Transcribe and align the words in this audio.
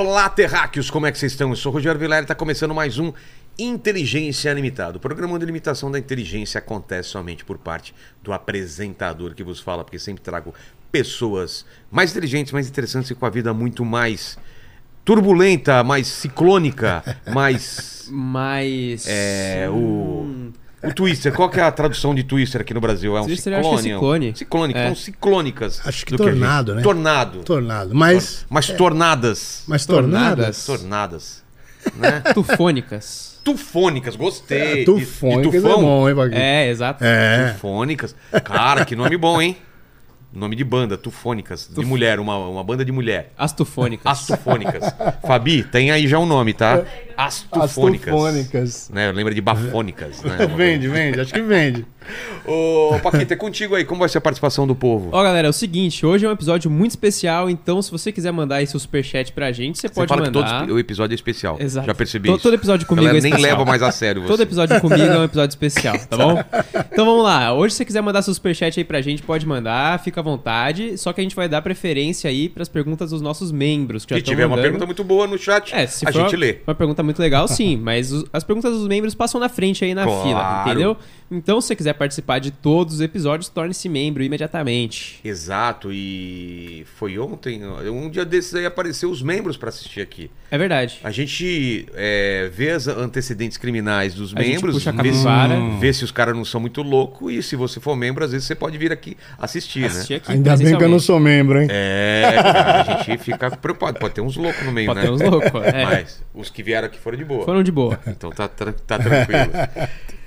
Olá, 0.00 0.28
terráqueos, 0.28 0.90
como 0.90 1.06
é 1.06 1.10
que 1.10 1.18
vocês 1.18 1.32
estão? 1.32 1.50
Eu 1.50 1.56
sou 1.56 1.72
o 1.72 1.74
Rogério 1.74 1.98
Vilela 1.98 2.20
e 2.20 2.22
está 2.22 2.32
começando 2.32 2.72
mais 2.72 3.00
um 3.00 3.12
Inteligência 3.58 4.52
Limitada. 4.52 4.96
O 4.96 5.00
programa 5.00 5.34
a 5.34 5.40
limitação 5.40 5.90
da 5.90 5.98
inteligência 5.98 6.60
acontece 6.60 7.08
somente 7.08 7.44
por 7.44 7.58
parte 7.58 7.92
do 8.22 8.32
apresentador 8.32 9.34
que 9.34 9.42
vos 9.42 9.58
fala, 9.58 9.82
porque 9.82 9.98
sempre 9.98 10.22
trago 10.22 10.54
pessoas 10.92 11.66
mais 11.90 12.12
inteligentes, 12.12 12.52
mais 12.52 12.68
interessantes 12.68 13.10
e 13.10 13.14
com 13.16 13.26
a 13.26 13.28
vida 13.28 13.52
muito 13.52 13.84
mais 13.84 14.38
turbulenta, 15.04 15.82
mais 15.82 16.06
ciclônica, 16.06 17.02
mais... 17.34 18.06
Mas. 18.08 19.04
É, 19.08 19.68
o... 19.68 20.52
O 20.82 20.92
Twister, 20.94 21.32
qual 21.32 21.50
que 21.50 21.58
é 21.58 21.62
a 21.62 21.72
tradução 21.72 22.14
de 22.14 22.22
Twister 22.22 22.60
aqui 22.60 22.72
no 22.72 22.80
Brasil? 22.80 23.16
É 23.16 23.20
um 23.20 23.26
Twister 23.26 23.52
eu 23.52 23.58
acho 23.58 23.68
que 23.68 23.74
é 23.74 23.78
ciclone? 23.78 23.94
ciclone. 23.98 24.36
Ciclônico, 24.36 24.78
É. 24.78 24.86
são 24.86 24.94
ciclônicas. 24.94 25.80
Acho 25.84 26.06
que 26.06 26.16
tornado, 26.16 26.74
né? 26.74 26.82
Tornado. 26.82 27.38
Tornado. 27.42 27.94
Mas. 27.94 28.46
Mas 28.48 28.68
tornadas. 28.68 29.64
Mas 29.66 29.86
Tornadas. 29.86 30.64
tornadas? 30.64 30.66
Tornadas. 30.66 31.48
Né? 31.96 32.20
Tufônicas. 32.34 33.38
Tufônicas, 33.42 34.14
gostei. 34.14 34.82
É, 34.82 34.84
tufônicas 34.84 35.44
de, 35.44 35.50
de 35.50 35.56
é 35.56 35.60
tufão? 35.60 35.80
bom, 35.80 36.08
hein? 36.08 36.16
É, 36.32 36.68
exato. 36.68 37.02
É. 37.02 37.52
Tufônicas. 37.52 38.14
Cara, 38.44 38.84
que 38.84 38.94
nome 38.94 39.16
bom, 39.16 39.40
hein? 39.40 39.56
Nome 40.32 40.54
de 40.54 40.62
banda, 40.62 40.98
Tufônicas. 40.98 41.70
De 41.74 41.84
mulher, 41.86 42.20
uma, 42.20 42.36
uma 42.36 42.62
banda 42.62 42.84
de 42.84 42.92
mulher. 42.92 43.32
As 43.36 43.52
tufônicas. 43.52 44.04
As 44.04 44.26
Tufônicas. 44.26 44.84
Fabi, 45.26 45.62
tem 45.64 45.90
aí 45.90 46.06
já 46.06 46.18
o 46.18 46.26
nome, 46.26 46.52
tá? 46.52 46.84
As 47.16 47.46
As 47.50 47.70
Tufônicas. 47.70 48.12
tufônicas. 48.14 48.90
Né? 48.90 49.10
Lembra 49.10 49.34
de 49.34 49.40
Bafônicas, 49.40 50.22
né? 50.22 50.46
Vende, 50.54 50.86
vende. 50.86 51.20
Acho 51.20 51.32
que 51.32 51.40
vende. 51.40 51.86
Ô, 52.46 52.98
Paquita, 53.02 53.34
é 53.34 53.36
contigo 53.38 53.74
aí. 53.74 53.84
Como 53.84 54.00
vai 54.00 54.08
ser 54.08 54.18
a 54.18 54.20
participação 54.20 54.66
do 54.66 54.74
povo? 54.74 55.10
Ó, 55.12 55.22
galera, 55.22 55.46
é 55.48 55.50
o 55.50 55.52
seguinte, 55.52 56.04
hoje 56.06 56.24
é 56.24 56.28
um 56.28 56.32
episódio 56.32 56.70
muito 56.70 56.90
especial, 56.92 57.48
então 57.50 57.80
se 57.82 57.90
você 57.90 58.10
quiser 58.12 58.32
mandar 58.32 58.56
aí 58.56 58.66
seu 58.66 58.78
superchat 58.80 59.32
pra 59.32 59.52
gente, 59.52 59.78
você, 59.78 59.88
Você 59.88 59.94
pode 59.94 60.08
fala 60.08 60.22
que 60.22 60.30
mandar. 60.36 60.60
todo 60.60 60.74
o 60.74 60.78
episódio 60.78 61.14
é 61.14 61.16
especial. 61.16 61.56
Exato. 61.60 61.86
Já 61.86 61.94
percebi 61.94 62.28
To- 62.28 62.34
isso. 62.34 62.42
todo 62.42 62.54
episódio 62.54 62.86
comigo 62.86 63.08
Ela 63.08 63.18
é 63.18 63.20
nem 63.20 63.30
especial. 63.30 63.50
leva 63.58 63.64
mais 63.64 63.82
a 63.82 63.90
sério 63.90 64.22
você. 64.22 64.28
Todo 64.28 64.42
episódio 64.42 64.80
comigo 64.80 65.02
é 65.02 65.18
um 65.18 65.24
episódio 65.24 65.52
especial, 65.52 65.98
tá 65.98 66.16
bom? 66.16 66.38
Então 66.92 67.06
vamos 67.06 67.22
lá. 67.24 67.52
Hoje, 67.52 67.72
se 67.74 67.78
você 67.78 67.84
quiser 67.84 68.00
mandar 68.00 68.22
seu 68.22 68.34
superchat 68.34 68.78
aí 68.80 68.84
pra 68.84 69.00
gente, 69.00 69.22
pode 69.22 69.46
mandar, 69.46 70.00
fica 70.02 70.20
à 70.20 70.22
vontade. 70.22 70.98
Só 70.98 71.12
que 71.12 71.20
a 71.20 71.22
gente 71.22 71.36
vai 71.36 71.48
dar 71.48 71.62
preferência 71.62 72.28
aí 72.28 72.48
pras 72.48 72.68
perguntas 72.68 73.10
dos 73.10 73.20
nossos 73.20 73.52
membros. 73.52 74.04
Que 74.04 74.14
já 74.14 74.18
Se 74.18 74.22
tiver 74.24 74.44
uma 74.46 74.50
mandando. 74.56 74.62
pergunta 74.64 74.86
muito 74.86 75.04
boa 75.04 75.26
no 75.26 75.38
chat, 75.38 75.72
É, 75.74 75.88
a 76.06 76.10
gente 76.10 76.34
lê. 76.36 76.58
uma 76.66 76.74
pergunta 76.74 77.02
muito 77.04 77.20
legal, 77.20 77.46
sim, 77.46 77.76
mas 77.76 78.10
os- 78.12 78.24
as 78.32 78.42
perguntas 78.42 78.72
dos 78.72 78.88
membros 78.88 79.14
passam 79.14 79.40
na 79.40 79.48
frente 79.48 79.84
aí 79.84 79.94
na 79.94 80.04
Claro. 80.04 80.22
fila, 80.22 80.62
entendeu? 80.66 80.96
Então, 81.30 81.60
se 81.60 81.68
você 81.68 81.76
quiser 81.76 81.92
participar 81.92 82.38
de 82.38 82.50
todos 82.50 82.94
os 82.94 83.00
episódios, 83.00 83.48
torne-se 83.48 83.88
membro 83.88 84.22
imediatamente. 84.22 85.20
Exato, 85.22 85.90
e 85.92 86.86
foi 86.96 87.18
ontem, 87.18 87.62
um 87.66 88.08
dia 88.08 88.24
desses 88.24 88.54
aí 88.54 88.64
apareceu 88.64 89.10
os 89.10 89.22
membros 89.22 89.56
pra 89.56 89.68
assistir 89.68 90.00
aqui. 90.00 90.30
É 90.50 90.56
verdade. 90.56 91.00
A 91.04 91.10
gente 91.10 91.86
é, 91.94 92.50
vê 92.52 92.70
as 92.70 92.88
antecedentes 92.88 93.58
criminais 93.58 94.14
dos 94.14 94.34
A 94.34 94.40
gente 94.40 94.52
membros, 94.54 94.74
puxa 94.76 94.90
a 94.90 94.92
vê, 94.94 95.12
se, 95.12 95.22
capivara. 95.24 95.60
vê 95.78 95.92
se 95.92 96.04
os 96.04 96.10
caras 96.10 96.34
não 96.34 96.44
são 96.44 96.60
muito 96.60 96.82
loucos 96.82 97.32
e 97.32 97.42
se 97.42 97.56
você 97.56 97.78
for 97.78 97.94
membro, 97.94 98.24
às 98.24 98.32
vezes 98.32 98.46
você 98.46 98.54
pode 98.54 98.78
vir 98.78 98.90
aqui 98.90 99.16
assistir, 99.38 99.84
Assistir 99.84 100.14
né? 100.14 100.16
aqui 100.16 100.32
Ainda 100.32 100.56
bem 100.56 100.76
que 100.76 100.82
eu 100.82 100.88
não 100.88 100.98
sou 100.98 101.20
membro, 101.20 101.60
hein? 101.60 101.68
É, 101.70 102.32
cara, 102.42 102.80
a 102.80 103.04
gente 103.04 103.18
fica 103.22 103.50
preocupado. 103.50 103.98
Pode 103.98 104.14
ter 104.14 104.20
uns 104.22 104.36
loucos 104.36 104.64
no 104.64 104.72
meio, 104.72 104.86
Pode 104.86 105.00
né? 105.00 105.06
ter 105.06 105.12
uns 105.12 105.20
loucos, 105.20 105.62
é. 105.64 105.84
Mas 105.84 106.22
os 106.32 106.48
que 106.48 106.62
vieram 106.62 106.86
aqui 106.86 106.98
foram 106.98 107.18
de 107.18 107.24
boa. 107.24 107.44
Foram 107.44 107.62
de 107.62 107.70
boa. 107.70 108.00
Então 108.06 108.30
tá, 108.30 108.48
tá 108.48 108.98
tranquilo. 108.98 109.52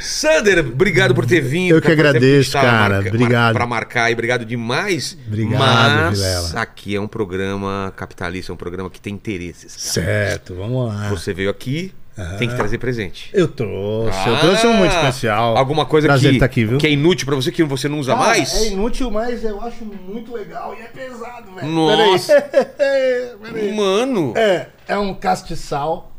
Sander, 0.00 0.58
obrigado 0.60 1.14
por 1.14 1.26
ter 1.26 1.40
vindo. 1.40 1.74
Eu 1.74 1.80
que 1.82 1.90
agradeço, 1.92 2.52
cara. 2.52 2.96
marca- 2.96 3.08
Obrigado. 3.10 3.52
Pra 3.54 3.66
marcar 3.66 4.10
e 4.10 4.12
obrigado 4.14 4.44
demais. 4.44 5.16
Obrigado, 5.26 5.58
Mas 5.60 6.18
Vilela. 6.18 6.60
aqui 6.60 6.96
é 6.96 7.00
um 7.00 7.08
programa 7.08 7.92
capitalista, 7.96 8.50
é 8.50 8.54
um 8.54 8.56
programa 8.56 8.88
que 8.90 9.00
tem 9.00 9.14
interesses. 9.14 9.72
Certo, 9.72 10.54
vamos 10.54 10.88
lá. 10.88 11.08
Você 11.10 11.32
veio 11.34 11.50
aqui, 11.50 11.92
tem 12.38 12.48
que 12.48 12.54
trazer 12.54 12.78
presente. 12.78 13.30
Eu 13.32 13.48
trouxe. 13.48 14.18
Ah, 14.18 14.28
eu 14.28 14.38
trouxe 14.40 14.66
um 14.66 14.74
muito 14.74 14.94
especial. 14.94 15.56
Alguma 15.56 15.86
coisa 15.86 16.08
que, 16.18 16.38
tá 16.38 16.44
aqui, 16.44 16.64
viu? 16.64 16.78
que 16.78 16.86
é 16.86 16.90
inútil 16.90 17.26
pra 17.26 17.34
você, 17.36 17.50
que 17.50 17.62
você 17.64 17.88
não 17.88 17.98
usa 17.98 18.14
Cara, 18.14 18.26
mais? 18.26 18.54
É 18.54 18.68
inútil, 18.68 19.10
mas 19.10 19.42
eu 19.44 19.60
acho 19.62 19.84
muito 19.84 20.32
legal 20.34 20.74
e 20.78 20.82
é 20.82 20.86
pesado, 20.86 21.54
velho. 21.54 21.66
Nossa. 21.68 22.40
Peraí. 22.40 23.30
Peraí. 23.52 23.74
Mano, 23.74 24.32
É, 24.36 24.66
é 24.88 24.98
um 24.98 25.14
castiçal. 25.14 26.09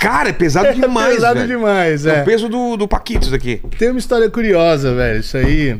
Cara, 0.00 0.30
é 0.30 0.32
pesado 0.32 0.72
demais, 0.78 1.14
pesado 1.14 1.40
velho. 1.40 1.48
demais, 1.48 2.06
É 2.06 2.18
é. 2.18 2.22
o 2.22 2.24
peso 2.24 2.48
do, 2.48 2.76
do 2.76 2.88
Paquitos 2.88 3.32
aqui. 3.32 3.60
Tem 3.78 3.90
uma 3.90 3.98
história 3.98 4.28
curiosa, 4.30 4.94
velho. 4.94 5.20
Isso 5.20 5.36
aí. 5.36 5.78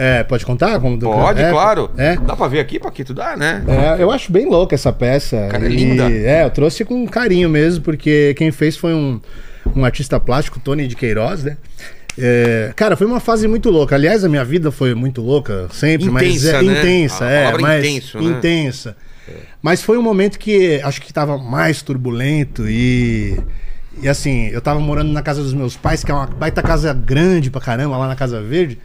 É, 0.00 0.22
pode 0.22 0.46
contar? 0.46 0.78
Como 0.78 0.96
do- 0.96 1.06
Pode, 1.10 1.42
é, 1.42 1.50
claro. 1.50 1.90
É. 1.98 2.14
Dá 2.16 2.36
pra 2.36 2.46
ver 2.46 2.60
aqui, 2.60 2.78
Paquito? 2.78 3.12
Dá, 3.12 3.36
né? 3.36 3.64
É, 3.98 4.00
eu 4.02 4.12
acho 4.12 4.30
bem 4.30 4.46
louca 4.48 4.74
essa 4.76 4.92
peça. 4.92 5.48
Cara, 5.50 5.66
é 5.66 5.68
linda. 5.68 6.08
É, 6.08 6.44
eu 6.44 6.50
trouxe 6.50 6.84
com 6.84 7.04
carinho 7.08 7.48
mesmo, 7.50 7.82
porque 7.82 8.32
quem 8.38 8.52
fez 8.52 8.76
foi 8.76 8.94
um, 8.94 9.20
um 9.74 9.84
artista 9.84 10.20
plástico, 10.20 10.60
Tony 10.60 10.86
de 10.86 10.94
Queiroz, 10.94 11.42
né? 11.42 11.56
É, 12.16 12.72
cara, 12.76 12.96
foi 12.96 13.06
uma 13.08 13.18
fase 13.20 13.46
muito 13.48 13.70
louca. 13.70 13.94
Aliás, 13.96 14.24
a 14.24 14.28
minha 14.28 14.44
vida 14.44 14.70
foi 14.70 14.94
muito 14.94 15.20
louca, 15.20 15.66
sempre, 15.72 16.08
mas 16.10 16.22
Intensa, 16.44 16.48
é 16.56 16.62
né? 16.62 16.78
intensa, 16.78 17.24
é, 17.26 17.58
mas 17.58 17.84
intenso, 17.84 18.18
né? 18.18 18.24
intensa. 18.24 18.96
Mas 19.60 19.82
foi 19.82 19.98
um 19.98 20.02
momento 20.02 20.38
que 20.38 20.80
acho 20.82 21.00
que 21.00 21.12
tava 21.12 21.36
mais 21.36 21.82
turbulento 21.82 22.68
e 22.68 23.38
e 24.00 24.08
assim, 24.08 24.46
eu 24.48 24.60
tava 24.60 24.78
morando 24.78 25.12
na 25.12 25.22
casa 25.22 25.42
dos 25.42 25.52
meus 25.52 25.76
pais, 25.76 26.04
que 26.04 26.10
é 26.10 26.14
uma 26.14 26.26
baita 26.26 26.62
casa 26.62 26.92
grande 26.92 27.50
pra 27.50 27.60
caramba, 27.60 27.96
lá 27.96 28.06
na 28.06 28.14
Casa 28.14 28.40
Verde. 28.40 28.78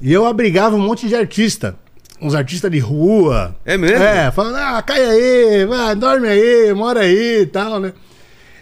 E 0.00 0.12
eu 0.12 0.26
abrigava 0.26 0.76
um 0.76 0.80
monte 0.80 1.08
de 1.08 1.14
artista. 1.14 1.76
Uns 2.20 2.34
artistas 2.34 2.70
de 2.70 2.78
rua. 2.78 3.56
É 3.64 3.76
mesmo? 3.76 4.02
É, 4.02 4.30
falando, 4.30 4.56
ah, 4.56 4.82
cai 4.82 5.02
aí, 5.02 5.64
vai, 5.64 5.94
dorme 5.94 6.28
aí, 6.28 6.72
mora 6.74 7.00
aí 7.00 7.40
e 7.40 7.46
tal, 7.46 7.80
né? 7.80 7.92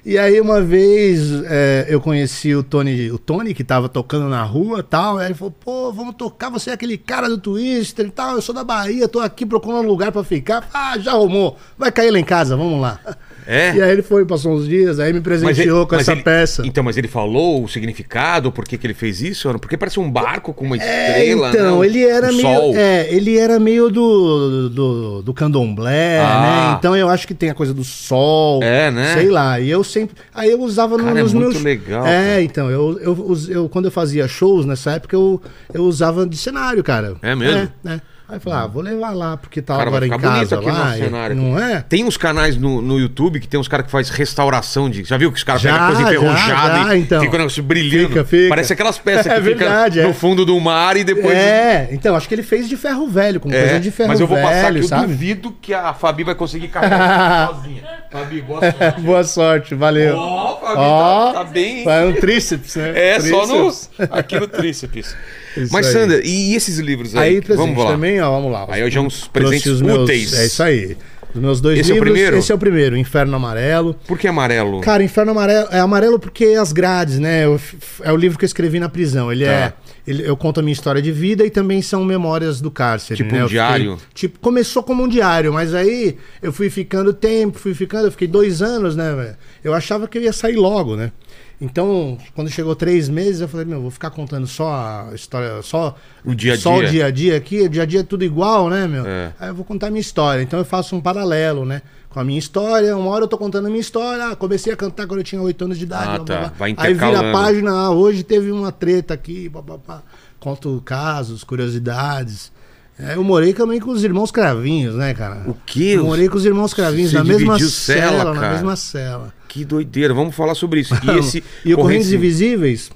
E 0.05 0.17
aí 0.17 0.41
uma 0.41 0.63
vez 0.63 1.43
é, 1.45 1.87
eu 1.89 2.01
conheci 2.01 2.55
o 2.55 2.63
Tony, 2.63 3.11
o 3.11 3.19
Tony 3.19 3.53
que 3.53 3.63
tava 3.63 3.89
tocando 3.89 4.29
na 4.29 4.43
rua 4.43 4.83
tal. 4.83 5.19
Aí 5.19 5.27
ele 5.27 5.35
falou, 5.35 5.53
pô, 5.53 5.93
vamos 5.93 6.15
tocar, 6.15 6.51
você 6.51 6.71
é 6.71 6.73
aquele 6.73 6.97
cara 6.97 7.29
do 7.29 7.39
Twister 7.39 8.07
e 8.07 8.11
tal. 8.11 8.35
Eu 8.35 8.43
sou 8.43 8.55
da 8.55 8.65
Bahia, 8.65 9.09
tô 9.09 9.21
aqui 9.21 9.45
procurando 9.45 9.85
um 9.85 9.89
lugar 9.89 10.11
pra 10.11 10.25
ficar. 10.25 10.69
Ah, 10.73 10.99
já 10.99 11.13
arrumou, 11.13 11.57
vai 11.77 11.93
cair 11.93 12.11
lá 12.11 12.19
em 12.19 12.25
casa, 12.25 12.57
vamos 12.57 12.81
lá. 12.81 12.99
É? 13.47 13.75
E 13.75 13.83
aí 13.83 13.91
ele 13.91 14.03
foi, 14.03 14.25
passou 14.25 14.53
uns 14.55 14.67
dias, 14.69 14.99
aí 15.01 15.13
me 15.13 15.21
presenteou 15.21 15.87
com 15.87 15.95
mas 15.95 16.03
essa 16.03 16.13
ele- 16.13 16.23
peça. 16.23 16.63
Então, 16.67 16.83
mas 16.85 16.97
ele 16.97 17.09
falou 17.09 17.65
o 17.65 17.69
significado, 17.69 18.53
por 18.53 18.65
que, 18.65 18.77
que 18.79 18.87
ele 18.87 18.95
fez 18.95 19.21
isso? 19.21 19.49
Porque 19.59 19.77
parece 19.77 19.99
um 19.99 20.11
barco 20.11 20.53
com 20.55 20.65
uma 20.65 20.77
É, 20.77 20.79
estrela. 20.79 21.51
então, 21.51 21.81
né? 21.81 21.87
ele 21.87 22.05
era 22.05 22.27
um 22.31 22.37
meio. 22.37 22.41
Sol. 22.43 22.77
É, 22.77 23.13
ele 23.15 23.39
era 23.39 23.59
meio 23.59 23.91
do, 23.91 24.69
do, 24.69 25.23
do 25.23 25.35
candomblé, 25.35 26.19
Ah. 26.21 26.41
né? 26.73 26.77
Então 26.79 26.97
eu 26.97 27.09
acho 27.09 27.27
que 27.27 27.35
tem 27.35 27.51
a 27.51 27.55
coisa 27.55 27.73
do 27.75 27.85
sol. 27.85 28.63
É, 28.63 28.91
né? 28.91 29.15
Sei 29.15 29.29
lá. 29.29 29.59
E 29.61 29.71
eu 29.71 29.83
sempre. 29.83 30.17
Aí 30.35 30.51
eu 30.51 30.61
usava 30.61 30.97
Cara, 30.99 31.19
é 31.19 31.23
nos 31.23 31.33
muito 31.33 31.51
meus. 31.53 31.63
legal, 31.63 32.07
É, 32.07 32.29
cara. 32.31 32.43
então, 32.43 32.71
eu, 32.71 32.99
eu, 33.01 33.13
us- 33.13 33.49
eu- 33.49 33.69
quando 33.69 33.87
eu 33.87 33.91
fazia 33.91 34.27
shows 34.29 34.65
nessa 34.67 34.93
época, 34.93 35.17
eu, 35.17 35.41
eu 35.73 35.83
usava 35.85 36.27
de 36.27 36.37
cenário, 36.37 36.83
cara. 36.83 37.15
É 37.23 37.35
mesmo? 37.35 37.71
É, 37.87 37.93
é. 37.95 38.01
Aí 38.31 38.37
eu 38.37 38.41
falei, 38.41 38.59
ah, 38.61 38.67
vou 38.67 38.83
levar 38.83 39.11
lá, 39.11 39.37
porque 39.37 39.61
tá 39.61 39.77
Cara, 39.77 39.89
agora 39.89 40.07
em 40.07 40.11
casa 40.11 40.61
lá. 40.61 40.97
e- 40.97 41.01
cenário. 41.03 41.35
Não 41.37 41.59
é? 41.59 41.85
Tem 41.89 42.05
uns 42.05 42.17
canais 42.17 42.57
no, 42.57 42.81
no 42.81 42.99
YouTube 42.99 43.41
que 43.41 43.49
tem 43.49 43.59
uns 43.59 43.67
caras 43.67 43.87
que 43.87 43.93
faz 43.93 44.09
restauração 44.09 44.89
de. 44.89 45.03
Já 45.05 45.17
viu 45.17 45.33
que 45.33 45.39
os 45.39 45.45
caras 45.45 45.61
Já, 45.63 45.73
pegam 45.73 45.87
coisa 45.89 46.03
já, 46.03 46.09
enferrujada 46.15 46.83
já, 46.85 46.97
e 46.97 47.01
então. 47.01 47.21
fica 47.23 47.35
o 47.35 47.39
negócio 47.39 47.63
brilhando? 47.63 48.09
Fica, 48.09 48.25
fica. 48.25 48.49
Parece 48.49 48.73
aquelas 48.73 48.99
peças 48.99 49.27
que 49.27 49.33
É 49.33 49.41
verdade, 49.41 49.95
ficam 49.95 50.05
é. 50.05 50.09
no 50.09 50.15
fundo 50.15 50.45
do 50.47 50.59
mar 50.61 50.97
e 50.97 51.03
depois. 51.05 51.35
É, 51.37 51.89
então, 51.93 52.15
acho 52.15 52.29
que 52.29 52.35
ele 52.35 52.43
fez 52.45 52.69
de 52.69 52.77
ferro 52.77 53.09
velho, 53.09 53.41
com 53.41 53.51
É, 53.51 53.61
coisa 53.61 53.81
de 53.81 53.91
ferro 53.91 54.09
mas 54.11 54.21
eu 54.21 54.27
vou 54.27 54.37
velho, 54.37 54.49
passar 54.49 54.69
aqui, 54.69 54.79
eu 54.79 54.83
sabe? 54.85 55.07
duvido 55.09 55.57
que 55.61 55.75
a 55.75 55.93
Fabi 55.93 56.23
vai 56.23 56.35
conseguir 56.37 56.69
carregar 56.69 57.49
sozinha. 57.55 57.83
Fabi, 58.11 58.41
boa 58.43 58.61
sorte. 58.61 59.01
Boa 59.11 59.25
sorte, 59.25 59.75
valeu. 59.75 60.17
Ó, 60.17 60.57
Fabi, 60.61 60.75
Ó, 60.79 61.33
tá, 61.33 61.39
tá 61.41 61.45
bem. 61.45 61.85
Vai 61.85 62.07
um 62.07 62.13
tríceps, 62.13 62.77
né? 62.77 62.93
É, 62.95 63.21
só 63.21 63.47
no, 63.47 63.63
Tríceps. 63.71 63.91
aqui 64.11 64.39
no 64.39 64.47
tríceps. 64.49 65.17
Isso 65.57 65.73
Mas, 65.73 65.87
aí. 65.87 65.93
Sander, 65.93 66.21
e 66.25 66.55
esses 66.55 66.79
livros 66.79 67.15
aí? 67.17 67.37
Aí, 67.37 67.41
presente 67.43 67.67
Vamos 67.67 67.85
lá. 67.85 67.91
também, 67.93 68.21
ó, 68.21 68.31
vamos 68.31 68.53
lá. 68.53 68.67
Aí 68.69 68.83
hoje 68.85 68.99
é 68.99 69.01
uns 69.01 69.27
presentes 69.29 69.67
os 69.67 69.83
meus- 69.83 70.01
úteis. 70.05 70.33
É 70.33 70.47
isso 70.47 70.63
aí. 70.63 70.97
Os 71.33 71.41
meus 71.41 71.61
dois 71.61 71.79
Esse 71.79 71.91
é 71.91 71.93
o 71.93 71.97
livros. 71.97 72.13
primeiro? 72.13 72.37
Esse 72.39 72.51
é 72.51 72.55
o 72.55 72.59
primeiro, 72.59 72.97
Inferno 72.97 73.37
Amarelo. 73.37 73.95
Por 74.07 74.19
que 74.19 74.27
amarelo? 74.27 74.81
Cara, 74.81 75.03
Inferno 75.05 75.31
Amarelo 75.31 75.69
é 75.71 75.79
amarelo 75.79 76.19
porque 76.19 76.45
as 76.61 76.73
grades, 76.73 77.21
né? 77.21 77.45
Eu 77.45 77.61
é 78.03 78.13
o 78.13 78.17
livro 78.17 78.37
que 78.37 78.45
eu 78.45 78.49
escrevi 78.49 78.81
na 78.81 78.89
prisão. 78.89 79.31
Ele 79.31 79.45
Tá. 79.45 79.51
é. 79.53 79.73
ele- 80.09 80.27
eu 80.29 80.37
conto 80.37 80.59
a 80.59 80.63
minha 80.63 80.73
história 80.73 81.01
de 81.01 81.13
vida 81.13 81.47
e 81.47 81.51
também 81.51 81.81
são 81.83 82.05
memórias 82.05 82.61
do 82.61 82.69
cárcere. 82.69 83.17
Tipo 83.19 83.33
né? 83.33 83.39
um 83.39 83.43
Eu 83.43 83.49
fiquei- 83.49 83.63
diário? 83.63 83.99
tipo, 84.13 84.41
começou 84.41 84.83
como 84.83 85.05
um 85.05 85.09
diário, 85.09 85.53
mas 85.53 85.73
aí 85.73 86.17
eu 86.43 86.53
fui 86.53 86.69
ficando 86.69 87.13
tempo, 87.13 87.59
fui 87.61 87.75
ficando, 87.75 88.07
eu 88.07 88.11
fiquei 88.11 88.27
dois 88.27 88.61
anos, 88.61 88.97
né, 88.97 89.15
velho? 89.15 89.37
Eu 89.63 89.73
achava 89.73 90.09
que 90.09 90.19
eu 90.19 90.23
ia 90.23 90.33
sair 90.33 90.57
logo, 90.57 90.97
né? 90.97 91.13
Então, 91.61 92.17
quando 92.35 92.49
chegou 92.49 92.75
três 92.75 93.09
meses, 93.11 93.43
eu 93.43 93.49
falei, 93.49 93.67
meu, 93.67 93.83
vou 93.83 93.91
ficar 93.91 94.09
contando 94.09 94.47
só 94.47 94.73
a 95.11 95.15
história, 95.15 95.61
só 95.61 95.95
O 96.25 96.35
dia 96.35 96.55
a 96.55 96.57
só 96.57 96.79
dia. 96.79 96.89
o 96.89 96.91
dia 96.91 97.07
a 97.07 97.11
dia 97.11 97.37
aqui, 97.37 97.61
o 97.61 97.69
dia 97.69 97.83
a 97.83 97.87
dia 97.87 98.01
é 98.01 98.03
tudo 98.03 98.25
igual, 98.25 98.71
né, 98.71 98.89
meu? 98.89 99.07
É. 99.07 99.35
Aí 99.39 99.49
eu 99.51 99.55
vou 99.55 99.65
contar 99.65 99.89
a 99.89 99.91
minha 99.91 100.01
história. 100.01 100.43
Então 100.43 100.59
eu 100.59 100.65
faço 100.65 100.97
um 100.97 101.01
paralelo, 101.03 101.67
né? 101.67 101.83
Com 102.09 102.19
a 102.19 102.25
minha 102.25 102.39
história. 102.39 102.97
Uma 102.97 103.11
hora 103.11 103.25
eu 103.25 103.29
tô 103.29 103.37
contando 103.37 103.67
a 103.67 103.69
minha 103.69 103.81
história. 103.81 104.29
Ah, 104.29 104.37
comecei 104.37 104.73
a 104.73 104.77
cantar 104.77 105.07
quando 105.07 105.21
eu 105.21 105.25
tinha 105.25 105.41
8 105.43 105.65
anos 105.65 105.77
de 105.77 105.85
idade. 105.85 106.05
Ah, 106.05 106.19
blá, 106.19 106.25
blá, 106.25 106.25
tá. 106.25 106.41
blá. 106.41 106.53
Vai 106.59 106.75
Aí 106.79 106.95
vira 106.95 107.31
a 107.31 107.33
página, 107.33 107.71
ah, 107.73 107.91
hoje 107.91 108.23
teve 108.23 108.51
uma 108.51 108.73
treta 108.73 109.13
aqui, 109.13 109.51
pá, 109.51 109.63
pá, 109.63 109.79
pá. 109.79 110.03
conto 110.41 110.81
casos, 110.83 111.45
curiosidades. 111.45 112.51
É, 112.99 113.17
eu 113.17 113.25
morei 113.25 113.53
também 113.53 113.81
com 113.81 113.91
os 113.91 114.03
irmãos 114.03 114.31
Cravinhos, 114.31 114.95
né, 114.95 115.13
cara? 115.15 115.43
O 115.47 115.55
quê? 115.67 115.95
Eu 115.97 116.05
morei 116.05 116.29
com 116.29 116.37
os 116.37 116.45
irmãos 116.45 116.73
Cravinhos 116.73 117.11
Você 117.11 117.19
na 117.19 117.25
mesma 117.25 117.59
cela, 117.59 117.71
cela, 117.71 118.35
na 118.35 118.51
mesma 118.51 118.77
cela. 118.77 119.40
Que 119.51 119.65
doideira. 119.65 120.15
Vamos 120.15 120.37
falar 120.37 120.55
sobre 120.55 120.79
isso. 120.79 120.95
E 121.03 121.19
esse 121.19 121.43
e 121.67 121.75
o 121.75 121.77
Correntes 121.77 122.13
Invisíveis 122.13 122.89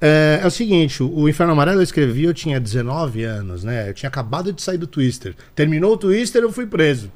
é, 0.00 0.40
é 0.42 0.46
o 0.46 0.50
seguinte: 0.50 1.04
o 1.04 1.28
Inferno 1.28 1.52
Amarelo 1.52 1.78
eu 1.78 1.84
escrevi, 1.84 2.24
eu 2.24 2.34
tinha 2.34 2.58
19 2.58 3.22
anos, 3.22 3.62
né? 3.62 3.88
Eu 3.88 3.94
tinha 3.94 4.08
acabado 4.08 4.52
de 4.52 4.60
sair 4.60 4.76
do 4.76 4.88
Twister. 4.88 5.36
Terminou 5.54 5.92
o 5.92 5.96
Twister, 5.96 6.42
eu 6.42 6.50
fui 6.50 6.66
preso. 6.66 7.12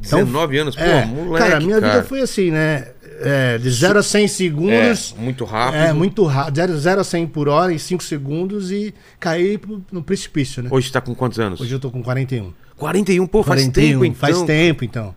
19 0.00 0.58
anos, 0.58 0.76
pô, 0.76 0.82
é, 0.82 1.04
moleque. 1.06 1.46
cara, 1.46 1.56
a 1.56 1.60
minha 1.60 1.80
cara. 1.80 1.94
vida 1.94 2.04
foi 2.06 2.20
assim, 2.20 2.52
né? 2.52 2.88
É, 3.20 3.58
de 3.58 3.68
0 3.68 3.98
a 3.98 4.02
100 4.04 4.28
segundos. 4.28 5.14
É, 5.18 5.20
muito 5.20 5.44
rápido. 5.44 5.80
É, 5.80 5.92
muito 5.92 6.24
rápido. 6.24 6.78
0 6.78 7.00
a 7.00 7.04
100 7.04 7.26
por 7.26 7.48
hora 7.48 7.72
em 7.72 7.78
5 7.78 8.04
segundos 8.04 8.70
e 8.70 8.94
caí 9.18 9.58
no 9.90 10.00
precipício, 10.00 10.62
né? 10.62 10.68
Hoje 10.70 10.92
tá 10.92 11.00
com 11.00 11.12
quantos 11.12 11.40
anos? 11.40 11.60
Hoje 11.60 11.74
eu 11.74 11.80
tô 11.80 11.90
com 11.90 12.04
41. 12.04 12.52
41, 12.76 13.26
pô, 13.26 13.42
faz 13.42 13.62
41, 13.62 13.72
tempo 13.72 14.04
então. 14.04 14.20
Faz 14.20 14.42
tempo, 14.42 14.84
então. 14.84 15.14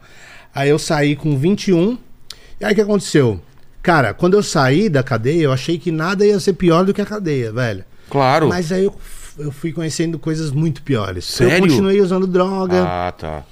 Aí 0.55 0.69
eu 0.69 0.79
saí 0.79 1.15
com 1.15 1.37
21. 1.37 1.99
E 2.61 2.65
aí 2.65 2.73
o 2.73 2.75
que 2.75 2.81
aconteceu? 2.81 3.41
Cara, 3.81 4.13
quando 4.13 4.35
eu 4.35 4.43
saí 4.43 4.87
da 4.87 5.01
cadeia, 5.01 5.41
eu 5.41 5.51
achei 5.51 5.79
que 5.79 5.91
nada 5.91 6.23
ia 6.23 6.39
ser 6.39 6.53
pior 6.53 6.85
do 6.85 6.93
que 6.93 7.01
a 7.01 7.05
cadeia, 7.05 7.51
velho. 7.51 7.83
Claro. 8.07 8.49
Mas 8.49 8.71
aí 8.71 8.83
eu, 8.83 8.93
eu 9.39 9.51
fui 9.51 9.73
conhecendo 9.73 10.19
coisas 10.19 10.51
muito 10.51 10.83
piores. 10.83 11.25
Sério? 11.25 11.55
Eu 11.55 11.61
continuei 11.61 11.99
usando 11.99 12.27
droga. 12.27 12.83
Ah, 12.83 13.11
tá. 13.17 13.43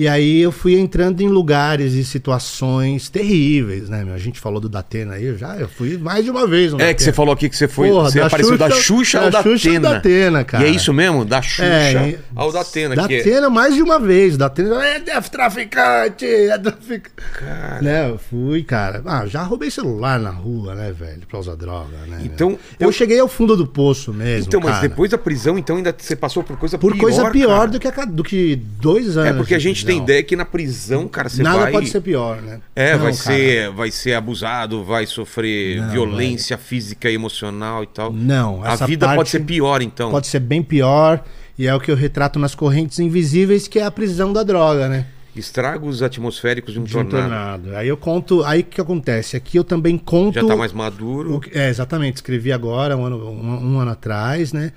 E 0.00 0.06
aí 0.06 0.40
eu 0.40 0.52
fui 0.52 0.78
entrando 0.78 1.20
em 1.22 1.26
lugares 1.28 1.94
e 1.94 2.04
situações 2.04 3.08
terríveis, 3.08 3.88
né, 3.88 4.04
meu? 4.04 4.14
A 4.14 4.18
gente 4.18 4.38
falou 4.38 4.60
do 4.60 4.68
Datena 4.68 5.14
aí, 5.14 5.24
eu 5.24 5.36
já 5.36 5.56
eu 5.56 5.68
fui 5.68 5.98
mais 5.98 6.24
de 6.24 6.30
uma 6.30 6.46
vez 6.46 6.72
É 6.74 6.94
que 6.94 7.02
você 7.02 7.06
Datena. 7.06 7.12
falou 7.14 7.34
aqui 7.34 7.48
que 7.48 7.56
você 7.56 7.66
foi. 7.66 7.88
Porra, 7.88 8.08
você 8.08 8.20
da 8.20 8.26
apareceu 8.26 8.56
da 8.56 8.70
Xuxa- 8.70 8.82
Xuxa 8.82 9.18
da 9.18 9.24
ao 9.24 9.30
da 9.32 9.42
Xuxa. 9.42 9.80
Datena, 9.80 10.44
cara. 10.44 10.64
E 10.64 10.68
é 10.68 10.70
isso 10.70 10.92
mesmo? 10.92 11.24
Da 11.24 11.42
Xuxa 11.42 11.64
É, 11.64 12.18
ao 12.36 12.52
da 12.52 12.60
Atena. 12.60 12.94
Da 12.94 13.08
que 13.08 13.14
é- 13.28 13.48
mais 13.48 13.74
de 13.74 13.82
uma 13.82 13.98
vez. 13.98 14.36
Da 14.36 14.46
Atena 14.46 14.84
é 14.86 15.00
def- 15.00 15.28
traficante, 15.30 16.24
é 16.26 16.56
traficante. 16.58 17.10
Cara. 17.32 17.82
Né, 17.82 18.10
eu 18.10 18.18
fui, 18.18 18.62
cara. 18.62 19.02
Ah, 19.04 19.26
já 19.26 19.42
roubei 19.42 19.68
celular 19.68 20.20
na 20.20 20.30
rua, 20.30 20.76
né, 20.76 20.92
velho? 20.92 21.22
Pra 21.28 21.40
usar 21.40 21.56
droga, 21.56 21.96
né? 22.06 22.20
Então, 22.24 22.50
meu? 22.50 22.58
eu 22.78 22.92
cheguei 22.92 23.18
ao 23.18 23.26
fundo 23.26 23.56
do 23.56 23.66
poço 23.66 24.12
mesmo. 24.14 24.46
Então, 24.46 24.60
mas 24.60 24.76
cara. 24.76 24.88
depois 24.88 25.10
da 25.10 25.18
prisão, 25.18 25.58
então 25.58 25.76
ainda 25.76 25.92
você 25.98 26.14
passou 26.14 26.44
por 26.44 26.56
coisa 26.56 26.78
Por 26.78 26.92
pior. 26.92 27.00
coisa 27.02 27.30
pior 27.30 27.58
cara. 27.58 27.70
do 27.72 27.80
que, 27.80 27.88
a 27.88 28.04
do 28.04 28.22
que 28.22 28.54
dois 28.80 29.16
anos. 29.16 29.30
É 29.30 29.32
porque 29.32 29.54
a 29.54 29.58
gente 29.58 29.87
tem 29.92 30.02
ideia 30.02 30.22
que 30.22 30.36
na 30.36 30.44
prisão, 30.44 31.08
cara, 31.08 31.28
você 31.28 31.42
Nada 31.42 31.58
vai. 31.58 31.72
pode 31.72 31.88
ser 31.88 32.00
pior, 32.00 32.40
né? 32.40 32.60
É, 32.76 32.92
Não, 32.92 32.98
vai, 33.04 33.12
cara. 33.12 33.14
ser, 33.24 33.70
vai 33.72 33.90
ser 33.90 34.14
abusado, 34.14 34.84
vai 34.84 35.06
sofrer 35.06 35.80
Não, 35.80 35.90
violência 35.90 36.56
física 36.56 37.10
e 37.10 37.14
emocional 37.14 37.82
e 37.82 37.86
tal. 37.86 38.12
Não, 38.12 38.62
A 38.64 38.72
essa 38.72 38.86
vida 38.86 39.14
pode 39.14 39.28
ser 39.28 39.40
pior, 39.40 39.82
então. 39.82 40.10
Pode 40.10 40.26
ser 40.26 40.40
bem 40.40 40.62
pior. 40.62 41.24
E 41.58 41.66
é 41.66 41.74
o 41.74 41.80
que 41.80 41.90
eu 41.90 41.96
retrato 41.96 42.38
nas 42.38 42.54
correntes 42.54 42.98
invisíveis, 43.00 43.66
que 43.66 43.80
é 43.80 43.84
a 43.84 43.90
prisão 43.90 44.32
da 44.32 44.44
droga, 44.44 44.88
né? 44.88 45.06
Estragos 45.34 46.02
atmosféricos 46.02 46.72
de 46.72 46.80
um, 46.80 46.84
De 46.84 46.96
um 46.98 47.04
tornado. 47.04 47.28
tornado. 47.64 47.76
Aí 47.76 47.86
eu 47.88 47.96
conto. 47.96 48.42
Aí 48.44 48.60
o 48.60 48.64
que 48.64 48.80
acontece? 48.80 49.36
Aqui 49.36 49.56
eu 49.58 49.64
também 49.64 49.96
conto. 49.98 50.34
Já 50.34 50.44
tá 50.44 50.56
mais 50.56 50.72
maduro. 50.72 51.38
que- 51.40 51.56
é, 51.56 51.68
exatamente. 51.68 52.16
Escrevi 52.16 52.52
agora, 52.52 52.96
um 52.96 53.04
ano, 53.04 53.28
um, 53.30 53.74
um 53.74 53.78
ano 53.78 53.90
atrás, 53.92 54.52
né? 54.52 54.72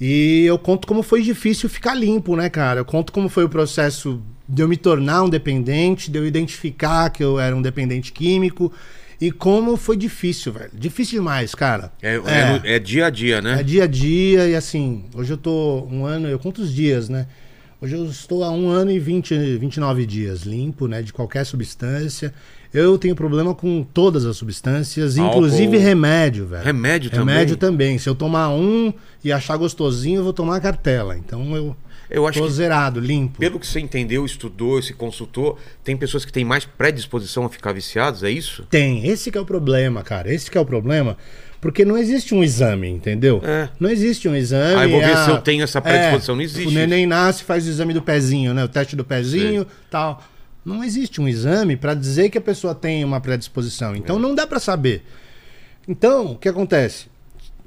E 0.00 0.44
eu 0.44 0.58
conto 0.58 0.86
como 0.86 1.02
foi 1.02 1.22
difícil 1.22 1.68
ficar 1.68 1.94
limpo, 1.94 2.36
né, 2.36 2.48
cara? 2.48 2.80
Eu 2.80 2.84
conto 2.84 3.12
como 3.12 3.28
foi 3.28 3.44
o 3.44 3.48
processo 3.48 4.22
de 4.48 4.62
eu 4.62 4.68
me 4.68 4.76
tornar 4.76 5.24
um 5.24 5.28
dependente, 5.28 6.10
de 6.10 6.18
eu 6.18 6.26
identificar 6.26 7.10
que 7.10 7.22
eu 7.22 7.38
era 7.40 7.54
um 7.54 7.60
dependente 7.62 8.12
químico. 8.12 8.72
E 9.20 9.32
como 9.32 9.76
foi 9.76 9.96
difícil, 9.96 10.52
velho. 10.52 10.70
Difícil 10.72 11.18
demais, 11.18 11.52
cara. 11.54 11.92
É, 12.00 12.14
é 12.14 12.18
no- 12.60 12.66
é 12.66 12.78
dia 12.78 13.06
a 13.06 13.10
dia, 13.10 13.42
né? 13.42 13.60
É 13.60 13.62
dia 13.64 13.82
a 13.82 13.86
dia 13.88 14.48
e 14.48 14.54
assim, 14.54 15.04
hoje 15.12 15.32
eu 15.32 15.36
tô 15.36 15.86
um 15.90 16.06
ano, 16.06 16.28
eu 16.28 16.38
conto 16.38 16.62
os 16.62 16.72
dias, 16.72 17.08
né? 17.08 17.26
Hoje 17.80 17.96
eu 17.96 18.04
estou 18.06 18.44
há 18.44 18.50
um 18.50 18.68
ano 18.68 18.90
e 18.92 18.98
20, 19.00 19.34
29 19.58 20.06
dias 20.06 20.42
limpo, 20.42 20.86
né? 20.86 21.02
De 21.02 21.12
qualquer 21.12 21.44
substância. 21.44 22.32
Eu 22.72 22.98
tenho 22.98 23.14
problema 23.16 23.54
com 23.54 23.82
todas 23.82 24.26
as 24.26 24.36
substâncias, 24.36 25.16
Álcool. 25.18 25.36
inclusive 25.38 25.76
remédio, 25.78 26.46
velho. 26.46 26.64
Remédio 26.64 27.10
também? 27.10 27.34
Remédio 27.34 27.56
também. 27.56 27.98
Se 27.98 28.08
eu 28.08 28.14
tomar 28.14 28.50
um 28.50 28.92
e 29.24 29.32
achar 29.32 29.56
gostosinho, 29.56 30.20
eu 30.20 30.24
vou 30.24 30.32
tomar 30.32 30.56
a 30.56 30.60
cartela. 30.60 31.16
Então 31.16 31.56
eu 31.56 31.74
Eu 32.10 32.26
acho 32.26 32.38
tô 32.38 32.48
zerado, 32.48 33.00
limpo. 33.00 33.38
pelo 33.38 33.58
que 33.58 33.66
você 33.66 33.80
entendeu, 33.80 34.24
estudou, 34.24 34.80
se 34.82 34.92
consultou, 34.92 35.58
tem 35.82 35.96
pessoas 35.96 36.24
que 36.24 36.32
têm 36.32 36.44
mais 36.44 36.64
predisposição 36.66 37.44
a 37.46 37.48
ficar 37.48 37.72
viciados, 37.72 38.22
é 38.22 38.30
isso? 38.30 38.66
Tem, 38.70 39.06
esse 39.06 39.30
que 39.30 39.38
é 39.38 39.40
o 39.40 39.44
problema, 39.46 40.02
cara. 40.02 40.32
Esse 40.32 40.50
que 40.50 40.56
é 40.58 40.60
o 40.60 40.64
problema. 40.66 41.16
Porque 41.60 41.84
não 41.84 41.98
existe 41.98 42.34
um 42.34 42.44
exame, 42.44 42.88
entendeu? 42.88 43.40
É. 43.44 43.68
Não 43.80 43.90
existe 43.90 44.28
um 44.28 44.36
exame. 44.36 44.76
Ah, 44.80 44.84
eu 44.84 44.90
vou 44.90 45.00
ver 45.00 45.12
a- 45.12 45.24
se 45.24 45.30
eu 45.30 45.38
tenho 45.38 45.62
essa 45.64 45.80
predisposição. 45.80 46.36
Não 46.36 46.42
existe 46.42 46.68
O 46.68 46.70
neném 46.70 47.04
nasce, 47.06 47.42
faz 47.42 47.66
o 47.66 47.68
exame 47.68 47.92
do 47.92 48.00
pezinho, 48.00 48.54
né? 48.54 48.62
O 48.62 48.68
teste 48.68 48.94
do 48.94 49.04
pezinho, 49.04 49.66
tal. 49.90 50.22
Não 50.68 50.84
existe 50.84 51.20
um 51.20 51.26
exame 51.26 51.76
para 51.76 51.94
dizer 51.94 52.28
que 52.28 52.36
a 52.38 52.40
pessoa 52.42 52.74
tem 52.74 53.04
uma 53.04 53.20
predisposição. 53.20 53.96
Então 53.96 54.16
É. 54.16 54.18
não 54.18 54.34
dá 54.34 54.46
para 54.46 54.60
saber. 54.60 55.02
Então, 55.88 56.32
o 56.32 56.36
que 56.38 56.48
acontece? 56.48 57.06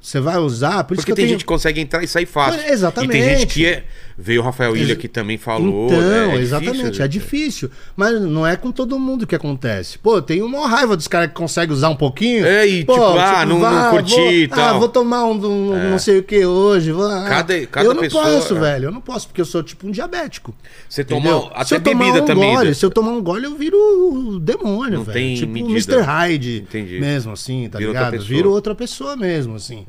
Você 0.01 0.19
vai 0.19 0.37
usar, 0.37 0.83
por 0.83 0.95
isso 0.95 1.01
Porque 1.03 1.13
tem 1.13 1.25
tenho... 1.25 1.35
gente 1.35 1.41
que 1.41 1.45
consegue 1.45 1.79
entrar 1.79 2.03
e 2.03 2.07
sair 2.07 2.25
fácil. 2.25 2.59
É, 2.61 2.71
exatamente. 2.71 3.15
E 3.15 3.21
tem 3.21 3.37
gente 3.37 3.53
que 3.53 3.65
é. 3.67 3.83
Veio 4.17 4.41
o 4.41 4.43
Rafael 4.43 4.75
Ilha 4.77 4.95
que 4.95 5.07
também 5.07 5.37
falou. 5.37 5.87
Então, 5.87 6.01
é, 6.01 6.35
é 6.35 6.39
exatamente, 6.39 6.77
difícil, 6.83 7.03
é 7.05 7.07
difícil. 7.07 7.71
Mas 7.95 8.21
não 8.21 8.45
é 8.45 8.55
com 8.55 8.71
todo 8.71 8.99
mundo 8.99 9.25
que 9.25 9.33
acontece. 9.33 9.97
Pô, 9.97 10.21
tenho 10.21 10.45
uma 10.45 10.67
raiva 10.67 10.95
dos 10.95 11.07
caras 11.07 11.29
que 11.29 11.33
conseguem 11.33 11.73
usar 11.73 11.89
um 11.89 11.95
pouquinho. 11.95 12.45
É, 12.45 12.67
e 12.67 12.85
Pô, 12.85 12.93
tipo, 12.93 13.05
ah, 13.17 13.45
não- 13.45 13.59
não 13.59 13.89
curti 13.89 14.13
vou, 14.15 14.31
e 14.31 14.47
tal. 14.47 14.59
Ah, 14.75 14.77
vou 14.77 14.89
tomar 14.89 15.23
um, 15.25 15.31
um 15.43 15.89
não 15.89 15.97
sei 15.97 16.19
o 16.19 16.23
que 16.23 16.45
hoje. 16.45 16.91
Vou, 16.91 17.05
ah. 17.07 17.25
Cada- 17.27 17.65
cada 17.67 17.87
eu 17.87 17.93
não 17.95 18.01
pessoa- 18.01 18.23
posso, 18.25 18.55
é. 18.57 18.59
velho. 18.59 18.85
Eu 18.85 18.91
não 18.91 19.01
posso, 19.01 19.27
porque 19.27 19.41
eu 19.41 19.45
sou 19.45 19.63
tipo 19.63 19.87
um 19.87 19.91
diabético. 19.91 20.53
Você 20.87 21.01
entendeu? 21.01 21.39
toma 21.49 21.65
se 21.65 21.73
até 21.73 21.89
eu 21.89 21.93
tomar 21.93 22.05
bebida 22.05 22.23
um 22.23 22.25
também. 22.27 22.53
Gole, 22.53 22.67
né? 22.67 22.73
se 22.75 22.85
eu 22.85 22.91
tomar 22.91 23.11
um 23.11 23.21
gole, 23.23 23.45
eu 23.45 23.55
viro 23.55 23.77
o 23.77 24.39
demônio, 24.39 24.99
Não 24.99 25.03
velho. 25.03 25.13
tem 25.13 25.35
tipo 25.35 25.51
medida. 25.51 25.71
Mr. 25.95 26.01
Hyde. 26.01 26.57
Entendi. 26.69 26.99
Mesmo, 26.99 27.31
assim, 27.31 27.67
tá 27.71 27.79
Vira 27.79 27.89
outra 27.89 28.03
ligado? 28.05 28.11
pessoa. 28.19 28.27
Viro 28.37 28.51
outra 28.51 28.75
pessoa 28.75 29.15
mesmo, 29.15 29.55
assim. 29.55 29.83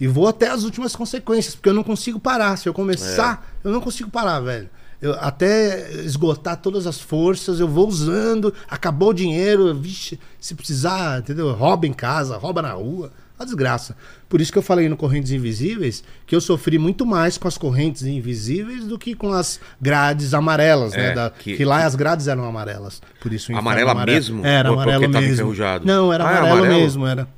E 0.00 0.06
vou 0.08 0.26
até 0.28 0.48
as 0.50 0.64
últimas 0.64 0.94
consequências, 0.96 1.54
porque 1.54 1.68
eu 1.68 1.74
não 1.74 1.84
consigo 1.84 2.18
parar. 2.18 2.56
Se 2.58 2.68
eu 2.68 2.74
começar, 2.74 3.46
É. 3.64 3.68
eu 3.68 3.72
não 3.72 3.80
consigo 3.80 4.10
parar, 4.10 4.40
velho. 4.40 4.68
Eu, 5.00 5.14
até 5.20 5.90
esgotar 6.02 6.56
todas 6.56 6.86
as 6.86 6.98
forças, 7.00 7.60
eu 7.60 7.68
vou 7.68 7.86
usando, 7.88 8.52
acabou 8.68 9.10
o 9.10 9.14
dinheiro, 9.14 9.74
vixe, 9.74 10.18
se 10.40 10.54
precisar, 10.54 11.20
entendeu? 11.20 11.52
Rouba 11.52 11.86
em 11.86 11.92
casa, 11.92 12.36
rouba 12.36 12.62
na 12.62 12.72
rua. 12.72 13.12
Uma 13.38 13.44
desgraça. 13.44 13.96
Por 14.28 14.40
isso 14.40 14.52
que 14.52 14.58
eu 14.58 14.62
falei 14.62 14.88
no 14.88 14.96
Correntes 14.96 15.32
Invisíveis 15.32 16.04
que 16.24 16.36
eu 16.36 16.40
sofri 16.40 16.78
muito 16.78 17.04
mais 17.04 17.36
com 17.36 17.48
as 17.48 17.58
correntes 17.58 18.04
invisíveis 18.04 18.84
do 18.84 18.96
que 18.96 19.12
com 19.14 19.32
as 19.32 19.58
grades 19.80 20.32
amarelas, 20.32 20.94
É, 20.94 20.96
né? 21.08 21.14
Da- 21.14 21.30
que- 21.30 21.56
que, 21.56 21.64
lá 21.64 21.84
as 21.84 21.96
grades 21.96 22.28
eram 22.28 22.44
amarelas. 22.44 23.02
Por 23.20 23.32
isso 23.32 23.52
Amarela 23.54 23.90
amarelo. 23.90 24.16
mesmo? 24.16 24.46
Era 24.46 24.70
tava 25.12 25.20
mesmo. 25.20 25.46
Não, 25.84 26.12
era 26.12 26.24
Ah, 26.24 26.30
era 26.30 26.38
amarelo, 26.38 26.58
amarelo? 26.60 26.80
mesmo, 26.80 27.06
era. 27.06 27.28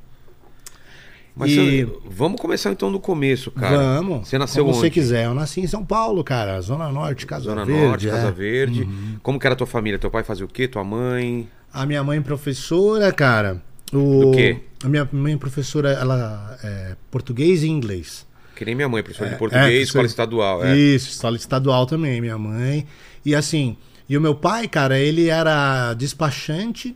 Mas 1.37 1.51
E- 1.51 1.87
vamos 2.09 2.41
começar 2.41 2.71
então 2.71 2.91
do 2.91 2.99
começo, 2.99 3.51
cara. 3.51 3.77
Vamos. 3.77 4.27
Você 4.27 4.37
nasceu 4.37 4.63
Como 4.65 4.75
onde? 4.75 4.85
você 4.87 4.89
quiser. 4.89 5.25
Eu 5.25 5.33
nasci 5.33 5.61
em 5.61 5.67
São 5.67 5.85
Paulo, 5.85 6.23
cara. 6.23 6.59
Zona 6.61 6.91
Norte, 6.91 7.25
Casa 7.27 7.45
Zona 7.45 7.63
Verde. 7.63 7.81
Norte, 7.87 8.07
é. 8.07 8.11
Casa 8.11 8.31
Verde. 8.31 8.89
Como 9.21 9.39
que 9.39 9.45
era 9.45 9.53
a 9.53 9.57
tua 9.57 9.67
família? 9.67 9.99
Teu 9.99 10.09
pai 10.09 10.23
fazia 10.23 10.45
o 10.45 10.47
quê? 10.47 10.67
Tua 10.67 10.83
mãe? 10.83 11.47
A 11.71 11.85
minha 11.85 12.03
mãe 12.03 12.21
professora, 12.21 13.11
cara. 13.11 13.61
O... 13.93 14.21
Do 14.25 14.31
quê? 14.31 14.57
A 14.83 14.89
minha 14.89 15.07
mãe 15.11 15.37
professora, 15.37 15.91
ela 15.91 16.57
é 16.63 16.95
português 17.11 17.63
e 17.63 17.67
inglês. 17.67 18.25
Que 18.55 18.65
nem 18.65 18.73
minha 18.73 18.89
mãe, 18.89 19.03
professora 19.03 19.29
de 19.29 19.35
É, 19.35 19.37
português, 19.37 19.69
é, 19.79 19.81
escola 19.83 20.05
estadual. 20.07 20.65
É. 20.65 20.75
Isso, 20.75 21.09
escola 21.11 21.35
estadual 21.37 21.85
também, 21.85 22.19
minha 22.19 22.37
mãe. 22.37 22.85
E 23.23 23.35
assim, 23.35 23.77
e 24.09 24.17
o 24.17 24.21
meu 24.21 24.33
pai, 24.33 24.67
cara, 24.67 24.97
ele 24.99 25.29
era 25.29 25.93
despachante, 25.93 26.95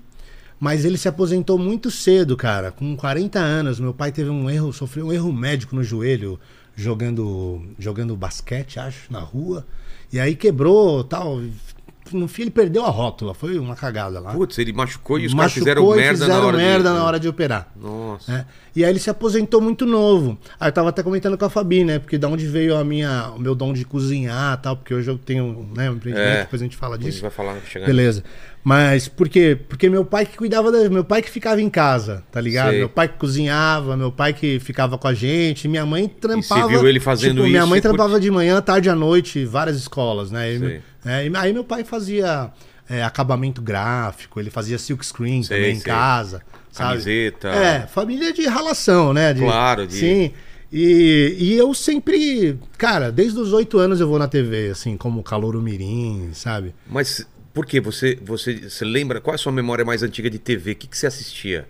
mas 0.62 0.86
ele 0.86 0.96
se 0.96 1.08
aposentou 1.08 1.58
muito 1.58 1.90
cedo, 1.90 2.38
cara, 2.38 2.72
com 2.72 2.96
40 2.96 3.40
anos. 3.40 3.80
Meu 3.80 3.96
pai 3.96 4.12
teve 4.12 4.30
um 4.30 4.48
erro, 4.48 4.72
sofreu 4.72 5.08
um 5.08 5.12
erro 5.12 5.34
médico 5.34 5.76
no 5.76 5.84
joelho 5.84 6.40
jogando 6.76 7.66
jogando 7.80 8.16
basquete, 8.16 8.80
acho, 8.80 9.12
na 9.12 9.20
rua. 9.22 9.66
E 10.14 10.20
aí 10.20 10.36
quebrou, 10.36 11.04
tal. 11.04 11.42
No 12.14 12.28
fim 12.28 12.44
ele 12.44 12.52
perdeu 12.52 12.86
a 12.86 12.90
rótula, 12.90 13.34
foi 13.34 13.58
uma 13.60 13.76
cagada 13.76 14.20
lá. 14.20 14.32
Putz, 14.34 14.58
ele 14.58 14.74
machucou 14.74 15.20
e 15.20 15.26
os 15.26 15.34
caras 15.34 15.46
Machucou 15.56 15.64
fizeram 15.64 15.94
e 15.94 15.96
merda 15.98 16.12
fizeram 16.26 16.40
na 16.42 16.46
hora 16.48 16.58
merda 16.58 16.90
de... 16.90 16.96
na 16.96 17.04
hora 17.06 17.20
de 17.20 17.28
operar. 17.28 17.72
Nossa. 17.82 18.32
né? 18.32 18.46
E 18.76 18.86
aí 18.86 18.90
ele 18.90 19.00
se 19.00 19.10
aposentou 19.10 19.60
muito 19.60 19.86
novo. 19.86 20.38
Aí 20.60 20.70
eu 20.70 20.72
tava 20.72 20.90
até 20.90 21.04
comentando 21.04 21.38
com 21.38 21.44
a 21.46 21.50
Fabi, 21.50 21.84
né? 21.84 22.00
Porque 22.00 22.18
da 22.18 22.28
onde 22.30 22.48
veio 22.48 22.78
a 22.78 22.84
minha, 22.86 23.32
o 23.36 23.40
meu 23.40 23.54
dom 23.54 23.74
de 23.74 23.84
cozinhar 23.84 24.58
e 24.58 24.62
tal, 24.64 24.78
porque 24.78 24.94
hoje 24.94 25.10
eu 25.10 25.18
tenho 25.18 25.68
né, 25.76 25.90
um 25.90 25.96
empreendimento, 25.96 26.30
É. 26.30 26.42
depois 26.44 26.62
a 26.62 26.66
gente 26.66 26.78
fala 26.78 26.96
A 26.96 26.98
gente 26.98 27.08
disso. 27.10 27.22
vai 27.22 27.32
falar 27.32 27.58
chegando. 27.68 27.88
Beleza. 27.88 28.24
Mas 28.64 29.08
por 29.08 29.28
quê? 29.28 29.58
Porque 29.68 29.90
meu 29.90 30.06
pai 30.06 30.26
que 30.26 30.38
cuidava 30.38 30.72
da. 30.72 30.88
Meu 30.90 31.04
pai 31.04 31.22
que 31.22 31.30
ficava 31.32 31.60
em 31.62 31.70
casa, 31.70 32.24
tá 32.32 32.40
ligado? 32.40 32.70
Sei. 32.70 32.80
Meu 32.80 32.90
pai 32.90 33.08
que 33.08 33.18
cozinhava, 33.18 33.98
meu 33.98 34.12
pai 34.12 34.34
que 34.34 34.60
ficava 34.60 34.98
com 35.00 35.08
a 35.08 35.14
gente, 35.16 35.68
minha 35.68 35.86
mãe 35.86 36.08
trampava. 36.08 36.68
viu 36.68 36.88
ele 36.88 37.00
fazendo 37.00 37.38
tipo, 37.38 37.48
Minha 37.48 37.60
isso 37.62 37.68
mãe 37.68 37.80
e 37.80 37.82
curte- 37.82 37.96
trampava 37.98 38.20
de 38.20 38.30
manhã, 38.30 38.62
tarde 38.62 38.88
à 38.88 38.96
noite, 38.96 39.44
várias 39.46 39.76
escolas, 39.78 40.30
né? 40.30 40.54
É, 41.06 41.30
aí 41.36 41.54
meu 41.54 41.64
pai 41.64 41.84
fazia 41.84 42.52
é, 42.90 43.04
acabamento 43.04 43.62
gráfico, 43.62 44.40
ele 44.40 44.50
fazia 44.50 44.78
silk 44.78 45.06
screen 45.06 45.44
Sei, 45.44 45.58
também 45.58 45.76
em 45.78 45.80
casa. 45.80 46.42
sabe? 46.72 46.90
Camiseta. 46.92 47.48
É, 47.50 47.88
família 47.88 48.32
de 48.34 48.46
ralação, 48.48 49.14
né? 49.14 49.34
De- 49.34 49.42
Claro, 49.42 49.88
de- 49.88 49.96
Sim. 49.96 50.32
E, 50.74 51.36
e 51.38 51.54
eu 51.58 51.74
sempre, 51.74 52.58
cara, 52.78 53.12
desde 53.12 53.38
os 53.40 53.52
oito 53.52 53.78
anos 53.78 54.00
eu 54.00 54.08
vou 54.08 54.18
na 54.18 54.28
TV, 54.28 54.70
assim, 54.70 54.96
como 54.96 55.22
Calouro 55.22 55.62
Mirim, 55.62 56.30
sabe? 56.34 56.74
Mas 56.88 57.28
por 57.54 57.66
quê? 57.66 57.82
Você, 57.82 58.18
você, 58.24 58.70
você 58.70 58.86
lembra? 58.86 59.20
Qual 59.20 59.34
é 59.34 59.36
a 59.36 59.38
sua 59.38 59.52
memória 59.52 59.84
mais 59.84 60.02
antiga 60.02 60.30
de 60.30 60.40
TV? 60.40 60.72
O 60.72 60.76
que, 60.76 60.88
que 60.88 60.98
você 60.98 61.08
assistia? 61.08 61.68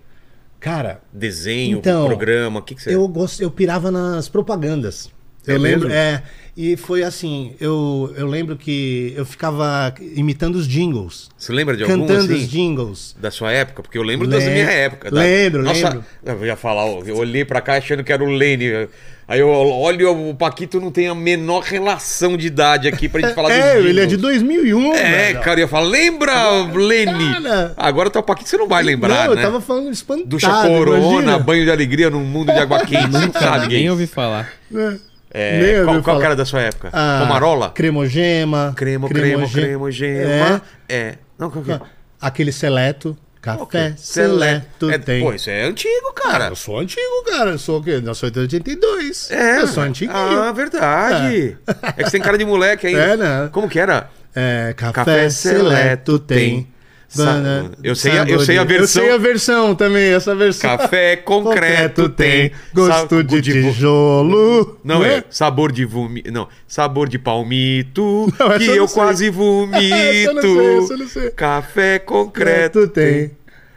Cara, 0.60 1.02
Desenho, 1.12 1.80
Então, 1.80 2.06
programa? 2.06 2.60
O 2.60 2.62
que, 2.62 2.76
que 2.76 2.84
você. 2.84 2.94
eu 2.94 3.08
gosto, 3.08 3.42
eu 3.42 3.50
pirava 3.50 3.90
nas 3.90 4.30
propagandas. 4.30 5.10
É 5.48 5.54
Eu 5.54 5.58
lembro, 5.58 5.88
mesmo? 5.88 6.00
é, 6.00 6.22
e 6.62 6.78
foi 6.78 7.02
assim, 7.04 7.54
eu, 7.60 8.14
eu 8.16 8.28
lembro 8.28 8.56
que 8.56 9.14
eu 9.16 9.26
ficava 9.26 9.94
imitando 10.16 10.56
os 10.56 10.68
jingles, 10.68 11.30
Você 11.38 11.52
lembra 11.52 11.76
de 11.76 11.84
algum 11.84 12.00
cantando 12.02 12.34
assim? 12.34 12.44
os 12.44 12.50
jingles. 12.50 13.16
Da 13.20 13.32
sua 13.32 13.52
época? 13.52 13.82
Porque 13.82 13.98
eu 13.98 14.04
lembro 14.04 14.28
das 14.28 14.44
Lem- 14.44 14.54
minha 14.54 14.66
época. 14.70 15.10
da- 15.10 15.22
lembro, 15.22 15.64
Nossa, 15.64 15.90
lembro. 15.90 16.04
Eu 16.26 16.46
ia 16.46 16.56
falar, 16.56 16.86
ó, 16.86 17.02
eu 17.06 17.18
olhei 17.18 17.44
pra 17.46 17.62
cá 17.62 17.78
achando 17.78 18.04
que 18.04 18.12
era 18.14 18.24
o 18.24 18.28
Lene. 18.30 18.88
Aí 19.28 19.40
eu 19.40 19.48
olho, 19.48 20.30
o 20.30 20.36
Paquito 20.36 20.82
não 20.82 20.92
tem 20.92 21.08
a 21.08 21.16
menor 21.16 21.62
relação 21.64 22.36
de 22.36 22.48
idade 22.48 22.88
aqui 22.90 23.08
pra 23.08 23.22
gente 23.22 23.34
falar 23.36 23.48
dos 23.50 23.58
É, 23.58 23.78
ele 23.80 24.02
é 24.02 24.06
de 24.06 24.18
jingles. 24.18 24.42
2001, 24.42 24.94
É, 24.94 25.04
velho. 25.32 25.40
cara, 25.42 25.60
eu 25.60 25.64
ia 25.64 25.68
falar, 25.70 25.88
lembra, 25.88 26.34
Lene? 26.74 27.32
Cara. 27.42 27.74
Agora 27.78 28.10
tá 28.10 28.20
o 28.20 28.24
Paquito, 28.24 28.50
você 28.50 28.58
não 28.58 28.68
vai 28.68 28.84
lembrar, 28.84 29.28
Não, 29.30 29.36
né? 29.36 29.42
eu 29.42 29.46
tava 29.46 29.62
falando 29.62 29.90
espantado. 29.90 30.28
Do 30.28 30.38
imagina. 30.38 31.40
banho 31.40 31.64
de 31.64 31.72
alegria 31.72 32.10
num 32.10 32.24
mundo 32.26 32.52
de 32.52 32.60
água 32.60 32.80
quente, 32.86 33.08
não 33.10 33.32
sabe, 33.32 33.68
Nem 33.70 33.84
Gui? 33.84 33.90
ouvi 33.90 34.06
falar. 34.08 34.52
É. 34.76 35.11
É, 35.34 35.82
qual 35.86 36.02
qual 36.04 36.22
era 36.22 36.36
da 36.36 36.46
sua 36.46 36.62
época? 36.62 36.90
Ah, 36.92 37.20
Pomarola? 37.24 37.70
Cremogema. 37.72 38.74
Cremo, 38.76 39.08
cremo, 39.08 39.38
cremoge- 39.50 39.62
cremogema. 39.62 40.62
É. 40.90 41.16
Não, 41.40 41.50
qual 41.50 41.64
que 41.64 41.72
é? 41.72 41.80
Aquele 42.20 42.52
seleto. 42.52 43.18
Café 43.42 43.62
Ok. 43.64 43.94
seleto 43.98 44.92
É, 44.92 45.00
tem. 45.00 45.24
Pô, 45.24 45.34
isso 45.34 45.50
é 45.50 45.64
antigo, 45.64 46.14
cara. 46.14 46.50
Eu 46.50 46.56
sou 46.56 46.78
antigo, 46.78 47.24
cara. 47.28 47.50
Eu 47.52 47.58
sou 47.58 47.80
o 47.80 47.84
quê? 47.84 48.00
Eu 48.06 48.14
sou 48.14 48.30
de 48.30 48.40
82. 48.40 49.32
É. 49.32 49.58
Eu 49.62 49.68
sou 49.68 49.82
antiguinho. 49.82 50.16
Ah, 50.16 50.52
verdade. 50.52 51.58
É. 51.66 51.92
que 51.94 52.04
você 52.04 52.12
tem 52.12 52.22
cara 52.22 52.38
de 52.38 52.46
moleque 52.46 52.86
ainda. 52.86 53.02
É, 53.14 53.18
né? 53.18 53.50
Como 53.52 53.68
que 53.68 53.80
era? 53.80 54.10
É, 54.36 54.74
café, 54.78 54.94
Café 54.94 55.30
seleto 55.32 55.64
seleto 55.64 56.20
tem. 56.20 56.38
tem. 56.38 56.68
Sa- 57.14 57.26
Bana- 57.26 57.72
eu 57.84 57.94
sei 57.94 58.18
a- 58.20 58.24
eu 58.24 58.40
sei 58.40 58.58
a 58.58 58.64
versão. 58.64 59.04
Eu 59.04 59.08
sei 59.10 59.16
a 59.16 59.18
versão 59.18 59.76
também, 59.76 60.14
essa 60.14 60.34
versão. 60.34 60.78
Café 60.78 61.18
concreto 61.26 62.08
tem. 62.08 62.52
Gosto 62.74 63.22
de 63.22 63.42
de 63.42 63.52
tijolo. 63.52 64.80
Não 64.84 65.04
é? 65.04 65.22
Sabor 65.30 65.72
de 65.74 65.84
vumi... 65.84 66.24
Não, 66.32 66.48
sabor 66.66 67.10
de 67.10 67.20
palmito, 67.20 68.32
Não, 68.40 68.58
que 68.58 68.64
eu 68.66 68.68
não 68.68 68.76
eu 68.76 68.88
quase 68.88 69.30
vomito. 69.32 69.76
Eu 69.84 70.34
não 70.36 70.42
sei, 70.42 70.96
eu 70.96 70.98
não 71.00 71.08
sei. 71.08 71.30
Café 71.32 72.00
concreto 72.00 72.88
tem. 72.88 73.32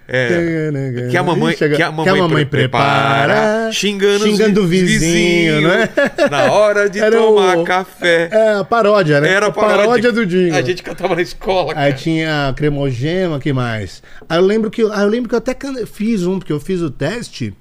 É. 0.07 1.09
Que 1.11 1.17
a 1.17 1.23
mamãe, 1.23 1.57
chega- 1.57 1.77
que 1.77 1.83
a 1.83 1.91
mamãe, 1.91 2.27
pre- 2.45 2.45
prepara, 2.69 3.71
xingando, 3.73 4.25
xingando 4.25 4.63
o 4.63 4.67
vizinho, 4.67 5.01
vizinhos, 5.01 5.63
não 5.63 5.71
é? 5.73 5.89
Na 6.31 6.53
hora 6.53 6.91
de 6.91 7.01
Era 7.01 7.17
tomar 7.17 7.59
o- 7.59 7.65
café. 7.65 8.29
É, 8.31 8.53
a 8.59 8.65
paródia, 8.65 9.21
né? 9.21 9.29
Era 9.31 9.47
a 9.47 9.51
paródia 9.53 10.13
do 10.13 10.27
Dinho. 10.27 10.55
A 10.55 10.63
gente 10.63 10.83
cantava 10.83 11.15
na 11.15 11.23
escola, 11.23 11.71
Aí 11.71 11.75
cara. 11.75 11.93
tinha 11.95 12.53
cremogema, 12.57 13.39
que 13.41 13.53
mais? 13.53 14.03
Aí 14.29 14.39
eu 14.39 14.45
lembro 14.45 14.71
que 14.71 14.83
eu 14.83 14.89
lembro 15.09 15.29
que 15.29 15.35
eu 15.35 15.39
até 15.39 15.57
fiz 15.87 16.25
um, 16.27 16.39
porque 16.39 16.53
eu 16.53 16.61
fiz 16.61 16.81
o 16.83 16.91
teste 16.91 17.55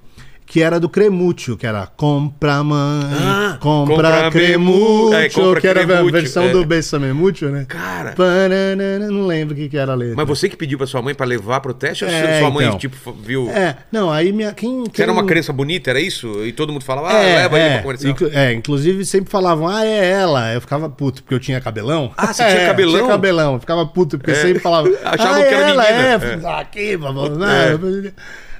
que 0.46 0.62
era 0.62 0.78
do 0.78 0.88
Cremúcio, 0.88 1.56
que 1.56 1.66
era 1.66 1.86
compra 1.86 2.62
mãe, 2.62 2.78
Ah, 3.18 3.56
compra, 3.60 3.94
compra 3.96 4.30
cremúcio, 4.30 5.14
é, 5.14 5.28
compra 5.30 5.60
que 5.60 5.66
era 5.66 5.80
a 5.82 5.86
Cremúcio, 5.86 6.12
versão 6.12 6.44
é. 6.44 6.48
do 6.50 6.64
Bessame 6.64 7.12
Múcio, 7.12 7.50
né? 7.50 7.64
Cara, 7.66 8.12
Pananana, 8.12 9.08
não 9.10 9.26
lembro 9.26 9.54
o 9.54 9.56
que, 9.56 9.68
que 9.68 9.76
era 9.78 9.92
a 9.92 9.94
letra. 9.94 10.14
mas 10.16 10.28
você 10.28 10.48
que 10.48 10.56
pediu 10.56 10.76
pra 10.78 10.86
sua 10.86 11.00
mãe 11.02 11.14
pra 11.14 11.24
levar 11.26 11.60
pro 11.60 11.72
teste 11.72 12.04
ou 12.04 12.10
É, 12.10 12.40
sua 12.40 12.50
mãe, 12.50 12.66
então. 12.66 12.78
tipo, 12.78 13.12
viu... 13.12 13.48
É, 13.50 13.76
não, 13.90 14.10
aí 14.10 14.32
minha. 14.32 14.52
Quem, 14.52 14.80
Você 14.84 14.90
quem... 14.90 15.02
era 15.04 15.12
uma 15.12 15.24
criança 15.24 15.52
bonita, 15.52 15.90
era 15.90 15.98
isso? 16.00 16.44
E 16.44 16.52
todo 16.52 16.72
mundo 16.72 16.84
falava, 16.84 17.08
ah, 17.10 17.22
É, 17.22 17.36
leva 17.36 17.56
aí 17.56 17.62
é, 17.62 17.72
pra 17.74 17.82
comercial. 17.82 18.12
inclu- 18.12 18.30
é, 18.32 18.52
inclusive 18.52 19.04
sempre 19.04 19.30
falavam, 19.30 19.66
ah, 19.66 19.84
é 19.84 20.10
ela. 20.10 20.52
Eu 20.52 20.60
ficava 20.60 20.88
puto 20.90 21.22
porque 21.22 21.34
eu 21.34 21.40
tinha 21.40 21.60
cabelão. 21.60 22.12
Ah, 22.16 22.32
você 22.32 22.44
tinha 22.44 22.60
É, 22.62 22.66
cabelão? 22.66 22.94
Tinha 22.98 23.08
cabelão, 23.08 23.54
eu 23.54 23.60
ficava 23.60 23.86
puto 23.86 24.18
porque 24.18 24.32
É. 24.32 24.34
sempre 24.34 24.58
falavam, 24.60 24.92
Achavam 25.04 25.32
ah, 25.34 25.46
que 25.46 25.54
era 25.54 25.68
ela, 25.70 25.82
menina. 25.82 26.48
É, 26.48 26.60
aqui, 26.60 26.96
vamos 26.96 27.38
lá. 27.38 27.48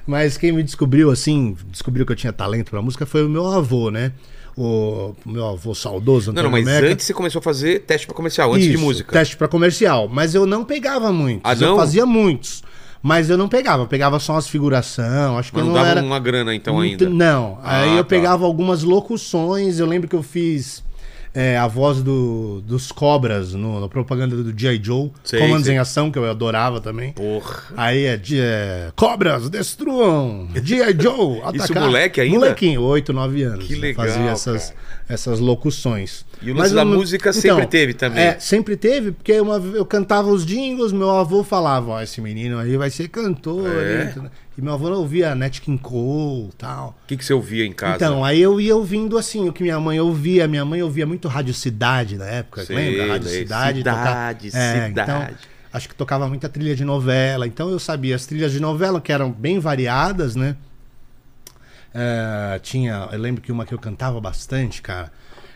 Mas 0.07 0.37
quem 0.37 0.51
me 0.51 0.61
descobriu, 0.63 1.09
assim, 1.11 1.55
descobriu 1.71 2.05
que 2.05 2.11
eu 2.11 2.15
tinha 2.15 2.31
talento 2.33 2.69
pra 2.71 2.81
música 2.81 3.05
foi 3.05 3.25
o 3.25 3.29
meu 3.29 3.47
avô, 3.47 3.89
né? 3.89 4.11
O 4.57 5.13
meu 5.25 5.45
avô 5.47 5.75
saudoso, 5.75 6.31
Não, 6.31 6.41
não, 6.43 6.49
Antônio 6.49 6.65
mas 6.65 6.75
Meca. 6.81 6.93
antes 6.93 7.05
você 7.05 7.13
começou 7.13 7.39
a 7.39 7.43
fazer 7.43 7.79
teste 7.81 8.07
pra 8.07 8.15
comercial, 8.15 8.53
antes 8.53 8.67
de 8.67 8.73
Isso, 8.75 8.83
música. 8.83 9.11
Teste 9.11 9.35
pra 9.35 9.47
comercial. 9.47 10.07
Mas 10.07 10.33
eu 10.33 10.45
não 10.45 10.63
pegava 10.63 11.11
muitos. 11.11 11.41
Ah, 11.43 11.53
Eu 11.53 11.69
não? 11.71 11.75
fazia 11.77 12.05
muitos. 12.05 12.63
Mas 13.03 13.29
eu 13.29 13.37
não 13.37 13.47
pegava, 13.49 13.83
eu 13.83 13.87
pegava 13.87 14.17
só 14.19 14.33
umas 14.33 14.47
figuração, 14.47 15.37
acho 15.37 15.51
que 15.51 15.57
Mas 15.57 15.65
não 15.67 15.73
não, 15.73 15.79
dava 15.79 15.91
era... 15.91 16.01
uma 16.03 16.17
grana 16.19 16.55
então 16.55 16.79
ainda. 16.79 17.07
Não, 17.07 17.59
Ah, 17.61 17.81
aí 17.81 17.91
eu 17.97 18.03
tá. 18.03 18.09
pegava 18.09 18.45
algumas 18.45 18.81
locuções, 18.81 19.77
eu 19.77 19.85
lembro 19.85 20.07
que 20.09 20.15
eu 20.15 20.23
fiz 20.23 20.83
é, 21.35 21.57
a 21.57 21.67
voz 21.67 22.01
do, 22.01 22.61
dos 22.61 22.93
cobras 22.93 23.53
no, 23.53 23.81
na 23.81 23.89
propaganda 23.89 24.37
do 24.37 24.57
G.I. 24.57 24.81
Joe, 24.81 25.11
Sei, 25.21 25.41
Comandos 25.41 25.65
sei. 25.65 25.75
em 25.75 25.77
Ação, 25.77 26.09
que 26.09 26.17
eu 26.17 26.29
adorava 26.29 26.79
também. 26.79 27.11
Porra. 27.11 27.63
Aí 27.75 28.05
é, 28.05 28.21
é, 28.31 28.91
cobras, 28.95 29.49
destruam, 29.49 30.47
G.I. 30.55 30.95
Joe, 30.97 31.41
atacar. 31.43 31.83
moleque 31.83 32.21
ainda? 32.21 32.39
Molequinho, 32.39 32.81
8, 32.81 33.11
9 33.11 33.43
anos. 33.43 33.67
Que 33.67 33.75
né, 33.75 33.81
legal, 33.81 34.05
Fazia 34.05 34.29
essas, 34.29 34.69
cara. 34.69 34.79
essas 35.09 35.39
locuções. 35.41 36.25
E 36.41 36.51
o 36.51 36.55
lance 36.55 36.73
da 36.73 36.85
música 36.85 37.33
sempre 37.33 37.67
teve 37.67 37.93
também. 37.93 38.23
É, 38.23 38.39
sempre 38.39 38.77
teve, 38.77 39.11
porque 39.11 39.37
uma, 39.41 39.57
eu 39.57 39.85
cantava 39.85 40.29
os 40.29 40.45
jingles, 40.45 40.93
meu 40.93 41.11
avô 41.11 41.43
falava, 41.43 41.91
ó, 41.91 42.01
esse 42.01 42.21
menino 42.21 42.57
aí 42.57 42.77
vai 42.77 42.89
ser 42.89 43.09
cantor. 43.09 43.67
É? 43.67 44.13
hein?" 44.15 44.29
E 44.57 44.61
meu 44.61 44.73
avô 44.73 44.89
ouvia 44.89 45.35
Nat 45.35 45.59
King 45.59 45.77
Cole 45.81 46.49
e 46.49 46.55
tal. 46.57 46.97
O 47.03 47.07
que, 47.07 47.17
que 47.17 47.25
você 47.25 47.33
ouvia 47.33 47.65
em 47.65 47.73
casa? 47.73 47.95
Então, 47.95 48.23
aí 48.23 48.41
eu 48.41 48.59
ia 48.61 48.75
ouvindo 48.75 49.17
assim, 49.17 49.49
o 49.49 49.53
que 49.53 49.61
minha 49.61 49.79
mãe 49.79 49.99
ouvia. 49.99 50.47
Minha 50.47 50.63
mãe 50.63 50.81
ouvia 50.81 51.05
muito 51.05 51.27
Rádio 51.27 51.53
Cidade 51.53 52.17
na 52.17 52.25
época, 52.25 52.63
Sei, 52.65 52.75
lembra? 52.75 53.07
Rádio 53.13 53.29
né? 53.29 53.37
Cidade. 53.37 53.77
Cidade, 53.79 54.47
É, 54.53 54.87
Cidade. 54.87 54.91
Então, 54.91 55.27
acho 55.73 55.89
que 55.89 55.95
tocava 55.95 56.27
muita 56.29 56.47
trilha 56.47 56.73
de 56.73 56.85
novela. 56.85 57.45
Então 57.45 57.69
eu 57.69 57.79
sabia 57.79 58.15
as 58.15 58.25
trilhas 58.25 58.53
de 58.53 58.61
novela, 58.61 59.01
que 59.01 59.11
eram 59.11 59.29
bem 59.29 59.59
variadas, 59.59 60.35
né? 60.37 60.55
É, 61.93 62.59
tinha, 62.61 63.07
eu 63.11 63.19
lembro 63.19 63.41
que 63.41 63.51
uma 63.51 63.65
que 63.65 63.73
eu 63.73 63.79
cantava 63.79 64.19
bastante, 64.19 64.81
cara, 64.81 65.11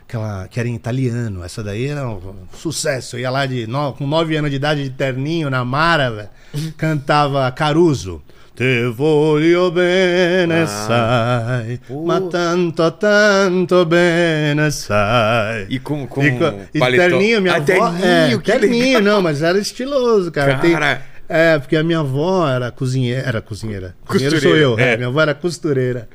aquela 0.08 0.48
que 0.48 0.60
era 0.60 0.68
em 0.70 0.76
italiano. 0.76 1.44
Essa 1.44 1.64
daí 1.64 1.88
era 1.88 2.08
um 2.08 2.20
sucesso. 2.54 3.16
Eu 3.16 3.22
ia 3.22 3.30
lá 3.30 3.46
de 3.46 3.68
no- 3.68 3.94
com 3.94 4.08
9 4.08 4.36
anos 4.38 4.50
de 4.50 4.56
idade 4.58 4.84
de 4.84 4.90
terninho 4.90 5.50
na 5.50 5.64
Mara, 5.66 6.32
cantava 6.78 7.50
Caruso. 7.52 8.22
Te 8.60 8.88
voglio 8.88 9.72
bene, 9.72 10.68
sai, 10.68 11.80
Pô. 11.88 12.04
ma 12.06 12.20
tanto, 12.20 12.92
tanto 12.92 13.86
bene, 13.86 14.70
sai. 14.70 15.66
E 15.70 15.80
com, 15.80 16.06
com 16.06 16.22
E, 16.22 16.32
co- 16.38 16.60
e 16.74 16.80
terninho, 16.92 17.42
minha 17.42 17.54
Ah, 17.54 17.56
avó. 17.56 17.66
terninho, 17.66 18.38
é, 18.38 18.42
que 18.42 18.52
terninho, 18.52 18.86
legal. 18.98 19.02
não, 19.02 19.22
mas 19.22 19.42
era 19.42 19.58
estiloso, 19.58 20.30
cara. 20.30 20.56
Tem- 20.58 20.74
Cara. 20.74 21.02
é, 21.30 21.58
porque 21.58 21.78
a 21.78 21.84
minha 21.84 22.00
avó 22.00 22.50
era 22.50 22.70
cozinheira. 22.70 23.22
Era 23.26 23.42
cozinheira. 23.42 23.96
Cozinheira 24.06 24.42
sou 24.42 24.52
Costureira, 24.52 24.74
eu, 24.74 24.78
é. 24.78 24.94
é, 24.94 24.98
Minha 24.98 25.08
avó 25.08 25.22
era 25.22 25.34
costureira. 25.34 26.10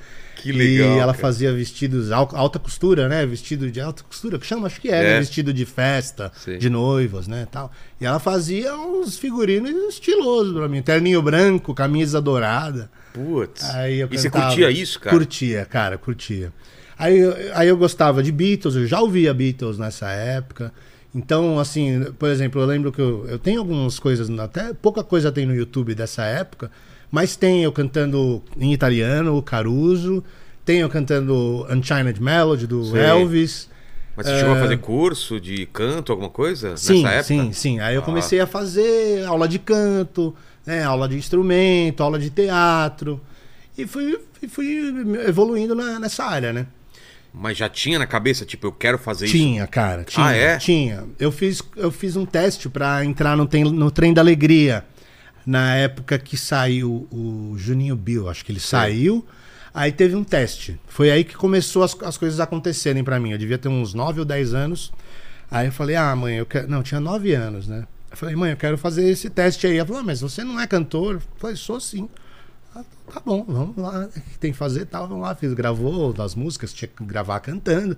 Que 0.44 0.52
legal, 0.52 0.88
E 0.96 0.98
ela 0.98 1.12
cara. 1.12 1.18
fazia 1.18 1.52
vestidos, 1.52 2.12
al- 2.12 2.28
alta 2.34 2.58
costura, 2.58 3.08
né? 3.08 3.24
Vestido 3.26 3.70
de 3.70 3.80
alta 3.80 4.02
costura, 4.04 4.38
que 4.38 4.46
chama, 4.46 4.66
acho 4.66 4.80
que 4.80 4.88
é, 4.88 4.96
É. 4.96 5.02
né? 5.14 5.18
Vestido 5.20 5.52
de 5.52 5.64
festa, 5.64 6.30
Sim. 6.36 6.58
de 6.58 6.68
noivas, 6.70 7.26
né? 7.26 7.46
Tal. 7.50 7.72
E 8.00 8.04
ela 8.04 8.18
fazia 8.18 8.74
uns 8.76 9.18
figurinos 9.18 9.70
estilosos 9.94 10.52
pra 10.54 10.68
mim. 10.68 10.82
Terninho 10.82 11.22
branco, 11.22 11.72
camisa 11.74 12.20
dourada. 12.20 12.90
Putz. 13.12 13.64
Aí 13.70 14.00
eu 14.00 14.08
e 14.10 14.18
você 14.18 14.28
cantava. 14.28 14.46
curtia 14.54 14.70
isso, 14.70 15.00
cara? 15.00 15.16
Curtia, 15.16 15.64
cara, 15.64 15.96
curtia. 15.98 16.52
Aí, 16.98 17.18
eu- 17.18 17.34
aí 17.54 17.66
eu 17.68 17.76
gostava 17.76 18.22
de 18.22 18.30
Beatles, 18.30 18.76
eu 18.76 18.86
já 18.86 19.00
ouvia 19.00 19.32
Beatles 19.34 19.78
nessa 19.78 20.10
época. 20.10 20.72
Então, 21.14 21.58
assim, 21.60 22.12
por 22.18 22.28
exemplo, 22.28 22.60
eu 22.60 22.66
lembro 22.66 22.90
que 22.92 23.00
eu, 23.00 23.24
eu 23.28 23.38
tenho 23.38 23.60
algumas 23.60 23.98
coisas, 23.98 24.28
até 24.38 24.72
pouca 24.74 25.02
coisa 25.04 25.30
tem 25.32 25.46
no 25.46 25.54
YouTube 25.54 25.94
dessa 25.94 26.24
época, 26.24 26.70
mas 27.14 27.36
tem 27.36 27.62
eu 27.62 27.70
cantando 27.70 28.42
em 28.58 28.72
italiano, 28.72 29.36
o 29.36 29.42
Caruso, 29.42 30.22
tem 30.64 30.78
eu 30.80 30.88
cantando 30.88 31.64
Unchained 31.70 32.20
Melody 32.20 32.66
do 32.66 32.84
Sei. 32.86 33.00
Elvis. 33.00 33.68
Mas 34.16 34.26
você 34.26 34.38
chegou 34.40 34.54
a 34.54 34.58
fazer 34.58 34.76
curso 34.78 35.40
de 35.40 35.64
canto, 35.66 36.10
alguma 36.10 36.28
coisa? 36.30 36.76
Sim, 36.76 37.02
nessa 37.04 37.14
época? 37.14 37.24
sim, 37.24 37.52
sim. 37.52 37.78
Aí 37.80 37.94
eu 37.94 38.00
Ah. 38.00 38.04
comecei 38.04 38.40
a 38.40 38.46
fazer 38.48 39.24
aula 39.26 39.46
de 39.46 39.58
canto, 39.60 40.34
né, 40.66 40.82
aula 40.82 41.08
de 41.08 41.16
instrumento, 41.16 42.02
aula 42.02 42.18
de 42.18 42.30
teatro. 42.30 43.20
E 43.78 43.86
fui, 43.86 44.18
fui 44.48 44.92
evoluindo 45.26 45.74
na- 45.74 46.00
nessa 46.00 46.24
área, 46.24 46.52
né? 46.52 46.66
Mas 47.32 47.56
já 47.58 47.68
tinha 47.68 47.98
na 47.98 48.06
cabeça, 48.06 48.44
tipo, 48.44 48.66
eu 48.68 48.72
quero 48.72 48.98
fazer 48.98 49.26
isso? 49.26 49.36
Tinha, 49.36 49.66
cara. 49.68 50.02
Tinha, 50.04 50.26
Ah, 50.26 50.32
é? 50.36 50.56
Tinha. 50.58 51.04
Eu 51.18 51.30
fiz, 51.32 51.60
eu 51.76 51.90
fiz 51.90 52.14
um 52.16 52.24
teste 52.26 52.68
pra 52.68 53.04
entrar 53.04 53.36
no, 53.36 53.48
no 53.72 53.90
Trem 53.90 54.12
da 54.14 54.20
Alegria. 54.20 54.84
Na 55.46 55.74
época 55.76 56.18
que 56.18 56.36
saiu 56.36 57.06
o 57.10 57.54
Juninho 57.56 57.96
Bill, 57.96 58.28
acho 58.28 58.44
que 58.44 58.52
ele 58.52 58.60
saiu. 58.60 59.26
Aí 59.74 59.90
teve 59.90 60.14
um 60.14 60.22
teste. 60.22 60.80
Foi 60.86 61.10
aí 61.10 61.24
que 61.24 61.34
começou 61.34 61.82
as, 61.82 61.96
as 62.02 62.16
coisas 62.16 62.38
acontecerem 62.40 63.02
pra 63.02 63.18
mim. 63.18 63.32
Eu 63.32 63.38
devia 63.38 63.58
ter 63.58 63.68
uns 63.68 63.92
9 63.92 64.20
ou 64.20 64.24
10 64.24 64.54
anos. 64.54 64.92
Aí 65.50 65.66
eu 65.66 65.72
falei, 65.72 65.96
ah, 65.96 66.14
mãe, 66.14 66.36
eu 66.36 66.46
quero. 66.46 66.68
Não, 66.68 66.78
eu 66.78 66.84
tinha 66.84 67.00
9 67.00 67.34
anos, 67.34 67.66
né? 67.66 67.86
Eu 68.10 68.16
falei, 68.16 68.36
mãe, 68.36 68.52
eu 68.52 68.56
quero 68.56 68.78
fazer 68.78 69.08
esse 69.08 69.28
teste 69.28 69.66
aí. 69.66 69.76
Ela 69.76 69.86
falou, 69.86 70.00
ah, 70.00 70.04
mas 70.04 70.20
você 70.20 70.44
não 70.44 70.60
é 70.60 70.66
cantor? 70.66 71.16
Eu 71.16 71.22
falei, 71.36 71.56
sou 71.56 71.80
sim. 71.80 72.08
Ah, 72.74 72.84
tá 73.12 73.20
bom, 73.24 73.44
vamos 73.46 73.76
lá, 73.76 74.06
o 74.06 74.20
que 74.20 74.38
tem 74.38 74.52
que 74.52 74.58
fazer 74.58 74.86
tal, 74.86 75.08
vamos 75.08 75.22
lá. 75.22 75.34
Fiz, 75.34 75.52
gravou 75.52 76.12
das 76.12 76.34
músicas, 76.34 76.72
tinha 76.72 76.88
que 76.88 77.04
gravar 77.04 77.40
cantando. 77.40 77.96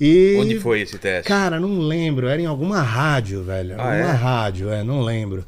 E, 0.00 0.36
Onde 0.40 0.60
foi 0.60 0.80
esse 0.80 0.96
teste? 0.98 1.28
Cara, 1.28 1.58
não 1.60 1.78
lembro, 1.80 2.28
era 2.28 2.40
em 2.40 2.46
alguma 2.46 2.80
rádio, 2.80 3.42
velho. 3.42 3.74
Ah, 3.78 3.92
alguma 3.92 4.10
é? 4.10 4.12
rádio, 4.12 4.70
é, 4.70 4.82
não 4.82 5.02
lembro. 5.02 5.44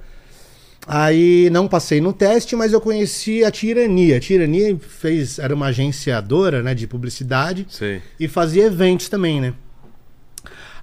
Aí 0.87 1.49
não 1.51 1.69
passei 1.69 2.01
no 2.01 2.13
teste, 2.13 2.57
mas 2.57 2.73
eu 2.73 2.81
conheci 2.81 3.45
a 3.45 3.51
Tirania. 3.51 4.17
A 4.17 4.21
Tirania 4.21 4.77
fez, 4.79 5.39
era 5.39 5.55
uma 5.55 5.67
agenciadora 5.67 6.63
né, 6.63 6.75
de 6.75 6.87
publicidade 6.87 7.67
Sei. 7.69 8.03
e 8.19 8.27
fazia 8.27 8.65
eventos 8.65 9.09
também, 9.09 9.41
né? 9.41 9.55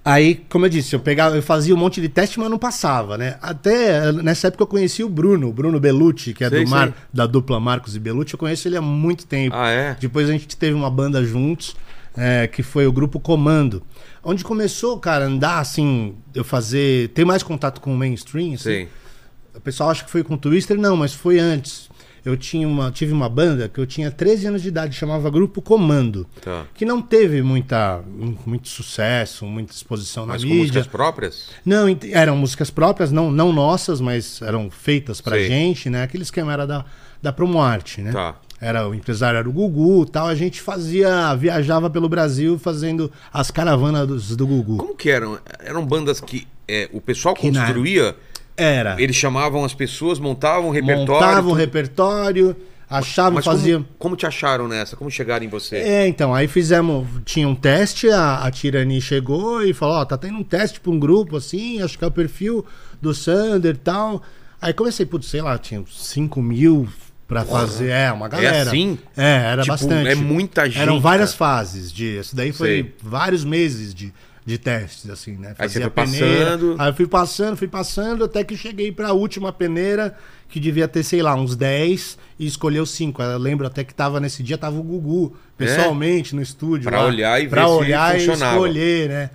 Aí, 0.06 0.46
como 0.48 0.66
eu 0.66 0.70
disse, 0.70 0.96
eu 0.96 1.02
pegava, 1.02 1.36
eu 1.36 1.44
fazia 1.44 1.76
um 1.76 1.78
monte 1.78 2.00
de 2.00 2.08
teste, 2.08 2.40
mas 2.40 2.50
não 2.50 2.58
passava, 2.58 3.18
né? 3.18 3.36
Até 3.42 4.10
nessa 4.14 4.48
época 4.48 4.64
eu 4.64 4.68
conheci 4.68 5.04
o 5.04 5.10
Bruno, 5.10 5.50
o 5.50 5.52
Bruno 5.52 5.78
Bellucci, 5.82 6.34
que 6.34 6.46
é 6.46 6.50
Sei, 6.50 6.64
do 6.64 6.70
Mar, 6.70 6.88
sei. 6.88 6.94
da 7.12 7.28
dupla 7.28 7.60
Marcos 7.60 7.94
e 7.94 8.00
Bellucci. 8.00 8.34
Eu 8.34 8.40
conheço 8.40 8.70
ele 8.70 8.78
há 8.78 8.82
muito 8.82 9.28
tempo. 9.28 9.54
Ah, 9.54 9.70
é? 9.70 9.98
Depois 10.00 10.30
a 10.30 10.32
gente 10.32 10.56
teve 10.56 10.74
uma 10.74 10.90
banda 10.90 11.22
juntos, 11.26 11.76
é, 12.16 12.48
que 12.48 12.64
foi 12.64 12.88
o 12.88 12.92
grupo 12.94 13.20
Comando. 13.20 13.84
Onde 14.24 14.46
começou, 14.46 14.98
cara, 14.98 15.26
a 15.26 15.28
andar 15.28 15.60
assim, 15.60 16.16
eu 16.34 16.46
fazer. 16.46 17.10
ter 17.10 17.26
mais 17.26 17.44
contato 17.44 17.82
com 17.82 17.94
o 17.94 17.98
mainstream, 17.98 18.54
assim. 18.54 18.64
Sei. 18.64 18.88
O 19.58 19.62
pessoal 19.62 19.90
acha 19.90 20.04
que 20.06 20.12
foi 20.12 20.24
com 20.24 20.36
o 20.36 20.38
Twister, 20.38 20.78
não, 20.78 20.96
mas 20.96 21.14
foi 21.14 21.40
antes. 21.40 21.90
Eu 22.26 22.36
tinha 22.36 22.68
uma, 22.68 22.92
tive 22.92 23.14
uma 23.14 23.30
banda 23.30 23.70
que 23.70 23.80
eu 23.80 23.86
tinha 23.88 24.12
13 24.12 24.48
anos 24.48 24.62
de 24.62 24.68
idade, 24.68 24.94
chamava 24.96 25.30
Grupo 25.30 25.62
Comando. 25.62 26.28
Tá. 26.42 26.66
Que 26.74 26.84
não 26.86 27.02
teve 27.02 27.42
muita, 27.42 28.02
muito 28.46 28.68
sucesso, 28.68 29.46
muita 29.46 29.72
exposição 29.72 30.26
na 30.26 30.34
Mas 30.34 30.44
com 30.44 30.50
mídia. 30.50 30.64
músicas 30.64 30.88
próprias? 30.88 31.50
Não, 31.64 31.86
eram 32.12 32.36
músicas 32.36 32.70
próprias, 32.70 33.12
não, 33.14 33.32
não 33.32 33.54
nossas, 33.54 34.02
mas 34.02 34.42
eram 34.42 34.70
feitas 34.70 35.22
pra 35.22 35.38
Sei. 35.38 35.48
gente, 35.48 35.90
né? 35.90 36.04
Aquele 36.04 36.24
esquema 36.24 36.52
era 36.52 36.68
da, 36.68 36.84
da 37.22 37.32
Promoarte, 37.32 38.02
né? 38.02 38.12
Tá. 38.12 38.36
Era, 38.60 38.90
o 38.90 38.94
empresário 38.94 39.38
era 39.38 39.48
o 39.48 39.52
Gugu 39.54 40.04
e 40.04 40.10
tal. 40.12 40.28
A 40.28 40.36
gente 40.36 40.60
fazia, 40.62 41.34
viajava 41.36 41.90
pelo 41.90 42.10
Brasil 42.10 42.58
fazendo 42.60 43.10
as 43.32 43.52
caravanas 43.52 44.06
dos- 44.08 44.36
do 44.36 44.46
Gugu. 44.48 44.78
Como 44.78 44.96
que 44.96 45.10
eram? 45.10 45.40
Eram 45.64 45.86
bandas 45.86 46.20
que 46.20 46.46
é, 46.68 46.90
o 46.92 47.00
pessoal 47.00 47.36
Que 47.36 47.50
na- 47.52 47.62
construía, 47.62 48.16
Era. 48.58 48.96
eles 49.00 49.16
chamavam 49.16 49.64
as 49.64 49.74
pessoas, 49.74 50.18
montavam 50.20 50.70
um 50.70 50.72
repertório. 50.72 51.08
Montavam 51.14 51.46
o 51.46 51.50
tudo. 51.50 51.54
repertório, 51.60 52.56
achavam, 52.90 53.34
Mas 53.34 53.46
faziam. 53.46 53.84
como, 53.84 53.96
como 54.00 54.16
te 54.16 54.26
acharam 54.26 54.68
nessa? 54.68 54.96
Como 54.96 55.12
chegaram 55.12 55.46
em 55.46 55.48
você? 55.50 55.76
É, 55.78 56.08
então, 56.08 56.34
aí 56.34 56.48
fizemos, 56.48 57.08
tinha 57.26 57.48
um 57.48 57.54
teste, 57.56 58.10
a, 58.10 58.38
a 58.44 58.50
Tirani 58.52 59.00
chegou 59.02 59.62
e 59.64 59.74
falou, 59.74 59.96
ó, 59.98 60.06
tá 60.06 60.18
tendo 60.18 60.38
um 60.40 60.44
teste 60.44 60.80
pra 60.80 60.92
um 60.92 61.00
grupo, 61.00 61.38
assim, 61.38 61.82
acho 61.82 61.98
que 61.98 62.04
é 62.04 62.08
o 62.08 62.12
perfil 62.12 62.66
do 63.02 63.14
Sander 63.14 63.76
e 63.76 63.78
tal. 63.78 64.22
Aí 64.60 64.74
comecei, 64.74 65.06
putz, 65.06 65.28
sei 65.28 65.42
lá, 65.42 65.58
tinha 65.58 65.80
uns 65.82 66.08
5 66.08 66.42
mil 66.42 66.88
pra 67.28 67.44
fazer, 67.44 67.90
é, 67.90 68.12
uma 68.12 68.28
galera. 68.30 68.70
assim? 68.70 68.98
É, 69.16 69.52
era 69.52 69.62
Tipo, 69.62 69.74
bastante. 69.74 70.08
é 70.10 70.16
muita 70.16 70.66
gente, 70.66 70.80
Eram 70.80 71.00
várias 71.00 71.34
fases 71.36 71.92
de, 71.92 72.18
isso 72.20 72.34
daí 72.36 72.54
foi 72.54 72.68
Sei. 72.70 72.96
vários 73.04 73.44
meses 73.44 73.94
de, 73.94 74.14
de 74.48 74.58
testes, 74.58 75.10
assim, 75.10 75.34
né? 75.34 75.50
Aí 75.60 75.68
você 75.68 75.82
Fazia 75.82 75.82
foi 75.82 76.06
peneira, 76.06 76.46
passando. 76.46 76.76
Aí 76.80 76.90
eu 76.90 76.94
fui 76.94 77.06
passando, 77.06 77.58
fui 77.58 77.68
passando, 77.68 78.24
até 78.24 78.46
que 78.46 78.56
cheguei 78.56 78.94
pra 78.94 79.12
última 79.12 79.52
peneira, 79.52 80.16
que 80.48 80.58
devia 80.58 80.88
ter, 80.88 81.04
sei 81.04 81.22
lá, 81.22 81.36
uns 81.36 81.54
10, 81.54 82.18
e 82.40 82.48
escolheu 82.48 82.86
5. 82.86 83.22
Eu 83.22 83.38
lembro 83.38 83.68
até 83.68 83.84
que 83.84 83.94
tava 83.94 84.22
nesse 84.22 84.42
dia, 84.42 84.58
tava 84.58 84.80
o 84.80 84.84
Gugu, 84.84 85.36
pessoalmente, 85.58 86.34
no 86.34 86.42
estúdio. 86.42 86.88
É? 86.88 86.92
Pra 86.92 87.02
lá, 87.02 87.08
olhar 87.08 87.40
e 87.42 87.44
ver 87.44 87.50
pra 87.50 87.66
se 87.66 87.72
olhar 87.72 88.16
funcionava. 88.16 88.54
e 88.54 88.56
escolher, 88.56 89.10
né? 89.10 89.30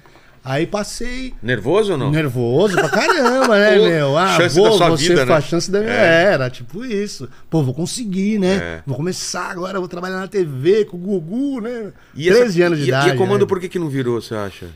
Aí 0.45 0.66
passei. 0.66 1.33
Nervoso 1.40 1.92
ou 1.92 1.99
não? 1.99 2.11
Nervoso 2.11 2.75
pra 2.75 2.88
caramba, 2.88 3.57
né, 3.59 3.76
meu? 3.78 4.19
Ah, 4.19 4.37
chance 4.38 4.57
vou, 4.57 4.71
da 4.71 4.76
sua 4.76 4.90
você 4.90 5.09
vida, 5.11 5.25
foi 5.26 5.35
a 5.35 5.38
né? 5.38 5.40
chance 5.42 5.71
da 5.71 5.78
minha 5.81 5.92
É. 5.92 6.25
era, 6.33 6.50
tipo 6.50 6.85
isso. 6.85 7.28
Pô, 7.49 7.62
vou 7.62 7.73
conseguir, 7.73 8.40
né? 8.40 8.54
É. 8.54 8.83
Vou 8.85 8.97
começar 8.97 9.50
agora, 9.50 9.78
vou 9.78 9.87
trabalhar 9.88 10.19
na 10.19 10.26
TV 10.26 10.85
com 10.87 10.97
o 10.97 11.00
Gugu, 11.00 11.61
né? 11.61 11.92
E 12.14 12.28
essa- 12.28 12.40
13 12.40 12.62
anos 12.62 12.78
de 12.78 12.87
e, 12.87 12.88
idade. 12.88 13.09
E 13.09 13.11
a 13.12 13.16
comando 13.16 13.42
né? 13.42 13.47
por 13.47 13.61
que, 13.61 13.68
que 13.68 13.79
não 13.79 13.88
virou, 13.88 14.20
você 14.20 14.35
acha? 14.35 14.66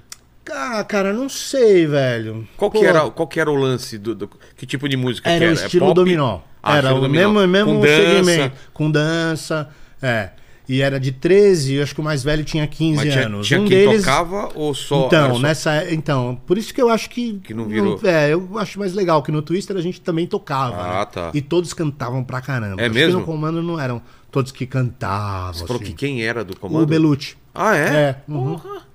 Ah, 0.52 0.84
cara, 0.84 1.12
não 1.12 1.28
sei, 1.28 1.86
velho. 1.86 2.46
Qual 2.56 2.70
que, 2.70 2.78
Pô, 2.78 2.84
era, 2.84 3.10
qual 3.10 3.26
que 3.26 3.40
era 3.40 3.50
o 3.50 3.54
lance? 3.54 3.98
Do, 3.98 4.14
do- 4.14 4.30
que 4.56 4.64
tipo 4.66 4.88
de 4.88 4.96
música 4.96 5.28
Era 5.28 5.38
que 5.38 5.44
o 5.44 5.50
era? 5.52 5.60
É 5.60 5.64
estilo 5.64 5.86
pop? 5.86 5.94
dominó. 5.94 6.38
Ah, 6.62 6.78
era 6.78 6.94
o 6.94 7.00
dominó. 7.00 7.30
mesmo, 7.32 7.46
mesmo 7.48 7.74
Com 7.74 7.80
dança. 7.80 7.96
segmento. 8.24 8.56
Com 8.72 8.90
dança. 8.90 9.68
É. 10.02 10.30
E 10.68 10.82
era 10.82 10.98
de 10.98 11.12
13, 11.12 11.74
eu 11.74 11.82
acho 11.84 11.94
que 11.94 12.00
o 12.00 12.04
mais 12.04 12.24
velho 12.24 12.42
tinha 12.42 12.66
15 12.66 12.96
Mas 13.04 13.12
tinha, 13.12 13.26
anos. 13.26 13.46
tinha 13.46 13.60
um 13.60 13.66
quem 13.68 13.86
deles. 13.86 14.02
tocava 14.02 14.48
ou 14.52 14.74
só... 14.74 15.06
então, 15.06 15.24
era 15.26 15.34
só- 15.34 15.38
nessa. 15.40 15.92
Então, 15.92 16.40
por 16.44 16.58
isso 16.58 16.74
que 16.74 16.82
eu 16.82 16.90
acho 16.90 17.08
que. 17.08 17.34
Que 17.38 17.54
não 17.54 17.66
virou. 17.66 18.00
é, 18.02 18.32
eu 18.32 18.48
acho 18.58 18.76
mais 18.80 18.92
legal 18.92 19.22
que 19.22 19.30
no 19.30 19.42
Twister 19.42 19.76
a 19.76 19.80
gente 19.80 20.00
também 20.00 20.26
tocava. 20.26 20.76
Ah, 20.76 20.98
né? 21.00 21.06
tá. 21.12 21.30
E 21.32 21.40
todos 21.40 21.72
cantavam 21.72 22.24
pra 22.24 22.40
caramba. 22.40 22.82
É 22.82 22.86
acho 22.86 22.94
mesmo? 22.94 23.12
Que 23.12 23.18
no 23.20 23.24
comando 23.24 23.62
não 23.62 23.78
eram 23.78 24.02
todos 24.30 24.50
que 24.50 24.66
cantavam. 24.66 25.54
Você 25.54 25.66
falou 25.66 25.80
assim. 25.80 25.92
que 25.92 25.96
quem 25.96 26.24
era 26.24 26.44
do 26.44 26.56
comando? 26.58 26.82
O 26.82 26.86
Belucci. 26.86 27.36
Ah, 27.54 27.76
é? 27.76 27.80
É, 27.86 28.16
uhum. 28.28 28.56
Porra. 28.56 28.85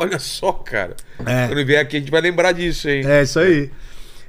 Olha 0.00 0.18
só, 0.18 0.52
cara. 0.52 0.96
É. 1.26 1.46
Quando 1.48 1.66
vier 1.66 1.80
aqui 1.82 1.96
a 1.96 2.00
gente 2.00 2.10
vai 2.10 2.20
lembrar 2.22 2.52
disso, 2.52 2.88
hein? 2.88 3.02
É, 3.06 3.22
isso 3.22 3.38
aí. 3.38 3.70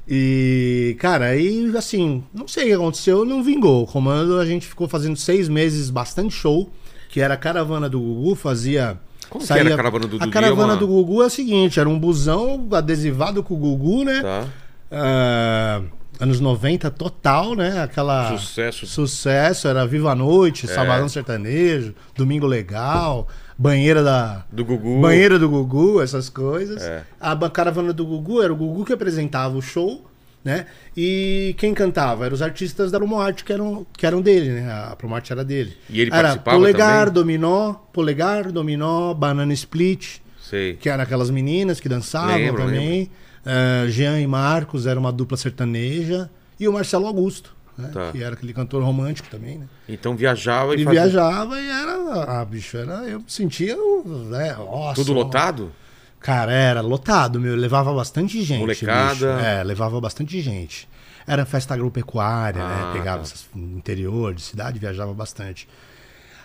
E, 0.07 0.97
cara, 0.99 1.27
aí, 1.27 1.71
assim, 1.77 2.23
não 2.34 2.45
sei 2.47 2.63
o 2.63 2.67
que 2.67 2.73
aconteceu, 2.73 3.23
não 3.23 3.41
vingou. 3.41 3.84
O 3.84 3.88
comando, 3.88 4.38
a 4.39 4.45
gente 4.45 4.67
ficou 4.67 4.88
fazendo 4.89 5.15
seis 5.15 5.47
meses, 5.47 5.89
bastante 5.89 6.34
show, 6.36 6.69
que 7.07 7.21
era 7.21 7.36
a 7.36 7.38
caravana 7.38 7.88
do 7.88 7.99
Gugu, 8.01 8.36
fazia. 8.36 8.97
Como 9.29 9.45
que 9.47 9.53
era 9.53 9.73
a 9.73 9.77
caravana 9.77 10.07
do 10.07 10.15
A 10.17 10.19
Dudu? 10.19 10.31
caravana 10.31 10.73
Uma- 10.73 10.77
do 10.79 10.88
Gugu 10.88 11.21
é 11.23 11.27
o 11.27 11.29
seguinte: 11.29 11.79
era 11.79 11.88
um 11.88 11.97
busão 11.97 12.67
adesivado 12.73 13.41
com 13.41 13.53
o 13.53 13.57
Gugu, 13.57 14.03
né? 14.03 14.21
Tá. 14.21 14.47
Ah, 14.91 15.81
anos 16.19 16.41
90 16.41 16.91
total, 16.91 17.55
né? 17.55 17.81
Aquela. 17.81 18.38
Sucesso. 18.38 18.86
Sucesso, 18.86 19.67
era 19.69 19.88
Viva 19.88 20.12
a 20.12 20.15
Noite, 20.15 20.67
Sabadão 20.67 21.07
Sertanejo, 21.07 21.95
Domingo 22.13 22.45
Legal, 22.45 23.27
banheira 23.62 24.04
da. 24.04 24.43
Do 24.52 24.65
Gugu. 24.65 25.00
Banheira 25.00 25.38
do 25.38 25.47
Gugu, 25.47 26.02
essas 26.02 26.30
coisas. 26.30 26.82
É. 26.82 27.04
A 27.19 27.36
caravana 27.50 27.93
do 27.93 28.06
Gugu 28.06 28.41
era 28.41 28.52
o 28.52 28.56
Gugu 28.56 28.84
que 28.84 28.93
apresentava 28.93 29.56
o 29.56 29.62
show, 29.62 30.04
né? 30.43 30.65
E 30.97 31.54
quem 31.58 31.74
cantava 31.74 32.26
eram 32.26 32.34
os 32.34 32.41
artistas 32.41 32.91
da 32.91 32.97
Promarte 32.97 33.43
que 33.43 33.54
eram, 33.54 33.86
que 33.93 34.06
eram 34.06 34.21
dele, 34.21 34.50
né? 34.50 34.71
A 34.71 34.95
Promarte 34.95 35.32
era 35.32 35.45
dele. 35.45 35.78
E 35.89 36.02
ele 36.02 36.10
era 36.12 36.30
participava 36.30 36.58
Polegar, 36.58 37.00
também? 37.06 37.13
Dominó, 37.13 37.74
Polegar, 37.93 38.52
Dominó, 38.52 39.13
Banana 39.13 39.54
Split, 39.54 40.17
Sei. 40.41 40.74
que 40.76 40.89
eram 40.89 41.04
aquelas 41.04 41.30
meninas 41.30 41.80
que 41.80 41.88
dançavam 41.88 42.36
Lembro, 42.36 42.65
também. 42.65 43.12
Eh, 43.45 43.86
Jean 43.89 44.19
e 44.19 44.28
Marcos 44.28 44.88
era 44.88 45.00
uma 45.00 45.12
dupla 45.12 45.38
sertaneja. 45.38 46.30
E 46.60 46.67
o 46.67 46.74
Marcelo 46.74 47.08
Augusto, 47.08 47.56
né? 47.82 47.89
Tá. 47.94 48.12
que 48.12 48.24
era 48.24 48.34
aquele 48.36 48.54
cantor 48.54 48.84
romântico 48.84 49.28
também, 49.30 49.58
né? 49.60 49.65
Então 49.89 50.15
viajava 50.15 50.76
e 50.76 50.82
E 50.82 50.84
fazia... 50.86 51.02
viajava 51.04 51.60
e 51.60 51.70
era. 51.70 52.24
Ah, 52.39 52.46
bicho, 52.46 52.78
era. 52.78 52.94
Eu 53.08 53.24
sentia. 53.28 53.76
Né, 53.76 54.54
nossa, 54.58 54.96
Tudo 54.96 55.13
lotado? 55.13 55.72
Cara, 56.20 56.52
era 56.52 56.82
lotado, 56.82 57.39
meu. 57.39 57.56
Levava 57.56 57.94
bastante 57.94 58.41
gente. 58.44 58.60
Molecada. 58.62 59.36
bicho. 59.36 59.46
É, 59.46 59.63
levava 59.63 60.00
bastante 60.00 60.39
gente. 60.39 60.88
Era 61.28 61.46
festa 61.46 61.74
agropecuária, 61.74 62.62
Ah, 62.63 62.67
né? 62.88 62.94
Pegava 62.94 63.24
tá. 63.24 63.30
interior 63.56 64.34
de 64.34 64.41
cidade, 64.41 64.80
viajava 64.80 65.13
bastante. 65.13 65.67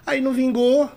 Aí 0.07 0.21
não 0.21 0.33
vingou, 0.33 0.91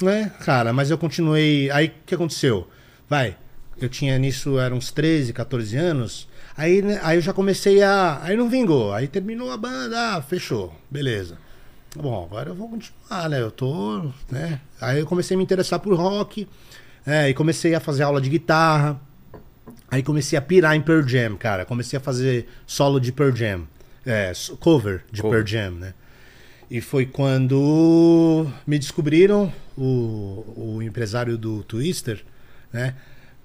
né, 0.00 0.32
cara? 0.40 0.72
Mas 0.72 0.90
eu 0.90 0.98
continuei. 0.98 1.70
Aí 1.70 1.86
o 1.88 1.92
que 2.06 2.14
aconteceu? 2.14 2.68
Vai, 3.08 3.36
eu 3.80 3.88
tinha 3.88 4.18
nisso, 4.18 4.58
eram 4.58 4.76
uns 4.78 4.90
13, 4.90 5.32
14 5.32 5.76
anos. 5.76 6.28
Aí, 6.56 6.82
né, 6.82 7.00
aí 7.02 7.18
eu 7.18 7.22
já 7.22 7.32
comecei 7.32 7.82
a. 7.82 8.20
Aí 8.22 8.36
não 8.36 8.48
vingou. 8.48 8.92
Aí 8.92 9.08
terminou 9.08 9.50
a 9.50 9.56
banda, 9.56 10.16
ah, 10.16 10.22
fechou. 10.22 10.74
Beleza. 10.90 11.36
Bom, 11.96 12.24
agora 12.24 12.50
eu 12.50 12.54
vou 12.54 12.68
continuar, 12.68 13.28
né? 13.28 13.40
Eu 13.40 13.50
tô. 13.50 14.10
Né? 14.30 14.60
Aí 14.80 15.00
eu 15.00 15.06
comecei 15.06 15.34
a 15.34 15.38
me 15.38 15.44
interessar 15.44 15.80
por 15.80 15.94
rock. 15.94 16.48
É, 17.06 17.28
e 17.28 17.34
comecei 17.34 17.74
a 17.74 17.80
fazer 17.80 18.02
aula 18.02 18.20
de 18.20 18.30
guitarra. 18.30 19.00
Aí 19.90 20.02
comecei 20.02 20.38
a 20.38 20.42
pirar 20.42 20.74
em 20.74 20.80
Pearl 20.80 21.06
Jam, 21.06 21.36
cara. 21.36 21.64
Comecei 21.64 21.96
a 21.96 22.00
fazer 22.00 22.48
solo 22.66 22.98
de 22.98 23.12
Pearl 23.12 23.34
Jam. 23.34 23.62
É, 24.06 24.32
cover 24.60 25.04
de 25.10 25.22
Cover. 25.22 25.44
Pearl 25.44 25.46
Jam, 25.46 25.70
né? 25.72 25.94
E 26.70 26.80
foi 26.80 27.06
quando 27.06 28.46
me 28.66 28.78
descobriram, 28.78 29.52
o, 29.76 30.76
o 30.76 30.82
empresário 30.82 31.36
do 31.36 31.62
Twister, 31.62 32.24
né? 32.72 32.94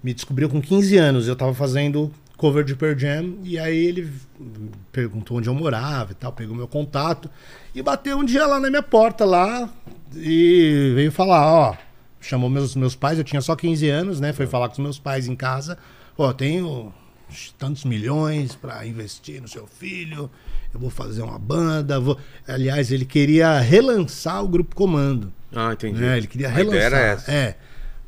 Me 0.02 0.14
descobriu 0.14 0.50
com 0.50 0.62
15 0.62 0.98
anos. 0.98 1.28
Eu 1.28 1.36
tava 1.36 1.54
fazendo 1.54 2.12
cover 2.40 2.64
de 2.64 2.74
Pearl 2.76 2.98
Jam. 2.98 3.36
E 3.44 3.60
aí 3.60 3.78
ele 3.86 4.12
perguntou 4.92 5.38
onde 5.38 5.48
eu 5.50 5.54
morava 5.54 6.14
e 6.14 6.16
tal, 6.16 6.32
pegou 6.32 6.56
meu 6.56 6.68
contato. 6.68 7.30
E 7.76 7.84
bateu 7.84 8.18
um 8.18 8.24
dia 8.26 8.48
lá 8.48 8.60
na 8.60 8.70
minha 8.70 8.82
porta 8.82 9.26
lá 9.26 9.70
e 10.16 10.92
veio 10.96 11.12
falar, 11.12 11.46
ó. 11.46 11.76
Chamou 12.22 12.50
meus, 12.50 12.76
meus 12.76 12.96
pais, 12.96 13.18
eu 13.18 13.24
tinha 13.24 13.42
só 13.42 13.56
15 13.56 13.88
anos, 13.90 14.20
né? 14.20 14.34
Foi 14.34 14.48
falar 14.48 14.68
com 14.68 14.74
os 14.74 14.80
meus 14.80 15.00
pais 15.00 15.28
em 15.28 15.36
casa. 15.36 15.78
Ó, 16.18 16.34
tenho 16.34 16.94
tantos 17.58 17.86
milhões 17.86 18.56
pra 18.56 18.86
investir 18.86 19.42
no 19.42 19.48
seu 19.48 19.68
filho. 19.68 20.30
Eu 20.74 20.80
vou 20.80 20.90
fazer 20.90 21.22
uma 21.22 21.40
banda. 21.40 22.00
Vou... 22.00 22.18
Aliás, 22.48 22.92
ele 22.92 23.06
queria 23.06 23.60
relançar 23.60 24.44
o 24.44 24.48
Grupo 24.48 24.76
Comando. 24.76 25.32
Ah, 25.56 25.72
entendi. 25.74 26.00
né? 26.02 26.18
Ele 26.18 26.28
queria 26.28 26.48
A 26.48 26.52
relançar. 26.52 26.76
ideia 26.78 26.86
era 26.86 27.00
essa. 27.00 27.32
É. 27.32 27.58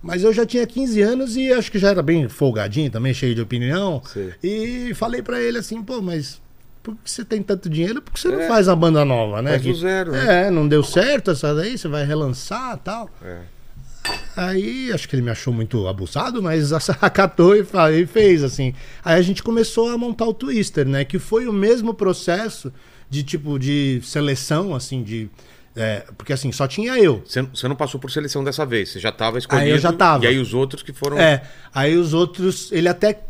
Mas 0.01 0.23
eu 0.23 0.33
já 0.33 0.45
tinha 0.45 0.65
15 0.65 1.01
anos 1.01 1.37
e 1.37 1.53
acho 1.53 1.71
que 1.71 1.77
já 1.77 1.89
era 1.89 2.01
bem 2.01 2.27
folgadinho 2.27 2.89
também, 2.89 3.13
cheio 3.13 3.35
de 3.35 3.41
opinião. 3.41 4.01
Sei. 4.05 4.33
E 4.41 4.93
falei 4.95 5.21
pra 5.21 5.39
ele 5.39 5.59
assim, 5.59 5.83
pô, 5.83 6.01
mas 6.01 6.41
por 6.81 6.95
que 6.95 7.11
você 7.11 7.23
tem 7.23 7.43
tanto 7.43 7.69
dinheiro? 7.69 8.01
Por 8.01 8.13
que 8.13 8.19
você 8.19 8.29
não 8.29 8.47
faz 8.47 8.67
uma 8.67 8.75
banda 8.75 9.05
nova, 9.05 9.41
né? 9.41 9.51
Faz 9.51 9.63
do 9.63 9.75
zero, 9.75 10.11
né? 10.11 10.47
É, 10.47 10.51
não 10.51 10.67
deu 10.67 10.83
certo 10.83 11.31
essa 11.31 11.53
daí, 11.53 11.77
você 11.77 11.87
vai 11.87 12.03
relançar 12.03 12.75
e 12.75 12.79
tal. 12.79 13.09
É. 13.23 13.41
Aí 14.35 14.91
acho 14.91 15.07
que 15.07 15.15
ele 15.15 15.21
me 15.21 15.29
achou 15.29 15.53
muito 15.53 15.87
abusado, 15.87 16.41
mas 16.41 16.71
acatou 17.01 17.55
e 17.55 17.63
e 17.93 18.05
fez 18.07 18.43
assim. 18.43 18.73
Aí 19.03 19.19
a 19.19 19.21
gente 19.21 19.43
começou 19.43 19.89
a 19.89 19.97
montar 19.97 20.25
o 20.25 20.33
Twister, 20.33 20.87
né? 20.87 21.05
Que 21.05 21.19
foi 21.19 21.47
o 21.47 21.53
mesmo 21.53 21.93
processo 21.93 22.73
de 23.09 23.23
tipo 23.23 23.59
de 23.59 24.01
seleção, 24.03 24.73
assim, 24.73 25.03
de. 25.03 25.29
É, 25.75 26.03
porque 26.17 26.33
assim, 26.33 26.51
só 26.51 26.67
tinha 26.67 26.97
eu. 26.97 27.23
Você, 27.25 27.67
não 27.67 27.75
passou 27.75 27.99
por 27.99 28.11
seleção 28.11 28.43
dessa 28.43 28.65
vez, 28.65 28.89
você 28.89 28.99
já 28.99 29.09
estava 29.09 29.37
escolhido. 29.37 29.65
Aí 29.65 29.71
eu 29.71 29.77
já 29.79 29.93
tava. 29.93 30.23
E 30.25 30.27
aí 30.27 30.37
os 30.39 30.53
outros 30.53 30.83
que 30.83 30.91
foram. 30.93 31.17
É, 31.17 31.43
aí 31.73 31.95
os 31.95 32.13
outros, 32.13 32.71
ele 32.71 32.87
até 32.89 33.21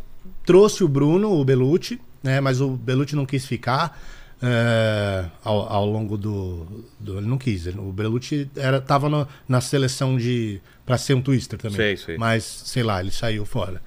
trouxe 0.46 0.84
o 0.84 0.88
Bruno, 0.88 1.32
o 1.40 1.46
Belucci, 1.46 2.00
né? 2.24 2.40
Mas 2.42 2.60
o 2.62 2.70
Belucci 2.72 3.16
não 3.16 3.26
quis 3.26 3.46
ficar 3.46 4.00
é, 4.42 5.26
ao, 5.44 5.72
ao 5.72 5.86
longo 5.86 6.18
do, 6.18 6.66
do- 7.00 7.18
Ele 7.20 7.28
não 7.28 7.38
quis. 7.38 7.68
O 7.68 7.92
Belucci 7.92 8.50
era, 8.56 8.82
tava 8.82 9.08
no- 9.08 9.28
na 9.48 9.62
seleção 9.62 10.18
de. 10.18 10.60
pra 10.86 10.98
ser 10.98 11.14
um 11.14 11.22
twister 11.22 11.60
também. 11.60 11.76
Sei, 11.78 11.98
sei. 11.98 12.18
Mas, 12.18 12.44
sei 12.44 12.82
lá, 12.82 13.00
ele 13.00 13.12
saiu 13.12 13.46
fora. 13.46 13.82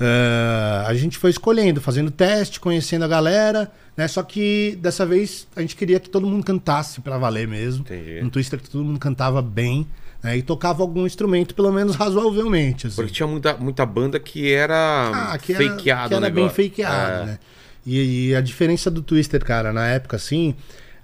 É, 0.00 0.84
a 0.86 0.94
gente 0.94 1.16
foi 1.16 1.30
escolhendo, 1.30 1.80
fazendo 1.80 2.10
teste, 2.10 2.58
conhecendo 2.58 3.04
a 3.04 3.08
galera, 3.08 3.70
né? 3.96 4.08
Só 4.08 4.22
que 4.22 4.78
dessa 4.80 5.04
vez 5.06 5.46
a 5.54 5.60
gente 5.60 5.76
queria 5.76 5.98
que 6.00 6.08
todo 6.10 6.26
mundo 6.26 6.44
cantasse 6.44 7.00
pra 7.00 7.18
valer 7.18 7.46
mesmo. 7.48 7.82
Entendi. 7.82 8.20
Um 8.22 8.28
twister 8.30 8.60
que 8.60 8.68
todo 8.70 8.84
mundo 8.84 8.98
cantava 8.98 9.40
bem. 9.42 9.86
Né, 10.22 10.38
e 10.38 10.42
tocava 10.42 10.82
algum 10.82 11.04
instrumento, 11.04 11.54
pelo 11.54 11.70
menos 11.70 11.96
razoavelmente. 12.00 12.86
Assim. 12.86 12.96
Porque 12.96 13.12
tinha 13.12 13.26
muita, 13.26 13.54
muita 13.58 13.84
banda 13.84 14.18
que 14.18 14.54
era 14.54 15.10
Ah, 15.32 15.36
que 15.38 15.52
era, 15.52 15.64
fakeado 15.68 16.08
que 16.08 16.14
era 16.14 16.30
bem 16.30 16.48
fakeado, 16.48 17.22
É. 17.22 17.26
né? 17.26 17.38
E, 17.86 18.28
e 18.30 18.34
a 18.34 18.40
diferença 18.40 18.90
do 18.90 19.02
Twister, 19.02 19.44
cara, 19.44 19.70
na 19.70 19.86
época, 19.86 20.16
assim, 20.16 20.54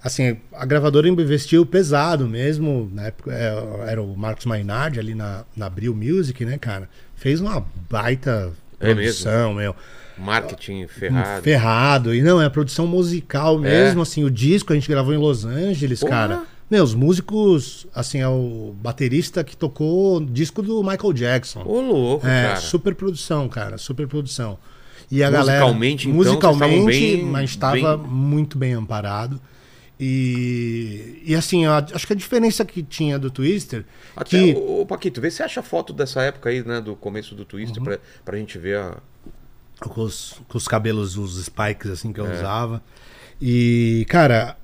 assim, 0.03 0.39
a 0.55 0.65
gravadora 0.65 1.07
investiu 1.07 1.67
pesado 1.67 2.27
mesmo, 2.27 2.91
na 2.95 3.09
época 3.09 3.31
é, 3.31 3.91
era 3.91 4.03
o 4.03 4.17
Marcos 4.17 4.47
Mainardi 4.47 4.99
ali 4.99 5.15
na, 5.15 5.45
na 5.55 5.67
Abril 5.67 5.95
Music, 5.95 6.43
né, 6.47 6.57
cara? 6.57 6.89
Fez 7.15 7.43
uma 7.43 7.63
baita 7.91 8.51
É 8.81 8.95
produção, 8.95 9.53
meu. 9.53 9.77
Marketing 10.21 10.87
ferrado. 10.87 11.43
Ferrado. 11.43 12.15
E 12.15 12.23
não, 12.23 12.41
é 12.41 12.45
a 12.47 12.51
produção 12.51 12.87
musical 12.87 13.59
mesmo, 13.59 14.03
assim, 14.03 14.23
o 14.25 14.31
disco 14.31 14.73
a 14.73 14.77
gente 14.77 14.89
gravou 14.89 15.13
em 15.15 15.19
Los 15.19 15.45
Angeles, 15.45 16.01
Porra. 16.01 16.11
cara. 16.11 16.43
Meu, 16.71 16.85
os 16.85 16.95
músicos, 16.95 17.87
assim, 17.93 18.19
é 18.21 18.29
o 18.29 18.73
baterista 18.81 19.43
que 19.43 19.57
tocou 19.57 20.19
o 20.19 20.25
disco 20.25 20.63
do 20.63 20.83
Michael 20.85 21.13
Jackson. 21.13 21.63
Ô, 21.65 21.81
louco, 21.81 22.25
É, 22.27 22.43
cara. 22.45 22.57
super 22.61 22.95
produção, 22.95 23.49
cara, 23.49 23.77
super 23.77 24.07
produção. 24.07 24.57
E 25.11 25.25
a 25.25 25.27
Musicalmente, 25.31 26.07
galera, 26.07 26.15
então, 26.15 26.15
musicalmente, 26.15 26.87
bem- 27.17 27.25
mas 27.25 27.51
estava 27.51 27.97
bem- 27.97 28.07
muito 28.09 28.57
bem 28.57 28.75
amparado. 28.75 29.41
E, 30.25 31.21
e 31.27 31.35
assim, 31.35 31.65
eu 31.67 31.73
acho 31.73 32.07
que 32.07 32.13
a 32.13 32.17
diferença 32.17 32.65
que 32.65 32.83
tinha 32.83 33.19
do 33.19 33.31
Twister, 33.31 33.85
Até, 34.17 34.31
que 34.31 34.55
ô, 34.55 34.81
ô, 34.83 34.87
Paquito, 34.87 35.21
vê 35.21 35.31
se 35.31 35.43
acha 35.43 35.63
foto 35.63 35.93
dessa 35.93 36.23
época 36.23 36.49
aí, 36.51 36.65
né? 36.65 36.81
Do 36.81 36.97
começo 36.97 37.35
do 37.35 37.45
Twister, 37.45 37.79
Uhum. 37.79 37.85
pra, 37.85 37.99
pra 38.25 38.39
gente 38.39 38.57
ver 38.59 38.79
a. 38.79 38.97
com 39.89 40.03
os, 40.03 40.35
com 40.49 40.59
os 40.59 40.69
cabelos, 40.69 41.17
os 41.17 41.43
spikes 41.45 41.91
assim 41.91 42.11
É. 42.11 42.13
que 42.13 42.21
eu 42.21 42.31
usava. 42.31 42.83
E, 43.41 44.05
cara, 44.09 44.57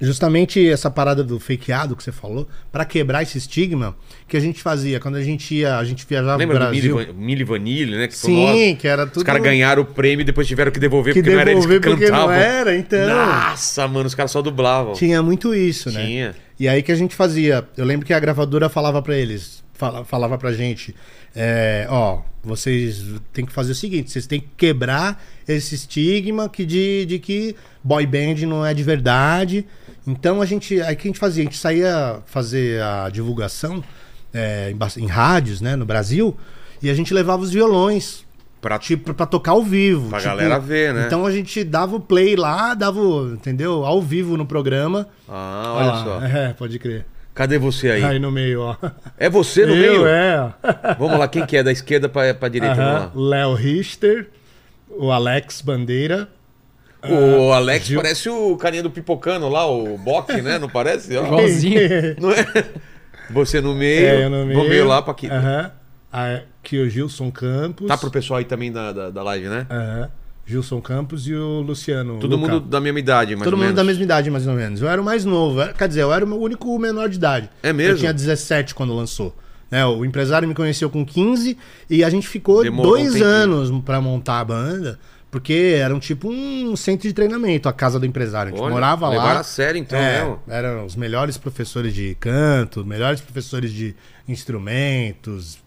justamente 0.00 0.66
essa 0.68 0.90
parada 0.90 1.22
do 1.22 1.38
fakeado 1.40 1.94
que 1.96 2.02
você 2.02 2.12
falou, 2.12 2.48
pra 2.72 2.84
quebrar 2.84 3.22
esse 3.22 3.36
estigma 3.38 3.96
que 4.28 4.36
a 4.36 4.40
gente 4.40 4.62
fazia 4.62 4.98
quando 5.00 5.16
a 5.16 5.22
gente 5.22 5.54
ia, 5.54 5.76
a 5.76 5.84
gente 5.84 6.06
viajava 6.06 6.36
Lembra 6.36 6.56
pro 6.58 6.66
do 6.66 6.70
Mili, 6.72 6.88
Brasil. 6.88 7.14
Van- 7.14 7.18
Mili 7.20 7.44
Vanille, 7.44 7.96
né? 7.96 8.08
Que 8.08 8.16
Sim, 8.16 8.76
que 8.78 8.86
era 8.88 9.06
tudo 9.06 9.18
Os 9.18 9.22
caras 9.22 9.42
ganharam 9.42 9.82
o 9.82 9.86
prêmio 9.86 10.22
e 10.22 10.24
depois 10.24 10.46
tiveram 10.46 10.70
que 10.70 10.78
devolver 10.80 11.14
que 11.14 11.20
porque 11.20 11.34
não 11.34 11.40
era 11.40 11.50
eles 11.50 11.64
que 11.64 11.70
devolver 11.70 11.90
porque 11.98 12.06
cantavam. 12.06 12.34
não 12.34 12.40
era, 12.42 12.76
então. 12.76 13.08
Nossa, 13.08 13.88
mano, 13.88 14.06
os 14.06 14.14
caras 14.14 14.30
só 14.30 14.40
dublavam. 14.42 14.92
Tinha 14.94 15.22
muito 15.22 15.54
isso, 15.54 15.90
né? 15.90 16.04
Tinha. 16.04 16.34
E 16.58 16.68
aí 16.68 16.82
que 16.82 16.92
a 16.92 16.96
gente 16.96 17.14
fazia. 17.14 17.66
Eu 17.76 17.84
lembro 17.86 18.06
que 18.06 18.12
a 18.12 18.20
gravadora 18.20 18.68
falava 18.68 19.00
pra 19.02 19.16
eles, 19.16 19.62
fala- 19.74 20.04
falava 20.04 20.36
pra 20.38 20.52
gente, 20.52 20.94
é, 21.34 21.86
ó, 21.88 22.20
vocês 22.42 23.04
têm 23.32 23.44
que 23.44 23.52
fazer 23.52 23.72
o 23.72 23.74
seguinte, 23.74 24.10
vocês 24.10 24.26
têm 24.26 24.40
que 24.40 24.48
quebrar 24.56 25.22
esse 25.46 25.74
estigma 25.74 26.48
que 26.48 26.64
de, 26.64 27.04
de 27.06 27.18
que 27.18 27.54
boy 27.82 28.06
band 28.06 28.46
não 28.46 28.64
é 28.64 28.72
de 28.74 28.82
verdade. 28.82 29.66
Então 30.06 30.40
a 30.40 30.46
gente, 30.46 30.80
aí 30.80 30.96
que 30.96 31.06
a 31.06 31.10
gente 31.10 31.18
fazia, 31.18 31.42
a 31.42 31.44
gente 31.44 31.58
saía 31.58 32.20
fazer 32.26 32.82
a 32.82 33.08
divulgação 33.10 33.82
é, 34.32 34.70
em, 34.70 35.02
em 35.02 35.06
rádios, 35.06 35.60
né, 35.60 35.76
no 35.76 35.84
Brasil, 35.84 36.36
e 36.82 36.88
a 36.88 36.94
gente 36.94 37.12
levava 37.12 37.42
os 37.42 37.50
violões 37.50 38.24
Pra, 38.60 38.78
tipo, 38.78 39.14
pra 39.14 39.24
tocar 39.24 39.52
ao 39.52 39.62
vivo. 39.62 40.10
Pra 40.10 40.18
tipo, 40.18 40.28
galera 40.28 40.58
ver, 40.58 40.92
né? 40.92 41.06
Então 41.06 41.24
a 41.24 41.30
gente 41.30 41.64
dava 41.64 41.96
o 41.96 42.00
play 42.00 42.36
lá, 42.36 42.74
dava, 42.74 43.00
entendeu? 43.32 43.86
Ao 43.86 44.02
vivo 44.02 44.36
no 44.36 44.44
programa. 44.44 45.08
Ah, 45.26 45.72
olha 45.76 45.86
lá, 45.86 46.04
só. 46.04 46.20
É, 46.28 46.52
pode 46.52 46.78
crer. 46.78 47.06
Cadê 47.40 47.56
você 47.56 47.90
aí? 47.90 48.04
Aí 48.04 48.18
no 48.18 48.30
meio, 48.30 48.60
ó. 48.60 48.76
É 49.16 49.30
você 49.30 49.64
no 49.64 49.74
Eu, 49.74 50.02
meio? 50.02 50.06
é. 50.06 50.38
ó. 50.38 50.50
Vamos 50.98 51.18
lá, 51.18 51.26
quem 51.26 51.46
que 51.46 51.56
é? 51.56 51.62
Da 51.62 51.72
esquerda 51.72 52.06
pra, 52.06 52.34
pra 52.34 52.50
direita? 52.50 52.76
Lá. 52.76 53.10
Léo 53.14 53.54
Richter, 53.54 54.28
o 54.90 55.10
Alex 55.10 55.62
Bandeira. 55.62 56.28
O 57.02 57.50
Alex 57.50 57.86
Gil- 57.86 58.02
parece 58.02 58.28
o 58.28 58.54
carinha 58.58 58.82
do 58.82 58.90
Pipocano 58.90 59.48
lá, 59.48 59.64
o 59.66 59.96
Bock, 59.96 60.38
né? 60.42 60.58
Não 60.58 60.68
parece? 60.68 61.14
Igualzinho. 61.16 61.80
Não 62.20 62.30
é? 62.30 62.44
Você 63.30 63.58
no 63.62 63.74
meio. 63.74 64.06
É, 64.06 64.24
eu 64.26 64.28
no 64.28 64.44
meio. 64.44 64.58
Vou 64.60 64.68
meio 64.68 64.86
lá 64.86 65.00
pra 65.00 65.12
aqui. 65.12 65.26
Aham. 65.26 65.70
Aqui 66.12 66.78
o 66.78 66.90
Gilson 66.90 67.30
Campos. 67.30 67.86
Tá 67.88 67.96
pro 67.96 68.10
pessoal 68.10 68.36
aí 68.40 68.44
também 68.44 68.70
da, 68.70 68.92
da, 68.92 69.08
da 69.08 69.22
live, 69.22 69.48
né? 69.48 69.66
Aham. 69.70 70.10
Gilson 70.50 70.80
Campos 70.80 71.26
e 71.26 71.34
o 71.34 71.60
Luciano. 71.60 72.18
Todo 72.18 72.36
Luca. 72.36 72.52
mundo 72.54 72.66
da 72.66 72.80
mesma 72.80 72.98
idade, 72.98 73.34
mais 73.36 73.44
Todo 73.44 73.54
ou 73.54 73.58
mundo 73.58 73.66
menos. 73.66 73.76
da 73.76 73.84
mesma 73.84 74.02
idade, 74.02 74.30
mais 74.30 74.46
ou 74.46 74.54
menos. 74.54 74.82
Eu 74.82 74.88
era 74.88 75.00
o 75.00 75.04
mais 75.04 75.24
novo. 75.24 75.60
Quer 75.78 75.88
dizer, 75.88 76.02
eu 76.02 76.12
era 76.12 76.24
o 76.26 76.40
único 76.40 76.78
menor 76.78 77.08
de 77.08 77.16
idade. 77.16 77.48
É 77.62 77.72
mesmo? 77.72 77.94
Eu 77.94 77.98
tinha 77.98 78.12
17 78.12 78.74
quando 78.74 78.94
lançou. 78.94 79.34
Né, 79.70 79.86
o 79.86 80.04
empresário 80.04 80.48
me 80.48 80.54
conheceu 80.54 80.90
com 80.90 81.06
15 81.06 81.56
e 81.88 82.02
a 82.02 82.10
gente 82.10 82.26
ficou 82.26 82.60
Demorou 82.64 82.92
um 82.92 82.96
dois 82.96 83.12
tempinho. 83.12 83.24
anos 83.28 83.70
pra 83.84 84.00
montar 84.00 84.40
a 84.40 84.44
banda, 84.44 84.98
porque 85.30 85.76
era 85.80 85.94
um 85.94 86.00
tipo 86.00 86.28
um 86.28 86.74
centro 86.74 87.06
de 87.06 87.14
treinamento, 87.14 87.68
a 87.68 87.72
casa 87.72 87.96
do 88.00 88.04
empresário. 88.04 88.52
A 88.52 88.56
gente 88.56 88.64
Olha, 88.64 88.72
morava 88.72 89.08
levaram 89.08 89.34
lá. 89.34 89.38
a 89.38 89.44
sério 89.44 89.78
então, 89.78 89.96
É, 89.96 90.22
mesmo. 90.24 90.40
eram 90.48 90.84
os 90.86 90.96
melhores 90.96 91.36
professores 91.38 91.94
de 91.94 92.16
canto, 92.18 92.84
melhores 92.84 93.20
professores 93.20 93.72
de 93.72 93.94
instrumentos, 94.26 95.58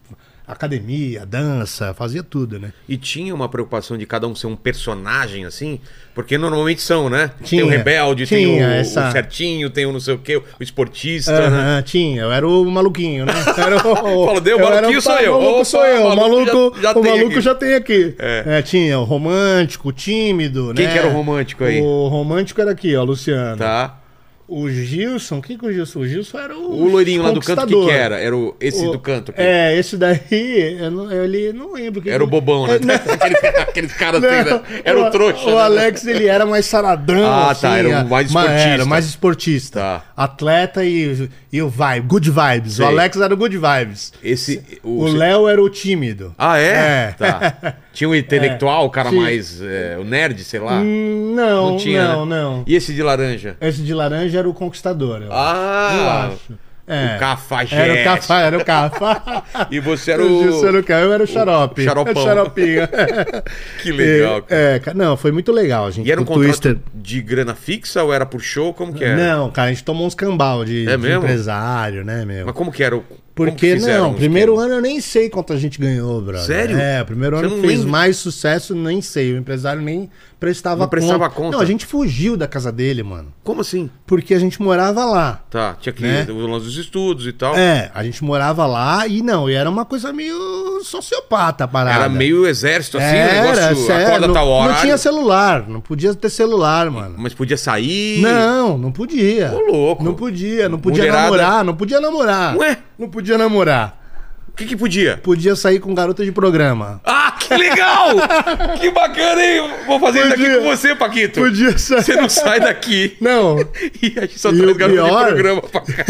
academia, 0.46 1.24
dança, 1.24 1.94
fazia 1.94 2.22
tudo, 2.22 2.58
né? 2.58 2.72
E 2.88 2.96
tinha 2.96 3.34
uma 3.34 3.48
preocupação 3.48 3.96
de 3.96 4.04
cada 4.06 4.26
um 4.28 4.34
ser 4.34 4.46
um 4.46 4.56
personagem, 4.56 5.44
assim? 5.44 5.80
Porque 6.14 6.36
normalmente 6.38 6.80
são, 6.82 7.08
né? 7.08 7.28
tem 7.38 7.46
Tinha. 7.46 7.64
o 7.64 7.68
rebelde, 7.68 8.26
tem 8.26 8.44
Tinha 8.46 8.66
o, 8.68 8.70
essa- 8.72 9.08
o 9.08 9.12
certinho, 9.12 9.70
tem 9.70 9.86
o 9.86 9.92
não 9.92 9.98
sei 10.00 10.14
o 10.14 10.18
quê, 10.18 10.36
o 10.36 10.42
esportista, 10.62 11.50
né? 11.50 11.56
Aham, 11.56 11.82
tinha, 11.82 12.22
eu 12.22 12.32
era 12.32 12.46
o 12.48 12.64
maluquinho, 12.70 13.24
né? 13.26 13.32
Era 13.56 13.76
o, 13.76 14.26
Fala, 14.26 14.40
deu, 14.40 14.58
eu 14.58 14.66
era 14.66 14.74
maluquinho 14.76 14.98
o- 14.98 15.02
sou 15.02 15.18
eu. 15.18 15.32
O 15.32 15.40
maluco 15.40 15.54
Opa, 15.56 15.64
sou 15.64 15.84
eu, 15.86 16.06
o 16.06 16.16
maluco 16.16 16.72
já- 16.76 16.82
já 16.82 16.90
o 16.90 16.94
tem 17.02 17.10
maluco 17.12 17.32
aqui. 17.32 17.40
já 17.40 17.54
tem 17.54 17.74
aqui. 17.74 18.14
É. 18.18 18.44
É, 18.58 18.62
tinha 18.62 18.98
o 18.98 19.04
romântico, 19.04 19.88
o 19.88 19.92
tímido, 19.92 20.72
Quem 20.74 20.86
né? 20.86 20.92
que 20.92 20.98
era 20.98 21.08
o 21.08 21.12
romântico 21.12 21.64
aí? 21.64 21.80
O 21.80 22.08
romântico 22.08 22.60
era 22.60 22.70
aqui, 22.72 22.94
ó, 22.94 23.02
Luciano. 23.02 23.56
Tá. 23.56 23.98
O 24.46 24.68
Gilson, 24.68 25.38
o 25.38 25.42
que 25.42 25.56
que 25.56 25.64
o 25.66 25.72
Gilson? 25.72 26.00
O 26.00 26.06
Gilson 26.06 26.38
era 26.38 26.54
o 26.56 26.82
O 26.82 26.88
loirinho 26.90 27.22
lá 27.22 27.30
do 27.30 27.40
canto, 27.40 27.62
o 27.62 27.66
que, 27.66 27.86
que 27.86 27.90
era? 27.90 28.20
Era 28.20 28.36
o, 28.36 28.54
esse 28.60 28.86
O- 28.86 28.92
do 28.92 28.98
canto. 28.98 29.32
É, 29.36 29.74
esse 29.78 29.96
daí, 29.96 30.76
eu 30.78 30.90
não, 30.90 31.10
ele 31.10 31.52
não 31.54 31.72
lembro. 31.72 32.02
que 32.02 32.10
Era 32.10 32.22
o 32.22 32.26
que- 32.26 32.30
bobão, 32.30 32.66
né? 32.66 32.74
É. 32.84 33.12
Aquele, 33.14 33.36
aqueles 33.58 33.92
caras 33.94 34.20
Não, 34.20 34.28
assim, 34.28 34.50
né? 34.50 34.82
Era 34.84 35.00
o 35.00 35.10
trouxa. 35.10 35.46
O 35.48 35.54
né? 35.54 35.60
Alex, 35.62 36.06
ele 36.06 36.26
era 36.26 36.44
mais 36.44 36.66
saradão. 36.66 37.24
Ah, 37.26 37.46
tá, 37.46 37.68
assim, 37.68 37.78
era 37.78 37.88
um 37.88 37.96
a- 37.96 38.04
mais 38.04 38.30
ma- 38.32 38.40
esportista. 38.42 38.68
Era 38.68 38.84
mais 38.84 39.04
esportista. 39.06 39.80
Tá. 39.80 40.04
Atleta 40.16 40.84
e, 40.84 41.28
e 41.50 41.62
o 41.62 41.68
vibe, 41.70 42.06
good 42.06 42.30
vibes. 42.30 42.74
Sei. 42.74 42.84
O 42.84 42.88
Alex 42.88 43.16
era 43.16 43.32
o 43.32 43.36
good 43.36 43.56
vibes. 43.56 44.12
Esse. 44.22 44.62
O 44.82 45.06
Léo 45.06 45.48
era 45.48 45.62
o 45.62 45.70
tímido. 45.70 46.34
Ah, 46.36 46.58
é? 46.58 46.64
É. 47.08 47.14
Tá. 47.16 47.74
Tinha 47.94 48.08
um 48.10 48.14
intelectual, 48.14 48.84
o 48.86 48.90
cara 48.90 49.08
Sim. 49.08 49.16
mais. 49.20 49.60
é, 49.62 49.96
o 49.98 50.04
nerd, 50.04 50.44
sei 50.44 50.60
lá. 50.60 50.80
Hum, 50.80 51.32
não, 51.34 51.70
Não 51.70 51.76
tinha, 51.78 52.08
não, 52.08 52.26
né? 52.26 52.36
não. 52.42 52.64
E 52.66 52.74
esse 52.74 52.92
de 52.92 53.02
laranja? 53.02 53.56
Esse 53.60 53.80
de 53.82 53.94
laranja 53.94 54.33
era 54.36 54.48
o 54.48 54.54
conquistador. 54.54 55.22
Eu, 55.22 55.28
Ah! 55.32 56.28
eu 56.28 56.32
acho. 56.34 56.64
É. 56.86 57.16
O 57.16 57.18
cafajeste. 57.18 57.74
Era 57.76 57.94
o 58.00 58.04
cafá, 58.04 58.40
era 58.42 58.58
o 58.58 58.64
cafá. 58.64 59.42
E 59.72 59.80
você 59.80 60.10
era 60.12 60.22
O 60.22 60.26
o. 60.38 60.42
Gilson 60.42 60.66
era 60.66 60.76
o 60.80 60.84
eu 60.92 61.12
era 61.14 61.24
o 61.24 61.26
xarope. 61.26 61.80
o 61.80 61.84
xaropão. 61.84 62.22
O 62.22 62.26
xaropinho. 62.26 62.82
Que 63.82 63.90
legal, 63.90 64.42
cara. 64.42 64.60
É, 64.60 64.78
ca- 64.78 64.92
não, 64.92 65.16
foi 65.16 65.32
muito 65.32 65.50
legal, 65.50 65.90
gente. 65.90 66.06
E 66.06 66.12
era 66.12 66.20
um 66.20 66.24
contrato 66.26 66.44
Twister. 66.44 66.76
de 66.94 67.22
grana 67.22 67.54
fixa 67.54 68.02
ou 68.02 68.12
era 68.12 68.26
por 68.26 68.40
show? 68.42 68.74
Como 68.74 68.92
que 68.92 69.02
era? 69.02 69.16
Não, 69.16 69.50
cara, 69.50 69.68
a 69.68 69.72
gente 69.72 69.82
tomou 69.82 70.06
uns 70.06 70.14
cambal 70.14 70.62
de, 70.62 70.86
É 70.86 70.94
de 70.98 71.10
empresário, 71.12 72.04
né, 72.04 72.22
meu? 72.26 72.44
Mas 72.44 72.54
como 72.54 72.70
que 72.70 72.84
era? 72.84 72.96
o- 72.98 73.04
Porque 73.34 73.74
não, 73.76 74.14
primeiro 74.14 74.58
ano 74.60 74.74
eu 74.74 74.80
nem 74.80 75.00
sei 75.00 75.28
quanto 75.28 75.52
a 75.52 75.56
gente 75.56 75.80
ganhou, 75.80 76.20
brother. 76.20 76.46
Sério? 76.46 76.78
É, 76.78 77.02
o 77.02 77.04
primeiro 77.04 77.36
Você 77.36 77.46
ano 77.46 77.56
fez 77.60 77.78
lembra? 77.80 77.88
mais 77.90 78.16
sucesso, 78.16 78.74
nem 78.76 79.02
sei. 79.02 79.32
O 79.32 79.36
empresário 79.36 79.82
nem 79.82 80.08
prestava 80.38 80.82
Não 80.82 80.88
prestava 80.88 81.28
conta. 81.30 81.56
Não, 81.56 81.60
a 81.60 81.64
gente 81.64 81.84
fugiu 81.84 82.36
da 82.36 82.46
casa 82.46 82.70
dele, 82.70 83.02
mano. 83.02 83.32
Como 83.42 83.62
assim? 83.62 83.90
Porque 84.06 84.34
a 84.34 84.38
gente 84.38 84.62
morava 84.62 85.04
lá. 85.04 85.42
Tá, 85.50 85.74
tinha 85.80 85.92
que 85.92 86.02
Né? 86.02 86.24
o 86.30 86.46
lance 86.46 86.66
dos 86.66 86.76
estudos 86.76 87.26
e 87.26 87.32
tal. 87.32 87.56
É, 87.56 87.90
a 87.92 88.04
gente 88.04 88.22
morava 88.22 88.66
lá 88.66 89.04
e 89.08 89.20
não, 89.22 89.50
e 89.50 89.54
era 89.54 89.68
uma 89.68 89.84
coisa 89.84 90.12
meio 90.12 90.80
sociopata 90.84 91.64
a 91.64 91.68
parada. 91.68 91.96
Era 92.04 92.08
meio 92.08 92.46
exército, 92.46 92.98
assim, 92.98 93.06
Era, 93.16 93.32
o 93.32 93.54
negócio, 93.56 93.86
sério, 93.86 94.06
acorda 94.06 94.26
não, 94.28 94.34
tal 94.34 94.48
hora. 94.48 94.72
Não 94.74 94.80
tinha 94.80 94.96
celular, 94.98 95.68
não 95.68 95.80
podia 95.80 96.14
ter 96.14 96.28
celular, 96.30 96.88
mano. 96.90 97.14
Mas 97.18 97.34
podia 97.34 97.56
sair. 97.56 98.20
Não, 98.20 98.78
não 98.78 98.92
podia. 98.92 99.50
Ô, 99.52 99.58
louco. 99.72 100.04
Não 100.04 100.14
podia, 100.14 100.68
não 100.68 100.78
podia 100.78 101.02
Mulherada- 101.04 101.22
namorar, 101.24 101.64
não 101.64 101.74
podia 101.74 102.00
namorar. 102.00 102.56
Ué? 102.58 102.78
Não 102.96 103.08
podia 103.08 103.23
namorar. 103.32 104.02
O 104.48 104.52
que 104.56 104.66
que 104.66 104.76
podia? 104.76 105.16
Podia 105.16 105.56
sair 105.56 105.80
com 105.80 105.92
garota 105.92 106.24
de 106.24 106.30
programa. 106.30 107.00
Ah, 107.04 107.34
que 107.40 107.52
legal! 107.56 108.10
que 108.80 108.88
bacana, 108.92 109.42
hein? 109.44 109.68
Vou 109.84 109.98
fazer 109.98 110.20
isso 110.20 110.28
aqui 110.34 110.42
Podia. 110.44 110.58
com 110.58 110.64
você, 110.64 110.94
Paquito. 110.94 111.40
Podia 111.40 111.76
sair. 111.76 112.02
Você 112.04 112.14
não 112.14 112.28
sai 112.28 112.60
daqui. 112.60 113.16
Não. 113.20 113.56
E 114.00 114.14
a 114.16 114.20
gente 114.22 114.38
só 114.38 114.50
E 114.50 114.56
traz 114.56 114.70
o 114.70 114.74
garoto 114.76 114.94
pior- 115.02 115.18
de 115.26 115.32
programa 115.32 115.62
pra 115.62 115.80
cá. 115.80 116.04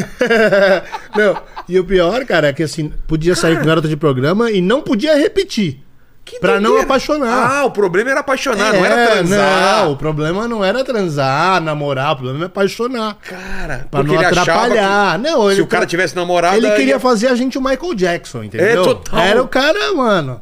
não. 1.17 1.37
E 1.69 1.79
o 1.81 1.85
pior, 1.85 2.25
cara, 2.27 2.49
é 2.49 2.53
que 2.53 2.63
assim, 2.63 2.93
podia 3.07 3.35
sair 3.35 3.59
com 3.59 3.65
garota 3.65 3.89
de 3.89 3.97
programa 3.97 4.51
e 4.51 4.61
não 4.61 4.83
podia 4.83 5.17
repetir. 5.17 5.81
Que 6.25 6.39
pra 6.41 6.59
não 6.59 6.81
apaixonar. 6.81 7.51
Ah, 7.61 7.65
o 7.67 7.71
problema 7.71 8.11
era 8.11 8.21
apaixonar, 8.21 8.73
não 8.73 8.85
era 8.85 8.95
É, 8.95 9.07
transar. 9.09 9.85
Não, 9.85 9.93
o 9.93 9.97
problema 9.97 10.49
não 10.49 10.65
era 10.65 10.83
transar, 10.83 11.61
namorar, 11.61 12.13
o 12.13 12.17
problema 12.17 12.45
é 12.45 12.47
apaixonar. 12.47 13.15
Cara, 13.23 13.87
Pra 13.91 14.03
não 14.03 14.19
atrapalhar. 14.19 15.19
que 15.19 15.23
Não, 15.23 15.51
se 15.55 15.61
o 15.61 15.67
cara 15.67 15.85
tivesse 15.85 16.17
namorado. 16.17 16.57
Ele 16.57 16.71
queria 16.71 16.95
ia- 16.95 17.01
fazer 17.01 17.27
a 17.29 17.35
gente 17.35 17.59
o 17.59 17.61
Michael 17.63 17.95
Jackson, 17.95 18.43
entendeu? 18.45 18.67
É, 18.67 18.85
total. 18.85 19.21
Era 19.21 19.43
o 19.43 19.49
cara, 19.49 19.93
mano. 19.95 20.41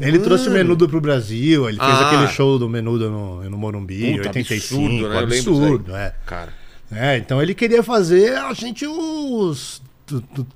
Ele 0.00 0.18
trouxe 0.18 0.48
o 0.48 0.52
menudo 0.52 0.88
pro 0.88 1.00
Brasil, 1.00 1.68
ele 1.68 1.78
fez 1.78 1.90
Ah. 1.90 2.06
aquele 2.06 2.28
show 2.28 2.58
do 2.58 2.68
menudo 2.68 3.08
no, 3.10 3.42
no 3.50 3.56
Morumbi, 3.56 4.06
em 4.06 4.16
Puta, 4.16 4.28
85. 4.28 4.78
absurdo, 5.06 5.08
né? 5.08 5.18
Absurdo, 5.20 5.96
é. 5.96 6.12
Cara. 6.26 6.48
É, 6.92 7.16
então 7.18 7.40
ele 7.40 7.54
queria 7.54 7.82
fazer 7.84 8.36
a 8.36 8.52
gente 8.52 8.84
os 8.86 9.80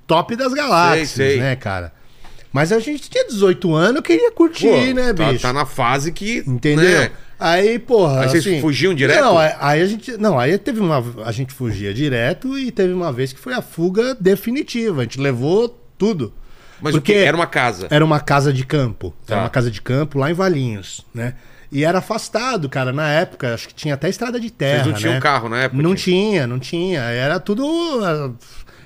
top 0.05 0.35
das 0.35 0.53
galáxias, 0.53 1.09
Sei, 1.09 1.31
sei. 1.31 1.39
né, 1.39 1.55
cara? 1.55 1.93
Mas 2.55 2.71
a 2.71 2.79
gente 2.79 3.09
tinha 3.09 3.27
18 3.27 3.75
anos, 3.75 4.01
queria 4.01 4.31
curtir, 4.31 4.69
Pô, 4.69 4.93
né, 4.93 5.13
tá, 5.13 5.29
bicho? 5.29 5.41
tá 5.41 5.51
na 5.51 5.65
fase 5.65 6.09
que. 6.13 6.41
Entendeu? 6.47 6.85
né? 7.01 7.11
Aí, 7.37 7.77
porra. 7.77 8.21
Aí 8.21 8.29
vocês 8.29 8.47
assim, 8.47 8.61
fugiam 8.61 8.93
direto? 8.93 9.19
Não, 9.19 9.37
aí 9.37 9.81
a 9.81 9.85
gente. 9.85 10.15
Não, 10.15 10.39
aí 10.39 10.57
teve 10.57 10.79
uma. 10.79 11.03
A 11.25 11.33
gente 11.33 11.53
fugia 11.53 11.93
direto 11.93 12.57
e 12.57 12.71
teve 12.71 12.93
uma 12.93 13.11
vez 13.11 13.33
que 13.33 13.39
foi 13.41 13.53
a 13.53 13.61
fuga 13.61 14.15
definitiva. 14.15 15.01
A 15.01 15.03
gente 15.03 15.19
levou 15.19 15.67
tudo. 15.97 16.33
Mas 16.79 16.93
Porque 16.93 17.11
o 17.11 17.15
que? 17.15 17.21
Era 17.21 17.35
uma 17.35 17.45
casa. 17.45 17.87
Era 17.89 18.05
uma 18.05 18.21
casa 18.21 18.53
de 18.53 18.65
campo. 18.65 19.13
Tá. 19.25 19.33
Era 19.33 19.43
uma 19.43 19.49
casa 19.49 19.69
de 19.69 19.81
campo 19.81 20.17
lá 20.17 20.31
em 20.31 20.33
Valinhos, 20.33 21.05
né? 21.13 21.33
E 21.69 21.83
era 21.83 21.97
afastado, 21.97 22.69
cara, 22.69 22.93
na 22.93 23.09
época. 23.09 23.53
Acho 23.53 23.67
que 23.67 23.73
tinha 23.73 23.95
até 23.95 24.07
estrada 24.07 24.39
de 24.39 24.49
terra. 24.49 24.83
Vocês 24.83 24.93
não 24.93 24.93
tinham 24.93 25.13
né? 25.15 25.19
carro 25.19 25.49
na 25.49 25.63
época? 25.63 25.83
Não 25.83 25.93
tinha? 25.93 26.29
tinha, 26.29 26.47
não 26.47 26.57
tinha. 26.57 27.01
Era 27.01 27.37
tudo. 27.37 27.65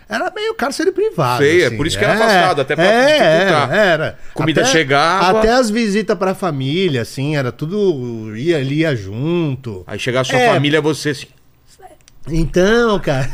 Era 0.10 0.32
meio 0.36 0.56
cárcere 0.56 0.92
privado. 0.92 1.44
Sei, 1.44 1.62
é 1.62 1.68
assim. 1.68 1.78
por 1.78 1.86
isso 1.86 1.98
que 1.98 2.04
era 2.04 2.16
afastado, 2.16 2.62
até 2.62 2.76
pra 2.76 2.84
dificultar. 2.86 3.72
Era, 3.72 3.76
era. 3.76 4.20
Comida 4.34 4.62
Até- 4.62 4.72
chegava. 4.72 5.40
Até 5.40 5.52
as 5.52 5.70
visitas 5.70 6.18
pra 6.18 6.34
família, 6.34 7.04
assim, 7.04 7.38
era 7.38 7.52
tudo. 7.52 8.36
ia 8.36 8.58
ali, 8.58 8.80
ia 8.80 8.96
junto. 8.96 9.84
Aí 9.86 10.00
chegava 10.00 10.22
a 10.22 10.26
sua 10.26 10.40
É. 10.40 10.52
família, 10.52 10.82
você 10.82 11.12
assim. 11.12 11.28
Então, 12.28 13.00
cara. 13.00 13.30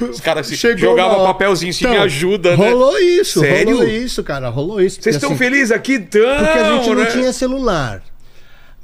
Os 0.00 0.20
caras 0.20 0.46
se 0.46 0.56
Chegou 0.56 0.78
jogavam 0.90 1.18
uma- 1.18 1.26
papelzinho 1.32 1.72
se 1.72 1.80
Então, 1.84 1.92
me 1.92 1.98
ajuda, 1.98 2.50
né? 2.56 2.70
Rolou 2.70 2.98
isso, 2.98 3.40
Sério? 3.40 3.76
rolou 3.76 3.88
isso, 3.88 4.22
cara. 4.24 4.48
Rolou 4.48 4.80
isso. 4.80 5.00
Vocês 5.00 5.16
estão 5.16 5.30
assim, 5.30 5.38
felizes 5.38 5.70
aqui? 5.72 5.94
Então, 5.94 6.36
Porque 6.36 6.58
a 6.58 6.72
gente 6.72 6.88
não 6.88 6.94
né? 6.96 7.06
tinha 7.06 7.32
celular. 7.32 8.02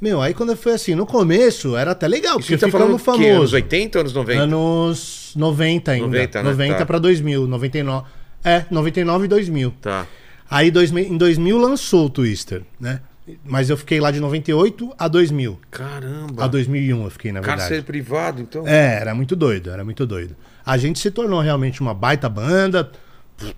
Meu, 0.01 0.21
aí 0.21 0.33
quando 0.33 0.55
foi 0.55 0.73
assim, 0.73 0.95
no 0.95 1.05
começo 1.05 1.75
era 1.75 1.91
até 1.91 2.07
legal, 2.07 2.39
Isso 2.39 2.47
porque 2.47 2.57
você 2.57 2.65
tá 2.65 2.71
ficamos 2.71 3.01
o 3.01 3.05
quê? 3.05 3.09
Anos 3.11 3.25
famosos. 3.27 3.53
80 3.53 3.97
ou 3.97 4.01
anos 4.01 4.13
90? 4.13 4.41
Anos 4.41 5.33
90 5.35 5.91
ainda. 5.91 6.05
90, 6.07 6.43
90, 6.43 6.71
né? 6.71 6.77
Tá. 6.79 6.85
pra 6.85 6.99
2000, 6.99 7.47
99. 7.47 8.07
É, 8.43 8.65
99 8.71 9.25
e 9.25 9.27
2000. 9.27 9.73
Tá. 9.81 10.07
Aí 10.49 10.71
2000, 10.71 11.03
em 11.05 11.17
2000 11.17 11.57
lançou 11.57 12.05
o 12.05 12.09
Twister, 12.09 12.63
né? 12.79 13.01
Mas 13.45 13.69
eu 13.69 13.77
fiquei 13.77 13.99
lá 13.99 14.09
de 14.09 14.19
98 14.19 14.91
a 14.97 15.07
2000. 15.07 15.59
Caramba. 15.69 16.45
A 16.45 16.47
2001 16.47 17.03
eu 17.03 17.09
fiquei, 17.11 17.31
na 17.31 17.41
verdade. 17.41 17.59
Cárcere 17.59 17.81
privado, 17.83 18.41
então. 18.41 18.67
É, 18.67 18.99
era 18.99 19.13
muito 19.13 19.35
doido, 19.35 19.69
era 19.69 19.83
muito 19.83 20.05
doido. 20.05 20.35
A 20.65 20.77
gente 20.77 20.97
se 20.97 21.11
tornou 21.11 21.39
realmente 21.39 21.81
uma 21.81 21.93
baita 21.93 22.27
banda, 22.27 22.89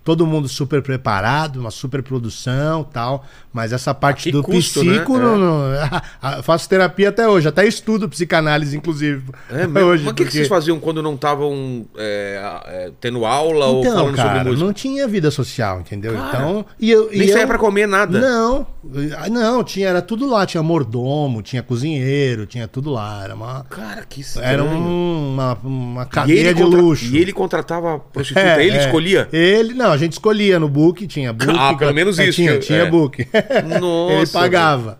todo 0.03 0.25
mundo 0.25 0.47
super 0.47 0.81
preparado, 0.81 1.57
uma 1.59 1.71
super 1.71 2.01
produção 2.03 2.83
tal. 2.83 3.25
Mas 3.53 3.73
essa 3.73 3.93
parte 3.93 4.23
que 4.23 4.31
do 4.31 4.41
custo, 4.41 4.79
psico, 4.79 5.17
né? 5.17 5.23
não, 5.25 5.37
não- 5.37 5.71
faço 6.43 6.69
terapia 6.69 7.09
até 7.09 7.27
hoje, 7.27 7.47
até 7.47 7.65
estudo 7.67 8.07
psicanálise, 8.07 8.77
inclusive. 8.77 9.23
É 9.49 9.65
hoje, 9.83 10.03
Mas 10.03 10.11
o 10.13 10.15
que, 10.15 10.23
que 10.23 10.23
porque- 10.23 10.31
vocês 10.37 10.47
faziam 10.47 10.79
quando 10.79 11.01
não 11.03 11.15
estavam 11.15 11.85
é, 11.97 12.61
é, 12.65 12.91
tendo 13.01 13.25
aula 13.25 13.65
ou 13.65 13.81
Então, 13.81 13.93
falando 13.93 14.15
cara, 14.15 14.29
sobre 14.29 14.49
música? 14.49 14.65
não 14.65 14.73
tinha 14.73 15.07
vida 15.07 15.29
social, 15.31 15.81
entendeu? 15.81 16.13
Cara, 16.13 16.27
então, 16.29 16.65
e 16.79 16.89
eu, 16.89 17.11
e 17.11 17.17
Nem 17.19 17.27
eu- 17.27 17.33
saía 17.33 17.47
pra 17.47 17.57
comer 17.57 17.87
nada. 17.87 18.19
Não, 18.21 18.65
ah, 19.17 19.29
não, 19.29 19.63
tinha 19.63 19.89
era 19.89 20.01
tudo 20.01 20.25
lá, 20.29 20.45
tinha 20.45 20.63
mordomo, 20.63 21.41
tinha 21.41 21.61
cozinheiro, 21.61 22.45
tinha 22.45 22.67
tudo 22.67 22.89
lá, 22.91 23.23
era 23.23 23.35
uma 23.35 23.65
Cara, 23.69 24.05
que 24.07 24.21
estranho. 24.21 24.47
era 24.47 24.63
um- 24.63 25.33
uma, 25.33 25.57
uma 25.63 26.05
cadeia 26.05 26.53
de 26.53 26.63
contra- 26.63 26.79
luxo. 26.81 27.05
e 27.05 27.17
ele 27.17 27.33
contratava 27.33 27.99
prostituta, 27.99 28.39
É, 28.45 28.65
ele 28.65 28.77
é. 28.77 28.85
escolhia? 28.85 29.27
Ele, 29.33 29.70
não, 29.73 29.91
a 29.91 29.97
gente 29.97 30.13
escolhia 30.13 30.59
no 30.59 30.69
book, 30.69 31.05
tinha 31.07 31.33
book. 31.33 31.55
Ah, 31.57 31.73
pelo 31.73 31.93
menos 31.93 32.17
é, 32.19 32.25
isso 32.25 32.35
Tinha, 32.35 32.59
tinha 32.59 32.79
é. 32.79 32.85
book. 32.89 33.27
Nossa, 33.79 34.13
ele 34.13 34.27
pagava. 34.27 34.99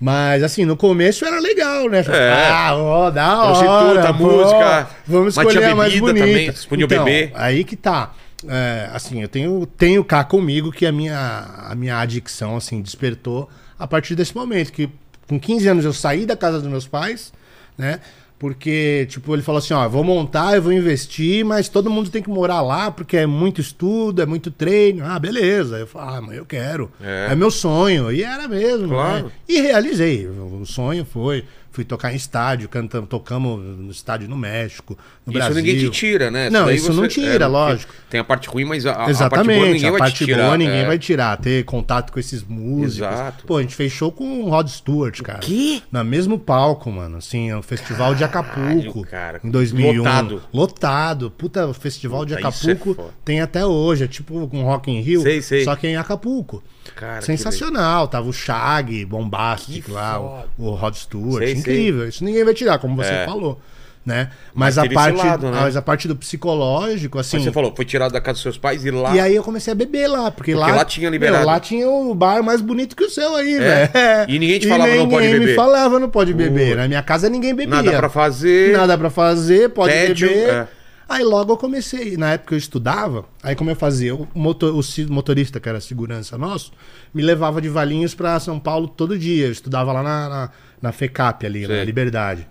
Mas 0.00 0.42
assim, 0.42 0.64
no 0.64 0.76
começo 0.76 1.24
era 1.24 1.40
legal, 1.40 1.88
né? 1.88 2.04
É. 2.08 2.50
Ah, 2.50 2.76
ó, 2.76 3.10
da 3.10 3.36
Prostituta, 3.36 3.72
hora. 3.72 4.14
pô, 4.14 4.24
música. 4.24 4.90
Vamos 5.06 5.36
escolher 5.36 5.64
a 5.64 5.74
mais 5.74 5.98
bonita. 5.98 6.26
também, 6.26 6.52
podiam 6.68 6.86
então, 6.86 7.04
beber? 7.04 7.32
Aí 7.34 7.64
que 7.64 7.74
tá. 7.74 8.12
É, 8.46 8.88
assim, 8.92 9.20
eu 9.20 9.28
tenho, 9.28 9.66
tenho 9.66 10.04
cá 10.04 10.22
comigo 10.22 10.70
que 10.70 10.86
a 10.86 10.92
minha, 10.92 11.44
a 11.68 11.74
minha 11.74 11.98
adicção, 11.98 12.56
assim, 12.56 12.80
despertou 12.80 13.48
a 13.76 13.86
partir 13.88 14.14
desse 14.14 14.34
momento. 14.34 14.72
Que 14.72 14.88
com 15.26 15.38
15 15.38 15.68
anos 15.68 15.84
eu 15.84 15.92
saí 15.92 16.24
da 16.24 16.36
casa 16.36 16.60
dos 16.60 16.68
meus 16.68 16.86
pais, 16.86 17.32
né? 17.76 18.00
Porque, 18.38 19.04
tipo, 19.10 19.34
ele 19.34 19.42
falou 19.42 19.58
assim, 19.58 19.74
ó, 19.74 19.88
vou 19.88 20.04
montar, 20.04 20.54
eu 20.54 20.62
vou 20.62 20.72
investir, 20.72 21.44
mas 21.44 21.68
todo 21.68 21.90
mundo 21.90 22.08
tem 22.08 22.22
que 22.22 22.30
morar 22.30 22.60
lá, 22.60 22.88
porque 22.88 23.16
é 23.16 23.26
muito 23.26 23.60
estudo, 23.60 24.22
é 24.22 24.26
muito 24.26 24.48
treino. 24.50 25.04
Ah, 25.04 25.18
beleza. 25.18 25.76
Eu 25.78 25.88
falei, 25.88 26.16
ah, 26.16 26.20
mas 26.20 26.36
eu 26.36 26.46
quero. 26.46 26.88
É. 27.02 27.28
É, 27.30 27.34
meu 27.34 27.50
sonho. 27.50 28.12
E 28.12 28.22
era 28.22 28.46
mesmo, 28.46 28.88
Claro. 28.90 29.24
né? 29.26 29.32
E 29.48 29.60
realizei. 29.60 30.26
O 30.28 30.64
sonho 30.64 31.04
foi. 31.04 31.44
Fui 31.78 31.84
tocar 31.84 32.12
em 32.12 32.16
estádio, 32.16 32.68
cantamos, 32.68 33.08
tocamos 33.08 33.64
no 33.64 33.92
estádio 33.92 34.28
no 34.28 34.36
México, 34.36 34.98
no 35.24 35.30
Isso 35.30 35.38
Brasil. 35.38 35.54
ninguém 35.54 35.78
te 35.78 35.88
tira, 35.90 36.28
né? 36.28 36.50
Não, 36.50 36.68
isso 36.68 36.92
não 36.92 37.06
tira, 37.06 37.30
porque 37.30 37.44
lógico. 37.44 37.94
Tem 38.10 38.18
a 38.18 38.24
parte 38.24 38.48
ruim, 38.48 38.64
mas 38.64 38.84
a, 38.84 38.90
a 38.90 38.94
parte 38.94 39.04
boa 39.06 39.10
Exatamente, 39.12 39.72
ninguém 39.74 39.86
a 39.86 39.90
vai 39.92 39.98
parte 40.00 40.26
boa 40.26 40.58
ninguém 40.58 40.80
é. 40.80 40.86
vai 40.86 40.98
tirar. 40.98 41.36
Ter 41.36 41.64
contato 41.64 42.12
com 42.12 42.18
esses 42.18 42.42
músicos. 42.42 42.96
Exato. 42.96 43.44
Pô, 43.46 43.58
a 43.58 43.62
gente 43.62 43.76
fez 43.76 43.92
show 43.92 44.10
com 44.10 44.40
o 44.42 44.48
Rod 44.50 44.66
Stewart, 44.66 45.22
cara. 45.22 45.38
quê? 45.38 45.80
No 45.92 46.02
mesmo 46.04 46.36
palco, 46.36 46.90
mano. 46.90 47.18
Assim, 47.18 47.52
o 47.52 47.62
Festival 47.62 48.12
de 48.16 48.24
Acapulco. 48.24 49.06
cara. 49.06 49.40
Em 49.44 49.48
2001. 49.48 49.98
Lotado. 49.98 50.42
Lotado. 50.52 51.30
Puta, 51.30 51.64
o 51.68 51.72
Festival 51.74 52.24
de 52.24 52.34
Puta, 52.34 52.48
isso 52.48 52.68
é 52.68 52.72
Acapulco 52.72 53.00
foda. 53.00 53.14
tem 53.24 53.40
até 53.40 53.64
hoje. 53.64 54.02
É 54.02 54.08
tipo 54.08 54.36
um 54.36 54.64
Rock 54.64 54.90
in 54.90 55.00
Rio, 55.00 55.22
Sei, 55.22 55.40
sei. 55.40 55.62
só 55.62 55.76
que 55.76 55.86
é 55.86 55.90
em 55.90 55.96
Acapulco. 55.96 56.60
Cara, 56.94 57.22
Sensacional. 57.22 58.08
Tava 58.08 58.28
o 58.28 58.32
Shag, 58.32 59.04
Bombastic 59.04 59.88
lá, 59.88 60.20
o, 60.20 60.44
o 60.58 60.70
Rod 60.74 60.94
Stewart. 60.94 61.38
Sei, 61.44 61.46
sei. 61.48 61.58
Incrível. 61.60 62.08
Isso 62.08 62.24
ninguém 62.24 62.44
vai 62.44 62.54
tirar, 62.54 62.78
como 62.78 62.96
você 62.96 63.10
É. 63.12 63.24
falou. 63.24 63.60
Né? 64.06 64.30
Mas 64.54 64.76
Mas, 64.76 64.78
a 64.78 64.94
parte, 64.94 65.16
lado, 65.18 65.50
né? 65.50 65.58
mas 65.60 65.76
a 65.76 65.82
parte 65.82 66.08
do 66.08 66.16
psicológico, 66.16 67.18
assim. 67.18 67.36
Mas 67.36 67.44
você 67.44 67.52
falou, 67.52 67.74
foi 67.76 67.84
tirado 67.84 68.10
da 68.10 68.22
casa 68.22 68.34
dos 68.34 68.42
seus 68.42 68.56
pais 68.56 68.82
e 68.82 68.90
lá. 68.90 69.14
E 69.14 69.20
aí 69.20 69.36
eu 69.36 69.42
comecei 69.42 69.70
a 69.70 69.76
beber 69.76 70.06
lá, 70.08 70.30
porque, 70.30 70.54
lá, 70.54 70.68
lá 70.76 70.82
tinha 70.84 71.10
liberado. 71.10 71.40
Meu, 71.40 71.46
lá 71.46 71.60
tinha 71.60 71.86
o 71.86 72.14
bar 72.14 72.42
mais 72.42 72.62
bonito 72.62 72.96
que 72.96 73.04
o 73.04 73.10
seu 73.10 73.34
aí, 73.36 73.56
É? 73.56 73.58
velho. 73.86 74.30
E 74.30 74.38
ninguém 74.38 74.58
te 74.58 74.66
falava, 74.66 74.94
não 74.94 75.08
pode 75.10 75.26
ninguém 75.26 75.40
beber. 75.40 75.50
me 75.50 75.54
falava, 75.56 75.98
não 76.00 76.08
pode 76.08 76.32
beber. 76.32 76.70
Pô. 76.70 76.76
Na 76.76 76.88
minha 76.88 77.02
casa 77.02 77.28
ninguém 77.28 77.54
bebia. 77.54 77.82
Nada 77.82 77.92
pra 77.98 78.08
fazer. 78.08 78.72
Nada 78.78 78.96
pra 78.96 79.10
fazer, 79.10 79.68
pode 79.70 79.92
Tédio, 79.92 80.26
beber. 80.28 80.48
é. 80.48 80.68
Aí 81.08 81.24
logo 81.24 81.54
eu 81.54 81.56
comecei, 81.56 82.18
na 82.18 82.32
época 82.32 82.54
eu 82.54 82.58
estudava, 82.58 83.24
aí 83.42 83.56
como 83.56 83.70
eu 83.70 83.76
fazia, 83.76 84.14
o, 84.14 84.28
motor, 84.34 84.74
o 84.74 85.12
motorista, 85.12 85.58
que 85.58 85.66
era 85.66 85.80
segurança 85.80 86.36
nosso, 86.36 86.70
me 87.14 87.22
levava 87.22 87.62
de 87.62 87.68
Valinhos 87.68 88.14
pra 88.14 88.38
São 88.38 88.60
Paulo 88.60 88.86
todo 88.86 89.18
dia. 89.18 89.46
Eu 89.46 89.52
estudava 89.52 89.90
lá 89.90 90.02
na, 90.02 90.28
na, 90.28 90.50
na 90.82 90.92
FECAP 90.92 91.46
ali, 91.46 91.66
Sei. 91.66 91.78
na 91.78 91.84
Liberdade. 91.84 92.46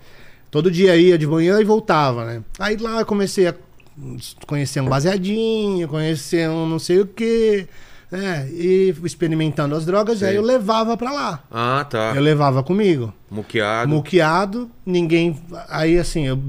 Todo 0.49 0.71
dia 0.71 0.97
ia 0.97 1.19
de 1.19 1.27
manhã 1.27 1.61
e 1.61 1.63
voltava, 1.63 2.25
né? 2.25 2.43
Aí 2.57 2.77
lá 2.77 2.99
eu 2.99 3.05
comecei 3.05 3.47
a 3.47 3.53
conhecer 4.47 4.81
um 4.81 4.89
baseadinho, 4.89 5.87
conhecer 5.87 6.49
um 6.49 6.67
não 6.67 6.79
sei 6.79 6.99
o 7.01 7.05
quê, 7.05 7.67
né? 8.11 8.47
E 8.51 8.93
experimentando 9.03 9.75
as 9.75 9.85
drogas, 9.85 10.19
Sei. 10.19 10.29
aí 10.29 10.35
eu 10.35 10.41
levava 10.41 10.95
pra 10.95 11.11
lá. 11.11 11.43
Ah, 11.51 11.85
tá. 11.89 12.13
Eu 12.15 12.21
levava 12.21 12.63
comigo. 12.63 13.13
Muqueado. 13.29 13.89
Muqueado, 13.89 14.69
ninguém. 14.85 15.39
Aí 15.69 15.97
assim, 15.99 16.25
eu, 16.27 16.39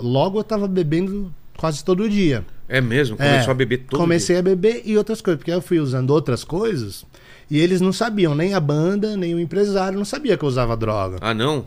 logo 0.00 0.38
eu 0.38 0.44
tava 0.44 0.66
bebendo 0.66 1.32
quase 1.56 1.84
todo 1.84 2.08
dia. 2.08 2.44
É 2.68 2.80
mesmo? 2.80 3.16
É, 3.18 3.32
Começou 3.32 3.50
a 3.50 3.54
beber 3.54 3.78
todo 3.78 4.00
Comecei 4.00 4.38
a 4.38 4.42
beber 4.42 4.82
e 4.84 4.96
outras 4.96 5.20
coisas, 5.20 5.38
porque 5.38 5.52
eu 5.52 5.60
fui 5.60 5.78
usando 5.78 6.10
outras 6.10 6.42
coisas 6.42 7.04
e 7.50 7.58
eles 7.58 7.82
não 7.82 7.92
sabiam, 7.92 8.34
nem 8.34 8.54
a 8.54 8.60
banda, 8.60 9.14
nem 9.14 9.34
o 9.34 9.40
empresário 9.40 9.98
não 9.98 10.06
sabia 10.06 10.38
que 10.38 10.44
eu 10.44 10.48
usava 10.48 10.74
droga. 10.74 11.18
Ah, 11.20 11.34
não? 11.34 11.66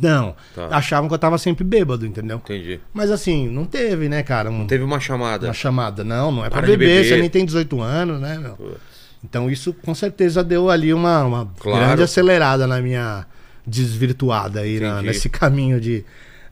Não, 0.00 0.34
Tá. 0.54 0.68
achavam 0.76 1.08
que 1.08 1.14
eu 1.14 1.18
tava 1.18 1.36
sempre 1.38 1.64
bêbado, 1.64 2.06
entendeu? 2.06 2.38
Entendi. 2.38 2.80
Mas 2.94 3.10
assim, 3.10 3.48
não 3.48 3.64
teve, 3.64 4.08
né, 4.08 4.22
cara, 4.22 4.50
um- 4.50 4.66
Teve 4.66 4.82
uma 4.84 4.98
chamada. 5.00 5.46
uma 5.46 5.52
chamada. 5.54 6.02
Não, 6.02 6.32
não 6.32 6.44
é 6.44 6.50
Para 6.50 6.62
beber, 6.62 6.78
beber. 6.78 7.04
você 7.08 7.16
nem 7.20 7.28
tem 7.30 7.44
18 7.44 7.80
anos, 7.80 8.20
né, 8.20 8.38
meu? 8.38 8.52
Putz. 8.56 8.78
Então 9.24 9.50
isso 9.50 9.72
com 9.72 9.94
certeza 9.94 10.42
deu 10.42 10.68
ali 10.70 10.92
uma, 10.92 11.24
uma 11.24 11.46
Claro. 11.60 11.84
grande 11.86 12.02
acelerada 12.02 12.66
na 12.66 12.80
minha 12.80 13.26
desvirtuada 13.66 14.60
aí, 14.60 14.80
na- 14.80 15.00
nesse 15.02 15.28
caminho 15.30 15.80
de, 15.80 16.04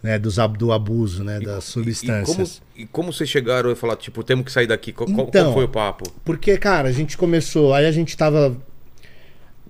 né, 0.02 0.18
dos, 0.18 0.36
do 0.56 0.70
abuso, 0.72 1.24
né, 1.24 1.40
das 1.40 1.64
E 1.64 1.72
substâncias. 1.72 2.62
como, 2.62 2.80
e 2.84 2.86
como 2.86 3.12
vocês 3.12 3.28
chegaram 3.28 3.72
e 3.72 3.74
falaram, 3.74 3.98
tipo, 4.00 4.22
temos 4.22 4.44
que 4.44 4.52
sair 4.52 4.66
daqui? 4.68 4.92
Qual- 4.92 5.08
Então, 5.10 5.26
qual 5.46 5.52
foi 5.54 5.64
o 5.64 5.68
papo? 5.68 6.04
Porque, 6.24 6.56
cara, 6.56 6.88
a 6.88 6.92
gente 6.92 7.16
começou, 7.18 7.74
aí 7.74 7.86
a 7.86 7.92
gente 7.92 8.16
tava. 8.16 8.56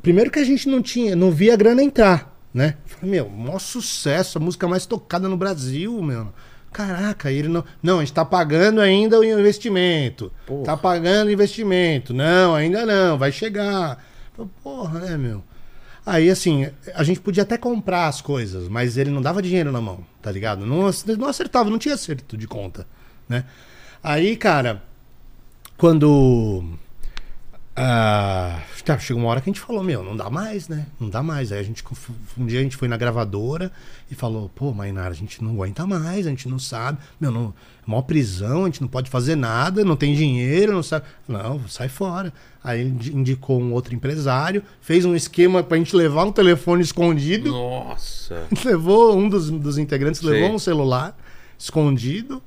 Primeiro 0.03 0.31
que 0.31 0.39
a 0.39 0.45
gente 0.45 0.69
não 0.69 0.81
tinha, 0.83 1.15
não 1.15 1.31
via 1.31 1.55
a 1.55 1.57
grana 1.57 1.83
entrar, 1.83 2.30
né? 2.53 2.77
Falei, 2.87 3.11
meu, 3.11 3.29
maior 3.29 3.59
sucesso, 3.59 4.39
a 4.39 4.41
música 4.41 4.67
mais 4.69 4.87
tocada 4.87 5.29
no 5.29 5.37
Brasil, 5.37 6.03
meu. 6.03 6.33
Caraca, 6.73 7.33
ele 7.33 7.49
não. 7.49 7.65
Não, 7.83 7.97
a 7.99 8.01
gente 8.01 8.13
tá 8.13 8.25
pagando 8.25 8.81
ainda 8.81 9.19
o 9.19 9.25
investimento. 9.25 10.33
Porra. 10.47 10.65
Tá 10.65 10.77
pagando 10.77 11.31
investimento. 11.31 12.15
Não, 12.15 12.55
ainda 12.55 12.87
não, 12.87 13.19
vai 13.19 13.33
chegar. 13.33 14.05
Falei, 14.35 14.51
Porra, 14.63 15.01
né, 15.01 15.17
meu? 15.17 15.43
Aí, 16.07 16.31
assim, 16.31 16.69
a 16.95 17.05
gente 17.05 17.21
podia 17.21 17.43
até 17.43 17.59
comprar 17.59 18.07
as 18.07 18.21
coisas, 18.21 18.69
mas 18.69 18.97
ele 18.97 19.11
não 19.11 19.21
dava 19.21 19.43
dinheiro 19.43 19.71
na 19.71 19.81
mão, 19.81 20.05
tá 20.23 20.31
ligado? 20.33 20.65
Não, 20.65 20.91
não 21.19 21.29
acertava, 21.29 21.69
não 21.69 21.79
tinha 21.79 21.95
acerto 21.95 22.37
de 22.37 22.49
conta, 22.49 22.87
né? 23.29 23.45
Aí, 24.03 24.37
cara, 24.37 24.83
quando. 25.77 26.65
Ah, 27.83 28.61
tá, 28.85 28.99
chegou 28.99 29.23
uma 29.23 29.31
hora 29.31 29.41
que 29.41 29.49
a 29.49 29.53
gente 29.53 29.63
falou, 29.63 29.83
meu, 29.83 30.05
não 30.05 30.15
dá 30.15 30.29
mais, 30.29 30.69
né? 30.69 30.87
Não 31.01 31.09
dá 31.09 31.23
mais. 31.23 31.51
Aí 31.51 31.61
a 31.61 31.63
gente, 31.63 31.83
um 32.37 32.45
dia 32.45 32.61
a 32.61 32.63
gente 32.63 32.77
foi 32.77 32.87
na 32.87 32.97
gravadora 32.99 33.73
e 34.11 34.15
falou, 34.15 34.51
pô, 34.51 34.71
Mainara, 34.71 35.09
a 35.09 35.15
gente 35.15 35.43
não 35.43 35.53
aguenta 35.53 35.87
mais, 35.87 36.27
a 36.27 36.31
gente 36.31 36.47
não 36.47 36.59
sabe. 36.59 36.99
Meu, 37.19 37.31
não, 37.31 37.55
é 37.87 37.91
maior 37.91 38.03
prisão, 38.03 38.65
a 38.65 38.67
gente 38.67 38.83
não 38.83 38.89
pode 38.89 39.09
fazer 39.09 39.35
nada, 39.35 39.83
não 39.83 39.97
tem 39.97 40.15
dinheiro, 40.15 40.75
não 40.75 40.83
sabe. 40.83 41.07
Não, 41.27 41.67
sai 41.69 41.89
fora. 41.89 42.35
Aí 42.63 42.83
ele 42.83 42.91
indicou 43.15 43.59
um 43.59 43.73
outro 43.73 43.95
empresário, 43.95 44.63
fez 44.83 45.07
um 45.07 45.17
esquema 45.17 45.63
pra 45.63 45.79
gente 45.79 45.97
levar 45.97 46.25
um 46.25 46.33
telefone 46.33 46.83
escondido. 46.83 47.51
Nossa. 47.51 48.47
levou 48.63 49.17
um 49.17 49.27
dos, 49.27 49.51
dos 49.51 49.79
integrantes 49.79 50.21
Sei. 50.21 50.29
levou 50.29 50.55
um 50.55 50.59
celular 50.59 51.17
escondido. 51.59 52.43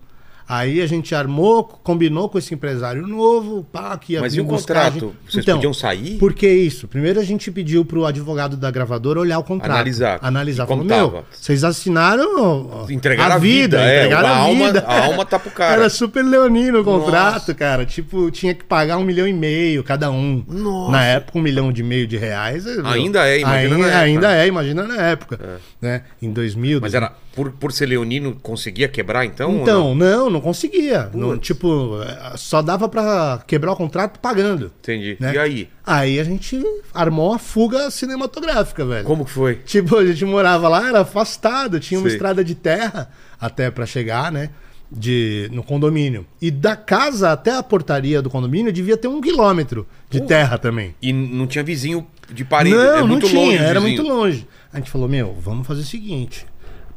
Aí 0.48 0.82
a 0.82 0.88
gente 0.88 1.16
armou, 1.16 1.64
combinou 1.64 2.28
com 2.30 2.38
esse 2.38 2.54
empresário 2.54 3.08
novo, 3.08 3.64
pá, 3.72 3.98
que 3.98 4.14
ia 4.14 4.22
Mas 4.22 4.36
e 4.36 4.42
o 4.42 4.44
buscar 4.44 4.74
a 4.78 4.84
contrato? 4.92 4.94
gente. 5.06 5.32
Vocês 5.32 5.44
Então, 5.44 5.56
podiam 5.56 5.74
sair? 5.74 6.18
Por 6.18 6.34
que 6.34 6.48
isso? 6.48 6.88
Primeiro 6.88 7.20
a 7.20 7.24
gente 7.24 7.50
pediu 7.50 7.86
pro 7.86 8.06
advogado 8.06 8.58
da 8.58 8.70
gravadora 8.70 9.20
olhar 9.20 9.40
o 9.40 9.44
contrato. 9.44 9.72
Analisar. 9.72 10.20
Analisar. 10.22 10.64
E 10.66 10.68
como 10.68 10.88
Falou, 10.88 11.12
meu, 11.12 11.26
vocês 11.32 11.64
assinaram 11.64 12.86
Entregaram 12.90 13.36
a 13.36 13.38
vida, 13.38 13.82
é, 13.82 14.06
entregaram 14.06 14.28
a 14.30 14.32
a 14.32 14.38
alma- 14.38 14.66
vida. 14.68 14.80
a 14.86 15.06
alma 15.06 15.26
tá 15.26 15.40
pro 15.40 15.50
cara. 15.52 15.74
Era 15.74 15.90
super 15.90 16.24
leonino 16.24 16.82
o 16.82 16.84
contrato, 16.84 17.34
Nossa. 17.36 17.54
cara. 17.54 17.86
Tipo, 17.86 18.30
tinha 18.32 18.54
que 18.54 18.64
pagar 18.64 18.98
um 18.98 19.04
milhão 19.04 19.28
e 19.28 19.34
meio 19.34 19.84
cada 19.84 20.12
um. 20.12 20.44
Nossa. 20.48 20.92
Na 20.92 21.04
época, 21.06 21.40
um 21.40 21.42
milhão 21.42 21.72
de 21.72 21.84
meio 21.84 22.06
de 22.06 22.18
reais. 22.18 22.66
Ainda 22.84 23.28
é, 23.28 23.40
imagina 23.40 23.76
ainda, 23.76 23.78
na 23.78 23.86
época. 23.88 24.00
ainda 24.04 24.32
é, 24.36 24.48
imagina 24.48 24.84
na 24.88 25.02
época. 25.02 25.40
Né? 25.82 26.02
Em 26.22 26.32
2000. 26.32 26.80
Mas 26.82 26.94
era, 26.94 27.14
por, 27.36 27.52
por 27.52 27.72
ser 27.72 27.88
leonino, 27.88 28.36
conseguia 28.42 28.88
quebrar 28.88 29.26
então? 29.26 29.62
Então, 29.62 29.96
não, 29.96 30.30
não 30.30 30.40
conseguia. 30.40 31.10
Não, 31.14 31.30
Putz. 31.32 31.48
tipo, 31.48 32.00
eh, 32.02 32.34
só 32.38 32.62
dava 32.62 32.88
pra 32.88 33.44
quebrar 33.48 33.72
o 33.72 33.76
contrato 33.76 34.20
pagando. 34.20 34.72
Entendi. 34.82 35.18
né? 35.20 35.34
E 35.34 35.38
aí? 35.38 35.70
Aí 35.86 36.20
a 36.20 36.24
gente 36.24 36.62
armou 36.94 37.34
a 37.34 37.40
fuga 37.40 37.90
cinematográfica, 37.92 38.86
velho. 38.86 39.04
Como 39.06 39.26
que 39.26 39.32
foi? 39.32 39.56
Tipo, 39.66 39.98
a 39.98 40.06
gente 40.06 40.24
morava 40.26 40.68
lá, 40.70 40.88
era 40.88 41.02
afastado, 41.02 41.80
tinha 41.80 42.00
uma 42.00 42.08
Sei. 42.08 42.16
estrada 42.18 42.44
de 42.44 42.56
terra 42.56 43.10
até 43.40 43.70
pra 43.72 43.86
chegar, 43.86 44.32
né? 44.32 44.50
De, 44.92 45.50
no 45.52 45.64
condomínio. 45.64 46.24
E 46.40 46.52
da 46.52 46.76
casa 46.76 47.32
até 47.32 47.56
a 47.56 47.64
portaria 47.64 48.22
do 48.22 48.30
condomínio 48.30 48.72
devia 48.72 48.96
ter 48.96 49.08
um 49.08 49.20
quilômetro 49.20 49.88
de 50.08 50.20
Pô. 50.20 50.28
terra 50.28 50.60
também. 50.60 50.94
E 51.02 51.12
não 51.12 51.48
tinha 51.48 51.64
vizinho 51.64 52.06
de 52.32 52.46
parede? 52.46 52.76
Não, 52.76 52.84
é 52.98 53.00
não 53.00 53.08
muito 53.08 53.28
tinha, 53.28 53.60
era 53.60 53.80
vizinho. 53.80 54.04
muito 54.04 54.14
longe. 54.16 54.48
A 54.72 54.78
gente 54.78 54.92
falou, 54.92 55.10
meu, 55.10 55.36
vamos 55.42 55.66
fazer 55.66 55.82
o 55.82 55.86
seguinte. 55.86 56.46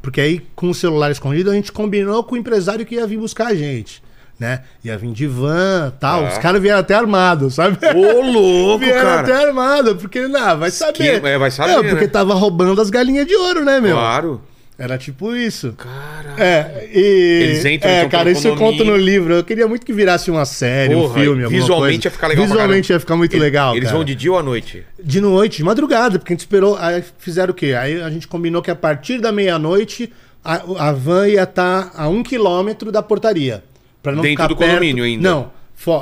Porque 0.07 0.21
aí, 0.21 0.41
com 0.55 0.69
o 0.69 0.73
celular 0.73 1.11
escondido, 1.11 1.51
a 1.51 1.53
gente 1.53 1.69
combinou 1.69 2.23
com 2.23 2.35
o 2.35 2.37
empresário 2.37 2.85
que 2.85 2.95
ia 2.95 3.05
vir 3.05 3.17
buscar 3.17 3.47
a 3.47 3.53
gente. 3.53 4.01
Né? 4.39 4.61
Ia 4.81 4.97
vir 4.97 5.11
de 5.11 5.27
van 5.27 5.91
tal. 5.99 6.21
Tá. 6.21 6.29
Os 6.29 6.37
caras 6.37 6.61
vieram 6.61 6.79
até 6.79 6.93
armados, 6.93 7.55
sabe? 7.55 7.77
Ô, 7.93 8.21
louco, 8.21 8.85
Vieram 8.85 9.01
cara. 9.01 9.19
até 9.19 9.33
armado, 9.47 9.97
porque 9.97 10.25
não, 10.29 10.59
vai 10.59 10.71
saber. 10.71 11.03
Esquema, 11.03 11.27
é, 11.27 11.37
vai 11.37 11.51
saber, 11.51 11.73
Não, 11.73 11.83
porque 11.83 12.05
né? 12.05 12.07
tava 12.07 12.33
roubando 12.35 12.79
as 12.81 12.89
galinhas 12.89 13.27
de 13.27 13.35
ouro, 13.35 13.65
né, 13.65 13.81
meu? 13.81 13.97
Claro. 13.97 14.41
Era 14.79 14.95
tipo 14.97 15.35
isso. 15.35 15.73
Cara. 15.73 16.35
É, 16.37 16.87
e. 16.93 17.43
Eles 17.43 17.65
entram, 17.65 17.89
é, 17.89 18.07
cara, 18.07 18.29
isso 18.29 18.47
eu 18.47 18.55
conto 18.55 18.85
no 18.85 18.95
livro. 18.95 19.33
Eu 19.33 19.43
queria 19.43 19.67
muito 19.67 19.83
que 19.83 19.91
virasse 19.91 20.29
uma 20.29 20.45
série, 20.45 20.93
um 20.93 21.01
Porra, 21.01 21.13
filme, 21.21 21.43
alguma 21.43 21.61
visualmente 21.61 21.93
coisa. 21.95 22.07
ia 22.07 22.11
ficar 22.11 22.27
legal 22.27 22.45
Visualmente 22.45 22.93
ia 22.93 22.99
ficar 22.99 23.15
muito 23.15 23.33
Ele- 23.33 23.39
legal. 23.43 23.73
Eles 23.75 23.85
cara. 23.85 23.95
vão 23.97 24.05
de 24.05 24.13
dia 24.13 24.31
ou 24.31 24.37
à 24.37 24.43
noite? 24.43 24.83
De 25.03 25.19
noite, 25.19 25.57
de 25.57 25.63
madrugada, 25.63 26.19
porque 26.19 26.31
a 26.31 26.35
gente 26.35 26.41
esperou. 26.41 26.77
Aí 26.79 27.03
fizeram 27.17 27.51
o 27.51 27.55
quê? 27.55 27.73
Aí 27.73 27.99
a 28.01 28.09
gente 28.11 28.27
combinou 28.27 28.61
que 28.61 28.69
a 28.69 28.75
partir 28.75 29.19
da 29.19 29.31
meia-noite 29.31 30.13
a, 30.45 30.61
a 30.89 30.91
van 30.91 31.27
ia 31.27 31.41
estar 31.43 31.91
a 31.95 32.07
um 32.07 32.21
quilômetro 32.21 32.91
da 32.91 33.01
portaria. 33.01 33.63
Pra 34.03 34.11
não 34.11 34.21
Dentro 34.21 34.35
ficar 34.43 34.47
do 34.47 34.55
perto- 34.55 34.69
condomínio 34.69 35.03
ainda? 35.03 35.27
Não, 35.27 35.51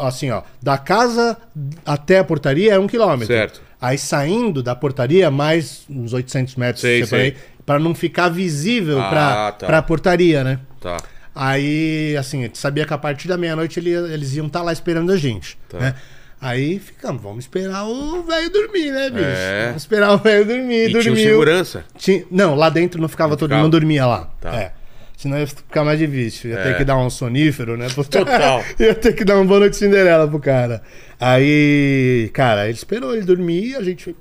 assim, 0.01 0.29
ó. 0.31 0.41
Da 0.61 0.77
casa 0.77 1.37
até 1.85 2.19
a 2.19 2.23
portaria 2.25 2.73
é 2.73 2.79
um 2.79 2.87
quilômetro. 2.87 3.27
Certo. 3.27 3.61
Aí 3.81 3.97
saindo 3.97 4.61
da 4.63 4.75
portaria, 4.75 5.29
mais 5.31 5.83
uns 5.89 6.11
800 6.13 6.55
metros, 6.55 6.81
Sei, 6.81 7.05
sei 7.05 7.19
aí, 7.21 7.35
pra 7.65 7.79
não 7.79 7.95
ficar 7.95 8.29
visível 8.29 8.99
Ah, 9.01 9.09
pra, 9.09 9.51
tá. 9.53 9.65
pra 9.65 9.81
portaria, 9.81 10.43
né? 10.43 10.59
Tá. 10.79 10.97
Aí, 11.33 12.15
assim, 12.17 12.39
a 12.39 12.43
gente 12.43 12.57
sabia 12.57 12.85
que 12.85 12.93
a 12.93 12.97
partir 12.97 13.27
da 13.27 13.37
meia-noite 13.37 13.79
ele- 13.79 13.91
eles 13.91 14.35
iam 14.35 14.47
estar 14.47 14.61
lá 14.61 14.71
esperando 14.71 15.11
a 15.11 15.17
gente. 15.17 15.57
Tá. 15.67 15.79
Né? 15.79 15.95
Aí 16.39 16.79
ficamos, 16.79 17.21
vamos 17.21 17.45
esperar 17.45 17.85
o 17.85 18.21
velho 18.23 18.49
dormir, 18.51 18.91
né, 18.91 19.09
bicho? 19.09 19.25
É. 19.25 19.65
Vamos 19.67 19.81
esperar 19.81 20.11
o 20.13 20.17
velho 20.17 20.45
dormir, 20.45 20.85
E 20.85 20.89
tinha 20.91 21.03
dormiu. 21.03 21.15
segurança? 21.29 21.83
Tinha- 21.97 22.23
Não, 22.29 22.55
lá 22.55 22.69
dentro 22.69 23.01
não 23.01 23.07
ficava 23.09 23.35
todo 23.35 23.49
ficava? 23.49 23.63
mundo, 23.63 23.73
não 23.73 23.79
dormia 23.79 24.05
lá. 24.05 24.29
Tá. 24.39 24.55
É. 24.55 24.71
Senão 25.17 25.39
ia 25.39 25.47
ficar 25.47 25.83
mais 25.83 25.97
difícil. 25.97 26.51
Ia 26.51 26.59
É. 26.59 26.63
ter 26.63 26.77
que 26.77 26.83
dar 26.83 26.97
um 26.97 27.09
sonífero, 27.09 27.75
né? 27.77 27.87
Total. 27.89 28.63
ia 28.79 28.93
ter 28.93 29.13
que 29.13 29.23
dar 29.25 29.39
um 29.39 29.45
boa 29.47 29.61
noite 29.61 29.77
Cinderela 29.77 30.27
pro 30.27 30.39
cara. 30.39 30.81
Aí, 31.19 32.29
cara, 32.33 32.65
ele 32.65 32.73
esperou 32.77 33.15
ele 33.15 33.25
dormir, 33.25 33.75
a 33.75 33.83
gente 33.83 34.15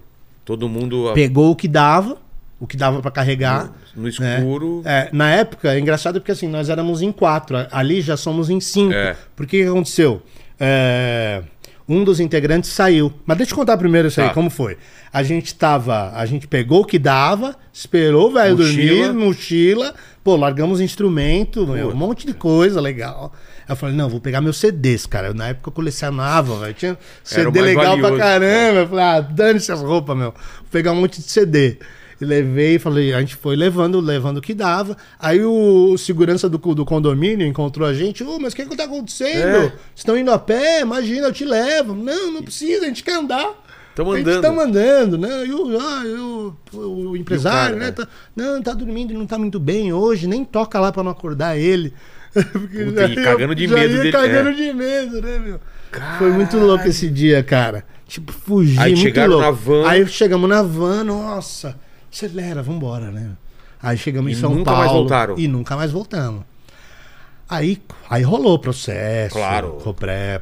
Todo 0.45 0.69
mundo 0.69 1.11
pegou 1.15 1.51
o 1.51 1.57
que 1.57 1.67
dava, 1.67 2.17
o 2.65 2.67
que 2.67 2.77
dava 2.77 3.01
pra 3.01 3.11
carregar. 3.11 3.71
no 3.95 4.05
né? 4.05 4.09
escuro. 4.39 4.83
É, 4.85 5.09
na 5.13 5.31
época, 5.31 5.75
é 5.75 5.79
engraçado 5.79 6.21
porque 6.21 6.33
assim, 6.33 6.49
nós 6.49 6.69
éramos 6.69 7.03
em 7.03 7.13
quatro, 7.13 7.57
ali 7.71 8.01
já 8.01 8.17
somos 8.17 8.51
em 8.51 8.61
cinco. 8.61 8.93
É. 8.95 9.15
Porque 9.37 9.61
o 9.61 9.65
que 9.65 9.71
aconteceu? 9.71 10.23
É, 10.59 11.43
um 11.89 12.03
dos 12.03 12.21
integrantes 12.21 12.71
saiu. 12.71 13.13
Mas 13.27 13.37
deixa 13.37 13.53
eu 13.53 13.57
contar 13.57 13.77
primeiro 13.77 14.09
isso 14.09 14.21
aí, 14.21 14.29
Tá. 14.29 14.35
como 14.35 14.49
foi. 14.49 14.79
A 15.13 15.23
gente 15.23 15.55
tava, 15.55 16.13
a 16.15 16.25
gente 16.27 16.49
pegou 16.49 16.81
o 16.81 16.85
que 16.85 16.99
dava, 16.99 17.55
esperou 17.73 18.31
o 18.31 18.33
velho 18.33 18.57
dormir, 18.57 19.13
mochila, 19.13 19.95
pô, 20.25 20.35
largamos 20.37 20.81
instrumento, 20.81 21.67
meu, 21.67 21.91
um 21.91 21.95
monte 21.95 22.27
de 22.27 22.33
coisa 22.33 22.81
legal. 22.81 23.33
Aí 23.67 23.73
eu 23.73 23.77
falei, 23.77 23.95
não, 23.95 24.09
vou 24.09 24.21
pegar 24.21 24.41
meus 24.41 24.57
CDs, 24.59 25.07
cara. 25.07 25.33
Na 25.33 25.49
época 25.49 25.69
eu 25.69 25.73
colecionava, 25.73 26.59
velho. 26.61 26.75
Tinha 26.75 26.99
CD 27.23 27.61
legal 27.61 27.97
valioso, 27.97 28.15
pra 28.15 28.19
caramba. 28.19 28.81
Eu 28.81 28.89
falei, 28.89 29.05
ah, 29.05 29.21
dane-se 29.21 29.71
as 29.73 29.81
roupas, 29.81 30.17
meu. 30.17 30.33
Vou 30.33 30.69
pegar 30.71 30.93
um 30.93 31.01
monte 31.01 31.21
de 31.21 31.31
CD. 31.31 31.79
E 32.25 32.27
levei, 32.27 32.79
falei, 32.79 33.13
a 33.13 33.21
gente 33.21 33.37
foi 33.37 33.55
levando, 33.55 34.01
levando 34.01 34.39
o 34.39 34.41
que 34.41 34.55
dava. 34.55 34.97
Aí 35.19 35.45
o, 35.45 35.97
segurança 35.99 36.49
do, 36.49 36.59
do 36.59 36.85
condomínio 36.85 37.47
encontrou 37.47 37.87
a 37.87 37.93
gente. 37.93 38.25
Ô, 38.25 38.39
mas 38.41 38.53
o 38.53 38.57
que 38.57 38.65
que 38.65 38.77
tá 38.77 38.85
acontecendo? 38.85 39.67
É. 39.67 39.73
Estão 39.95 40.17
indo 40.17 40.31
a 40.31 40.39
pé? 40.39 40.81
Imagina, 40.81 41.29
eu 41.29 41.33
te 41.33 41.45
levo. 41.45 41.95
Não, 41.95 42.33
não 42.33 42.43
precisa, 42.43 42.85
a 42.85 42.89
gente 42.89 43.05
quer 43.05 43.17
andar. 43.17 43.63
Gente 43.97 44.21
andando. 44.21 44.43
tá 44.43 44.53
mandando, 44.53 45.19
né? 45.19 45.47
E 45.47 45.53
o, 45.53 45.79
ah, 45.79 46.03
o, 46.75 47.11
o 47.11 47.17
empresário, 47.17 47.77
o 47.77 47.79
cara, 47.79 47.91
né? 47.91 47.93
Tá, 47.93 48.09
não, 48.35 48.61
tá 48.61 48.73
dormindo, 48.73 49.15
não 49.15 49.27
tá 49.27 49.39
muito 49.39 49.61
bem 49.61 49.93
hoje, 49.93 50.27
nem 50.27 50.45
toca 50.45 50.81
lá 50.81 50.91
pra 50.91 51.05
não 51.05 51.13
acordar 51.13 51.57
ele. 51.57 51.95
Puta, 52.35 53.07
já 53.07 53.09
ia- 53.09 53.23
cagando 53.23 53.55
de 53.55 53.69
medo 53.69 53.97
dele, 53.97 54.11
cagando 54.11 54.49
é. 54.49 54.53
de 54.53 54.73
medo, 54.73 55.23
né, 55.23 55.39
meu? 55.39 55.61
Foi 56.19 56.33
muito 56.33 56.59
louco 56.59 56.89
esse 56.89 57.09
dia, 57.09 57.41
cara. 57.45 57.85
Tipo, 58.09 58.33
fugi 58.33 58.79
Aí 58.79 58.93
muito 58.93 59.03
chegaram 59.03 59.35
louco. 59.35 59.45
na 59.45 59.51
van. 59.53 59.89
Aí 59.89 60.07
chegamos 60.09 60.49
na 60.49 60.63
van, 60.63 61.05
nossa, 61.05 61.79
acelera, 62.15 62.63
vambora, 62.63 63.11
né? 63.11 63.31
Aí 63.83 63.99
chegamos 63.99 64.31
E 64.33 64.35
em 64.35 64.39
São 64.41 64.51
nunca 64.55 64.65
Paulo. 64.67 64.81
mais 64.81 64.93
voltaram? 64.93 65.39
E 65.39 65.49
nunca 65.49 65.77
mais 65.77 65.91
voltamos. 65.91 66.45
Aí, 67.55 67.81
aí 68.11 68.23
rolou 68.23 68.59
processo. 68.59 69.35
Claro. 69.35 69.79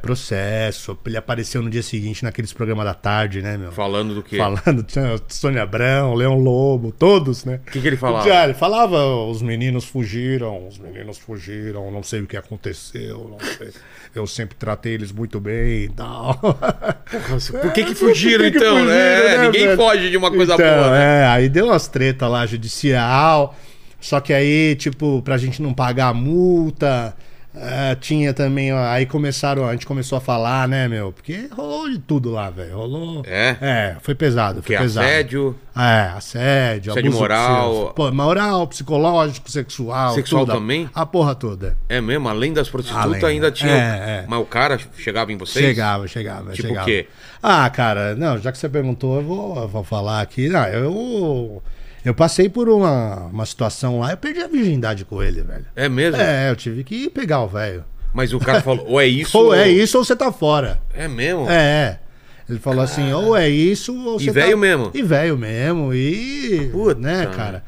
Processo. 0.01 0.97
Ele 1.05 1.17
apareceu 1.17 1.61
no 1.61 1.69
dia 1.69 1.83
seguinte 1.83 2.23
naqueles 2.23 2.51
programas 2.53 2.85
da 2.85 2.93
tarde, 2.93 3.41
né, 3.41 3.57
meu? 3.57 3.71
Falando 3.71 4.15
do 4.15 4.23
quê? 4.23 4.37
Falando, 4.37 4.83
tinha 4.87 5.15
Sônia 5.27 5.63
Abrão, 5.63 6.13
Leão 6.13 6.35
Lobo, 6.37 6.91
todos, 6.91 7.45
né? 7.45 7.59
O 7.67 7.71
que, 7.71 7.81
que 7.81 7.87
ele 7.87 7.97
falava? 7.97 8.27
Já, 8.27 8.43
ele 8.45 8.53
falava, 8.53 9.05
os 9.25 9.41
meninos 9.41 9.85
fugiram, 9.85 10.67
os 10.67 10.77
meninos 10.77 11.17
fugiram, 11.17 11.89
não 11.91 12.03
sei 12.03 12.21
o 12.21 12.27
que 12.27 12.37
aconteceu, 12.37 13.27
não 13.29 13.39
sei. 13.39 13.69
Eu 14.15 14.27
sempre 14.27 14.55
tratei 14.55 14.93
eles 14.93 15.11
muito 15.11 15.39
bem 15.39 15.85
e 15.85 15.89
tal. 15.89 16.35
Por 16.39 17.71
que 17.73 17.83
que 17.83 17.95
fugiram, 17.95 18.43
Por 18.43 18.51
que 18.51 18.57
então? 18.57 18.75
fugiram, 18.77 18.91
É, 18.93 19.37
né, 19.37 19.45
ninguém 19.45 19.65
velho? 19.67 19.77
foge 19.77 20.09
de 20.11 20.17
uma 20.17 20.29
coisa 20.31 20.53
Então, 20.53 20.65
boa, 20.65 20.91
né? 20.91 21.21
É, 21.23 21.25
aí 21.27 21.49
deu 21.49 21.65
umas 21.65 21.87
treta 21.87 22.27
lá 22.27 22.45
judicial. 22.45 23.55
Só 24.03 24.19
que 24.19 24.33
aí, 24.33 24.75
tipo, 24.75 25.21
pra 25.21 25.37
gente 25.37 25.61
não 25.61 25.73
pagar 25.73 26.09
a 26.09 26.13
multa, 26.13 27.15
é, 27.55 27.95
tinha 27.95 28.33
também. 28.33 28.73
ó, 28.73 28.83
Aí 28.87 29.05
começaram, 29.05 29.65
a 29.65 29.71
gente 29.71 29.85
começou 29.85 30.17
a 30.17 30.21
falar, 30.21 30.67
né, 30.67 30.87
meu? 30.89 31.13
Porque 31.13 31.47
rolou 31.55 31.89
de 31.89 31.99
tudo 31.99 32.29
lá, 32.31 32.49
velho. 32.49 32.75
Rolou. 32.75 33.23
É? 33.25 33.55
É, 33.61 33.95
foi 34.01 34.13
pesado. 34.13 34.61
Foi 34.61 34.75
pesado. 34.75 35.07
assédio, 35.07 35.55
É, 35.73 36.11
assédio, 36.17 36.91
Assédio 36.91 37.09
abuso 37.09 37.17
moral. 37.21 37.93
Pô, 37.95 38.11
moral, 38.11 38.67
psicológico, 38.67 39.49
sexual. 39.49 40.13
Sexual 40.15 40.41
tudo, 40.45 40.51
a- 40.51 40.55
também? 40.55 40.89
A 40.93 41.05
porra 41.05 41.33
toda. 41.33 41.77
é 41.87 42.01
mesmo? 42.01 42.27
Além 42.27 42.51
das 42.51 42.67
prostitutas, 42.67 43.05
Além. 43.05 43.23
ainda 43.25 43.51
tinha. 43.51 43.71
É, 43.71 44.19
é. 44.21 44.25
Mas 44.27 44.39
o 44.41 44.45
cara 44.45 44.77
chegava 44.97 45.31
em 45.31 45.37
vocês? 45.37 45.65
Chegava, 45.65 46.07
chegava. 46.09 46.51
Tipo 46.51 46.67
chegava. 46.67 46.81
o 46.81 46.85
quê? 46.85 47.07
Ah, 47.41 47.69
cara, 47.69 48.15
não, 48.15 48.37
já 48.37 48.51
que 48.51 48.57
você 48.57 48.67
perguntou, 48.67 49.15
eu 49.17 49.23
vou, 49.23 49.57
eu 49.61 49.67
vou 49.69 49.83
falar 49.85 50.19
aqui. 50.21 50.49
Não, 50.49 50.65
eu, 50.65 51.63
eu 52.03 52.13
passei 52.13 52.49
por 52.49 52.67
uma, 52.69 53.27
uma 53.27 53.45
situação 53.45 53.99
lá, 53.99 54.11
eu 54.11 54.17
perdi 54.17 54.41
a 54.41 54.47
virgindade 54.47 55.05
com 55.05 55.21
ele, 55.23 55.41
velho. 55.41 55.65
É 55.75 55.87
mesmo? 55.89 56.19
É, 56.21 56.49
eu 56.49 56.55
tive 56.55 56.83
que 56.83 57.09
pegar 57.09 57.41
o 57.41 57.47
velho. 57.47 57.83
Mas 58.13 58.31
o 58.33 58.39
cara 58.39 58.61
falou, 58.61 58.85
ou 58.87 59.01
é 59.01 59.07
isso. 59.07 59.37
Ou 59.37 59.53
é 59.53 59.69
isso 59.69 59.97
ou 59.97 60.03
você 60.05 60.15
tá 60.15 60.31
fora. 60.31 60.79
É 60.93 61.07
mesmo? 61.07 61.49
É. 61.49 61.99
Ele 62.47 62.59
falou 62.59 62.81
assim, 62.83 63.11
ou 63.13 63.35
é 63.35 63.49
isso 63.49 63.95
ou 63.95 64.19
E 64.19 64.25
você 64.25 64.31
velho 64.31 64.51
tá... 64.51 64.57
mesmo? 64.57 64.91
E 64.93 65.01
velho 65.01 65.37
mesmo, 65.37 65.93
e... 65.93 66.69
Puta. 66.71 66.99
né, 66.99 67.25
cara? 67.27 67.63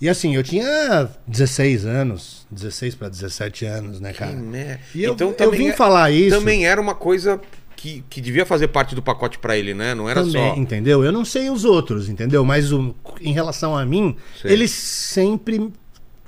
E 0.00 0.08
assim, 0.08 0.34
eu 0.34 0.42
tinha 0.42 1.08
16 1.26 1.84
anos, 1.84 2.46
16 2.50 2.94
pra 2.94 3.08
17 3.08 3.66
anos, 3.66 4.00
né, 4.00 4.12
cara? 4.14 4.30
Que 4.30 4.36
merda. 4.38 4.80
E 4.94 5.02
eu, 5.04 5.12
Então 5.12 5.28
eu 5.28 5.34
também 5.34 5.58
vim 5.58 5.68
é- 5.68 5.72
falar 5.76 6.10
isso... 6.10 6.38
Também 6.38 6.64
era 6.66 6.80
uma 6.80 6.94
coisa 6.94 7.38
que, 7.80 8.04
que 8.10 8.20
devia 8.20 8.44
fazer 8.44 8.68
parte 8.68 8.94
do 8.94 9.00
pacote 9.02 9.38
pra 9.38 9.56
ele, 9.56 9.72
né? 9.72 9.94
Não 9.94 10.08
era 10.08 10.22
também, 10.22 10.54
só. 10.54 10.56
entendeu? 10.60 11.02
Eu 11.02 11.10
não 11.10 11.24
sei 11.24 11.48
os 11.48 11.64
outros, 11.64 12.08
entendeu? 12.10 12.44
Mas 12.44 12.70
o- 12.72 12.94
em 13.20 13.32
relação 13.32 13.76
a 13.76 13.84
mim, 13.86 14.16
Sei. 14.40 14.52
ele 14.52 14.68
sempre 14.68 15.72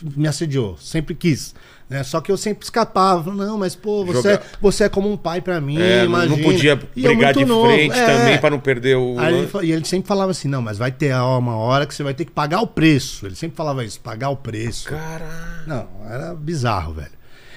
me 0.02 0.26
assediou, 0.26 0.76
sempre 0.78 1.14
quis. 1.14 1.54
Né? 1.90 2.02
Só 2.04 2.22
que 2.22 2.32
eu 2.32 2.38
sempre 2.38 2.64
escapava. 2.64 3.30
Não, 3.34 3.58
mas 3.58 3.74
pô, 3.76 4.02
você, 4.02 4.32
Jogar- 4.32 4.42
você 4.62 4.84
é 4.84 4.88
como 4.88 5.12
um 5.12 5.16
pai 5.16 5.42
pra 5.42 5.60
mim, 5.60 5.78
É, 5.78 6.04
não- 6.06 6.10
não 6.12 6.24
imagina. 6.26 6.42
podia 6.42 6.80
brigar 6.96 7.34
de 7.34 7.44
novo, 7.44 7.68
frente 7.68 7.98
é. 7.98 8.06
também 8.06 8.38
pra 8.38 8.48
não 8.48 8.58
perder 8.58 8.96
o. 8.96 9.16
Ele, 9.20 9.48
e 9.66 9.72
ele 9.72 9.84
sempre 9.84 10.08
falava 10.08 10.30
assim, 10.30 10.48
não, 10.48 10.62
mas 10.62 10.78
vai 10.78 10.90
ter 10.90 11.14
uma 11.14 11.54
hora 11.56 11.84
que 11.84 11.94
você 11.94 12.02
vai 12.02 12.14
ter 12.14 12.24
que 12.24 12.30
pagar 12.30 12.62
o 12.62 12.66
preço. 12.66 13.26
Ele 13.26 13.34
sempre 13.34 13.56
falava 13.58 13.84
isso, 13.84 14.00
pagar 14.00 14.30
o 14.30 14.36
preço. 14.36 14.88
Caralho. 14.88 15.66
Não, 15.66 15.86
era 16.08 16.34
bizarro, 16.34 16.94
velho. 16.94 17.10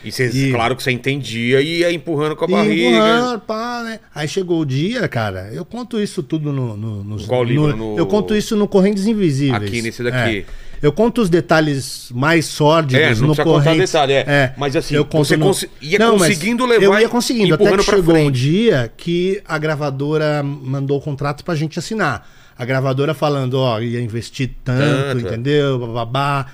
E 0.06 0.12
E- 0.50 0.52
claro 0.52 0.76
que 0.76 0.84
você 0.84 0.92
entendia 0.92 1.62
e 1.62 1.80
ia 1.80 1.92
empurrando 1.92 2.36
com 2.36 2.46
a 2.46 2.48
barriga. 2.48 2.90
empurrando, 2.90 3.40
pá, 3.42 3.82
né? 3.84 4.00
Aí 4.14 4.28
chegou 4.28 4.60
o 4.62 4.66
dia, 4.66 5.08
cara, 5.08 5.50
eu 5.54 5.66
conto 5.66 6.00
isso 6.00 6.22
tudo 6.22 6.52
no. 6.54 6.78
no, 6.78 7.04
nos- 7.04 7.26
Qual 7.26 7.44
livro? 7.44 7.76
No- 7.76 7.98
Eu 7.98 8.06
conto 8.06 8.36
isso 8.36 8.56
no 8.56 8.68
Correntes 8.68 9.06
Invisíveis. 9.08 9.64
Aqui, 9.64 9.82
nesse 9.82 10.04
daqui. 10.04 10.46
É. 10.52 10.66
Eu 10.82 10.92
conto 10.92 11.22
os 11.22 11.30
detalhes 11.30 12.12
mais 12.14 12.46
sórdidos 12.46 13.04
É, 13.04 13.16
não 13.22 13.30
no 13.30 13.36
Correntes. 13.36 13.90
detalhe, 13.92 14.14
é. 14.14 14.54
Mas 14.58 14.76
assim, 14.76 14.94
eu 14.96 15.08
você 15.12 15.36
no... 15.36 15.52
ia 15.82 15.98
mas 16.00 16.12
conseguindo 16.12 16.66
levar 16.66 16.84
Eu 16.84 17.00
ia 17.00 17.10
conseguindo, 17.10 17.56
até 17.56 17.78
que 17.78 17.84
chegou 17.84 18.14
um 18.14 18.18
frente. 18.26 18.32
dia 18.40 18.92
que 18.96 19.42
a 19.48 19.58
gravadora 19.58 20.44
mandou 20.44 20.98
o 21.00 21.02
contrato 21.02 21.44
pra 21.44 21.56
gente 21.56 21.80
assinar. 21.80 22.30
A 22.58 22.64
gravadora 22.66 23.14
falando, 23.14 23.56
ó, 23.56 23.80
ia 23.82 24.00
investir 24.00 24.52
tanto, 24.64 24.80
Tanto, 25.16 25.26
é. 25.26 25.30
entendeu? 25.30 25.80
Bababá. 25.80 26.46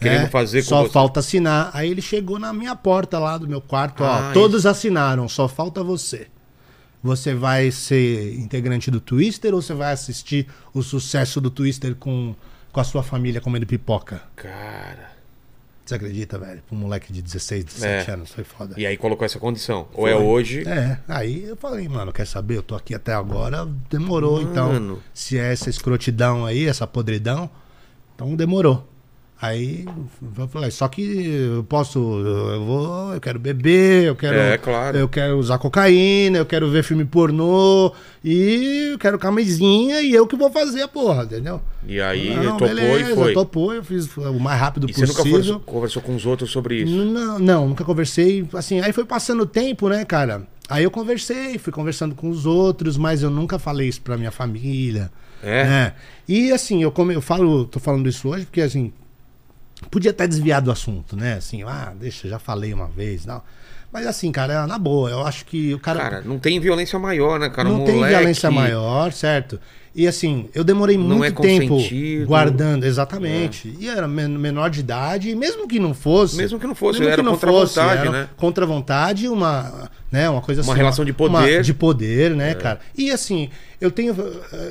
Querendo 0.00 0.22
né? 0.22 0.28
fazer 0.28 0.62
com 0.62 0.68
Só 0.68 0.82
você. 0.84 0.90
falta 0.90 1.20
assinar. 1.20 1.70
Aí 1.74 1.90
ele 1.90 2.00
chegou 2.02 2.38
na 2.38 2.52
minha 2.52 2.76
porta 2.76 3.18
lá 3.18 3.36
do 3.36 3.48
meu 3.48 3.60
quarto, 3.60 4.04
Ah, 4.04 4.28
ó. 4.30 4.32
Todos 4.32 4.64
assinaram, 4.66 5.28
só 5.28 5.48
falta 5.48 5.82
você. 5.82 6.28
Você 7.02 7.34
vai 7.34 7.70
ser 7.70 8.34
integrante 8.34 8.90
do 8.90 9.00
Twister 9.00 9.54
ou 9.54 9.62
você 9.62 9.72
vai 9.74 9.92
assistir 9.92 10.46
o 10.74 10.82
sucesso 10.82 11.40
do 11.40 11.50
Twister 11.50 11.94
com, 11.94 12.34
com 12.72 12.80
a 12.80 12.84
sua 12.84 13.02
família 13.02 13.40
comendo 13.40 13.66
pipoca? 13.66 14.22
Cara. 14.36 15.16
Você 15.84 15.94
acredita, 15.94 16.38
velho? 16.38 16.60
Pra 16.68 16.76
um 16.76 16.80
moleque 16.80 17.10
de 17.12 17.22
16, 17.22 17.64
17 17.64 18.10
É. 18.10 18.12
anos, 18.14 18.30
foi 18.32 18.44
foda. 18.44 18.74
E 18.76 18.84
aí 18.84 18.96
colocou 18.96 19.24
essa 19.24 19.38
condição. 19.38 19.88
Ou 19.94 20.06
é 20.06 20.14
hoje. 20.14 20.68
É, 20.68 20.98
aí 21.08 21.44
eu 21.44 21.56
falei, 21.56 21.88
mano, 21.88 22.12
quer 22.12 22.26
saber? 22.26 22.58
Eu 22.58 22.62
tô 22.62 22.74
aqui 22.74 22.94
até 22.94 23.14
agora, 23.14 23.66
demorou, 23.88 24.42
então. 24.42 24.68
Mano. 24.72 25.02
Se 25.14 25.38
é 25.38 25.50
essa 25.52 25.70
escrotidão 25.70 26.44
aí, 26.44 26.66
essa 26.66 26.86
podridão, 26.86 27.48
então 28.14 28.36
demorou. 28.36 28.86
Aí 29.40 29.84
eu 30.36 30.48
falei, 30.48 30.68
só 30.72 30.88
que 30.88 31.00
eu 31.54 31.62
posso, 31.62 31.96
eu 32.00 32.64
vou, 32.64 33.14
eu 33.14 33.20
quero 33.20 33.38
beber, 33.38 34.04
eu 34.04 34.16
quero, 34.16 34.36
É, 34.36 34.58
claro. 34.58 34.98
eu 34.98 35.08
quero 35.08 35.38
usar 35.38 35.58
cocaína, 35.58 36.38
eu 36.38 36.46
quero 36.46 36.68
ver 36.68 36.82
filme 36.82 37.04
pornô 37.04 37.92
e 38.24 38.90
eu 38.92 38.98
quero 38.98 39.16
camisinha 39.16 40.02
e 40.02 40.12
eu 40.12 40.26
que 40.26 40.34
vou 40.34 40.50
fazer 40.50 40.82
a 40.82 40.88
porra, 40.88 41.22
entendeu? 41.22 41.62
E 41.86 42.00
aí 42.00 42.34
Não, 42.34 42.56
topou 42.56 42.68
beleza, 42.68 43.10
e 43.12 43.14
foi. 43.14 43.32
Topou, 43.32 43.72
eu 43.74 43.84
fiz 43.84 44.16
o 44.16 44.40
mais 44.40 44.58
rápido 44.60 44.90
E 44.90 44.92
você 44.92 45.02
nunca 45.02 45.14
possível. 45.14 45.30
conversou, 45.32 45.60
conversou 45.60 46.02
com 46.02 46.16
os 46.16 46.26
outros 46.26 46.50
sobre 46.50 46.82
isso? 46.82 46.92
Não, 46.96 47.38
não, 47.38 47.68
nunca 47.68 47.84
conversei. 47.84 48.44
Assim, 48.54 48.80
aí 48.80 48.92
foi 48.92 49.04
passando 49.04 49.42
o 49.42 49.46
tempo, 49.46 49.88
né, 49.88 50.04
cara? 50.04 50.42
Aí 50.68 50.82
eu 50.82 50.90
conversei, 50.90 51.58
fui 51.58 51.72
conversando 51.72 52.14
com 52.16 52.28
os 52.28 52.44
outros, 52.44 52.96
mas 52.96 53.22
eu 53.22 53.30
nunca 53.30 53.56
falei 53.56 53.88
isso 53.88 54.00
pra 54.02 54.16
minha 54.18 54.32
família. 54.32 55.12
É? 55.42 55.62
né? 55.64 55.92
E 56.28 56.50
assim, 56.50 56.82
eu, 56.82 56.90
come, 56.90 57.14
eu 57.14 57.22
falo, 57.22 57.64
tô 57.66 57.78
falando 57.78 58.08
isso 58.08 58.28
hoje 58.28 58.44
porque 58.44 58.60
assim, 58.60 58.92
podia 59.90 60.10
até 60.10 60.26
desviar 60.26 60.60
do 60.60 60.70
assunto, 60.70 61.16
né? 61.16 61.34
Assim, 61.34 61.62
ah, 61.64 61.92
deixa, 61.98 62.28
já 62.28 62.38
falei 62.38 62.72
uma 62.72 62.86
vez, 62.88 63.24
não. 63.26 63.42
Mas 63.92 64.06
assim, 64.06 64.30
cara, 64.30 64.66
na 64.66 64.78
boa, 64.78 65.08
eu 65.08 65.24
acho 65.26 65.46
que 65.46 65.72
o 65.72 65.78
cara, 65.78 65.98
Cara, 65.98 66.22
não 66.22 66.38
tem 66.38 66.60
violência 66.60 66.98
maior, 66.98 67.40
né, 67.40 67.48
cara? 67.48 67.68
não 67.68 67.82
Um 67.82 67.84
tem 67.86 67.94
moleque- 67.94 68.16
violência 68.16 68.50
maior, 68.50 69.12
certo? 69.12 69.58
E 69.94 70.06
assim, 70.06 70.48
eu 70.54 70.62
demorei 70.62 70.96
Não 70.98 71.16
muito 71.16 71.42
é 71.42 71.46
tempo. 71.46 71.78
É. 71.80 72.24
guardando, 72.26 72.84
exatamente. 72.84 73.74
E 73.80 73.88
era 73.88 74.06
men- 74.06 74.28
menor 74.38 74.68
de 74.68 74.80
idade, 74.80 75.30
e 75.30 75.34
mesmo 75.34 75.66
que 75.66 75.80
não 75.80 75.94
fosse. 75.94 76.36
Mesmo 76.36 76.60
que 76.60 76.66
não 76.66 76.74
fosse, 76.74 77.02
era 77.02 77.16
que 77.16 77.22
não 77.22 77.32
contra 77.32 77.50
fosse, 77.50 77.74
vontade, 77.80 78.00
era 78.02 78.10
né? 78.12 78.28
Contra 78.36 78.66
vontade, 78.66 79.26
uma, 79.28 79.90
né, 80.12 80.28
uma 80.28 80.42
coisa 80.42 80.60
Uma 80.62 80.72
assim. 80.72 80.78
relação 80.78 81.04
de 81.04 81.10
uma- 81.12 81.16
poder. 81.16 81.60
É. 81.60 81.62
de 81.62 81.72
poder, 81.74 82.30
né, 82.36 82.54
cara? 82.54 82.80
E 82.96 83.10
assim, 83.10 83.48
eu 83.80 83.90
tenho. 83.90 84.14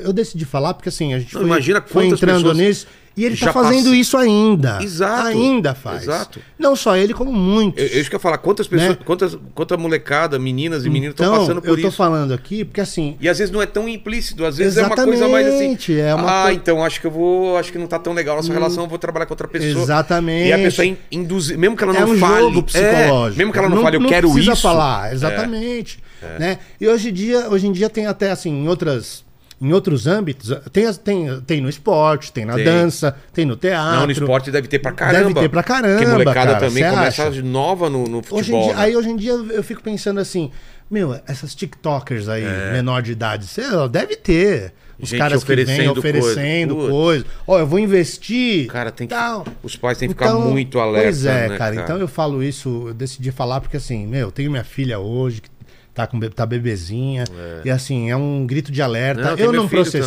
Eu 0.03 0.13
decidi 0.13 0.45
falar 0.45 0.75
porque 0.75 0.89
assim, 0.89 1.13
a 1.15 1.19
gente 1.19 1.33
Não, 1.33 1.41
foi, 1.41 1.49
imagina 1.49 1.81
foi 1.85 2.05
entrando 2.07 2.37
pessoas 2.43 2.57
nisso. 2.57 2.87
E 3.17 3.25
ele 3.25 3.35
já 3.35 3.47
tá 3.47 3.53
fazendo 3.53 3.85
passa- 3.85 3.95
isso 3.95 4.15
ainda. 4.15 4.77
Exato. 4.81 5.27
Ainda 5.27 5.73
faz. 5.73 6.03
Exato. 6.03 6.39
Não 6.57 6.75
só 6.75 6.95
ele, 6.95 7.13
como 7.15 7.33
muitos. 7.33 7.81
Eu, 7.81 7.89
eu 7.89 8.01
isso 8.01 8.09
que 8.09 8.15
eu 8.15 8.17
ia 8.17 8.21
falar, 8.21 8.37
quantas 8.37 8.67
pessoas, 8.67 8.91
Né? 8.91 8.97
quantas, 9.03 9.35
quanta 9.55 9.75
molecada, 9.75 10.37
meninas 10.37 10.85
e 10.85 10.89
meninos 10.89 11.13
estão 11.13 11.25
então, 11.25 11.39
passando 11.39 11.61
por 11.61 11.69
eu 11.69 11.81
tô 11.81 11.87
isso. 11.87 11.97
falando 11.97 12.33
aqui 12.33 12.63
porque 12.63 12.79
assim, 12.79 13.17
E 13.19 13.27
às 13.27 13.39
vezes 13.39 13.51
não 13.51 13.61
é 13.61 13.65
tão 13.65 13.89
implícito, 13.89 14.45
às 14.45 14.57
vezes 14.57 14.77
é 14.77 14.85
uma 14.85 14.95
coisa 14.95 15.27
mais 15.27 15.47
assim. 15.47 15.55
Exatamente, 15.57 15.99
é 15.99 16.13
uma 16.15 16.27
ah, 16.29 16.43
coi- 16.43 16.53
então 16.53 16.83
acho 16.85 17.01
que 17.01 17.07
eu 17.07 17.11
vou. 17.11 17.57
Acho 17.57 17.71
que 17.71 17.77
não 17.79 17.87
tá 17.87 17.97
tão 17.97 18.13
legal 18.13 18.35
a 18.35 18.37
nossa 18.37 18.53
relação, 18.53 18.83
eu 18.83 18.89
vou 18.89 18.99
trabalhar 18.99 19.25
com 19.25 19.33
outra 19.33 19.47
pessoa. 19.47 19.83
Exatamente. 19.83 20.47
E 20.49 20.53
a 20.53 20.57
pessoa 20.59 20.85
in- 20.85 20.97
induz, 21.11 21.49
mesmo 21.51 21.75
que 21.75 21.83
ela 21.83 21.93
não 21.93 22.01
é 22.01 22.05
um 22.05 22.17
fale. 22.17 22.41
jogo 22.43 22.63
psicológico. 22.63 23.35
é, 23.35 23.37
mesmo 23.37 23.51
que 23.51 23.59
ela 23.59 23.69
não, 23.69 23.81
fale, 23.81 23.97
eu 23.97 24.05
quero 24.07 24.29
precisa 24.31 24.53
isso. 24.53 24.61
falar, 24.61 25.11
exatamente. 25.13 25.99
Né? 26.39 26.59
E 26.79 26.87
hoje 26.87 27.09
em, 27.09 27.13
dia, 27.13 27.47
hoje 27.49 27.67
em 27.67 27.71
dia 27.71 27.89
tem 27.89 28.05
até 28.07 28.31
assim, 28.31 28.51
em 28.51 28.67
outras. 28.67 29.25
Em 29.59 29.73
outros 29.73 30.05
âmbitos, 30.05 30.55
tem, 30.71 30.93
tem, 30.93 31.41
tem 31.41 31.61
no 31.61 31.67
esporte, 31.67 32.31
tem 32.31 32.45
na 32.45 32.53
Tem. 32.53 32.63
dança, 32.63 33.15
tem 33.33 33.43
no 33.43 33.55
teatro. 33.55 33.99
Não, 33.99 34.05
no 34.05 34.11
esporte 34.11 34.51
deve 34.51 34.67
ter 34.67 34.77
pra 34.77 34.91
caramba. 34.91 35.17
Deve 35.29 35.33
ter 35.33 35.49
pra 35.49 35.63
caramba, 35.63 35.97
Porque 35.97 36.11
molecada 36.11 36.53
cara, 36.53 36.67
também 36.67 36.83
começa 36.87 37.27
acha? 37.27 37.41
nova 37.41 37.89
no, 37.89 38.03
no 38.07 38.17
Hoje 38.19 38.27
futebol. 38.27 38.61
em 38.61 38.65
dia, 38.67 38.75
né? 38.75 38.81
Aí 38.83 38.95
hoje 38.95 39.09
em 39.09 39.15
dia 39.15 39.31
eu 39.31 39.63
fico 39.63 39.81
pensando 39.81 40.19
assim, 40.19 40.51
meu, 40.91 41.19
essas 41.27 41.55
TikTokers 41.55 42.29
aí, 42.29 42.43
menor 42.71 43.01
de 43.01 43.11
idade, 43.13 43.47
cê, 43.47 43.63
ó, 43.73 43.87
deve 43.87 44.15
ter. 44.15 44.73
Os 44.99 45.09
É. 45.09 45.11
Gente 45.11 45.19
caras 45.19 45.43
que 45.43 45.55
vêm 45.55 45.63
oferecendo 45.63 45.99
oferecendo 45.99 46.75
coisa. 46.75 46.91
coisa. 46.91 47.25
Ó, 47.47 47.59
eu 47.59 47.65
vou 47.67 47.79
investir. 47.79 48.67
Cara, 48.67 48.91
tem 48.91 49.07
que- 49.07 49.13
tal. 49.13 49.43
os 49.63 49.75
pais 49.75 49.97
têm 49.97 50.07
que 50.07 50.13
ficar 50.13 50.33
muito 50.35 50.79
alerta, 50.79 51.03
Pois 51.07 51.25
é, 51.25 51.33
né, 51.49 51.57
cara. 51.57 51.57
cara? 51.57 51.75
Então 51.83 51.97
eu 51.97 52.07
falo 52.07 52.43
isso, 52.43 52.85
eu 52.89 52.93
decidi 52.93 53.31
falar 53.31 53.59
porque 53.61 53.77
assim, 53.77 54.05
meu, 54.07 54.21
eu 54.27 54.31
tenho 54.31 54.49
minha 54.51 54.63
filha 54.63 54.97
hoje 54.99 55.41
que 55.41 55.49
tá 55.97 56.05
com 56.05 56.19
tá 56.19 56.45
bebezinha 56.45 57.23
e 57.65 57.71
assim, 57.71 58.11
é 58.11 58.15
um 58.15 58.45
grito 58.45 58.71
de 58.71 58.83
alerta. 58.83 59.31
Não, 59.31 59.37
eu 59.37 59.51
não 59.51 59.67
processei, 59.67 60.03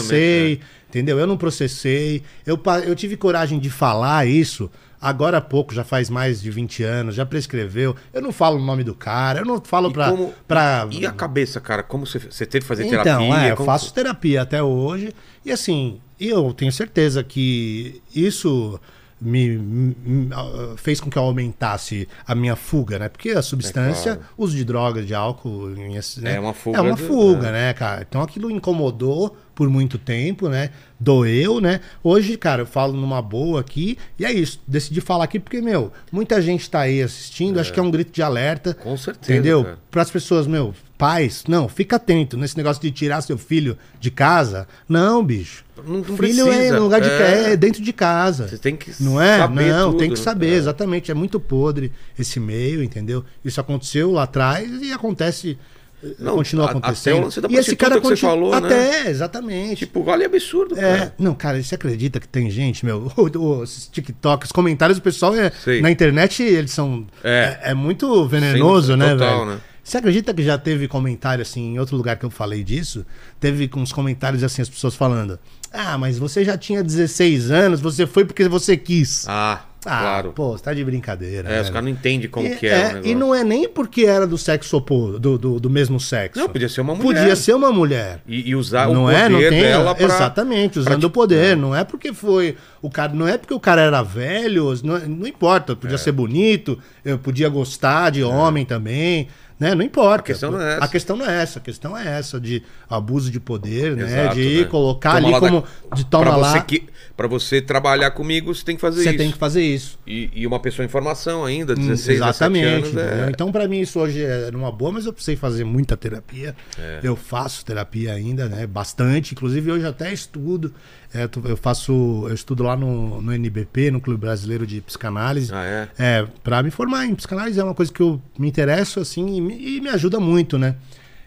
também, 0.57 0.61
entendeu? 0.89 1.19
Eu 1.19 1.27
não 1.27 1.37
processei. 1.37 2.23
Eu, 2.47 2.61
eu 2.87 2.95
tive 2.95 3.17
coragem 3.17 3.59
de 3.59 3.69
falar 3.69 4.25
isso 4.27 4.71
agora 5.01 5.39
há 5.39 5.41
pouco, 5.41 5.75
já 5.75 5.83
faz 5.83 6.09
mais 6.09 6.41
de 6.41 6.49
20 6.51 6.85
anos, 6.85 7.15
já 7.17 7.27
prescreveu. 7.27 7.97
Eu 8.13 8.23
não 8.23 8.31
falo 8.31 8.59
o 8.59 8.65
nome 8.65 8.85
do 8.85 8.95
cara, 8.95 9.41
eu 9.41 9.45
não 9.45 9.61
falo 9.61 9.91
E 9.91 9.93
pra, 9.93 10.11
como- 10.11 10.33
pra... 10.47 10.87
E 10.93 11.05
a 11.05 11.11
cabeça, 11.11 11.61
cara? 11.61 11.83
Como 11.83 12.07
você, 12.07 12.19
você 12.21 12.47
teve 12.47 12.63
que 12.63 12.69
fazer 12.69 12.85
Então, 12.85 13.03
terapia? 13.03 13.49
é, 13.49 13.51
eu 13.51 13.57
faço 13.65 13.93
terapia 13.93 14.43
até 14.43 14.63
hoje. 14.63 15.13
E 15.45 15.51
assim, 15.51 16.01
eu 16.21 16.53
tenho 16.53 16.71
certeza 16.71 17.25
que 17.25 18.01
isso 18.15 18.79
me, 19.21 19.59
me- 19.59 20.29
ah, 20.33 20.75
fez 20.77 21.01
com 21.01 21.11
que 21.11 21.19
eu 21.19 21.23
aumentasse 21.23 22.09
a 22.27 22.35
minha 22.35 22.57
fuga, 22.57 22.99
né? 22.99 23.09
Porque 23.09 23.31
a 23.31 23.43
substância, 23.43 24.11
É 24.11 24.15
claro. 24.17 24.31
uso 24.39 24.57
de 24.57 24.65
drogas, 24.65 25.07
de 25.07 25.15
álcool, 25.15 25.69
né? 25.69 26.35
É 26.37 26.41
uma 26.41 26.55
fuga 26.55 26.79
É 26.79 26.81
uma 26.81 26.97
fuga, 26.97 27.49
é. 27.49 27.53
né, 27.53 27.73
cara? 27.75 28.07
Então 28.09 28.23
aquilo 28.23 28.51
incomodou 28.51 29.37
por 29.55 29.69
muito 29.69 29.99
tempo, 29.99 30.49
né? 30.49 30.71
Doeu, 30.99 31.61
né? 31.61 31.81
Hoje, 32.03 32.37
cara, 32.39 32.63
eu 32.63 32.67
falo 32.67 32.95
numa 32.95 33.21
boa 33.21 33.61
aqui 33.61 33.99
e 34.19 34.25
é 34.25 34.33
isso. 34.33 34.61
Decidi 34.67 35.01
falar 35.01 35.25
aqui 35.25 35.39
porque, 35.39 35.61
meu, 35.61 35.93
muita 36.11 36.41
gente 36.41 36.69
tá 36.71 36.81
aí 36.81 37.03
assistindo, 37.03 37.61
acho 37.61 37.73
que 37.73 37.79
é 37.79 37.83
um 37.83 37.91
grito 37.91 38.11
de 38.13 38.23
alerta. 38.23 38.73
Com 38.75 38.97
certeza, 38.97 39.33
Entendeu? 39.33 39.77
Para 39.91 40.01
as 40.03 40.11
pessoas, 40.11 40.47
meu, 40.47 40.75
pais, 41.01 41.45
não, 41.49 41.69
fica 41.69 41.97
atento 41.97 42.37
nesse 42.37 42.57
negócio 42.57 42.81
de 42.81 42.91
tirar 42.91 43.21
seu 43.23 43.37
filho 43.39 43.77
de 43.99 44.11
casa. 44.11 44.69
Não, 44.89 45.25
bicho. 45.25 45.65
Não- 45.85 45.95
não 45.97 46.05
filho 46.05 46.17
precisa, 46.19 46.51
é 46.55 46.71
no 46.73 46.83
lugar 46.83 47.01
de 47.01 47.09
é. 47.09 47.53
é 47.53 47.57
dentro 47.57 47.83
de 47.83 47.93
casa. 47.93 48.47
Você 48.47 48.59
tem 48.59 48.77
que 48.77 48.93
Não 49.03 49.21
é? 49.21 49.39
saber 49.39 49.73
não, 49.73 49.91
tudo, 49.91 49.99
tem 49.99 50.11
que 50.11 50.17
né? 50.19 50.23
saber, 50.23 50.53
É. 50.53 50.57
exatamente. 50.57 51.11
É 51.11 51.15
muito 51.15 51.41
podre 51.41 51.91
esse 52.19 52.39
meio, 52.39 52.83
entendeu? 52.83 53.25
Isso 53.45 53.61
aconteceu 53.61 54.13
lá 54.13 54.25
atrás 54.25 54.71
e 54.83 54.93
acontece. 54.93 55.57
eh, 56.05 56.09
Não, 56.19 56.37
continua 56.37 56.65
a- 56.67 56.71
até 56.71 56.79
acontecendo. 56.79 57.17
o 57.19 57.21
lance 57.25 57.41
da 57.41 57.49
e 57.51 57.57
esse 57.57 57.77
cara 57.77 57.95
que 57.97 58.03
você 58.07 58.09
continua. 58.27 58.31
falou, 58.33 58.51
né? 58.61 58.67
Até, 58.67 59.11
exatamente. 59.11 59.79
Tipo, 59.81 60.03
olha 60.09 60.27
absurdo, 60.27 60.79
É, 60.79 60.81
cara. 60.99 61.15
não, 61.19 61.35
cara, 61.35 61.63
você 61.63 61.75
acredita 61.75 62.19
que 62.21 62.29
tem 62.29 62.51
gente, 62.51 62.85
meu, 62.87 63.11
o, 63.17 63.39
o, 63.39 63.65
esses 63.65 63.87
TikTok, 63.87 64.45
os 64.47 64.53
comentários 64.53 64.99
do 64.99 65.03
pessoal 65.03 65.35
é, 65.35 65.51
na 65.81 65.91
internet, 65.91 66.43
eles 66.43 66.73
são. 66.73 67.07
É. 67.25 67.59
É, 67.65 67.71
é 67.71 67.75
muito 67.75 68.27
venenoso, 68.29 68.93
Sim, 68.93 68.99
né, 68.99 69.11
total, 69.13 69.39
velho? 69.47 69.51
né? 69.57 69.61
Você 69.91 69.99
acredita 69.99 70.33
que 70.33 70.45
já 70.45 70.57
teve 70.57 70.87
comentário 70.87 71.43
assim, 71.43 71.75
em 71.75 71.79
outro 71.81 71.97
lugar 71.97 72.17
que 72.17 72.25
eu 72.25 72.31
falei 72.31 72.63
disso? 72.63 73.05
Teve 73.41 73.69
uns 73.75 73.91
comentários 73.93 74.45
assim, 74.45 74.63
as 74.63 74.69
pessoas 74.69 74.95
falando: 74.95 75.37
Ah, 75.73 75.99
mas 75.99 76.17
você 76.17 76.45
já 76.45 76.57
tinha 76.57 76.81
16 76.81 77.51
anos, 77.51 77.81
você 77.81 78.07
foi 78.07 78.25
porque 78.25 78.49
você 78.49 78.77
quis. 78.77 79.27
Ah, 79.29 79.65
Ah, 79.85 79.99
claro. 80.01 80.33
pô, 80.33 80.53
você 80.57 80.63
tá 80.63 80.73
de 80.73 80.85
brincadeira. 80.85 81.49
é, 81.49 81.55
os 81.57 81.63
velho. 81.63 81.73
caras 81.73 81.83
não 81.85 81.91
entendem 81.91 82.29
como 82.31 82.47
E, 82.47 82.55
que 82.55 82.69
é, 82.69 82.87
negócio. 82.93 83.11
e 83.11 83.15
não 83.17 83.35
é 83.35 83.43
nem 83.43 83.69
porque 83.69 84.03
era 84.03 84.29
do 84.29 84.39
sexo 84.39 84.77
oposto, 84.77 85.19
do, 85.19 85.37
do, 85.37 85.59
do 85.59 85.69
mesmo 85.69 85.99
sexo. 85.99 86.39
Não, 86.39 86.49
podia 86.49 86.69
ser 86.69 86.83
uma 86.83 86.95
mulher. 86.95 87.19
Podia 87.23 87.35
ser 87.35 87.55
uma 87.55 87.73
mulher 87.73 88.21
E, 88.29 88.51
e 88.51 88.55
usar 88.55 88.87
o 88.89 88.95
não 88.95 89.03
poder 89.07 89.17
é, 89.17 89.29
não 89.29 89.39
tem, 89.41 89.51
dela 89.63 89.93
pra... 89.93 90.05
exatamente, 90.05 90.79
usando 90.79 91.01
pra- 91.01 91.07
o 91.09 91.11
poder, 91.11 91.57
não 91.57 91.75
é 91.75 91.83
porque 91.83 92.13
foi 92.13 92.57
o 92.81 92.89
cara, 92.89 93.13
não 93.13 93.27
é 93.27 93.37
porque 93.37 93.55
o 93.55 93.59
cara 93.59 93.81
era 93.83 94.03
velho, 94.05 94.67
não, 94.85 95.01
não 95.01 95.27
importa, 95.27 95.73
É. 95.73 95.75
podia 95.75 95.99
ser 95.99 96.13
bonito, 96.13 96.79
eu 97.05 97.19
podia 97.19 97.49
gostar 97.49 98.11
de 98.11 98.23
homem 98.23 98.65
também, 98.65 99.27
né? 99.61 99.75
Não 99.75 99.85
importa. 99.85 100.23
A 100.23 100.27
questão 100.27 100.51
não 100.51 100.61
é 100.61 100.73
essa. 100.75 100.85
A 100.85 100.89
questão 100.89 101.17
não 101.17 101.27
é 101.27 101.43
essa, 101.43 101.59
a 101.59 101.63
questão 101.63 101.97
é 101.99 102.19
essa 102.19 102.41
de 102.41 102.63
abuso 102.89 103.31
de 103.31 103.39
poder, 103.39 103.95
né? 103.97 104.05
Exato, 104.23 104.35
De 104.35 104.59
né? 104.63 104.65
colocar 104.65 105.11
Toma 105.17 105.23
ali 105.27 105.31
lá 105.33 105.39
da- 105.41 105.47
como 105.49 105.65
de 105.95 106.05
toma 106.07 106.25
pra 106.25 106.37
lá, 106.37 106.53
Você 106.53 106.61
que, 106.63 106.85
pra 107.17 107.29
você 107.29 107.61
trabalhar 107.61 108.11
comigo, 108.13 108.53
você 108.55 108.65
tem 108.65 108.75
que 108.75 108.81
fazer 108.81 109.03
você 109.03 109.11
isso. 109.11 109.19
tem 109.19 109.31
que 109.31 109.39
fazer 109.39 109.63
isso. 109.63 109.99
E, 110.07 110.31
e 110.35 110.47
uma 110.47 110.59
pessoa 110.59 110.85
em 110.85 110.89
formação 110.89 111.45
ainda, 111.45 111.75
Hum, 111.75 111.77
16, 111.89 112.17
Exatamente. 112.17 112.65
17 112.91 112.99
anos. 112.99 113.27
É... 113.29 113.31
Então, 113.31 113.53
pra 113.53 113.69
mim, 113.69 113.81
isso 113.81 114.01
hoje 114.01 114.25
é 114.25 114.51
numa 114.51 114.73
boa, 114.73 114.93
mas 114.93 115.05
eu 115.07 115.13
precisei 115.13 115.37
fazer 115.37 115.65
muita 115.65 115.97
terapia. 115.97 116.57
É. 116.79 117.01
Eu 117.03 117.15
faço 117.15 117.65
terapia 117.65 118.13
ainda, 118.15 118.49
né? 118.49 118.67
Bastante. 118.67 119.35
Inclusive, 119.35 119.71
hoje 119.71 119.87
até 119.87 120.13
estudo. 120.13 120.73
É, 121.13 121.29
eu 121.45 121.57
faço. 121.57 121.93
Eu 122.29 122.35
estudo 122.35 122.63
lá 122.63 122.77
no, 122.77 123.21
no 123.21 123.33
NBP, 123.33 123.91
no 123.91 124.01
Clube 124.01 124.21
Brasileiro 124.21 124.65
de 124.65 124.81
Psicanálise. 124.81 125.51
Ah, 125.53 125.65
é? 125.65 125.89
É, 125.99 126.27
pra 126.45 126.63
me 126.63 126.71
formar 126.71 127.05
em 127.05 127.15
psicanálise 127.17 127.59
é 127.59 127.65
uma 127.65 127.75
coisa 127.75 127.93
que 127.93 128.01
eu 128.01 128.23
me 128.39 128.47
interesso, 128.49 129.01
assim, 129.01 129.37
e 129.37 129.41
me, 129.41 129.50
e 129.59 129.81
me 129.81 129.89
ajuda 129.89 130.19
muito, 130.21 130.59
né? 130.59 130.77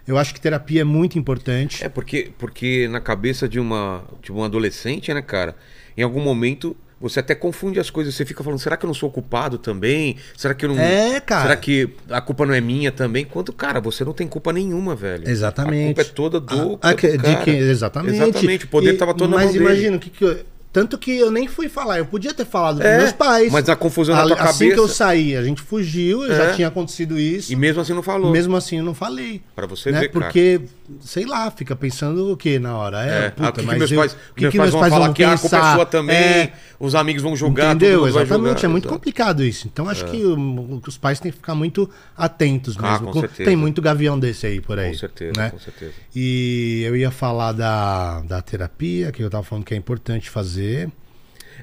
Eu 0.07 0.17
acho 0.17 0.33
que 0.33 0.41
terapia 0.41 0.81
é 0.81 0.83
muito 0.83 1.17
importante. 1.17 1.83
É 1.83 1.87
porque, 1.89 2.31
porque 2.37 2.87
na 2.89 2.99
cabeça 2.99 3.47
de 3.47 3.59
uma 3.59 4.03
de 4.21 4.31
um 4.31 4.43
adolescente, 4.43 5.13
né, 5.13 5.21
cara, 5.21 5.55
em 5.97 6.01
algum 6.03 6.19
momento 6.21 6.75
você 6.99 7.19
até 7.19 7.35
confunde 7.35 7.79
as 7.81 7.89
coisas. 7.89 8.15
Você 8.15 8.23
fica 8.25 8.41
falando, 8.43 8.59
será 8.59 8.77
que 8.77 8.85
eu 8.85 8.87
não 8.87 8.93
sou 8.93 9.09
culpado 9.11 9.57
também? 9.57 10.15
Será 10.37 10.53
que 10.53 10.63
eu 10.65 10.69
não. 10.69 10.79
É, 10.79 11.19
cara. 11.19 11.41
Será 11.43 11.55
que 11.57 11.89
a 12.09 12.21
culpa 12.21 12.45
não 12.45 12.53
é 12.53 12.61
minha 12.61 12.91
também? 12.93 13.25
Quanto, 13.25 13.51
cara, 13.51 13.81
você 13.81 14.05
não 14.05 14.13
tem 14.13 14.25
culpa 14.25 14.53
nenhuma, 14.53 14.95
velho. 14.95 15.27
Exatamente. 15.27 15.83
A 15.83 15.85
culpa 15.95 16.01
é 16.01 16.13
toda 16.13 16.39
do. 16.39 16.79
Ah, 16.81 16.91
do 16.91 16.97
que- 16.97 17.11
de 17.11 17.17
cara. 17.17 17.43
que- 17.43 17.51
exatamente. 17.51 18.15
Exatamente. 18.15 18.65
O 18.65 18.67
poder 18.69 18.93
E- 18.93 18.97
tava 18.97 19.13
todo 19.13 19.29
na 19.31 19.35
Mas 19.37 19.51
dele. 19.51 19.65
imagina, 19.65 19.97
o 19.97 19.99
que, 19.99 20.09
que 20.09 20.23
eu. 20.23 20.39
Tanto 20.73 20.97
que 20.97 21.11
eu 21.15 21.29
nem 21.29 21.47
fui 21.47 21.69
falar, 21.69 21.99
eu 21.99 22.05
podia 22.07 22.33
ter 22.33 22.45
falado 22.45 22.81
É, 22.81 22.89
pros 22.89 23.03
meus 23.03 23.13
pais. 23.13 23.51
mas 23.53 23.69
a 23.69 23.75
confusão 23.75 24.15
na 24.15 24.23
Ali- 24.23 24.35
tua 24.35 24.43
Assim 24.43 24.65
que 24.69 24.73
eu 24.73 24.77
cabeça- 24.77 24.93
saí, 24.95 25.37
a 25.37 25.43
gente 25.43 25.61
fugiu, 25.61 26.25
É. 26.25 26.35
já 26.35 26.53
tinha 26.55 26.67
acontecido 26.67 27.19
isso. 27.19 27.53
E 27.53 27.55
mesmo 27.55 27.79
assim 27.79 27.93
não 27.93 28.01
falou. 28.01 28.31
Mesmo 28.31 28.55
assim 28.57 28.79
eu 28.79 28.83
não 28.83 28.95
falei. 28.95 29.39
Pra 29.55 29.67
você 29.67 29.91
né? 29.91 29.99
ver, 29.99 30.09
cara. 30.09 30.25
Porque, 30.25 30.61
sei 31.01 31.25
lá, 31.25 31.51
fica 31.51 31.75
pensando 31.75 32.31
o 32.31 32.35
que 32.35 32.57
na 32.57 32.75
hora? 32.75 33.05
É, 33.05 33.25
É, 33.25 33.29
puta, 33.29 33.47
ah, 33.47 33.51
que, 33.51 33.59
que 33.61 33.65
mas 33.67 33.77
meus 33.77 33.91
eu- 33.91 33.99
pais, 33.99 34.13
o 34.13 34.15
que 34.33 34.41
meus 34.41 34.51
que 34.51 34.57
pais 34.57 34.71
meus 34.73 34.81
vão 34.81 34.89
falar 34.89 35.13
que 35.13 35.23
a 35.23 35.37
culpa 35.37 35.45
é 35.55 35.59
pensar? 35.59 35.75
sua 35.75 35.85
também, 35.85 36.15
É, 36.15 36.53
os 36.79 36.95
amigos 36.95 37.21
vão 37.21 37.35
julgar, 37.35 37.67
todo 37.75 37.83
Entendeu? 37.83 38.07
Exatamente, 38.07 38.65
é 38.65 38.67
muito 38.67 38.85
exato. 38.85 38.95
complicado 38.99 39.43
isso. 39.43 39.67
Então 39.71 39.87
acho 39.87 40.05
que, 40.05 40.25
o- 40.25 40.79
que 40.81 40.89
os 40.89 40.97
pais 40.97 41.19
têm 41.19 41.31
que 41.31 41.37
ficar 41.37 41.53
muito 41.53 41.87
atentos 42.17 42.75
Ah, 42.79 42.93
mesmo. 42.93 43.05
com 43.07 43.13
Com- 43.13 43.19
certeza. 43.19 43.45
Tem 43.47 43.55
muito 43.55 43.79
gavião 43.79 44.17
desse 44.19 44.47
aí 44.47 44.59
por 44.59 44.79
aí. 44.79 44.89
Com 44.91 44.97
certeza, 44.97 45.33
né? 45.37 45.49
com 45.51 45.59
certeza. 45.59 45.91
E 46.15 46.81
eu 46.83 46.95
ia 46.95 47.11
falar 47.11 47.51
da, 47.51 48.21
da 48.21 48.41
terapia, 48.41 49.11
que 49.11 49.21
eu 49.23 49.29
tava 49.29 49.43
falando 49.43 49.65
que 49.65 49.73
é 49.75 49.77
importante 49.77 50.31
fazer. 50.31 50.62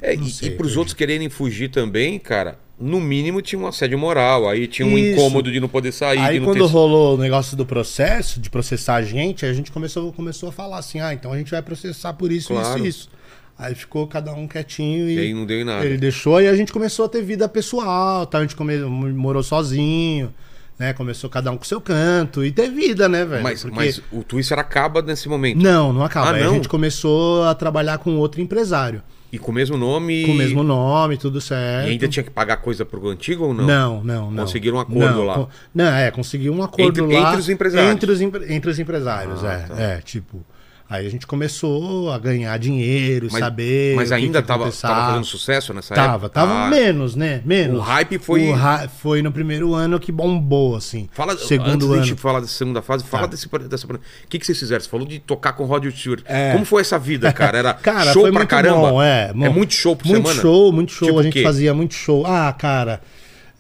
É, 0.03 0.17
Não 0.17 0.27
e, 0.27 0.31
sei, 0.31 0.49
e 0.49 0.53
pros 0.53 0.77
outros 0.77 0.95
quererem 0.95 1.29
fugir 1.29 1.69
também, 1.71 2.19
cara, 2.19 2.59
no 2.79 3.01
mínimo 3.01 3.43
tinha 3.43 3.59
um 3.61 3.67
assédio 3.67 3.99
moral, 3.99 4.49
aí 4.49 4.67
tinha 4.67 4.87
um 4.89 4.97
Isso. 4.97 5.13
incômodo 5.13 5.53
de 5.53 5.61
não 5.61 5.69
poder 5.69 5.93
sair, 5.93 6.19
Aí 6.19 6.41
quando 6.41 6.67
ter... 6.67 6.73
rolou 6.73 7.17
o 7.17 7.19
negócio 7.19 7.57
do 7.57 7.67
processo, 7.67 8.41
de 8.41 8.49
processar 8.49 8.95
a 8.95 9.03
gente, 9.03 9.45
a 9.45 9.53
gente 9.53 9.71
começou, 9.71 10.11
começou 10.13 10.49
a 10.49 10.53
falar 10.53 10.79
assim, 10.79 11.01
ah, 11.01 11.13
então 11.13 11.33
a 11.33 11.37
gente 11.37 11.51
vai 11.51 11.61
processar 11.61 12.15
por 12.15 12.33
isso, 12.33 12.49
Claro. 12.49 12.79
isso, 12.79 12.87
isso. 12.87 13.11
Aí 13.59 13.75
ficou 13.75 14.07
cada 14.07 14.33
um 14.33 14.49
quietinho 14.49 15.07
e, 15.11 15.17
E 15.17 15.19
aí 15.19 15.35
não 15.35 15.45
deu 15.45 15.61
em 15.61 15.65
nada. 15.65 15.85
ele 15.85 15.99
deixou 15.99 16.41
e 16.41 16.49
a 16.49 16.57
gente 16.57 16.73
começou 16.73 17.05
a 17.05 17.09
ter 17.11 17.21
vida 17.23 17.47
pessoal, 17.47 18.25
tá? 18.25 18.39
a 18.39 18.41
gente 18.41 18.57
come, 18.57 18.79
morou 18.79 19.43
sozinho, 19.43 20.33
né? 20.81 20.95
Começou 20.95 21.29
cada 21.29 21.51
um 21.53 21.59
com 21.59 21.65
seu 21.65 21.79
canto 21.79 22.43
e 22.43 22.51
ter 22.51 22.71
vida, 22.71 23.07
né, 23.07 23.23
velho? 23.27 23.43
Mas, 23.43 23.61
Porque- 23.61 23.77
mas 23.77 24.03
o 24.11 24.25
Twister 24.25 24.59
acaba 24.59 25.03
nesse 25.03 25.29
momento. 25.29 25.63
Não, 25.63 25.93
não 25.93 26.03
acaba. 26.03 26.31
Ah, 26.31 26.33
Aí 26.33 26.43
não? 26.43 26.53
a 26.53 26.55
gente 26.55 26.71
começou 26.71 27.45
a 27.45 27.55
trabalhar 27.55 27.99
com 27.99 28.17
outro 28.17 28.41
empresário, 28.41 29.03
E 29.31 29.39
com 29.39 29.51
o 29.53 29.55
mesmo 29.55 29.77
nome. 29.77 30.25
com 30.25 30.33
o 30.33 30.35
mesmo 30.35 30.63
nome, 30.63 31.19
tudo 31.19 31.37
E 31.39 31.43
certo. 31.43 31.87
ainda 31.89 32.09
tinha 32.09 32.23
que 32.25 32.31
pagar 32.31 32.57
coisa 32.57 32.83
pro 32.87 33.07
antigo 33.11 33.45
ou 33.45 33.53
não? 33.55 33.67
Não, 33.67 34.03
não, 34.03 34.31
não. 34.31 34.45
Conseguiram 34.45 34.79
um 34.79 34.81
acordo 34.81 34.99
Não, 35.19 35.25
lá. 35.25 35.35
com- 35.35 35.49
Não, 35.75 35.85
é, 35.93 36.11
conseguiu 36.11 36.55
um 36.55 36.63
acordo 36.63 37.03
Entre- 37.05 37.15
lá. 37.21 37.29
entre 37.29 37.41
os 37.41 37.49
empresários. 37.51 37.93
Entre 37.93 38.11
os, 38.11 38.21
empre- 38.23 38.47
entre 38.55 38.71
os 38.71 38.79
empresários, 38.79 39.45
Ah, 39.45 39.53
é. 39.53 39.59
tá. 39.59 39.81
É, 39.83 39.99
tipo. 40.01 40.43
Aí 40.91 41.07
a 41.07 41.09
gente 41.09 41.25
começou 41.25 42.11
a 42.11 42.19
ganhar 42.19 42.59
dinheiro, 42.59 43.29
Mas, 43.31 43.39
saber. 43.39 43.95
mas 43.95 44.11
ainda 44.11 44.43
que 44.43 44.49
tava, 44.49 44.65
acontecava. 44.65 44.95
tava 44.95 45.07
fazendo 45.11 45.25
sucesso 45.25 45.73
nessa 45.73 45.95
Tava, 45.95 46.15
época? 46.27 46.29
tava 46.31 46.53
Ah, 46.65 46.69
menos, 46.69 47.15
né? 47.15 47.41
Menos. 47.45 47.79
O 47.79 47.81
hype 47.81 48.19
foi- 48.19 48.49
O 48.49 48.53
ra- 48.53 48.89
foi 48.89 49.23
no 49.23 49.31
primeiro 49.31 49.73
ano 49.73 50.01
que 50.01 50.11
bombou, 50.11 50.75
assim. 50.75 51.09
Fala, 51.13 51.39
Segundo 51.39 51.71
antes 51.71 51.87
ano. 51.87 52.01
de 52.03 52.09
gente 52.09 52.21
falar 52.21 52.41
dessa 52.41 52.55
segunda 52.55 52.83
fase, 52.83 53.05
fala 53.05 53.29
Tá. 53.29 53.31
desse, 53.37 53.49
dessa. 53.69 53.87
O 53.87 53.99
que, 54.29 54.37
que 54.41 54.45
vocês 54.45 54.59
fizeram? 54.59 54.83
Você 54.83 54.91
falou 54.91 55.07
de 55.07 55.21
tocar 55.21 55.53
com 55.53 55.63
o 55.63 55.67
Rod 55.67 55.87
Stewart. 55.93 56.25
É. 56.27 56.53
Como 56.55 56.65
foi 56.65 56.81
essa 56.81 56.99
vida, 56.99 57.31
cara? 57.33 57.57
Era 57.59 57.73
Cara, 57.73 58.13
show 58.13 58.23
foi 58.23 58.33
pra 58.33 58.41
muito 58.41 58.51
caramba? 58.51 58.91
bom, 58.91 59.01
é, 59.01 59.33
bom. 59.33 59.53
muito 59.53 59.73
show 59.73 59.95
por 59.95 60.09
muito 60.09 60.23
semana? 60.27 60.43
show, 60.43 60.73
muito 60.73 60.91
show. 60.93 61.07
Tipo 61.07 61.21
a 61.21 61.23
gente 61.23 61.43
fazia 61.45 61.73
muito 61.73 61.95
show. 61.95 62.27
Ah, 62.27 62.53
cara. 62.53 63.01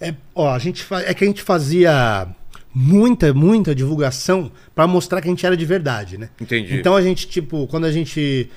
É, 0.01 0.15
ó, 0.35 0.53
a 0.53 0.59
gente 0.59 0.83
fa... 0.83 1.01
é 1.03 1.15
que 1.15 1.23
a 1.23 1.27
gente 1.29 1.43
fazia 1.43 2.27
muita, 2.75 3.33
muita 3.35 3.75
divulgação 3.75 4.51
pra 4.75 4.87
mostrar 4.87 5.21
que 5.21 5.29
a 5.29 5.31
gente 5.31 5.45
era 5.45 5.57
de 5.57 5.65
verdade, 5.65 6.17
né? 6.19 6.31
Entendi. 6.41 6.77
Então 6.77 6.95
a 6.97 7.03
gente, 7.03 7.27
tipo, 7.29 7.67
quando 7.67 7.85
a 7.85 7.93
gente. 7.93 8.51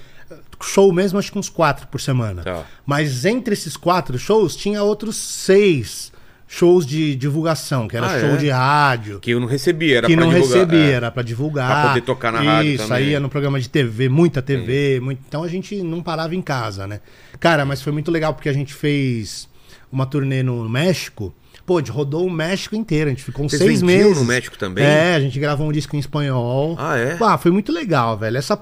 Show 0.61 0.93
mesmo, 0.93 1.19
acho 1.19 1.29
que 1.31 1.37
uns 1.37 1.49
quatro 1.49 1.87
por 1.87 1.99
semana. 1.99 2.41
Tá. 2.41 2.63
Mas 2.85 3.25
entre 3.25 3.53
esses 3.53 3.75
quatro 3.75 4.17
shows, 4.17 4.55
tinha 4.55 4.81
outros 4.81 5.17
seis 5.17 6.11
shows 6.47 6.85
de 6.85 7.15
divulgação, 7.15 7.87
que 7.87 7.97
era 7.97 8.05
Ah, 8.07 8.19
show 8.19 8.29
é? 8.29 8.37
de 8.37 8.49
rádio 8.49 9.19
Que 9.19 9.31
eu 9.31 9.39
não 9.39 9.47
recebia, 9.47 9.97
era 9.97 10.07
que 10.07 10.15
pra 10.15 10.23
não 10.25 10.31
divulgar. 10.31 10.55
recebia, 10.55 10.85
é. 10.85 10.91
era 10.91 11.11
pra 11.11 11.23
divulgar. 11.23 11.81
Pra 11.81 11.89
poder 11.89 12.01
tocar 12.01 12.31
na 12.31 12.41
rádio 12.41 12.73
Isso, 12.73 12.93
aí 12.93 13.09
ia 13.09 13.19
no 13.19 13.27
programa 13.27 13.59
de 13.59 13.67
TV, 13.67 14.07
muita 14.07 14.41
TV, 14.41 14.99
muito... 15.01 15.21
então 15.27 15.43
a 15.43 15.47
gente 15.47 15.81
não 15.81 16.01
parava 16.01 16.35
em 16.35 16.41
casa, 16.41 16.85
né? 16.87 17.01
Cara, 17.39 17.65
mas 17.65 17.81
foi 17.81 17.91
muito 17.91 18.11
legal 18.11 18.33
porque 18.33 18.47
a 18.49 18.53
gente 18.53 18.73
fez 18.73 19.49
uma 19.91 20.05
turnê 20.05 20.43
no 20.43 20.69
México. 20.69 21.33
Pô, 21.65 21.77
a 21.77 21.79
gente 21.79 21.91
rodou 21.91 22.25
o 22.27 22.29
México 22.31 22.75
inteiro, 22.75 23.09
a 23.09 23.13
gente 23.13 23.23
ficou 23.23 23.45
uns 23.45 23.51
Vocês 23.51 23.61
seis 23.63 23.81
meses. 23.81 24.17
no 24.17 24.25
México 24.25 24.57
também? 24.57 24.83
É, 24.83 25.15
a 25.15 25.19
gente 25.19 25.39
gravou 25.39 25.67
um 25.67 25.71
disco 25.71 25.95
em 25.95 25.99
espanhol. 25.99 26.75
Ah, 26.77 26.97
é? 26.97 27.17
Ah, 27.21 27.37
foi 27.37 27.51
muito 27.51 27.71
legal, 27.71 28.17
velho. 28.17 28.37
Essa, 28.37 28.61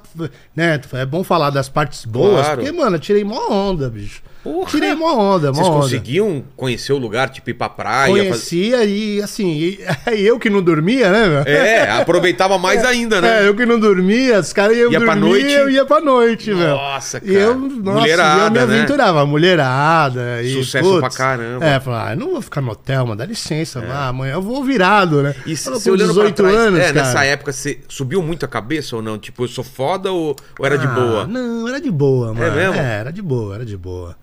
né, 0.55 0.79
é 0.93 1.05
bom 1.05 1.23
falar 1.23 1.49
das 1.49 1.67
partes 1.67 2.05
boas, 2.05 2.41
Claro. 2.45 2.61
porque, 2.61 2.71
mano, 2.71 2.97
eu 2.97 2.99
tirei 2.99 3.23
mó 3.23 3.39
onda, 3.49 3.89
bicho. 3.89 4.21
Porra! 4.43 4.69
Tirei 4.71 4.95
mó 4.95 5.13
onda, 5.13 5.47
mó 5.47 5.53
Vocês 5.53 5.67
onda. 5.67 5.77
conseguiam 5.81 6.43
conhecer 6.57 6.93
o 6.93 6.97
lugar, 6.97 7.29
tipo, 7.29 7.49
ir 7.49 7.53
pra 7.53 7.69
praia? 7.69 8.11
Conhecia 8.11 8.83
e, 8.85 9.21
assim, 9.21 9.51
e, 9.51 9.79
eu 10.25 10.39
que 10.39 10.49
não 10.49 10.61
dormia, 10.63 11.11
né, 11.11 11.27
meu? 11.27 11.39
É, 11.53 11.89
aproveitava 11.91 12.57
mais 12.57 12.83
ainda, 12.85 13.21
né? 13.21 13.43
É, 13.43 13.47
eu 13.47 13.55
que 13.55 13.65
não 13.65 13.79
dormia, 13.79 14.39
os 14.39 14.51
caras 14.51 14.75
iam 14.75 14.91
Ia 14.91 14.99
pra 14.99 15.13
dormir, 15.15 15.29
noite? 15.29 15.51
eu 15.51 15.69
ia 15.69 15.85
pra 15.85 16.01
noite, 16.01 16.53
velho. 16.53 16.69
Nossa, 16.75 17.21
E 17.23 17.33
eu, 17.35 17.53
cara. 17.53 17.59
nossa, 17.69 17.99
Mulherada, 17.99 18.41
eu 18.45 18.49
me 18.51 18.57
né? 18.57 18.63
aventurava, 18.63 19.25
mulherada. 19.25 20.41
E, 20.41 20.53
Sucesso 20.53 20.99
pra 20.99 21.09
caramba. 21.09 21.65
É, 21.65 21.79
falar, 21.79 22.11
ah, 22.11 22.15
não 22.15 22.31
vou 22.31 22.41
ficar 22.41 22.61
no 22.61 22.71
hotel, 22.71 23.05
mas 23.05 23.17
dá 23.17 23.25
licença, 23.25 23.83
ah, 23.89 24.07
amanhã 24.07 24.33
eu 24.33 24.41
vou 24.41 24.63
virado, 24.63 25.21
né? 25.21 25.35
E 25.45 25.55
se, 25.55 25.67
Eu 25.69 25.73
você 25.75 25.89
com 25.89 25.95
olhando 25.95 26.09
18 26.09 26.35
pra 26.35 26.45
trás, 26.49 26.55
anos, 26.67 26.79
é, 26.79 26.83
cara. 26.93 26.93
nessa 26.93 27.23
época 27.25 27.53
você 27.53 27.79
subiu 27.87 28.21
muito 28.21 28.43
a 28.45 28.47
cabeça 28.47 28.95
ou 28.95 29.01
não? 29.01 29.17
Tipo, 29.17 29.43
eu 29.43 29.47
sou 29.47 29.63
foda 29.63 30.11
ou, 30.11 30.35
ou 30.57 30.65
era 30.65 30.77
de 30.77 30.87
Ah, 30.87 30.89
boa? 30.89 31.27
Não, 31.27 31.67
era 31.67 31.79
de 31.79 31.91
boa, 31.91 32.33
mano. 32.33 32.55
mesmo? 32.55 32.73
É, 32.75 32.99
era 32.99 33.11
de 33.11 33.21
boa, 33.21 33.55
era 33.55 33.65
de 33.65 33.77
boa. 33.77 34.15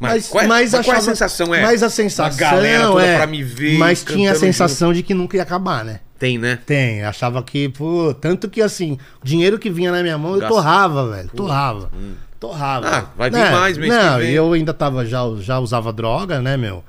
Mas, 0.00 0.28
qual, 0.28 0.44
é, 0.44 0.46
mas 0.46 0.70
qual 0.70 0.96
é 0.96 0.98
a 0.98 1.00
sensação? 1.02 1.54
É 1.54 1.60
mas 1.60 1.82
a 1.82 1.90
sensação 1.90 2.40
galera 2.40 2.86
toda 2.86 3.06
é, 3.06 3.16
pra 3.18 3.26
me 3.26 3.42
ver. 3.42 3.76
Mas 3.76 4.02
tinha 4.02 4.32
a 4.32 4.34
sensação 4.34 4.94
de 4.94 5.02
que 5.02 5.12
nunca 5.12 5.36
ia 5.36 5.42
acabar, 5.42 5.84
né? 5.84 6.00
Tem, 6.18 6.38
né? 6.38 6.58
Tem, 6.64 7.04
achava 7.04 7.42
que, 7.42 7.68
pô, 7.68 8.14
tanto 8.18 8.48
que 8.48 8.62
assim, 8.62 8.98
o 9.22 9.26
dinheiro 9.26 9.58
que 9.58 9.68
vinha 9.68 9.92
na 9.92 10.02
minha 10.02 10.16
mão, 10.16 10.34
eu 10.34 10.40
Gasta. 10.40 10.54
torrava, 10.54 11.10
velho. 11.10 11.28
Torrava. 11.28 11.90
Torrava. 12.38 12.88
Ah, 12.88 13.06
vai 13.16 13.28
vir 13.30 13.36
Né? 13.36 13.50
mais 13.50 13.76
mês 13.76 13.92
Não, 13.92 14.20
eu 14.22 14.52
ainda 14.54 14.72
tava, 14.72 15.04
já, 15.04 15.20
já 15.38 15.58
usava 15.58 15.92
droga, 15.92 16.40
né, 16.40 16.56
meu? 16.56 16.82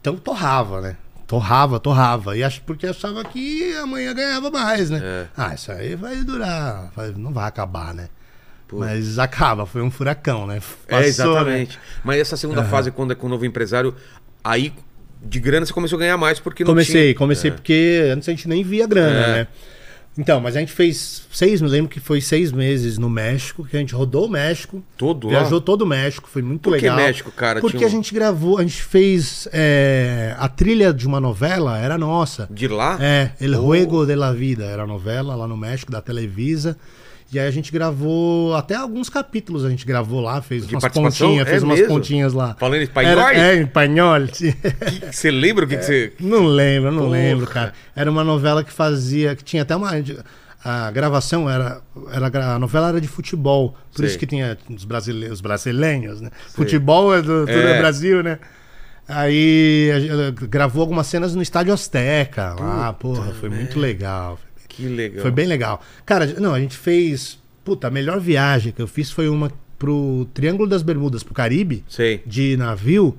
Então 0.00 0.16
torrava, 0.16 0.80
né? 0.80 0.96
Torrava, 1.26 1.80
torrava. 1.80 2.36
E 2.36 2.44
acho 2.44 2.60
porque 2.62 2.86
achava 2.86 3.24
que 3.24 3.74
amanhã 3.76 4.14
ganhava 4.14 4.50
mais, 4.50 4.90
né? 4.90 5.00
É. 5.02 5.26
Ah, 5.36 5.54
isso 5.54 5.72
aí 5.72 5.96
vai 5.96 6.16
durar, 6.22 6.92
não 7.16 7.32
vai 7.32 7.48
acabar, 7.48 7.92
né? 7.92 8.08
Mas 8.78 9.18
acaba, 9.18 9.66
foi 9.66 9.82
um 9.82 9.90
furacão, 9.90 10.46
né? 10.46 10.58
É, 10.86 10.90
Passou, 10.90 11.06
exatamente. 11.06 11.78
Mas 12.04 12.20
essa 12.20 12.36
segunda 12.36 12.64
fase, 12.64 12.90
quando 12.90 13.12
é 13.12 13.14
com 13.14 13.26
o 13.26 13.30
novo 13.30 13.44
empresário, 13.44 13.94
aí 14.42 14.72
de 15.24 15.38
grana 15.38 15.64
você 15.64 15.72
começou 15.72 15.96
a 15.96 16.00
ganhar 16.00 16.16
mais 16.16 16.40
porque 16.40 16.64
não 16.64 16.72
Comecei, 16.72 17.02
tinha... 17.02 17.14
comecei 17.14 17.50
É. 17.50 17.54
porque 17.54 18.10
antes 18.12 18.28
a 18.28 18.32
gente 18.32 18.48
nem 18.48 18.62
via 18.64 18.86
grana, 18.86 19.16
É. 19.18 19.32
né? 19.38 19.46
Então, 20.18 20.42
mas 20.42 20.56
a 20.56 20.60
gente 20.60 20.72
fez 20.72 21.22
seis, 21.32 21.62
me 21.62 21.68
lembro 21.68 21.88
que 21.88 21.98
foi 21.98 22.20
seis 22.20 22.52
meses 22.52 22.98
no 22.98 23.08
México, 23.08 23.64
que 23.64 23.74
a 23.74 23.80
gente 23.80 23.94
rodou 23.94 24.26
o 24.26 24.28
México. 24.28 24.84
Todo 24.98 25.26
lá? 25.28 25.38
Viajou 25.40 25.58
todo 25.58 25.82
o 25.82 25.86
México, 25.86 26.28
foi 26.30 26.42
muito 26.42 26.60
Por 26.60 26.74
que 26.76 26.82
legal. 26.82 26.96
México, 26.98 27.32
cara? 27.32 27.62
Porque 27.62 27.82
um- 27.82 27.86
a 27.86 27.90
gente 27.90 28.12
gravou, 28.12 28.58
a 28.58 28.62
gente 28.62 28.82
fez 28.82 29.48
é, 29.54 30.34
a 30.38 30.48
trilha 30.50 30.92
de 30.92 31.06
uma 31.06 31.18
novela, 31.18 31.78
era 31.78 31.96
nossa. 31.96 32.46
De 32.50 32.68
lá? 32.68 32.98
É, 33.00 33.30
El 33.40 33.52
Oh. 33.54 33.62
Juego 33.62 34.04
de 34.04 34.14
la 34.14 34.32
Vida, 34.32 34.64
era 34.66 34.82
a 34.82 34.86
novela 34.86 35.34
lá 35.34 35.48
no 35.48 35.56
México, 35.56 35.90
da 35.90 36.02
Televisa. 36.02 36.76
E 37.32 37.38
aí 37.38 37.46
a 37.48 37.50
gente 37.50 37.72
gravou, 37.72 38.54
até 38.54 38.74
alguns 38.74 39.08
capítulos 39.08 39.64
a 39.64 39.70
gente 39.70 39.86
gravou 39.86 40.20
lá, 40.20 40.42
fez 40.42 40.66
De 40.66 40.74
umas 40.74 40.86
pontinhas, 40.88 41.48
fez 41.48 41.62
É 41.62 41.64
umas 41.64 41.78
mesmo? 41.78 41.94
pontinhas 41.94 42.32
lá. 42.34 42.54
Falando 42.60 42.80
em 42.80 42.82
espanhol? 42.82 43.10
Era, 43.10 43.34
é, 43.34 43.56
em 43.56 43.62
espanhol. 43.62 44.18
Você 45.10 45.30
lembra 45.30 45.64
o 45.64 45.68
que, 45.68 45.78
que 45.78 45.84
você... 45.84 46.12
Não 46.20 46.44
lembro, 46.44 46.92
não 46.92 47.04
Porra. 47.04 47.12
lembro, 47.12 47.46
cara. 47.46 47.72
Era 47.96 48.10
uma 48.10 48.22
novela 48.22 48.62
que 48.62 48.70
fazia, 48.70 49.34
que 49.34 49.42
tinha 49.42 49.62
até 49.62 49.74
uma. 49.74 49.92
A 50.62 50.90
gravação 50.90 51.48
era. 51.48 51.80
era 52.12 52.54
a 52.54 52.58
novela 52.58 52.90
era 52.90 53.00
de 53.00 53.08
futebol. 53.08 53.76
Por 53.92 54.00
Sei. 54.00 54.06
isso 54.08 54.18
que 54.18 54.26
tinha 54.26 54.56
os, 54.68 54.84
brasile, 54.84 55.28
os 55.28 55.40
brasileiros, 55.40 56.20
né? 56.20 56.30
Futebol 56.54 57.14
é 57.14 57.22
do 57.22 57.46
tudo 57.46 57.50
É. 57.50 57.76
é 57.76 57.78
Brasil, 57.78 58.22
né? 58.22 58.38
Aí 59.08 59.90
a 59.92 60.00
gente 60.00 60.46
gravou 60.46 60.82
algumas 60.82 61.06
cenas 61.06 61.34
no 61.34 61.42
Estádio 61.42 61.72
Azteca 61.72 62.54
lá, 62.58 62.92
porra, 62.92 63.32
foi 63.40 63.48
muito 63.48 63.78
legal. 63.78 64.38
Que 64.76 64.84
legal. 64.86 65.22
Foi 65.22 65.30
bem 65.30 65.46
legal. 65.46 65.80
Cara, 66.04 66.26
não, 66.40 66.54
a 66.54 66.60
gente 66.60 66.76
fez. 66.76 67.38
Puta, 67.64 67.86
a 67.86 67.90
melhor 67.90 68.18
viagem 68.18 68.72
que 68.72 68.82
eu 68.82 68.88
fiz 68.88 69.10
foi 69.10 69.28
uma 69.28 69.50
pro 69.78 70.26
Triângulo 70.34 70.68
das 70.68 70.82
Bermudas, 70.82 71.22
pro 71.22 71.34
Caribe, 71.34 71.84
Sei. 71.88 72.22
de 72.26 72.56
navio, 72.56 73.16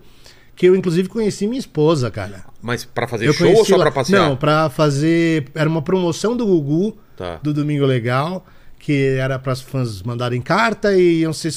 que 0.56 0.66
eu 0.68 0.76
inclusive 0.76 1.10
conheci 1.10 1.46
minha 1.48 1.60
esposa, 1.60 2.10
cara. 2.12 2.44
Mas 2.62 2.86
pra 2.86 3.08
fazer 3.08 3.28
Eu 3.28 3.34
show 3.34 3.54
ou 3.54 3.66
só 3.66 3.76
lá- 3.78 3.84
pra 3.86 3.92
passear? 3.92 4.22
Não, 4.30 4.36
pra 4.36 4.70
fazer. 4.70 5.46
Era 5.56 5.70
uma 5.70 5.82
promoção 5.82 6.36
do 6.38 6.46
Gugu, 6.46 6.98
Tá. 7.18 7.40
do 7.44 7.54
Domingo 7.54 7.86
Legal, 7.86 8.46
que 8.80 9.16
era 9.18 9.38
para 9.40 9.54
os 9.54 9.62
fãs 9.62 10.02
mandarem 10.02 10.42
carta 10.42 10.94
e 10.98 11.20
iam 11.22 11.32
ser 11.34 11.54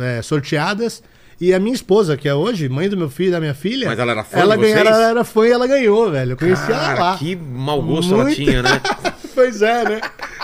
é, 0.00 0.22
sorteadas. 0.22 1.02
E 1.38 1.52
a 1.52 1.60
minha 1.60 1.74
esposa, 1.74 2.16
que 2.16 2.26
é 2.26 2.34
hoje, 2.34 2.66
mãe 2.66 2.88
do 2.88 2.96
meu 2.96 3.10
filho 3.10 3.28
e 3.28 3.32
da 3.32 3.40
minha 3.40 3.52
filha. 3.52 3.88
Mas 3.88 3.98
ela 3.98 4.12
era 4.12 4.24
fã 4.24 4.38
ela 4.38 4.56
de 4.56 4.62
vocês? 4.64 4.76
Ela 4.86 5.10
era 5.10 5.22
fã 5.24 5.46
e 5.46 5.50
ela 5.52 5.66
ganhou, 5.66 6.10
velho. 6.10 6.32
Eu 6.32 6.36
conheci 6.38 6.62
ela 6.72 6.80
Cara, 6.80 7.00
lá. 7.00 7.18
que 7.18 7.36
mau 7.36 7.82
gosto 7.82 8.14
ela 8.14 8.24
Muito- 8.24 8.36
tinha, 8.36 8.62
né? 8.62 8.80
pois 9.36 9.62
é, 9.62 9.84
né? 9.88 10.00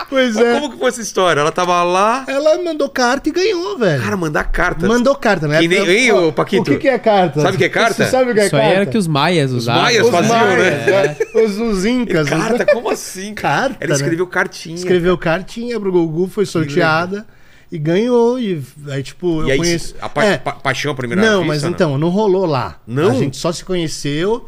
Pois 0.09 0.37
é. 0.37 0.53
como 0.59 0.71
que 0.71 0.77
foi 0.79 0.87
essa 0.87 1.01
história? 1.01 1.41
Ela 1.41 1.51
tava 1.51 1.81
lá... 1.83 2.23
Ela 2.27 2.61
mandou 2.63 2.87
carta 2.87 3.27
e 3.27 3.31
ganhou, 3.31 3.77
velho. 3.77 4.01
Cara, 4.01 4.15
mandar 4.15 4.43
cartas. 4.45 4.87
Mandou 4.87 5.15
carta, 5.15 5.47
né? 5.47 5.59
Que 5.59 5.67
nem- 5.67 5.85
Hein, 5.89 6.11
ô, 6.13 6.31
Paquito? 6.31 6.61
O 6.61 6.65
que, 6.65 6.77
que 6.77 6.87
é 6.87 6.97
carta? 6.99 7.41
Sabe 7.41 7.55
o 7.55 7.57
que 7.57 7.65
é 7.65 7.69
carta? 7.69 7.95
Você 8.05 8.09
sabe 8.11 8.31
o 8.31 8.33
que 8.33 8.39
é 8.39 8.43
Isso 8.43 8.51
carta? 8.51 8.65
aí 8.67 8.73
era 8.73 8.85
que 8.85 8.97
os 8.97 9.07
maias 9.07 9.51
usavam. 9.51 9.81
maias 9.81 10.05
Os 10.05 10.11
faziam, 10.11 10.37
maias, 10.37 10.57
né? 10.85 10.85
né? 11.35 11.41
Os, 11.43 11.57
os 11.57 11.85
incas. 11.85 12.27
os- 12.27 12.29
Carta? 12.29 12.65
Como 12.67 12.89
assim? 12.89 13.33
Carta, 13.33 13.77
Ela 13.81 13.89
né? 13.89 13.95
escreveu 13.95 14.27
cartinha. 14.27 14.75
Escreveu 14.75 15.17
cartinha 15.17 15.79
pro 15.79 15.91
Gugu, 15.91 16.27
foi 16.27 16.45
sorteada 16.45 17.25
e 17.71 17.77
ganhou. 17.79 18.39
E 18.39 18.61
aí, 18.89 19.01
tipo, 19.03 19.41
eu 19.41 19.47
E 19.47 19.51
aí, 19.53 19.57
conheci. 19.57 19.95
a 19.99 20.07
pa- 20.07 20.23
É, 20.25 20.37
pa- 20.37 20.51
paixão 20.53 20.91
à 20.91 20.95
primeira 20.95 21.21
não, 21.21 21.39
vista, 21.39 21.47
mas 21.47 21.63
né? 21.63 21.69
então, 21.69 21.97
não 21.97 22.09
rolou 22.09 22.45
lá. 22.45 22.77
Não? 22.85 23.09
A 23.09 23.13
gente 23.15 23.35
só 23.37 23.51
se 23.51 23.65
conheceu. 23.65 24.47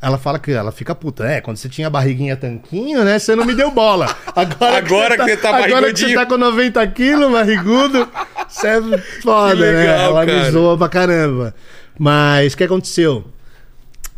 Ela 0.00 0.18
fala 0.18 0.38
que 0.38 0.52
ela 0.52 0.70
fica 0.70 0.94
puta. 0.94 1.24
É, 1.24 1.40
quando 1.40 1.56
você 1.56 1.68
tinha 1.68 1.88
barriguinha 1.88 2.36
tanquinho, 2.36 3.02
né? 3.02 3.18
Você 3.18 3.34
não 3.34 3.44
me 3.44 3.54
deu 3.54 3.70
bola. 3.70 4.06
Agora, 4.36 4.76
Agora 4.76 5.16
que 5.16 5.24
você 5.24 5.36
tá 5.38 5.56
Agora 5.56 5.92
que 5.92 5.98
você 6.00 6.14
tá 6.14 6.26
com 6.26 6.36
90 6.36 6.86
quilos, 6.88 7.32
barrigudo, 7.32 8.08
você 8.46 8.66
é 8.68 8.98
foda, 9.22 9.54
Que 9.56 9.62
né? 9.62 9.72
legal, 9.72 9.98
Ela 10.10 10.26
cara. 10.26 10.38
me 10.44 10.50
zoa 10.50 10.76
pra 10.78 10.88
caramba. 10.88 11.54
Mas 11.98 12.52
o 12.52 12.56
que 12.58 12.64
aconteceu? 12.64 13.24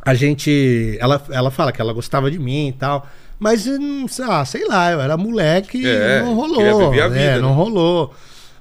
A 0.04 0.14
gente. 0.14 0.96
Ela, 1.00 1.22
ela 1.30 1.50
fala 1.50 1.70
que 1.70 1.80
ela 1.80 1.92
gostava 1.92 2.30
de 2.30 2.38
mim 2.38 2.68
e 2.68 2.72
tal. 2.72 3.06
Mas, 3.38 3.66
ah, 4.28 4.44
sei 4.44 4.66
lá, 4.66 4.90
eu 4.90 5.00
era 5.00 5.16
moleque 5.16 5.86
É, 5.86 6.22
não 6.22 6.34
rolou. 6.34 6.88
a 6.88 6.90
vida, 6.90 7.04
é, 7.06 7.34
né? 7.34 7.38
não 7.38 7.52
rolou. 7.52 8.12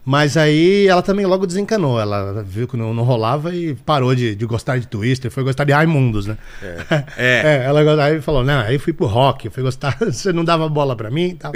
Mas 0.10 0.38
aí 0.38 0.88
ela 0.88 1.02
também 1.02 1.26
logo 1.26 1.46
desencanou. 1.46 2.00
Ela 2.00 2.42
viu 2.42 2.66
que 2.66 2.78
não, 2.78 2.94
não 2.94 3.04
rolava 3.04 3.54
e 3.54 3.76
parou 3.76 4.16
de, 4.16 4.36
de 4.36 4.46
gostar 4.46 4.78
de 4.78 4.88
Twister, 4.88 5.30
foi 5.30 5.44
gostar 5.44 5.66
de 5.66 5.74
Raimundos, 5.74 6.26
né? 6.26 6.38
É. 7.18 7.64
ela 7.68 7.84
gostava- 7.84 8.04
aí 8.06 8.22
falou: 8.22 8.42
não, 8.42 8.62
aí 8.62 8.80
fui 8.80 8.94
pro 8.94 9.06
rock, 9.06 9.50
fui 9.50 9.62
gostar, 9.62 9.98
você 10.00 10.32
não 10.32 10.46
dava 10.46 10.70
bola 10.70 10.96
pra 10.96 11.12
mim 11.12 11.32
e 11.32 11.34
tal. 11.34 11.52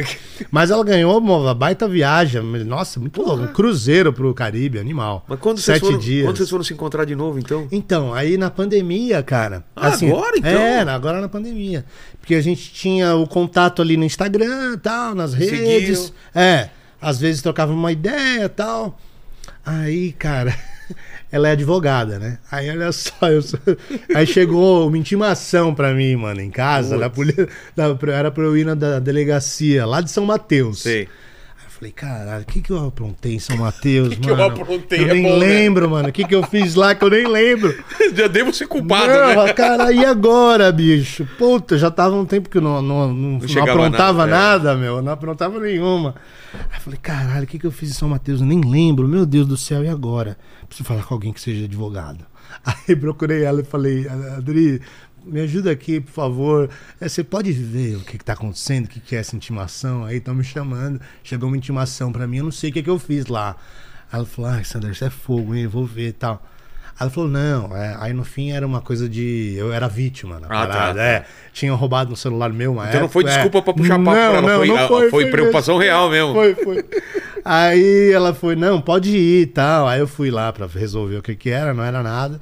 Mas 0.52 0.70
ela 0.70 0.84
ganhou 0.84 1.18
uma 1.18 1.56
baita 1.56 1.88
viagem. 1.88 2.42
Nossa, 2.66 3.00
muito 3.00 3.22
louco. 3.22 3.44
Um 3.44 3.48
cruzeiro 3.48 4.12
pro 4.12 4.34
Caribe, 4.34 4.80
animal. 4.80 5.24
Mas 5.30 5.40
quando 5.40 5.60
vocês, 5.60 5.78
Sete 5.78 5.86
foram, 5.86 5.98
dias. 5.98 6.26
quando 6.26 6.36
vocês 6.36 6.50
foram 6.50 6.64
se 6.66 6.74
encontrar 6.74 7.06
de 7.06 7.16
novo, 7.16 7.40
então? 7.40 7.70
Então, 7.72 8.14
aí 8.14 8.36
na 8.36 8.50
pandemia, 8.50 9.24
cara. 9.24 9.64
Ah, 9.74 9.94
agora, 9.94 10.38
então? 10.38 10.52
É, 10.52 10.82
agora 10.82 11.22
na 11.22 11.30
pandemia. 11.30 11.86
Porque 12.20 12.36
a 12.36 12.42
gente 12.42 12.74
tinha 12.74 13.16
o 13.16 13.26
contato 13.26 13.82
ali 13.82 13.96
no 13.96 14.04
Instagram 14.04 14.78
tal, 14.80 15.16
nas 15.16 15.34
redes. 15.34 16.12
É, 16.36 16.68
às 17.02 17.20
vezes 17.20 17.42
trocava 17.42 17.74
uma 17.74 17.92
ideia 17.92 18.48
tal. 18.48 19.00
Aí, 19.66 20.12
cara, 20.14 20.56
ela 21.32 21.50
é 21.50 21.52
advogada, 21.52 22.20
né? 22.20 22.38
Aí 22.52 22.70
olha 22.70 22.92
só, 22.92 23.30
eu 23.30 23.42
sou- 23.42 23.60
aí 24.16 24.26
chegou 24.28 24.88
uma 24.88 24.98
intimação 24.98 25.74
pra 25.74 25.94
mim, 25.94 26.16
mano, 26.16 26.42
em 26.42 26.50
casa, 26.52 26.98
da 26.98 27.10
polícia, 27.10 27.48
da- 27.76 27.98
era 28.14 28.30
pra 28.32 28.44
eu 28.44 28.58
ir 28.58 28.66
na 28.66 28.76
da 28.76 29.00
delegacia 29.00 29.86
lá 29.86 30.02
de 30.02 30.12
São 30.12 30.26
Mateus. 30.26 30.80
Sei. 30.82 31.08
Eu 31.82 31.88
falei, 31.88 31.92
caralho, 31.94 32.44
o 32.44 32.46
que, 32.46 32.62
que 32.62 32.70
eu 32.70 32.86
aprontei 32.86 33.34
em 33.34 33.40
São 33.40 33.58
Mateus, 33.58 34.14
que 34.16 34.30
eu 34.30 34.38
mano? 34.38 34.62
aprontei? 34.62 35.00
Eu 35.00 35.10
É 35.10 35.14
nem 35.16 35.24
bom, 35.24 35.30
né? 35.40 35.46
lembro, 35.48 35.90
mano. 35.90 36.10
O 36.10 36.12
que, 36.12 36.24
que 36.24 36.36
eu 36.36 36.44
fiz 36.44 36.76
lá 36.76 36.94
que 36.94 37.04
eu 37.04 37.10
nem 37.10 37.26
lembro. 37.28 37.76
Já 38.14 38.28
devo 38.28 38.54
ser 38.54 38.68
culpado, 38.68 39.12
não, 39.12 39.46
né? 39.46 39.54
cara, 39.54 39.92
e 39.92 40.06
agora, 40.06 40.72
bicho? 40.72 41.28
Puta, 41.40 41.78
já 41.78 41.90
tava 41.90 42.16
um 42.16 42.26
tempo 42.26 42.50
que 42.50 42.58
eu 42.58 42.62
não, 42.62 42.82
não, 42.82 43.12
não, 43.14 43.40
não 43.40 43.64
aprontava 43.64 44.28
nada, 44.28 44.68
nada, 44.68 44.72
é. 44.74 44.76
meu. 44.76 45.02
Não 45.02 45.12
aprontava 45.12 45.60
nenhuma. 45.60 46.14
Aí 46.54 46.78
eu 46.78 46.82
falei, 46.82 47.00
caralho, 47.02 47.46
o 47.46 47.48
que, 47.48 47.58
que 47.58 47.66
eu 47.66 47.72
fiz 47.72 47.90
em 47.90 47.94
São 47.94 48.10
Mateus? 48.10 48.42
Eu 48.42 48.46
nem 48.48 48.62
lembro. 48.62 49.08
Meu 49.08 49.26
Deus 49.26 49.48
do 49.48 49.58
céu, 49.58 49.84
e 49.84 49.88
agora? 49.88 50.38
Preciso 50.68 50.88
falar 50.88 51.04
com 51.04 51.14
alguém 51.16 51.34
que 51.34 51.42
seja 51.42 51.66
advogado. 51.66 52.26
Aí 52.88 52.96
procurei 52.96 53.44
ela 53.44 53.62
e 53.62 53.64
falei, 53.64 54.08
Adri, 54.38 54.82
me 55.26 55.42
ajuda 55.42 55.72
aqui, 55.72 56.00
por 56.00 56.12
favor. 56.12 56.70
É, 57.00 57.08
Você 57.08 57.24
pode 57.24 57.52
ver 57.52 57.98
o 57.98 58.02
que, 58.02 58.18
que 58.18 58.24
tá 58.26 58.34
acontecendo, 58.34 58.86
o 58.86 58.88
que, 58.88 59.00
que 59.00 59.16
é 59.16 59.20
essa 59.20 59.36
intimação? 59.36 60.04
Aí 60.06 60.18
estão 60.18 60.34
me 60.36 60.44
chamando. 60.44 61.00
Chegou 61.24 61.48
uma 61.48 61.58
intimação 61.58 62.12
pra 62.12 62.28
mim, 62.28 62.38
eu 62.38 62.44
não 62.46 62.52
sei 62.52 62.70
o 62.70 62.74
que, 62.74 62.84
que 62.84 62.90
eu 62.90 63.00
fiz 63.00 63.28
lá. 63.28 63.56
Aí 64.12 64.18
ela 64.20 64.26
falou, 64.26 64.52
ah, 64.52 64.64
Sandra, 64.64 64.92
isso 64.92 65.04
é 65.06 65.10
fogo, 65.10 65.56
hein? 65.56 65.64
Eu 65.64 65.70
vou 65.70 65.86
ver 65.86 66.10
e 66.10 66.14
tal. 66.14 66.42
Aí 67.00 67.06
ela 67.06 67.10
falou, 67.10 67.30
não, 67.30 67.76
é, 67.76 67.96
aí 68.00 68.14
no 68.14 68.24
fim 68.24 68.52
era 68.52 68.68
uma 68.68 68.82
coisa 68.82 69.08
de. 69.10 69.56
Eu 69.58 69.72
era 69.74 69.88
vítima 69.88 70.40
na 70.40 70.48
Ah, 70.48 70.50
tá, 70.50 70.68
parada. 70.68 71.00
tá. 71.00 71.04
É, 71.06 71.26
tinham 71.54 71.76
roubado 71.76 72.12
um 72.12 72.16
celular 72.16 72.52
meu, 72.52 72.74
uma 72.74 72.88
Então 72.90 73.02
não 73.02 73.10
foi 73.10 73.24
época, 73.24 73.36
desculpa 73.36 73.58
é. 73.58 73.62
pra 73.62 73.74
puxar 73.74 73.96
papo 73.98 74.12
não, 74.12 74.18
ela, 74.18 74.42
não, 74.42 74.58
foi- 74.58 74.68
não 74.68 74.78
a- 74.78 74.88
foi, 74.88 75.10
foi 75.10 75.26
preocupação 75.32 75.78
mesmo. 75.78 75.84
real 75.90 76.10
mesmo. 76.10 76.34
Foi, 76.34 76.54
foi. 76.56 76.86
Aí 77.44 78.12
ela 78.14 78.34
foi, 78.34 78.56
não, 78.56 78.80
pode 78.82 79.10
ir 79.16 79.42
e 79.44 79.46
tal. 79.48 79.88
Aí 79.88 80.00
eu 80.00 80.08
fui 80.08 80.30
lá 80.30 80.52
pra 80.54 80.68
resolver 80.68 81.18
o 81.18 81.22
que 81.24 81.36
que 81.36 81.50
era, 81.50 81.74
não 81.74 81.84
era 81.84 82.04
nada. 82.04 82.40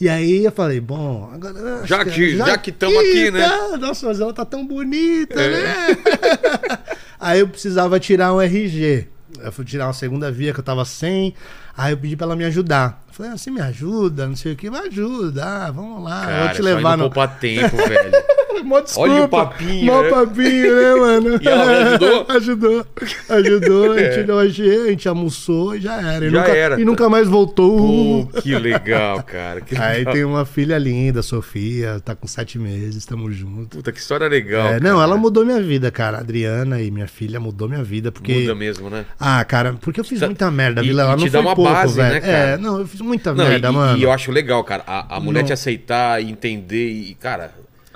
E 0.00 0.08
aí 0.08 0.44
eu 0.44 0.52
falei, 0.52 0.78
bom, 0.80 1.30
agora. 1.32 1.86
Já 1.86 2.04
que- 2.04 2.36
já 2.36 2.58
que 2.58 2.70
tamo 2.70 2.98
aqui, 2.98 3.30
né? 3.30 3.48
tá, 3.48 3.76
Nossa, 3.78 4.06
mas 4.06 4.20
ela 4.20 4.32
tá 4.32 4.44
tão 4.44 4.66
bonita, 4.66 5.40
É. 5.40 5.48
né? 5.50 5.98
aí 7.18 7.40
eu 7.40 7.48
precisava 7.48 7.98
tirar 7.98 8.34
um 8.34 8.40
RG. 8.40 9.08
Eu 9.42 9.52
fui 9.52 9.64
tirar 9.64 9.86
uma 9.86 9.92
segunda 9.92 10.30
via 10.30 10.52
que 10.52 10.60
eu 10.60 10.64
tava 10.64 10.84
sem. 10.84 11.34
Aí 11.76 11.92
eu 11.92 11.96
pedi 11.98 12.16
pra 12.16 12.26
ela 12.26 12.36
me 12.36 12.44
ajudar. 12.44 13.02
Eu 13.08 13.14
falei, 13.14 13.32
ah, 13.32 13.36
você 13.38 13.50
me 13.50 13.60
ajuda, 13.60 14.26
não 14.26 14.36
sei 14.36 14.52
o 14.52 14.56
que, 14.56 14.70
me 14.70 14.78
ajuda, 14.78 15.44
ah, 15.44 15.70
vamos 15.70 16.02
lá, 16.04 16.22
eu 16.22 16.26
Cara, 16.26 16.40
vou 16.44 16.48
te 16.50 16.56
só 16.56 16.62
levar 16.62 16.94
indo 16.94 16.96
no. 17.04 17.10
poupar 17.10 17.38
tempo, 17.38 17.76
velho. 17.76 18.12
Mó 18.64 18.80
desculpa. 18.80 19.10
Olha 19.10 19.24
o 19.24 19.28
papinho, 19.28 19.84
Mó 19.86 20.02
né? 20.02 20.08
papinho, 20.10 20.76
né, 20.76 20.94
mano? 20.94 21.38
E 21.42 21.48
ela 21.48 21.66
ajudou? 21.96 22.26
ajudou. 22.28 22.86
Ajudou. 23.28 23.92
A 23.92 23.98
gente, 23.98 24.30
a 24.30 24.46
gente- 24.48 24.62
a 24.70 24.86
gente 24.88 25.08
almoçou 25.08 25.74
e 25.76 25.80
já 25.80 26.00
era. 26.00 26.26
E, 26.26 26.30
Já 26.30 26.40
nunca, 26.40 26.52
era. 26.56 26.80
e 26.80 26.84
nunca 26.84 27.08
mais 27.08 27.28
voltou. 27.28 28.26
Pô, 28.26 28.40
que 28.40 28.54
legal, 28.58 29.22
cara. 29.22 29.60
Que 29.60 29.76
Aí 29.76 29.98
legal. 29.98 30.14
tem 30.14 30.24
uma 30.24 30.44
filha 30.44 30.78
linda, 30.78 31.22
Sofia, 31.22 32.00
tá 32.04 32.14
com 32.14 32.26
sete 32.26 32.58
meses, 32.58 33.04
tamo 33.04 33.30
junto. 33.30 33.76
Puta, 33.76 33.92
que 33.92 33.98
história 33.98 34.28
legal. 34.28 34.68
É, 34.74 34.80
não, 34.80 35.00
ela 35.02 35.16
mudou 35.16 35.44
minha 35.44 35.60
vida, 35.60 35.90
cara. 35.90 36.18
A 36.18 36.20
Adriana 36.20 36.80
e 36.80 36.90
minha 36.90 37.06
filha 37.08 37.38
mudou 37.40 37.68
minha 37.68 37.82
vida, 37.82 38.10
porque. 38.12 38.32
Muda 38.40 38.54
mesmo, 38.54 38.88
né? 38.90 39.04
Ah, 39.18 39.44
cara, 39.44 39.74
porque 39.80 40.00
eu 40.00 40.04
fiz 40.04 40.20
Tá- 40.20 40.26
muita 40.26 40.50
merda, 40.50 40.82
e- 40.82 40.86
Vila. 40.86 41.02
e 41.02 41.06
Ela 41.06 41.16
te 41.16 41.20
não 41.24 41.26
dá 41.26 41.30
foi 41.38 41.40
uma 41.48 41.54
pouco, 41.56 41.70
base, 41.72 41.94
velho. 41.96 42.14
né, 42.14 42.20
cara? 42.20 42.32
É, 42.32 42.56
não, 42.56 42.80
eu 42.80 42.86
fiz 42.86 43.00
muita 43.00 43.32
Não, 43.34 43.44
merda, 43.44 43.68
e, 43.68 43.72
mano. 43.72 43.98
e 43.98 44.02
eu 44.02 44.10
acho 44.12 44.30
legal, 44.30 44.62
cara. 44.64 44.82
A, 44.86 45.16
a 45.16 45.20
mulher 45.20 45.40
Não. 45.40 45.46
te 45.46 45.52
aceitar 45.52 46.22
e 46.22 46.30
entender 46.30 46.88
e, 46.90 47.14
cara. 47.14 47.50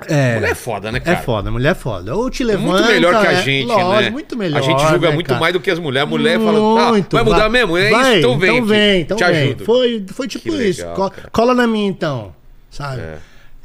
É. 0.09 0.35
Mulher 0.37 0.51
é 0.51 0.55
foda, 0.55 0.93
né, 0.93 0.99
É 0.99 1.01
cara? 1.01 1.17
foda, 1.19 1.51
mulher 1.51 1.71
é 1.71 1.75
foda. 1.75 2.15
Ou 2.17 2.31
te 2.31 2.43
É 2.43 2.47
levanta. 2.47 2.69
muito 2.73 2.87
melhor 2.93 3.21
que 3.21 3.27
a 3.27 3.33
é, 3.33 3.43
gente, 3.43 3.67
lógico, 3.67 4.01
né? 4.03 4.11
muito 4.11 4.37
melhor. 4.37 4.59
A 4.59 4.63
gente 4.63 4.81
julga 4.89 5.09
né, 5.09 5.15
muito 5.15 5.35
mais 5.35 5.53
do 5.53 5.61
que 5.61 5.71
as 5.71 5.79
mulheres. 5.79 6.07
A 6.07 6.11
mulher 6.11 6.39
fala, 6.39 6.53
tá, 6.85 6.89
Muito, 6.91 7.17
vai 7.17 7.25
mudar 7.25 7.49
mesmo? 7.49 7.77
É 7.77 7.91
vai, 7.91 8.03
isso, 8.11 8.19
então 8.19 8.39
vem. 8.39 8.57
Então 8.57 8.67
vem, 8.67 9.01
então 9.03 9.17
te 9.17 9.25
vem. 9.25 9.43
ajudo. 9.45 9.65
Foi, 9.65 10.05
foi 10.09 10.29
tipo 10.29 10.49
isso. 10.55 10.81
legal, 10.81 10.95
Co- 10.97 11.11
cara. 11.11 11.29
cola 11.31 11.55
na 11.55 11.67
minha 11.67 11.89
então, 11.89 12.35
sabe? 12.71 13.01
É. 13.03 13.19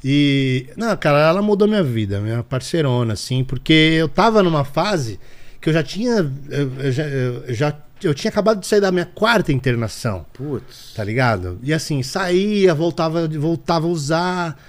E, 0.04 0.68
não, 0.78 0.96
cara, 0.98 1.20
ela 1.30 1.42
mudou 1.42 1.68
minha 1.68 1.82
vida, 1.84 2.20
minha 2.20 2.44
parceirona, 2.44 3.14
assim, 3.14 3.44
porque 3.44 3.74
eu 3.74 4.08
tava 4.08 4.44
numa 4.44 4.64
fase 4.64 5.20
que 5.60 5.70
eu 5.70 5.74
já 5.74 5.82
tinha. 5.82 6.32
Eu, 6.50 6.72
eu 6.80 6.92
já, 6.92 7.04
eu, 7.04 7.44
já- 7.54 7.74
eu 8.04 8.14
tinha 8.14 8.30
acabado 8.30 8.60
de 8.60 8.68
sair 8.68 8.82
da 8.82 8.92
minha 8.92 9.06
quarta 9.06 9.52
internação, 9.52 10.26
Putz. 10.34 10.94
tá 10.96 11.04
ligado? 11.04 11.58
E 11.64 11.74
assim, 11.74 12.04
saía, 12.04 12.74
voltava, 12.76 13.28
voltava 13.28 13.88
a 13.88 13.90
usar. 13.90 14.62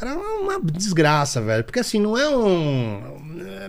Era 0.00 0.14
uma 0.14 0.60
desgraça, 0.60 1.40
velho. 1.40 1.64
Porque 1.64 1.80
assim, 1.80 1.98
não 2.00 2.16
é 2.18 2.28
um. 2.28 3.00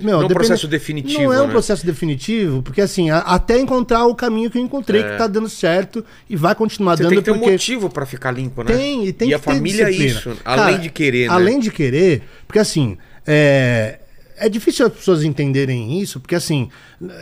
Meu, 0.02 0.18
Não 0.18 0.22
é 0.22 0.26
um 0.26 0.28
processo 0.28 0.68
definitivo, 0.68 1.24
Não 1.24 1.34
é 1.34 1.42
um 1.42 1.46
né? 1.48 1.52
processo 1.52 1.86
definitivo, 1.86 2.62
porque 2.62 2.82
assim, 2.82 3.10
a- 3.10 3.20
até 3.20 3.58
encontrar 3.60 4.06
o 4.06 4.14
caminho 4.14 4.50
que 4.52 4.58
eu 4.58 4.62
encontrei, 4.62 5.02
É. 5.02 5.12
que 5.12 5.18
tá 5.18 5.26
dando 5.28 5.50
certo 5.50 6.04
e 6.30 6.36
vai 6.36 6.54
continuar 6.54 6.96
Você 6.98 7.04
dando 7.04 7.10
tem 7.12 7.20
que 7.20 7.26
ter 7.26 7.32
um 7.32 7.36
porque. 7.36 7.52
motivo 7.52 7.90
pra 7.90 8.06
ficar 8.06 8.32
limpo, 8.32 8.62
né? 8.64 8.74
Tem, 8.76 9.08
e 9.08 9.14
tem 9.14 9.28
e 9.28 9.32
que 9.32 9.36
a 9.36 9.40
família 9.40 9.86
é 9.86 9.92
isso, 9.92 10.36
Cara, 10.44 10.64
além 10.64 10.80
de 10.80 10.90
querer, 10.90 11.28
né? 11.30 11.34
Além 11.34 11.60
de 11.60 11.72
querer, 11.72 12.24
porque 12.48 12.60
assim, 12.60 12.98
é, 13.26 14.00
é 14.38 14.48
difícil 14.50 14.86
as 14.86 14.94
pessoas 14.94 15.24
entenderem 15.24 16.00
isso, 16.02 16.20
porque 16.20 16.36
assim, 16.36 16.70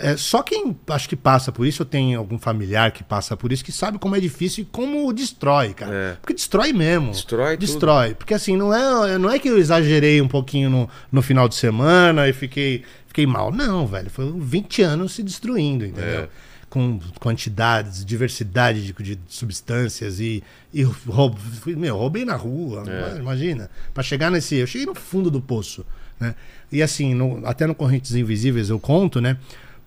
é, 0.02 0.16
só 0.18 0.44
quem 0.44 0.76
acho 0.88 1.08
que 1.10 1.16
passa 1.16 1.52
por 1.52 1.66
isso, 1.66 1.82
eu 1.82 1.86
tenho 1.86 2.20
algum 2.20 2.38
familiar 2.38 2.92
que 2.92 3.04
passa 3.04 3.36
por 3.38 3.52
isso, 3.52 3.64
que 3.64 3.72
sabe 3.72 3.98
como 3.98 4.16
é 4.16 4.20
difícil 4.20 4.64
e 4.64 4.68
como 4.72 5.12
destrói, 5.14 5.74
cara. 5.74 5.94
É. 5.96 6.12
Porque 6.22 6.34
destrói 6.34 6.74
mesmo. 6.74 7.12
Destrói 7.12 7.56
tudo. 7.58 7.60
Destrói. 7.68 8.14
Porque 8.14 8.34
assim, 8.34 8.56
não 8.58 8.74
é, 8.74 9.18
não 9.18 9.30
é 9.32 9.40
que 9.40 9.48
eu 9.48 9.58
exagerei 9.58 10.22
um 10.22 10.28
pouquinho 10.28 10.70
no, 10.70 10.90
no 11.12 11.22
final 11.22 11.48
de 11.48 11.56
semana 11.56 12.28
e 12.28 12.34
fiquei, 12.34 12.84
fiquei 13.08 13.26
mal. 13.26 13.52
Não, 13.52 13.88
velho. 13.88 14.10
Foi 14.10 14.32
20 14.38 14.82
anos 14.82 15.14
se 15.14 15.24
destruindo, 15.24 15.86
entendeu? 15.86 16.22
É. 16.24 16.30
Com 16.70 17.00
quantidades, 17.20 18.04
diversidade 18.04 18.86
de, 18.86 18.92
de 18.94 19.20
substâncias 19.30 20.20
e, 20.20 20.44
e 20.74 20.84
roubo. 20.84 21.38
fui- 21.62 21.76
Meu, 21.76 21.96
roubei 21.98 22.26
na 22.26 22.36
rua, 22.36 22.84
É. 22.88 23.18
imagina. 23.18 23.70
Pra 23.94 24.04
chegar 24.04 24.30
nesse. 24.30 24.56
Eu 24.56 24.68
cheguei 24.68 24.86
no 24.86 24.94
fundo 24.96 25.32
do 25.32 25.40
poço, 25.42 25.86
né? 26.20 26.36
E 26.72 26.82
assim, 26.82 27.14
no- 27.14 27.42
até 27.46 27.66
no 27.68 27.76
Correntes 27.76 28.14
Invisíveis 28.16 28.70
eu 28.70 28.80
conto, 28.80 29.20
né? 29.22 29.38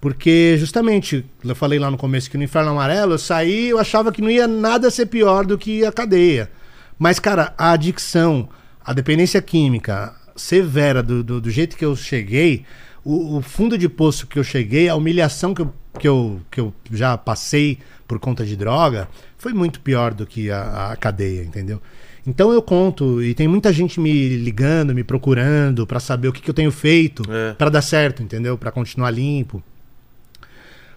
Porque 0.01 0.57
justamente, 0.59 1.24
eu 1.45 1.55
falei 1.57 1.79
lá 1.79 1.91
no 1.91 1.97
começo 1.99 2.31
que 2.31 2.37
no 2.39 2.45
Inferno 2.45 2.70
Amarelo 2.70 3.14
eu 3.14 3.18
saí, 3.18 3.68
eu 3.70 3.79
achava 3.79 4.12
que 4.12 4.22
não 4.22 4.31
ia 4.31 4.47
nada 4.47 4.91
ser 4.91 5.07
pior 5.07 5.45
do 5.45 5.59
que 5.59 5.85
a 5.85 5.91
cadeia. 5.91 6.51
Mas, 6.99 7.18
cara, 7.18 7.53
a 7.59 7.72
adicção, 7.72 8.49
a 8.85 8.93
dependência 8.93 9.43
química 9.43 10.14
severa 10.37 11.03
do, 11.03 11.24
do, 11.24 11.41
do 11.41 11.51
jeito 11.51 11.76
que 11.76 11.85
eu 11.85 11.97
cheguei, 11.97 12.64
o, 13.05 13.39
o 13.39 13.43
fundo 13.43 13.76
de 13.76 13.89
poço 13.89 14.26
que 14.26 14.39
eu 14.39 14.45
cheguei, 14.45 14.89
a 14.89 14.95
humilhação 14.95 15.53
que 15.53 15.62
eu, 15.62 15.74
que, 15.99 16.09
eu, 16.09 16.41
que 16.51 16.61
eu 16.61 16.72
já 16.93 17.18
passei 17.18 17.79
por 18.07 18.18
conta 18.20 18.45
de 18.47 18.57
droga, 18.57 19.09
foi 19.37 19.53
muito 19.53 19.81
pior 19.81 20.14
do 20.14 20.24
que 20.26 20.49
a, 20.51 20.93
a 20.93 20.97
cadeia, 20.97 21.43
entendeu? 21.43 21.83
Então 22.29 22.53
eu 22.53 22.61
conto, 22.61 23.22
e 23.22 23.33
tem 23.35 23.49
muita 23.49 23.72
gente 23.72 23.99
me 23.99 24.37
ligando, 24.37 24.95
me 24.95 25.03
procurando 25.03 25.87
pra 25.87 25.99
saber 25.99 26.29
o 26.29 26.33
que, 26.33 26.43
que 26.43 26.51
eu 26.51 26.55
tenho 26.55 26.70
feito 26.70 27.22
É. 27.33 27.55
pra 27.55 27.70
dar 27.70 27.81
certo, 27.81 28.22
entendeu? 28.22 28.59
Pra 28.59 28.70
continuar 28.70 29.11
limpo. 29.11 29.62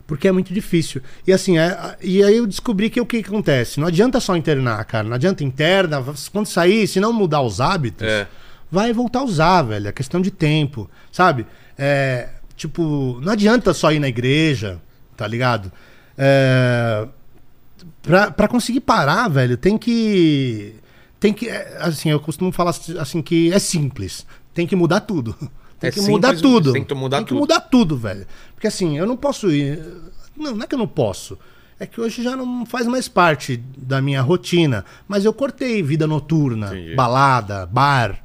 Porque 0.05 0.27
é 0.27 0.31
muito 0.33 0.53
difícil. 0.53 1.01
E 1.25 1.31
assim, 1.31 1.57
é- 1.57 1.95
e 2.01 2.21
aí 2.21 2.35
eu 2.35 2.45
descobri 2.45 2.89
que 2.89 2.99
o 2.99 3.05
que, 3.05 3.23
que 3.23 3.29
acontece? 3.29 3.79
Não 3.79 3.87
adianta 3.87 4.19
só 4.19 4.35
internar, 4.35 4.83
cara. 4.83 5.07
Não 5.07 5.15
adianta 5.15 5.41
interna. 5.41 6.03
Quando 6.33 6.47
sair, 6.47 6.85
se 6.85 6.99
não 6.99 7.13
mudar 7.13 7.41
os 7.41 7.61
hábitos, 7.61 8.05
É. 8.05 8.27
vai 8.69 8.91
voltar 8.91 9.19
a 9.19 9.23
usar, 9.23 9.61
velho. 9.61 9.87
É 9.87 9.91
questão 9.93 10.19
de 10.19 10.29
tempo, 10.31 10.89
sabe? 11.13 11.45
É, 11.77 12.27
tipo, 12.57 13.21
não 13.23 13.31
adianta 13.31 13.73
só 13.73 13.89
ir 13.93 13.99
na 13.99 14.09
igreja, 14.09 14.81
tá 15.15 15.25
ligado? 15.25 15.71
É, 16.17 17.07
pra, 18.01 18.31
pra 18.31 18.49
conseguir 18.49 18.81
parar, 18.81 19.29
velho, 19.29 19.55
tem 19.55 19.77
que. 19.77 20.73
Tem 21.21 21.31
que. 21.31 21.47
é, 21.47 21.77
Assim, 21.79 22.09
eu 22.09 22.19
costumo 22.19 22.51
falar 22.51 22.71
assim 22.99 23.21
que 23.21 23.53
é 23.53 23.59
simples. 23.59 24.25
Tem 24.53 24.67
que 24.67 24.75
mudar 24.75 24.99
tudo. 25.01 25.33
Tem 25.79 25.87
É 25.87 25.91
que 25.91 26.01
mudar 26.01 26.29
simples, 26.35 26.41
tudo. 26.41 26.73
tem 26.73 26.83
que 26.83 26.93
mudar 26.93 27.17
tem 27.17 27.25
que 27.25 27.29
tudo. 27.29 27.39
mudar 27.39 27.61
tudo, 27.61 27.95
velho. 27.97 28.25
Porque 28.53 28.67
assim, 28.67 28.97
eu 28.97 29.05
não 29.05 29.15
posso 29.15 29.49
ir. 29.51 29.79
Não, 30.35 30.55
não 30.55 30.63
é 30.63 30.67
que 30.67 30.75
eu 30.75 30.79
não 30.79 30.87
posso. 30.87 31.37
É 31.79 31.85
que 31.87 31.99
hoje 32.01 32.21
já 32.21 32.35
não 32.35 32.65
faz 32.65 32.85
mais 32.87 33.07
parte 33.07 33.57
da 33.77 34.01
minha 34.01 34.21
rotina. 34.21 34.83
Mas 35.07 35.23
eu 35.25 35.31
cortei 35.33 35.81
vida 35.81 36.05
noturna, 36.05 36.67
Entendi. 36.67 36.95
balada, 36.95 37.65
bar. 37.65 38.19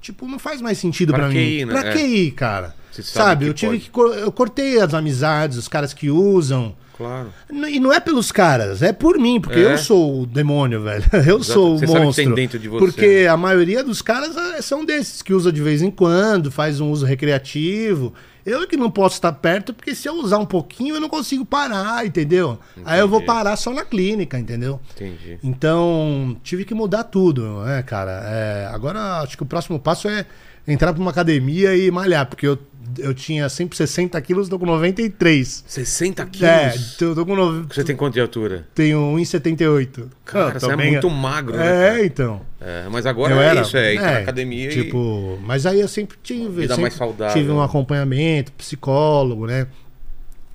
Tipo, 0.00 0.26
não 0.26 0.38
faz 0.38 0.60
mais 0.60 0.78
sentido 0.78 1.12
que 1.12 1.20
mim. 1.20 1.36
ir, 1.38 1.66
né? 1.66 1.72
Pra 1.80 1.90
É. 1.90 1.92
que 1.92 1.98
ir, 2.00 2.30
cara? 2.32 2.74
Você 2.90 3.02
sabe 3.02 3.24
Sabe, 3.24 3.46
eu 3.46 3.54
tive 3.54 3.78
pode. 3.90 4.14
que. 4.14 4.20
Eu 4.20 4.32
cortei 4.32 4.80
as 4.80 4.92
amizades, 4.94 5.56
os 5.56 5.68
caras 5.68 5.92
que 5.94 6.10
usam. 6.10 6.74
Claro. 6.96 7.32
E 7.50 7.80
não 7.80 7.90
é 7.90 7.98
pelos 7.98 8.30
caras, 8.30 8.82
é 8.82 8.92
por 8.92 9.18
mim, 9.18 9.40
porque 9.40 9.58
É. 9.58 9.72
eu 9.72 9.78
sou 9.78 10.22
o 10.22 10.26
demônio, 10.26 10.82
velho. 10.84 11.02
Eu 11.26 11.42
sou 11.42 11.74
o 11.74 11.78
Você 11.78 11.86
sabe 11.86 11.96
o 11.96 12.00
que 12.00 12.04
monstro. 12.06 12.24
tem 12.26 12.34
dentro 12.34 12.58
de 12.58 12.68
você. 12.68 12.84
Porque 12.84 13.26
a 13.30 13.36
maioria 13.38 13.82
dos 13.82 14.02
caras 14.02 14.36
é, 14.36 14.60
são 14.60 14.84
desses 14.84 15.22
que 15.22 15.32
usa 15.32 15.50
de 15.50 15.62
vez 15.62 15.80
em 15.80 15.90
quando, 15.90 16.50
faz 16.50 16.78
um 16.78 16.90
uso 16.90 17.06
recreativo. 17.06 18.12
Eu 18.44 18.66
que 18.66 18.76
não 18.76 18.90
posso 18.90 19.14
estar 19.16 19.32
perto, 19.32 19.72
porque 19.72 19.94
se 19.94 20.08
eu 20.08 20.14
usar 20.14 20.38
um 20.38 20.46
pouquinho, 20.46 20.94
eu 20.96 21.00
não 21.00 21.08
consigo 21.10 21.44
parar, 21.44 22.04
entendeu? 22.06 22.58
Aí 22.84 22.98
eu 22.98 23.06
vou 23.08 23.18
Entendi. 23.20 23.32
parar 23.34 23.56
só 23.56 23.70
na 23.72 23.84
clínica, 23.84 24.38
entendeu? 24.38 24.80
Entendi. 24.94 25.38
Então, 25.42 26.36
tive 26.42 26.64
que 26.64 26.74
mudar 26.74 27.04
tudo, 27.04 27.60
né, 27.64 27.82
cara? 27.82 28.22
É, 28.26 28.70
agora, 28.72 29.20
acho 29.20 29.36
que 29.36 29.42
o 29.42 29.46
próximo 29.46 29.78
passo 29.78 30.08
é 30.08 30.24
entrar 30.66 30.92
pra 30.92 31.02
uma 31.02 31.10
academia 31.10 31.76
e 31.76 31.90
malhar, 31.90 32.26
porque 32.26 32.46
eu, 32.46 32.58
eu 33.00 33.12
tinha 33.14 33.48
sempre 33.48 33.76
60 33.76 34.20
quilos, 34.20 34.48
tô 34.48 34.58
com 34.58 34.66
93. 34.66 35.64
60 35.66 36.26
quilos? 36.26 36.48
É, 36.48 36.74
eu 37.04 37.14
tô 37.14 37.26
com 37.26 37.34
Você 37.68 37.82
tem 37.84 37.96
quanto 37.96 38.14
de 38.14 38.20
altura? 38.20 38.66
tenho 38.74 38.98
1,78. 39.16 40.08
Cara, 40.24 40.48
Ah, 40.56 40.60
você 40.60 40.66
é 40.66 40.68
também- 40.68 40.92
muito 40.92 41.10
magro, 41.10 41.56
né, 41.56 41.66
É, 41.66 41.90
cara? 41.90 42.06
então. 42.06 42.40
É, 42.60 42.88
mas 42.90 43.06
agora 43.06 43.34
eu 43.34 43.40
é 43.40 43.46
era, 43.46 43.60
isso, 43.62 43.76
é 43.76 43.94
é, 43.94 44.16
academia 44.22 44.68
e... 44.70 44.72
Tipo, 44.84 45.38
mas 45.44 45.64
aí 45.66 45.80
eu 45.80 45.88
sempre 45.88 46.16
tive. 46.22 46.62
Vida 46.62 46.68
sempre 46.74 46.82
mais 46.82 46.94
saudável. 46.94 47.34
Tive 47.34 47.50
um 47.50 47.62
acompanhamento, 47.62 48.52
psicólogo, 48.52 49.46
né? 49.46 49.66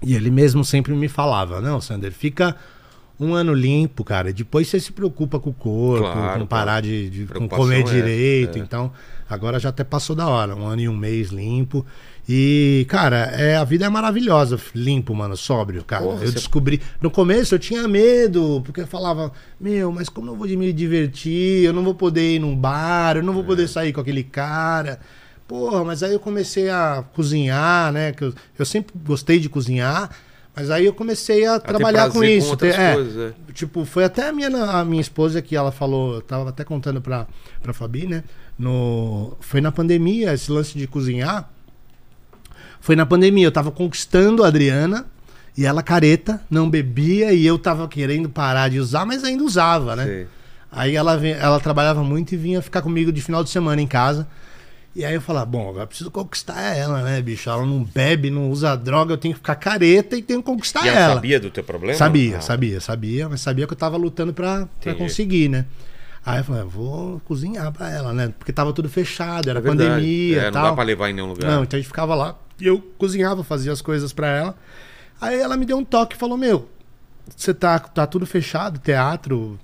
E 0.03 0.13
ele 0.15 0.29
mesmo 0.29 0.63
sempre 0.63 0.93
me 0.93 1.07
falava: 1.07 1.59
não, 1.61 1.81
Sander, 1.81 2.11
fica 2.11 2.55
um 3.19 3.33
ano 3.33 3.53
limpo, 3.53 4.03
cara. 4.03 4.29
e 4.29 4.33
Depois 4.33 4.67
você 4.67 4.79
se 4.79 4.91
preocupa 4.91 5.39
com 5.39 5.49
o 5.49 5.53
corpo, 5.53 6.03
Claro, 6.11 6.41
com 6.41 6.45
parar 6.45 6.81
de, 6.81 7.09
de 7.09 7.25
com 7.25 7.47
comer 7.47 7.79
é 7.79 7.83
direito. 7.83 8.57
é. 8.57 8.61
Então, 8.61 8.91
agora 9.27 9.57
já 9.57 9.69
até 9.69 9.83
passou 9.83 10.15
da 10.15 10.27
hora. 10.27 10.55
Um 10.55 10.65
ano 10.67 10.81
e 10.81 10.89
um 10.89 10.95
mês 10.95 11.29
limpo. 11.29 11.85
E, 12.28 12.86
cara, 12.89 13.17
é, 13.38 13.55
a 13.55 13.63
vida 13.63 13.86
é 13.86 13.89
maravilhosa, 13.89 14.59
limpo, 14.73 15.13
mano, 15.13 15.38
sóbrio, 15.38 15.84
cara. 15.84 16.03
Porra, 16.03 16.21
eu 16.23 16.28
você- 16.28 16.34
descobri. 16.34 16.82
No 16.99 17.11
começo 17.11 17.53
eu 17.53 17.59
tinha 17.59 17.88
medo, 17.88 18.61
porque 18.65 18.82
eu 18.82 18.88
falava, 18.88 19.32
meu, 19.59 19.91
mas 19.91 20.09
como 20.09 20.32
eu 20.32 20.36
vou 20.36 20.47
me 20.47 20.73
divertir? 20.73 21.63
Eu 21.63 21.71
não 21.73 21.84
vou 21.84 21.93
poder 21.93 22.36
ir 22.36 22.39
num 22.39 22.55
bar, 22.55 23.17
eu 23.17 23.23
não 23.23 23.32
vou 23.34 23.43
É. 23.43 23.45
poder 23.45 23.67
sair 23.67 23.93
com 23.93 24.01
aquele 24.01 24.23
cara. 24.23 24.99
Porra, 25.47 25.84
mas 25.84 26.01
aí 26.01 26.13
eu 26.13 26.19
comecei 26.19 26.67
a 26.69 27.03
cozinhar, 27.13 27.91
né? 27.91 28.11
Que 28.11 28.23
eu, 28.23 28.34
eu 28.57 28.65
sempre 28.65 28.95
gostei 29.05 29.38
de 29.39 29.47
cozinhar, 29.47 30.09
mas 30.55 30.71
aí 30.71 30.84
eu 30.88 30.93
comecei 30.93 31.45
a, 31.45 31.59
ter 31.59 31.67
trabalhar 31.67 32.07
com 32.07 32.13
com 32.19 32.23
isso. 32.23 32.57
ter- 32.57 32.73
é, 32.73 32.93
coisas, 32.95 33.34
Tipo, 33.53 33.86
foi 33.86 34.03
até 34.03 34.28
a 34.30 34.34
minha, 34.34 34.47
a 34.49 34.84
minha 34.84 34.99
esposa 35.01 35.43
que 35.43 35.55
ela 35.55 35.71
falou, 35.71 36.15
eu 36.15 36.21
tava 36.21 36.49
até 36.49 36.63
contando 36.63 36.99
pra, 36.99 37.28
pra 37.61 37.71
Fabi, 37.71 38.07
né? 38.07 38.23
No, 38.57 39.38
foi 39.39 39.61
na 39.61 39.71
pandemia, 39.71 40.34
esse 40.34 40.51
lance 40.51 40.76
de 40.76 40.88
cozinhar. 40.88 41.51
Foi 42.86 42.95
na 42.95 43.03
pandemia, 43.03 43.47
eu 43.47 43.51
tava 43.51 43.71
conquistando 43.71 44.43
a 44.43 44.47
Adriana 44.47 45.07
e 45.57 45.65
ela 45.65 45.81
careta, 45.81 46.39
não 46.51 46.69
bebia 46.69 47.33
e 47.33 47.43
eu 47.43 47.57
tava 47.57 47.88
querendo 47.88 48.29
parar 48.29 48.69
de 48.69 48.77
usar, 48.79 49.07
mas 49.07 49.23
ainda 49.23 49.43
usava, 49.43 49.95
né? 49.95 50.05
Sei. 50.05 50.27
Aí 50.71 50.95
ela, 50.95 51.13
ela 51.27 51.59
trabalhava 51.59 52.03
muito 52.03 52.33
e 52.36 52.38
vinha 52.38 52.61
ficar 52.61 52.83
comigo 52.83 53.11
de 53.11 53.21
final 53.23 53.43
de 53.43 53.49
semana 53.49 53.81
em 53.81 53.88
casa. 53.88 54.27
E 54.95 55.03
aí 55.03 55.15
eu 55.15 55.19
falava, 55.21 55.47
bom, 55.47 55.67
agora 55.67 55.86
eu 55.86 55.88
preciso 55.88 56.11
conquistar 56.11 56.61
ela, 56.77 57.01
né, 57.01 57.19
bicho? 57.23 57.49
Ela 57.49 57.65
não 57.65 57.83
bebe, 57.83 58.29
não 58.29 58.51
usa 58.51 58.75
droga, 58.77 59.13
eu 59.13 59.17
tenho 59.17 59.33
que 59.33 59.39
ficar 59.39 59.55
careta 59.55 60.15
e 60.15 60.21
tenho 60.21 60.41
que 60.41 60.45
conquistar 60.45 60.86
E 60.86 60.89
ela 60.89 60.99
ela. 60.99 61.13
sabia 61.15 61.39
do 61.39 61.49
teu 61.49 61.63
problema? 61.63 61.97
Sabia, 61.97 62.38
Ah, 62.38 62.41
sabia, 62.41 62.79
sabia, 62.79 63.27
mas 63.27 63.41
sabia 63.41 63.65
que 63.65 63.73
eu 63.73 63.77
tava 63.77 63.97
lutando 63.97 64.31
pra, 64.31 64.67
conseguir, 64.95 65.49
né? 65.49 65.65
Aí 66.23 66.38
eu 66.39 66.43
falei, 66.43 66.61
"Ah, 66.61 66.65
vou 66.65 67.19
cozinhar 67.25 67.71
pra 67.71 67.89
ela, 67.89 68.13
né? 68.13 68.31
Porque 68.38 68.53
tava 68.53 68.71
tudo 68.73 68.88
fechado, 68.89 69.49
era 69.49 69.57
É 69.57 69.61
verdade. 69.63 69.89
pandemia 69.89 70.38
É, 70.38 70.41
e 70.41 70.45
não 70.45 70.51
tal. 70.51 70.63
dá 70.65 70.73
pra 70.73 70.83
levar 70.83 71.09
em 71.09 71.13
nenhum 71.13 71.29
lugar. 71.29 71.49
Não, 71.49 71.63
então 71.63 71.77
a 71.77 71.81
gente 71.81 71.88
ficava 71.88 72.13
lá 72.13 72.36
e 72.60 72.68
eu 72.68 72.80
cozinhava, 72.97 73.43
fazia 73.43 73.72
as 73.72 73.82
coisas 73.82 74.14
pra 74.14 74.28
ela. 74.28 74.58
Aí 75.20 75.39
ela 75.39 75.56
me 75.58 75.66
deu 75.66 75.78
um 75.78 75.86
toque 75.86 76.16
e 76.16 76.20
falou: 76.20 76.38
Meu, 76.38 76.70
você 77.36 77.53
tá, 77.53 77.80
tá 77.80 78.06
tudo 78.06 78.26
fechado, 78.26 78.80
teatro, 78.80 79.60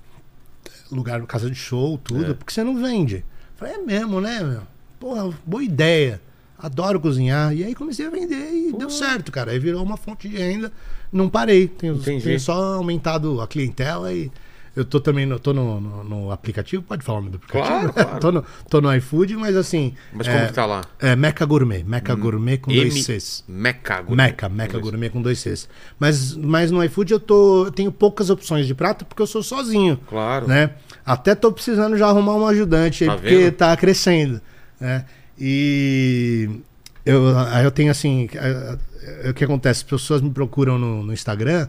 lugar, 0.92 1.22
casa 1.26 1.50
de 1.50 1.56
show, 1.56 1.98
tudo, 1.98 2.32
É. 2.32 2.34
por 2.34 2.46
que 2.46 2.54
você 2.54 2.64
não 2.64 2.76
vende? 2.82 3.18
Eu 3.18 3.24
Falei: 3.56 3.76
É 3.76 3.78
mesmo, 3.80 4.20
né, 4.22 4.42
meu? 4.42 4.62
Porra, 5.00 5.30
boa 5.46 5.64
ideia. 5.64 6.22
Adoro 6.58 7.00
cozinhar. 7.00 7.56
E 7.56 7.64
aí 7.64 7.74
comecei 7.74 8.06
a 8.06 8.10
vender 8.12 8.52
e 8.54 8.72
deu 8.74 8.90
certo, 8.90 9.32
cara. 9.32 9.50
Aí 9.52 9.58
virou 9.58 9.82
uma 9.84 9.98
fonte 9.98 10.30
de 10.30 10.38
renda. 10.38 10.72
Não 11.12 11.28
parei. 11.28 11.68
Tenho, 11.68 11.98
tenho 11.98 12.40
só 12.40 12.76
aumentado 12.76 13.42
a 13.42 13.48
clientela 13.48 14.14
e. 14.14 14.32
Eu 14.74 14.86
tô 14.86 15.02
também 15.02 15.26
no, 15.26 15.38
tô 15.38 15.54
no, 15.54 15.82
no, 15.82 16.04
no 16.04 16.32
aplicativo, 16.32 16.82
pode 16.82 17.04
falar 17.04 17.18
o 17.20 17.22
nome 17.24 17.34
do 17.34 17.38
aplicativo? 17.44 17.92
Claro, 17.92 17.92
claro. 17.94 18.20
tô, 18.22 18.32
no, 18.32 18.46
tô 18.70 18.80
no 18.82 18.96
iFood, 18.96 19.36
mas 19.36 19.56
assim. 19.58 19.94
Mas 20.14 20.28
é, 20.28 20.34
como 20.34 20.48
que 20.48 20.54
tá 20.54 20.66
lá? 20.66 20.82
é, 21.00 21.14
Meca 21.16 21.46
Gourmet. 21.46 21.84
Meca 21.84 22.16
Gourmet 22.16 22.58
com 22.58 22.72
dois 22.72 22.94
M- 22.96 23.04
Cs. 23.04 23.44
Meca. 23.50 24.02
Gourmet. 24.02 24.28
Meca, 24.28 24.48
Meca 24.48 24.80
Gourmet 24.80 25.10
com 25.10 25.22
dois 25.22 25.40
Cs. 25.40 25.68
Mas, 26.00 26.36
mas 26.38 26.72
no 26.72 26.82
iFood 26.86 27.12
eu, 27.12 27.20
tô, 27.20 27.66
eu 27.66 27.72
tenho 27.72 27.92
poucas 27.92 28.30
opções 28.30 28.66
de 28.66 28.74
prato 28.74 29.04
porque 29.04 29.22
eu 29.22 29.28
sou 29.28 29.44
sozinho. 29.44 30.00
Claro. 30.08 30.48
Né? 30.48 30.72
Até 31.06 31.36
tô 31.36 31.52
precisando 31.52 31.98
já 31.98 32.08
arrumar 32.08 32.36
um 32.36 32.48
ajudante 32.48 33.04
aí, 33.04 33.10
Tá 33.10 33.16
porque 33.18 33.36
vendo? 33.38 33.52
tá 33.54 33.76
crescendo. 33.76 34.40
Né? 34.80 35.04
E 35.38 36.50
eu, 37.06 37.24
eu 37.64 37.72
tenho 37.72 37.92
assim. 37.92 38.30
é, 38.36 38.78
é, 39.26 39.30
O 39.32 39.34
que 39.34 39.44
acontece? 39.44 39.80
As 39.84 39.90
pessoas 39.90 40.22
me 40.22 40.30
procuram 40.30 40.78
no, 40.80 41.04
no 41.04 41.12
Instagram 41.12 41.68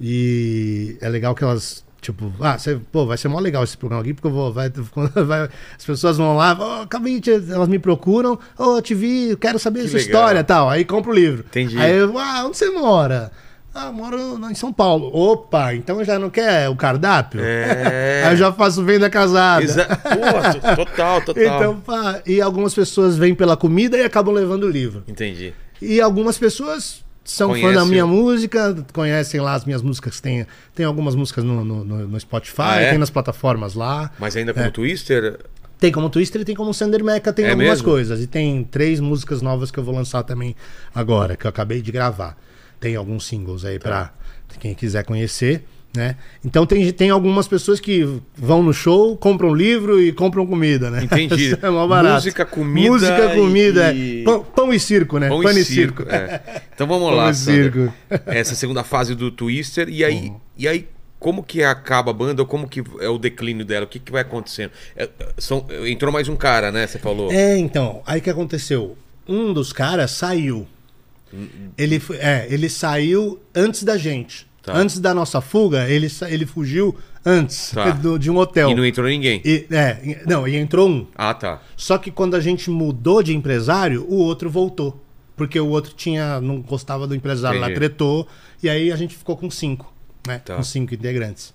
e 0.00 0.96
é 1.00 1.08
legal 1.08 1.34
que 1.36 1.44
elas. 1.44 1.84
Tipo, 2.02 2.32
ah, 2.40 2.58
você, 2.58 2.80
pô, 2.90 3.06
vai 3.06 3.16
ser 3.16 3.28
mó 3.28 3.38
legal 3.38 3.62
esse 3.62 3.76
programa 3.78 4.02
aqui, 4.02 4.12
porque 4.12 4.26
eu 4.26 4.32
vou. 4.32 4.52
Vai, 4.52 4.68
vai- 5.24 5.48
as 5.78 5.84
pessoas 5.86 6.16
vão 6.18 6.36
lá, 6.36 6.54
oh, 6.60 6.82
acabei 6.82 7.22
elas 7.48 7.68
me 7.68 7.78
procuram, 7.78 8.36
ô, 8.58 8.82
te 8.82 8.92
vi, 8.92 9.36
quero 9.40 9.56
saber 9.56 9.80
Que 9.82 9.86
a 9.86 9.88
sua 9.90 9.98
legal. 10.00 10.12
história 10.20 10.40
e 10.40 10.44
tal. 10.44 10.68
Aí 10.68 10.84
compro 10.84 11.12
o 11.12 11.14
livro. 11.14 11.44
Entendi. 11.48 11.78
Aí 11.78 11.96
eu, 11.96 12.18
ah, 12.18 12.44
onde 12.44 12.56
você 12.58 12.68
mora? 12.70 13.30
Ah, 13.72 13.90
moro 13.92 14.18
em 14.50 14.54
São 14.54 14.72
Paulo. 14.72 15.10
Opa, 15.14 15.74
então 15.74 16.04
já 16.04 16.18
não 16.18 16.28
quer 16.28 16.68
o 16.68 16.74
cardápio? 16.76 17.40
É. 17.42 18.24
Aí 18.26 18.32
eu 18.34 18.36
já 18.36 18.52
faço 18.52 18.84
venda 18.84 19.08
casada. 19.08 19.62
Exa... 19.64 19.86
Pô, 19.86 20.60
to- 20.60 20.76
total, 20.84 21.20
total. 21.24 21.42
Então, 21.42 21.80
pá, 21.80 22.20
e 22.26 22.40
algumas 22.40 22.74
pessoas 22.74 23.16
vêm 23.16 23.32
pela 23.34 23.56
comida 23.56 23.96
e 23.96 24.02
acabam 24.04 24.34
levando 24.34 24.64
o 24.64 24.68
livro. 24.68 25.04
Entendi. 25.08 25.54
E 25.80 26.00
algumas 26.00 26.36
pessoas 26.36 27.01
são 27.24 27.48
fã 27.54 27.60
Conhece 27.60 27.74
da 27.74 27.84
minha 27.84 28.06
música, 28.06 28.84
conhecem 28.92 29.40
lá 29.40 29.54
as 29.54 29.64
minhas 29.64 29.82
músicas. 29.82 30.20
Tem, 30.20 30.46
tem 30.74 30.84
algumas 30.86 31.14
músicas 31.14 31.44
no, 31.44 31.64
no, 31.64 31.84
no- 31.84 32.20
Spotify, 32.20 32.62
Ah, 32.62 32.80
é? 32.80 32.90
tem 32.90 32.98
nas 32.98 33.10
plataformas 33.10 33.74
lá. 33.74 34.10
Mas 34.18 34.36
ainda 34.36 34.52
como 34.52 34.66
É. 34.66 34.70
Twister, 34.70 35.38
Tem 35.78 35.90
como 35.92 36.08
Twister 36.08 36.40
e 36.40 36.44
tem 36.44 36.54
como 36.54 36.72
Sander 36.72 37.02
Mecha, 37.02 37.32
tem 37.32 37.44
É 37.44 37.50
algumas 37.50 37.70
mesmo? 37.70 37.84
coisas. 37.84 38.20
E 38.20 38.26
tem 38.26 38.62
três 38.64 39.00
músicas 39.00 39.42
novas 39.42 39.70
que 39.70 39.78
eu 39.78 39.84
vou 39.84 39.94
lançar 39.94 40.22
também 40.22 40.54
agora, 40.94 41.36
que 41.36 41.44
eu 41.44 41.48
acabei 41.48 41.82
de 41.82 41.90
gravar. 41.90 42.36
Tem 42.78 42.94
alguns 42.96 43.26
singles 43.26 43.64
aí 43.64 43.78
pra 43.78 44.12
quem 44.60 44.74
quiser 44.74 45.04
conhecer, 45.04 45.64
né? 45.96 46.16
Então 46.44 46.64
tem, 46.66 46.90
tem 46.92 47.10
algumas 47.10 47.46
pessoas 47.46 47.78
que 47.80 48.06
vão 48.34 48.62
no 48.62 48.72
show, 48.72 49.16
compram 49.16 49.54
livro 49.54 50.00
e 50.00 50.12
compram 50.12 50.46
comida, 50.46 50.90
né? 50.90 51.04
Entendi. 51.04 51.48
Isso 51.52 51.58
é 51.66 51.86
barato. 51.86 52.14
Música, 52.14 52.44
comida 52.46 52.90
Música, 52.90 53.28
comida. 53.34 53.92
e- 53.92 54.22
é. 54.22 54.24
Pão, 54.24 54.42
pão 54.44 54.72
e 54.74 54.80
circo, 54.80 55.18
né? 55.18 55.28
pão, 55.28 55.42
e 55.42 55.64
circo. 55.64 56.02
é. 56.08 56.40
Então 56.74 56.86
vamos 56.86 57.08
Pão 57.10 57.16
lá, 57.16 57.30
e 57.30 57.34
circo. 57.34 57.92
Essa 58.26 58.54
segunda 58.54 58.82
fase 58.82 59.14
do 59.14 59.30
Twister. 59.30 59.88
E 59.88 60.04
aí, 60.04 60.28
Uhum. 60.28 60.40
e 60.56 60.66
aí 60.68 60.88
como 61.18 61.42
que 61.42 61.62
acaba 61.62 62.10
a 62.10 62.14
banda? 62.14 62.42
Ou 62.42 62.46
como 62.48 62.66
que 62.68 62.82
é 62.98 63.08
o 63.08 63.16
declínio 63.18 63.64
dela? 63.64 63.84
O 63.84 63.88
que, 63.88 63.98
que 64.00 64.10
vai 64.10 64.22
acontecendo? 64.22 64.72
É, 64.96 65.08
são, 65.38 65.64
entrou 65.86 66.10
mais 66.12 66.26
um 66.28 66.34
cara, 66.34 66.72
né? 66.72 66.84
Você 66.86 66.98
falou. 66.98 67.30
É, 67.30 67.56
então, 67.58 68.02
aí 68.06 68.20
que 68.20 68.28
aconteceu? 68.30 68.96
Um 69.28 69.52
dos 69.52 69.72
caras 69.72 70.10
saiu. 70.10 70.66
Ele, 71.78 71.98
foi- 72.00 72.16
é, 72.16 72.46
ele 72.50 72.68
saiu 72.68 73.40
antes 73.54 73.84
da 73.84 73.96
gente. 73.96 74.46
Tá. 74.62 74.74
Antes 74.76 74.98
da 75.00 75.12
nossa 75.12 75.40
fuga, 75.40 75.88
ele, 75.88 76.08
ele 76.28 76.46
fugiu 76.46 76.96
antes 77.26 77.72
Tá. 77.72 77.90
do- 77.90 78.18
de 78.18 78.30
um 78.30 78.36
hotel. 78.36 78.70
E 78.70 78.74
não 78.74 78.84
entrou 78.86 79.08
ninguém. 79.08 79.40
E- 79.44 79.66
é, 79.70 80.22
não, 80.26 80.46
e 80.46 80.56
entrou 80.56 80.88
um. 80.88 81.06
Ah, 81.16 81.34
tá. 81.34 81.60
Só 81.76 81.98
que 81.98 82.10
quando 82.12 82.34
a 82.36 82.40
gente 82.40 82.70
mudou 82.70 83.22
de 83.22 83.34
empresário, 83.34 84.04
o 84.08 84.14
outro 84.16 84.48
voltou. 84.50 85.00
Porque 85.36 85.58
o 85.58 85.66
outro 85.68 85.94
tinha 85.96 86.40
não 86.40 86.60
gostava 86.60 87.06
do 87.06 87.14
empresário 87.14 87.58
lá, 87.58 87.66
Entendi. 87.66 87.80
tretou. 87.80 88.28
E 88.62 88.68
aí 88.68 88.92
a 88.92 88.96
gente 88.96 89.16
ficou 89.16 89.36
com 89.36 89.50
cinco, 89.50 89.92
né? 90.26 90.38
Tá. 90.44 90.54
Com 90.56 90.62
cinco 90.62 90.94
integrantes. 90.94 91.52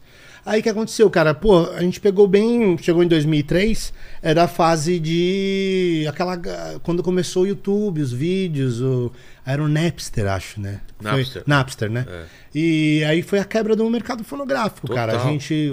Aí 0.48 0.62
o 0.62 0.64
que 0.64 0.70
aconteceu, 0.70 1.10
cara? 1.10 1.34
Pô, 1.34 1.70
a 1.72 1.82
gente 1.82 2.00
pegou 2.00 2.26
bem. 2.26 2.78
Chegou 2.78 3.04
em 3.04 3.08
2003, 3.08 3.94
era 4.22 4.46
a 4.46 4.48
fase 4.48 4.98
de. 4.98 6.06
aquela. 6.08 6.40
Quando 6.84 7.04
começou 7.04 7.44
o 7.44 7.48
YouTube, 7.48 8.00
os 8.00 8.14
vídeos, 8.14 8.80
o, 8.80 9.12
era 9.46 9.62
o 9.62 9.68
Napster, 9.68 10.26
acho, 10.26 10.62
né? 10.62 10.80
Foi- 11.02 11.12
Napster. 11.12 11.44
Napster, 11.46 11.92
né? 11.92 12.06
É. 12.08 12.24
E 12.56 13.04
aí 13.04 13.22
foi 13.24 13.40
a 13.40 13.44
quebra 13.44 13.76
do 13.76 13.90
mercado 13.90 14.24
fonográfico, 14.24 14.88
cara. 14.88 15.12
A 15.12 15.16
Total. 15.18 15.32
gente, 15.34 15.70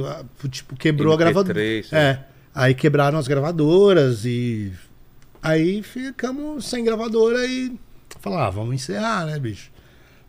tipo, 0.51 0.75
quebrou 0.75 1.15
a 1.15 1.17
gravadora. 1.17 1.57
MP3, 1.61 1.93
É. 1.93 2.19
Aí 2.53 2.75
quebraram 2.75 3.17
as 3.17 3.29
gravadoras 3.29 4.25
e. 4.25 4.73
Aí 5.41 5.85
ficamos 5.85 6.69
sem 6.69 6.83
gravadora 6.85 7.47
e. 7.47 7.73
Falar, 8.19 8.47
ah, 8.47 8.51
vamos 8.51 8.75
encerrar, 8.75 9.25
né, 9.27 9.39
bicho? 9.39 9.71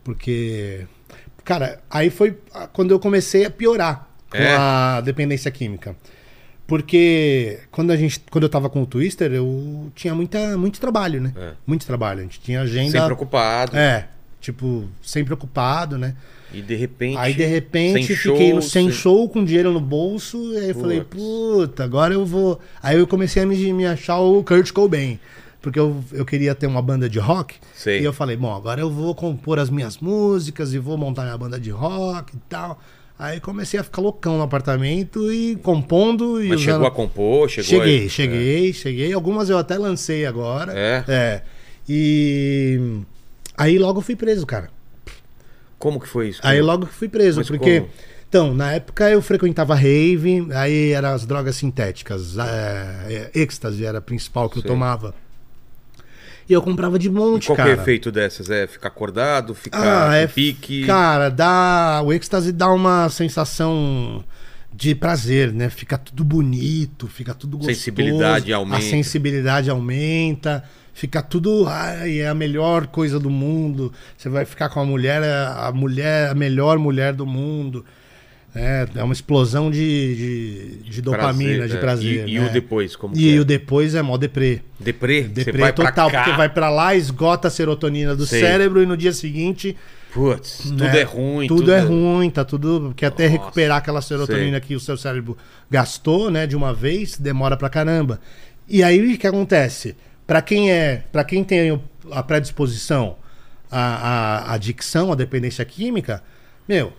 Porque. 0.03 0.85
Cara, 1.43 1.79
aí 1.89 2.11
foi 2.11 2.37
quando 2.73 2.91
eu 2.91 2.99
comecei 2.99 3.43
a 3.43 3.49
piorar 3.49 4.11
com 4.37 4.43
É? 4.43 4.55
a 4.55 5.01
dependência 5.01 5.49
química. 5.51 5.95
Porque 6.67 7.59
quando 7.71 7.91
a 7.91 7.95
gente, 7.95 8.19
quando 8.31 8.43
eu 8.43 8.49
tava 8.49 8.69
com 8.69 8.81
o 8.81 8.85
Twister, 8.85 9.31
eu 9.31 9.91
tinha 9.93 10.15
muita, 10.15 10.57
muito 10.57 10.79
trabalho, 10.79 11.21
né? 11.21 11.31
É. 11.37 11.51
Muito 11.65 11.85
trabalho. 11.85 12.19
A 12.21 12.23
gente 12.23 12.39
tinha 12.39 12.61
agenda. 12.61 12.91
Sempre 12.91 13.13
ocupado. 13.13 13.77
É, 13.77 14.07
tipo, 14.41 14.85
sempre 15.01 15.33
ocupado, 15.33 15.97
né? 15.97 16.15
E 16.51 16.61
de 16.61 16.75
repente. 16.75 17.17
Aí 17.17 17.33
de 17.33 17.45
repente 17.45 18.07
sem 18.07 18.15
fiquei 18.15 18.51
show, 18.51 18.61
sem 18.61 18.91
show 18.91 19.29
com 19.29 19.43
dinheiro 19.43 19.71
no 19.71 19.79
bolso, 19.79 20.37
e 20.53 20.57
aí 20.57 20.69
eu 20.69 20.75
falei, 20.75 21.01
puta, 21.01 21.83
agora 21.83 22.13
eu 22.13 22.25
vou. 22.25 22.59
Aí 22.81 22.97
eu 22.97 23.05
comecei 23.05 23.43
a 23.43 23.45
me, 23.45 23.73
me 23.73 23.85
achar 23.85 24.19
o 24.19 24.43
Kurt 24.43 24.71
Cobain. 24.71 25.19
Porque 25.61 25.79
eu, 25.79 26.03
eu 26.11 26.23
queria 26.23 26.53
ter 26.53 26.67
uma 26.67 26.81
banda 26.81 27.09
de 27.09 27.17
rock. 27.17 27.55
Sei. 27.73 27.99
E 27.99 28.03
eu 28.03 28.13
falei, 28.13 28.37
bom, 28.37 28.55
agora 28.55 28.79
eu 28.79 28.89
vou 28.89 29.15
compor 29.15 29.57
as 29.57 29.69
minhas 29.69 29.97
músicas 29.97 30.73
e 30.73 30.77
vou 30.79 30.95
montar 30.95 31.23
minha 31.23 31.37
banda 31.37 31.59
de 31.59 31.71
rock 31.71 32.35
e 32.35 32.39
tal. 32.47 32.79
Aí 33.17 33.39
comecei 33.39 33.79
a 33.79 33.83
ficar 33.83 34.01
loucão 34.01 34.37
no 34.37 34.43
apartamento 34.43 35.31
e 35.31 35.55
compondo 35.57 36.43
e 36.43 36.49
Mas 36.49 36.59
usando- 36.59 36.73
chegou 36.73 36.87
a 36.87 36.91
compor, 36.91 37.49
chegou 37.49 37.69
Cheguei, 37.69 38.05
a... 38.05 38.09
cheguei, 38.09 38.73
cheguei. 38.73 39.13
Algumas 39.13 39.49
eu 39.49 39.57
até 39.57 39.77
lancei 39.77 40.25
agora. 40.25 40.73
É? 40.77 41.03
É. 41.07 41.41
E 41.87 42.99
aí 43.57 43.77
logo 43.79 44.01
fui 44.01 44.15
preso, 44.15 44.45
cara. 44.45 44.69
Como 45.79 45.99
que 45.99 46.07
foi 46.07 46.29
isso? 46.29 46.41
Aí 46.43 46.61
logo 46.61 46.87
que 46.87 46.93
fui 46.93 47.07
preso, 47.07 47.37
Mas 47.39 47.47
porque. 47.47 47.81
como? 47.81 47.91
Então, 48.27 48.53
na 48.53 48.73
época 48.73 49.09
eu 49.09 49.21
frequentava 49.21 49.75
rave, 49.75 50.45
aí 50.53 50.91
eram 50.91 51.09
as 51.09 51.25
drogas 51.25 51.55
sintéticas. 51.55 52.37
É, 52.37 53.31
é, 53.33 53.39
êxtase 53.39 53.85
era 53.85 53.99
a 53.99 54.01
principal 54.01 54.49
que 54.49 54.57
eu 54.57 54.61
Sei. 54.61 54.69
tomava. 54.71 55.13
E 56.47 56.53
eu 56.53 56.61
comprava 56.61 56.99
de 56.99 57.07
E 57.07 57.11
monte, 57.11 57.47
qual 57.47 57.55
que 57.55 57.61
é 57.61 57.65
cara. 57.65 57.77
o 57.77 57.81
efeito 57.81 58.11
dessas? 58.11 58.49
É 58.49 58.67
ficar 58.67 58.89
acordado, 58.89 59.55
ficar 59.55 60.09
Ah, 60.11 60.15
é. 60.15 60.27
pique? 60.27 60.85
Cara, 60.85 61.29
dá. 61.29 62.01
O 62.05 62.13
êxtase 62.13 62.51
dá 62.51 62.71
uma 62.71 63.09
sensação 63.09 64.23
de 64.73 64.93
prazer, 64.93 65.51
né? 65.53 65.69
Fica 65.69 65.97
tudo 65.97 66.23
bonito, 66.23 67.07
fica 67.07 67.33
tudo 67.33 67.57
gostoso. 67.57 67.75
Sensibilidade 67.77 68.51
aumenta. 68.53 68.77
A 68.77 68.81
sensibilidade 68.81 69.69
aumenta. 69.69 70.63
Fica 70.93 71.21
tudo. 71.21 71.65
Ai, 71.67 72.19
é 72.19 72.27
a 72.27 72.33
melhor 72.33 72.87
coisa 72.87 73.19
do 73.19 73.29
mundo. 73.29 73.91
Você 74.17 74.29
vai 74.29 74.45
ficar 74.45 74.69
com 74.69 74.79
a 74.79 74.85
mulher, 74.85 75.23
a 75.23 75.71
mulher, 75.73 76.29
a 76.29 76.35
melhor 76.35 76.77
mulher 76.77 77.13
do 77.13 77.25
mundo. 77.25 77.83
É, 78.55 78.87
é 78.95 79.03
uma 79.03 79.13
explosão 79.13 79.69
de, 79.69 80.15
de, 80.15 80.89
de 80.89 81.01
dopamina, 81.01 81.57
Prazer, 81.57 81.67
de 81.67 81.75
é. 81.75 81.79
prazer. 81.79 82.27
E, 82.29 82.35
e 82.35 82.39
né? 82.39 82.47
o 82.47 82.53
depois, 82.53 82.95
como 82.95 83.15
E 83.15 83.35
é? 83.35 83.39
o 83.39 83.43
depois 83.43 83.93
é 83.95 84.01
mó 84.01 84.15
deprê. 84.15 84.61
Deprê? 84.79 85.23
Deprê 85.23 85.51
Você 85.51 85.57
vai 85.57 85.73
pra 85.73 85.91
total, 85.91 86.09
porque 86.09 86.31
vai 86.31 86.47
pra 86.47 86.69
lá, 86.69 86.95
esgota 86.95 87.49
a 87.49 87.51
serotonina 87.51 88.15
do 88.15 88.25
Sei. 88.25 88.39
cérebro 88.39 88.81
e 88.81 88.85
no 88.85 88.95
dia 88.95 89.11
seguinte 89.11 89.75
Putz, 90.13 90.59
tudo 90.69 90.83
né? 90.85 91.01
é 91.01 91.03
ruim. 91.03 91.47
Tudo, 91.47 91.73
é 91.73 91.81
ruim, 91.81 92.29
tá 92.29 92.45
tudo. 92.45 92.83
Porque 92.87 93.05
até 93.05 93.27
Nossa, 93.27 93.37
recuperar 93.37 93.77
aquela 93.79 94.01
serotonina 94.01 94.61
que 94.61 94.73
o 94.73 94.79
seu 94.79 94.95
cérebro 94.95 95.37
gastou, 95.69 96.31
né, 96.31 96.47
de 96.47 96.55
uma 96.55 96.73
vez, 96.73 97.17
demora 97.17 97.57
pra 97.57 97.67
caramba. 97.67 98.21
E 98.69 98.81
aí 98.81 99.13
o 99.13 99.17
que 99.17 99.27
acontece? 99.27 99.93
Pra 100.25 100.41
quem 100.41 100.71
é, 100.71 101.03
para 101.11 101.25
quem 101.25 101.43
tem 101.43 101.77
a 102.09 102.23
predisposição 102.23 103.17
à, 103.69 103.79
à, 104.47 104.53
adicção, 104.53 105.11
à 105.11 105.15
dependência 105.15 105.65
química, 105.65 106.23
meu, 106.65 106.93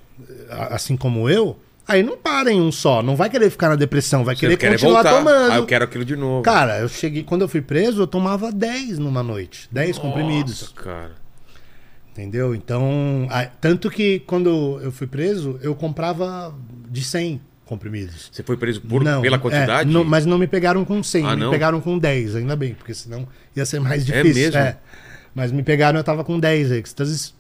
assim 0.71 0.97
como 0.97 1.29
eu, 1.29 1.59
aí 1.87 2.03
não 2.03 2.17
para 2.17 2.51
em 2.51 2.61
um 2.61 2.73
só, 2.73 3.03
não 3.03 3.15
vai 3.17 3.29
querer 3.31 3.51
ficar 3.51 3.69
na 3.69 3.77
depressão, 3.77 4.25
vai 4.25 4.35
querer 4.35 4.57
quer 4.57 4.73
continuar 4.73 5.03
voltar. 5.03 5.17
tomando. 5.19 5.53
Ah, 5.53 5.57
eu 5.57 5.67
quero 5.67 5.85
aquilo 5.85 6.05
de 6.05 6.17
novo. 6.17 6.43
Cara, 6.43 6.79
eu 6.81 6.89
cheguei, 6.89 7.23
quando 7.23 7.43
eu 7.43 7.49
fui 7.49 7.61
preso, 7.61 8.03
eu 8.03 8.07
tomava 8.07 8.51
10 8.53 8.99
numa 8.99 9.23
noite, 9.23 9.69
10 9.71 9.99
comprimidos. 9.99 10.61
Nossa, 10.63 10.75
cara. 10.75 11.13
Entendeu? 12.13 12.55
Então, 12.55 13.27
a- 13.31 13.45
tanto 13.47 13.91
que 13.91 14.21
quando 14.21 14.81
eu 14.83 14.91
fui 14.91 15.07
preso, 15.07 15.59
eu 15.63 15.75
comprava 15.75 16.55
de 16.89 17.05
100. 17.05 17.41
comprimidos. 17.67 18.29
Você 18.33 18.45
foi 18.45 18.57
preso 18.57 18.81
por, 18.81 19.03
Não, 19.03 19.21
pela 19.21 19.35
é, 19.35 19.41
quantidade? 19.41 19.91
não- 19.91 20.05
mas 20.05 20.25
não 20.25 20.39
me 20.39 20.47
pegaram 20.47 20.85
com 20.85 21.03
100, 21.03 21.27
Ah, 21.27 21.35
me 21.35 21.51
pegaram 21.51 21.81
com 21.81 21.99
10, 21.99 22.37
ainda 22.37 22.55
bem, 22.55 22.75
porque 22.75 22.95
senão 22.95 23.27
ia 23.57 23.67
ser 23.67 23.81
mais 23.81 24.09
É 24.09 24.23
difícil. 24.23 24.53
mesmo? 24.53 24.77
Mas 25.35 25.51
me 25.51 25.65
pegaram, 25.65 25.99
eu 25.99 26.05
tava 26.05 26.23
com 26.23 26.39
10 26.39 26.71
êxtases. 26.71 27.35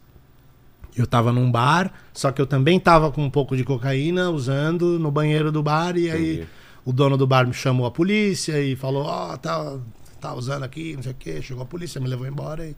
Eu 0.97 1.07
tava 1.07 1.31
num 1.31 1.51
bar, 1.51 1.93
só 2.13 2.33
que 2.33 2.41
eu 2.41 2.47
também 2.47 2.81
tava 2.81 3.13
com 3.13 3.23
um 3.23 3.31
pouco 3.31 3.57
de 3.57 3.63
cocaína 3.65 4.31
usando 4.31 4.99
no 4.99 5.11
banheiro 5.11 5.53
do 5.53 5.63
bar, 5.63 5.97
e 5.97 6.11
aí 6.11 6.33
Entendi. 6.37 6.49
o 6.87 6.93
dono 6.93 7.17
do 7.19 7.27
bar 7.27 7.47
me 7.47 7.53
chamou 7.53 7.87
a 7.87 7.91
polícia 7.91 8.59
e 8.61 8.75
falou: 8.75 9.05
Ó, 9.05 9.37
tá, 9.37 9.77
tá 10.21 10.35
usando 10.35 10.63
aqui, 10.63 10.95
não 10.97 11.03
sei 11.03 11.13
o 11.13 11.17
quê. 11.17 11.43
Chegou 11.43 11.63
a 11.63 11.67
polícia, 11.67 12.01
me 12.01 12.09
levou 12.09 12.27
embora 12.27 12.67
e 12.67 12.75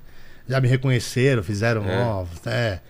já 0.49 0.61
me 0.61 0.67
reconheceram, 0.67 1.43
fizeram, 1.43 1.85
É. 1.85 2.03
ó, 2.05 2.25
é. 2.47 2.81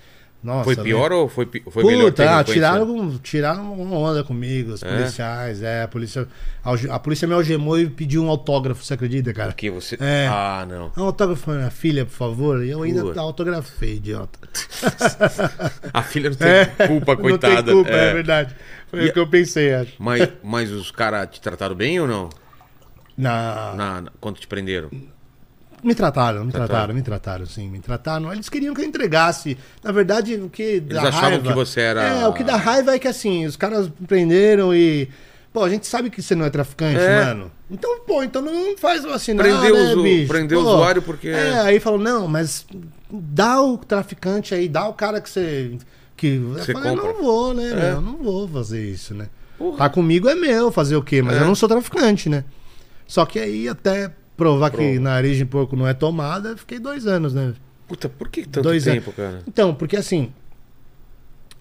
Nossa, 0.40 0.64
Foi 0.64 0.76
né? 0.76 0.82
pior 0.84 1.10
ou 1.10 1.28
foi, 1.28 1.48
foi 1.68 1.82
melhor? 1.84 2.10
Puta, 2.12 2.22
ah, 2.22 2.26
reconhecido? 2.38 2.52
tiraram, 2.54 3.18
tiraram 3.18 3.72
uma 3.72 3.96
onda 3.98 4.22
comigo, 4.22 4.70
os 4.72 4.82
É? 4.84 4.96
policiais, 4.96 5.62
é, 5.64 5.82
a 5.82 5.88
polícia. 5.88 6.28
alge- 6.62 6.88
A 6.88 6.96
polícia 6.96 7.26
me 7.26 7.34
algemou 7.34 7.76
e 7.76 7.90
pediu 7.90 8.22
um 8.22 8.28
autógrafo, 8.30 8.84
você 8.84 8.94
acredita, 8.94 9.32
cara? 9.34 9.48
Porque 9.48 9.68
você. 9.68 9.96
É. 10.00 10.28
Ah, 10.30 10.64
não. 10.68 10.92
Um 10.96 11.02
autógrafo 11.06 11.42
pra 11.44 11.54
minha 11.54 11.70
filha, 11.70 12.04
por 12.04 12.12
favor. 12.12 12.62
E 12.64 12.70
eu 12.70 12.82
ainda 12.84 13.20
autografei, 13.20 13.96
idiota. 13.96 14.38
A 15.92 16.02
filha 16.04 16.30
não 16.30 16.36
tem 16.36 16.48
culpa, 16.86 17.16
coitada. 17.16 17.54
Não 17.56 17.64
tem 17.64 17.74
culpa, 17.74 17.90
é, 17.90 18.10
É. 18.10 18.12
verdade. 18.14 18.56
Foi 18.88 19.00
E- 19.04 19.08
o 19.08 19.12
que 19.12 19.18
eu 19.18 19.26
pensei, 19.26 19.74
acho. 19.74 19.94
Mas, 19.98 20.28
mas 20.42 20.70
os 20.70 20.92
caras 20.92 21.28
te 21.30 21.40
trataram 21.40 21.74
bem 21.74 21.98
ou 21.98 22.06
não? 22.06 22.28
Na, 23.16 23.74
na- 23.74 24.04
quando 24.20 24.38
te 24.38 24.46
prenderam? 24.46 24.88
Me 25.82 25.94
trataram, 25.94 26.44
me 26.44 26.50
Trataram. 26.52 26.68
trataram, 26.68 26.94
me 26.94 27.02
trataram, 27.02 27.46
sim, 27.46 27.68
me 27.70 27.78
trataram. 27.78 28.32
Eles 28.32 28.48
queriam 28.48 28.74
que 28.74 28.80
eu 28.80 28.84
entregasse. 28.84 29.56
Na 29.82 29.92
verdade, 29.92 30.34
o 30.36 30.48
que 30.50 30.80
dá 30.80 31.02
achavam 31.08 31.30
raiva... 31.30 31.48
que 31.48 31.54
você 31.54 31.80
era- 31.80 32.02
É, 32.02 32.26
o 32.26 32.32
que 32.32 32.42
dá 32.44 32.56
raiva 32.56 32.94
é 32.94 32.98
que 32.98 33.06
assim, 33.08 33.46
os 33.46 33.56
caras 33.56 33.88
prenderam 34.06 34.74
e... 34.74 35.08
Pô, 35.52 35.64
a 35.64 35.70
gente 35.70 35.86
sabe 35.86 36.10
que 36.10 36.20
você 36.20 36.34
não 36.34 36.44
é 36.44 36.50
traficante, 36.50 36.98
É. 37.00 37.24
mano. 37.26 37.50
Então, 37.70 38.00
pô, 38.00 38.22
então 38.22 38.42
não 38.42 38.76
faz 38.76 39.02
vacinar, 39.04 39.44
Prendeu 39.46 39.74
né, 39.74 39.94
os- 39.94 40.02
bicho? 40.02 40.28
prendeu 40.28 40.60
o 40.60 40.62
Pô, 40.62 40.68
usuário 40.74 41.02
porque- 41.02 41.28
É, 41.28 41.58
aí 41.60 41.80
falou, 41.80 41.98
não, 41.98 42.28
mas 42.28 42.66
dá 43.10 43.60
o 43.62 43.78
traficante 43.78 44.54
aí, 44.54 44.68
dá 44.68 44.86
o 44.88 44.92
cara 44.94 45.20
que 45.20 45.28
você... 45.30 45.76
Que... 46.16 46.36
Você 46.38 46.72
eu 46.72 46.74
falei, 46.78 46.96
compra. 46.96 47.12
não 47.12 47.22
vou, 47.22 47.54
né, 47.54 47.70
É. 47.70 47.74
meu? 47.92 48.00
Não 48.00 48.16
vou 48.18 48.48
fazer 48.48 48.84
isso, 48.84 49.14
né? 49.14 49.28
Porra. 49.56 49.78
Tá 49.78 49.88
comigo 49.88 50.28
é 50.28 50.34
meu, 50.34 50.70
fazer 50.70 50.96
o 50.96 51.02
quê? 51.02 51.22
Mas 51.22 51.36
É. 51.36 51.40
eu 51.42 51.46
não 51.46 51.54
sou 51.54 51.68
traficante, 51.68 52.28
né? 52.28 52.44
Só 53.06 53.24
que 53.24 53.38
aí 53.38 53.68
até 53.68 54.10
provar 54.38 54.70
que 54.70 54.98
nariz 54.98 55.36
de 55.36 55.44
porco 55.44 55.76
não 55.76 55.86
é 55.86 55.92
tomada, 55.92 56.50
eu 56.50 56.56
fiquei 56.56 56.78
dois 56.78 57.06
anos, 57.06 57.34
né? 57.34 57.52
Puta, 57.86 58.08
por 58.08 58.28
que 58.30 58.42
tanto 58.46 58.62
Dois 58.64 58.84
tempo, 58.84 59.12
cara? 59.12 59.42
Então, 59.46 59.74
porque 59.74 59.96
assim. 59.96 60.32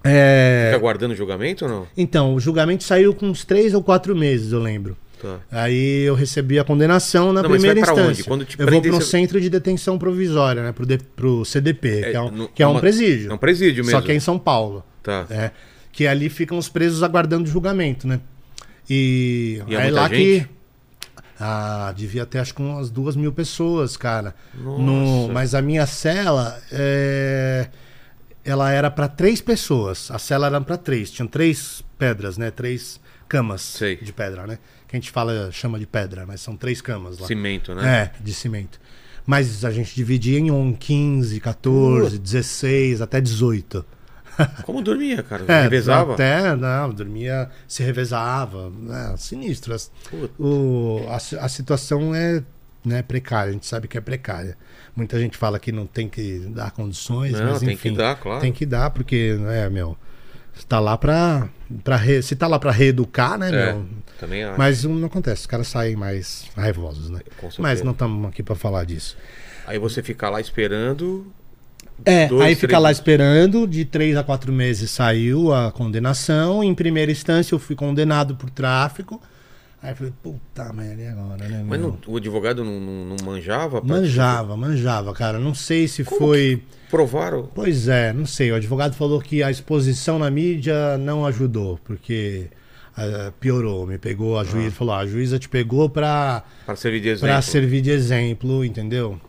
É... 0.03 0.67
Fica 0.71 0.77
aguardando 0.77 1.13
o 1.13 1.17
julgamento 1.17 1.65
ou 1.65 1.71
não? 1.71 1.87
Então, 1.97 2.33
o 2.35 2.39
julgamento 2.39 2.83
saiu 2.83 3.13
com 3.13 3.25
uns 3.27 3.43
três 3.43 3.73
ou 3.73 3.83
quatro 3.83 4.15
meses, 4.15 4.51
eu 4.53 4.59
lembro. 4.59 4.95
Tá. 5.21 5.39
Aí 5.51 6.03
eu 6.03 6.13
recebi 6.13 6.59
a 6.59 6.63
condenação 6.63 7.33
na 7.33 7.41
Não, 7.41 7.49
mas 7.49 7.59
primeira 7.59 7.79
instância. 7.79 8.03
onde? 8.11 8.23
Quando 8.23 8.45
te 8.45 8.59
eu 8.59 8.69
vou 8.69 8.81
para 8.81 8.91
um 8.91 9.01
você- 9.01 9.09
centro 9.09 9.41
de 9.41 9.49
detenção 9.49 9.97
provisória, 9.97 10.61
né? 10.61 10.71
Pro, 10.71 10.85
D- 10.85 10.99
pro 11.15 11.43
CDP, 11.43 12.01
que 12.11 12.15
é 12.15 12.21
um, 12.21 12.29
no- 12.31 12.47
que 12.49 12.61
é 12.61 12.67
um 12.67 12.71
uma- 12.71 12.79
presídio. 12.79 13.31
É 13.31 13.33
um 13.33 13.37
presídio 13.37 13.83
mesmo. 13.83 13.99
Só 13.99 14.05
que 14.05 14.11
é 14.11 14.15
em 14.15 14.19
São 14.19 14.37
Paulo. 14.37 14.83
Tá. 15.01 15.25
É, 15.31 15.49
que 15.91 16.05
ali 16.05 16.29
ficam 16.29 16.57
os 16.57 16.69
presos 16.69 17.01
aguardando 17.01 17.49
julgamento, 17.49 18.07
né? 18.07 18.19
E, 18.87 19.61
E 19.67 19.73
é 19.73 19.81
aí 19.81 19.91
lá 19.91 20.07
gente? 20.07 20.17
que. 20.45 20.47
Ah, 21.39 21.93
devia 21.95 22.25
ter 22.25 22.39
acho 22.39 22.53
que 22.53 22.61
umas 22.61 22.89
duas 22.89 23.15
mil 23.15 23.31
pessoas, 23.31 23.95
cara. 23.95 24.33
Nossa. 24.55 24.81
No, 24.81 25.29
mas 25.31 25.53
a 25.53 25.61
minha 25.61 25.85
cela, 25.85 26.59
é, 26.71 27.69
ela 28.43 28.71
era 28.71 28.89
para 28.89 29.07
três 29.07 29.39
pessoas. 29.39 30.09
A 30.09 30.17
cela 30.17 30.47
era 30.47 30.59
para 30.59 30.77
três. 30.77 31.11
Tinham 31.11 31.27
três 31.27 31.83
pedras, 31.97 32.37
né? 32.37 32.49
Três 32.49 32.99
camas 33.27 33.61
Sei. 33.61 33.97
de 33.97 34.11
pedra, 34.11 34.47
né? 34.47 34.57
Que 34.87 34.95
a 34.95 34.99
gente 34.99 35.11
fala, 35.11 35.51
chama 35.51 35.77
de 35.77 35.85
pedra, 35.85 36.25
mas 36.25 36.41
são 36.41 36.55
três 36.55 36.81
camas 36.81 37.19
lá. 37.19 37.27
Cimento, 37.27 37.75
né? 37.75 38.11
É, 38.15 38.23
de 38.23 38.33
cimento. 38.33 38.79
Mas 39.25 39.65
a 39.65 39.71
gente 39.71 39.93
dividia 39.93 40.39
em 40.39 40.49
um, 40.49 40.73
15, 40.73 41.39
14, 41.41 42.17
16, 42.17 43.01
até 43.01 43.19
18. 43.19 43.85
Como 44.63 44.81
dormia, 44.81 45.23
cara? 45.23 45.43
É, 45.47 45.61
Revezava? 45.63 46.13
Até, 46.13 46.55
não, 46.55 46.89
dormia, 46.91 47.49
se 47.67 47.83
revezava. 47.83 48.71
É, 49.13 49.17
sinistro. 49.17 49.75
O, 50.39 51.01
a, 51.09 51.15
a 51.15 51.49
situação 51.49 52.13
é 52.13 52.43
né, 52.85 53.01
precária, 53.01 53.49
a 53.49 53.53
gente 53.53 53.65
sabe 53.65 53.87
que 53.87 53.97
é 53.97 54.01
precária. 54.01 54.57
Muita 54.95 55.19
gente 55.19 55.37
fala 55.37 55.59
que 55.59 55.71
não 55.71 55.85
tem 55.85 56.07
que 56.07 56.39
dar 56.49 56.71
condições, 56.71 57.33
Não, 57.33 57.51
mas 57.51 57.59
tem 57.59 57.71
enfim. 57.73 57.91
que 57.91 57.97
dar, 57.97 58.15
claro. 58.15 58.41
Tem 58.41 58.51
que 58.51 58.65
dar, 58.65 58.89
porque, 58.91 59.33
né, 59.39 59.69
meu, 59.69 59.97
tá 60.67 60.79
lá 60.79 60.97
pra. 60.97 61.49
pra 61.83 61.95
re- 61.97 62.21
se 62.21 62.35
tá 62.35 62.47
lá 62.47 62.57
pra 62.57 62.71
reeducar, 62.71 63.37
né, 63.37 63.49
É, 63.49 63.73
meu? 63.73 63.85
também 64.19 64.43
acho. 64.43 64.57
Mas 64.57 64.83
não 64.83 65.05
acontece, 65.07 65.41
os 65.41 65.47
caras 65.47 65.67
saem 65.67 65.95
mais 65.95 66.45
raivosos, 66.55 67.09
né? 67.09 67.19
Mas 67.59 67.81
não 67.81 67.91
estamos 67.91 68.27
aqui 68.29 68.41
pra 68.41 68.55
falar 68.55 68.85
disso. 68.85 69.17
Aí 69.67 69.77
você 69.77 70.01
fica 70.01 70.29
lá 70.29 70.39
esperando. 70.39 71.27
É, 72.05 72.27
Dois, 72.27 72.41
aí 72.41 72.47
três 72.55 72.59
fica 72.59 72.79
lá 72.79 72.91
esperando, 72.91 73.67
de 73.67 73.83
três 73.85 74.15
a 74.15 74.23
quatro 74.23 74.51
meses 74.53 74.89
saiu 74.91 75.53
a 75.53 75.71
condenação. 75.71 76.63
Em 76.63 76.73
primeira 76.75 77.11
instância 77.11 77.53
eu 77.55 77.59
fui 77.59 77.75
condenado 77.75 78.35
por 78.35 78.49
tráfico. 78.49 79.21
Aí 79.81 79.91
eu 79.91 79.95
falei, 79.95 80.13
puta 80.23 80.73
merda, 80.73 81.01
e 81.03 81.07
agora, 81.07 81.47
né? 81.47 81.63
Mas 81.67 81.79
não- 81.79 81.97
o 82.07 82.17
advogado 82.17 82.63
não, 82.63 82.79
não, 82.79 83.05
não 83.05 83.15
manjava? 83.25 83.79
pra- 83.81 83.95
Manjava, 83.95 84.57
manjava, 84.57 85.13
cara. 85.13 85.37
Não 85.39 85.53
sei 85.53 85.87
se 85.87 86.03
Como 86.03 86.19
foi. 86.19 86.63
Provaram. 86.89 87.49
Pois 87.53 87.87
é, 87.87 88.11
não 88.13 88.25
sei. 88.25 88.51
O 88.51 88.55
advogado 88.55 88.95
falou 88.95 89.19
que 89.21 89.43
a 89.43 89.51
exposição 89.51 90.17
na 90.17 90.31
mídia 90.31 90.97
não 90.97 91.25
ajudou, 91.25 91.79
porque 91.83 92.47
ah, 92.95 93.31
piorou. 93.39 93.85
Me 93.85 93.97
pegou, 93.99 94.39
a 94.39 94.43
juíza 94.43 94.71
falou: 94.71 94.95
ah, 94.95 94.99
a 94.99 95.05
juíza 95.05 95.37
te 95.37 95.47
pegou 95.47 95.87
pra, 95.89 96.43
Para 96.65 96.75
servir 96.75 96.99
de 97.01 97.09
exemplo. 97.09 97.27
pra 97.27 97.41
servir 97.43 97.81
de 97.81 97.91
exemplo, 97.91 98.65
entendeu? 98.65 99.19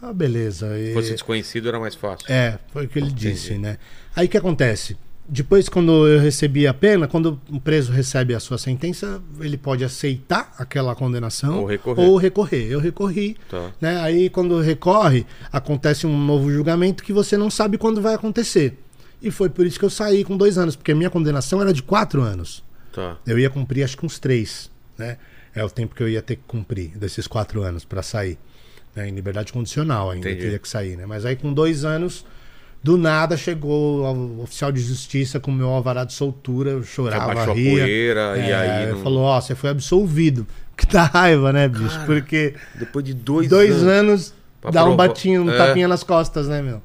Ah, 0.00 0.12
beleza. 0.12 0.78
E- 0.78 0.88
Se 0.88 0.94
fosse 0.94 1.10
desconhecido 1.12 1.68
era 1.68 1.80
mais 1.80 1.94
fácil. 1.94 2.26
É, 2.30 2.58
foi 2.72 2.86
o 2.86 2.88
que 2.88 2.98
ele 2.98 3.10
disse, 3.10 3.54
né? 3.58 3.78
Aí 4.14 4.26
o 4.26 4.28
que 4.28 4.36
acontece? 4.36 4.96
Depois, 5.28 5.68
quando 5.68 6.06
eu 6.06 6.20
recebi 6.20 6.68
a 6.68 6.74
pena, 6.74 7.08
quando 7.08 7.40
o 7.50 7.60
preso 7.60 7.90
recebe 7.90 8.32
a 8.32 8.38
sua 8.38 8.58
sentença, 8.58 9.20
ele 9.40 9.56
pode 9.56 9.82
aceitar 9.84 10.54
aquela 10.56 10.94
condenação 10.94 11.60
Ou 11.62 11.66
recorrer. 11.66 12.04
ou 12.04 12.16
recorrer. 12.16 12.66
Eu 12.70 12.78
recorri. 12.78 13.36
Tá. 13.50 13.72
Né? 13.80 13.98
Aí, 14.00 14.30
quando 14.30 14.60
recorre, 14.60 15.26
acontece 15.50 16.06
um 16.06 16.16
novo 16.16 16.48
julgamento 16.52 17.02
que 17.02 17.12
você 17.12 17.36
não 17.36 17.50
sabe 17.50 17.76
quando 17.76 18.00
vai 18.00 18.14
acontecer. 18.14 18.78
E 19.20 19.30
foi 19.32 19.48
por 19.48 19.66
isso 19.66 19.78
que 19.80 19.84
eu 19.84 19.90
saí 19.90 20.22
com 20.22 20.36
dois 20.36 20.58
anos, 20.58 20.76
porque 20.76 20.92
a 20.92 20.94
minha 20.94 21.10
condenação 21.10 21.60
era 21.60 21.72
de 21.72 21.82
quatro 21.82 22.22
anos. 22.22 22.62
Tá. 22.92 23.16
Eu 23.26 23.36
ia 23.36 23.50
cumprir 23.50 23.82
acho 23.82 23.96
que 23.96 24.06
uns 24.06 24.20
três, 24.20 24.70
né? 24.96 25.16
É 25.52 25.64
o 25.64 25.70
tempo 25.70 25.94
que 25.94 26.02
eu 26.02 26.08
ia 26.08 26.22
ter 26.22 26.36
que 26.36 26.42
cumprir 26.46 26.96
desses 26.96 27.26
quatro 27.26 27.62
anos 27.62 27.84
para 27.84 28.02
sair. 28.02 28.38
Né? 28.96 29.08
Em 29.08 29.12
liberdade 29.14 29.52
condicional 29.52 30.10
ainda 30.10 30.26
Entendi. 30.28 30.42
teria 30.44 30.58
que 30.58 30.68
sair, 30.68 30.96
né? 30.96 31.04
Mas 31.06 31.24
aí 31.26 31.36
com 31.36 31.52
dois 31.52 31.84
anos, 31.84 32.24
do 32.82 32.96
nada 32.96 33.36
chegou 33.36 34.02
o 34.02 34.42
oficial 34.42 34.72
de 34.72 34.80
justiça 34.80 35.38
com 35.38 35.50
o 35.50 35.54
meu 35.54 35.68
alvará 35.68 36.02
de 36.04 36.14
soltura, 36.14 36.70
eu 36.70 36.82
chorava, 36.82 37.32
a 37.42 37.52
ria. 37.52 37.70
poeira, 37.82 38.38
e 38.38 38.52
aí 38.52 38.90
não- 38.92 39.02
Falou, 39.02 39.22
ó, 39.24 39.40
você 39.40 39.54
foi 39.54 39.70
absolvido. 39.70 40.46
Que 40.76 40.84
dá 40.86 41.04
raiva, 41.04 41.54
né, 41.54 41.68
bicho? 41.68 41.88
Cara, 41.88 42.04
Porque 42.04 42.54
Depois 42.74 43.02
de 43.02 43.14
dois, 43.14 43.48
dois 43.48 43.82
anos. 43.82 44.34
anos 44.62 44.72
dá 44.74 44.84
um 44.84 44.94
batinho, 44.94 45.42
um 45.44 45.50
É. 45.50 45.56
tapinha 45.56 45.88
nas 45.88 46.02
costas, 46.02 46.48
né, 46.48 46.60
meu? 46.60 46.82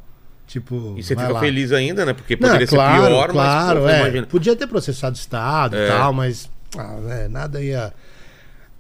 Tipo, 0.47 0.95
E 0.97 1.03
você 1.03 1.13
fica 1.13 1.27
lá. 1.29 1.39
feliz 1.41 1.73
ainda, 1.73 2.05
né? 2.05 2.13
Porque 2.13 2.35
Não, 2.39 2.41
poderia 2.47 2.67
claro, 2.67 3.01
ser 3.03 3.07
pior, 3.09 3.29
claro, 3.31 3.79
mas 3.81 3.83
pô, 3.83 3.89
é. 3.89 3.99
imagina. 4.01 4.27
Podia 4.27 4.55
ter 4.55 4.67
processado 4.67 5.15
o 5.15 5.19
Estado 5.19 5.75
É. 5.75 5.85
e 5.85 5.91
tal, 5.91 6.13
mas 6.13 6.49
ah, 6.77 6.97
é, 7.09 7.27
nada 7.27 7.61
ia. 7.61 7.93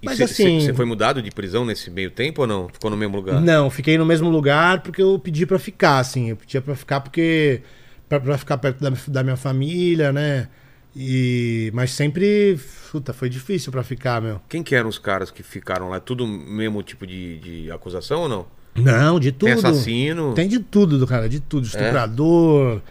Mas 0.03 0.17
você, 0.17 0.23
assim- 0.23 0.59
você- 0.61 0.73
foi 0.73 0.85
mudado 0.85 1.21
de 1.21 1.29
prisão 1.31 1.63
nesse 1.65 1.89
meio 1.91 2.09
tempo 2.11 2.41
ou 2.41 2.47
não? 2.47 2.67
Ficou 2.69 2.89
no 2.89 2.97
mesmo 2.97 3.15
lugar? 3.15 3.39
Não, 3.39 3.69
fiquei 3.69 3.97
no 3.97 4.05
mesmo 4.05 4.29
lugar 4.29 4.81
porque 4.81 5.01
eu 5.01 5.17
pedi 5.19 5.45
pra 5.45 5.59
ficar, 5.59 5.99
assim. 5.99 6.29
Eu 6.29 6.35
pedia 6.37 6.61
pra 6.61 6.75
ficar 6.75 7.01
porque. 7.01 7.61
pra, 8.09 8.19
pra 8.19 8.37
ficar 8.37 8.57
perto 8.57 8.79
da, 8.81 8.91
da 9.07 9.23
minha 9.23 9.37
família, 9.37 10.11
né? 10.11 10.47
E, 10.95 11.71
mas 11.73 11.91
sempre. 11.91 12.59
Puta, 12.91 13.13
foi 13.13 13.29
difícil 13.29 13.71
pra 13.71 13.83
ficar, 13.83 14.21
meu. 14.21 14.41
Quem 14.49 14.61
que 14.61 14.75
eram 14.75 14.89
os 14.89 14.97
caras 14.99 15.31
que 15.31 15.41
ficaram 15.43 15.89
lá? 15.89 15.99
Tudo 15.99 16.27
mesmo 16.27 16.83
tipo 16.83 17.07
de, 17.07 17.37
de 17.39 17.71
acusação 17.71 18.21
ou 18.23 18.27
não? 18.29 18.45
Não, 18.75 19.19
de 19.19 19.31
tudo. 19.31 19.45
Tem 19.49 19.53
assassino? 19.53 20.33
Tem 20.33 20.47
de 20.47 20.59
tudo 20.59 20.97
do 20.97 21.07
cara, 21.07 21.29
de 21.29 21.39
tudo. 21.39 21.65
Estuprador, 21.65 22.77
é, 22.77 22.81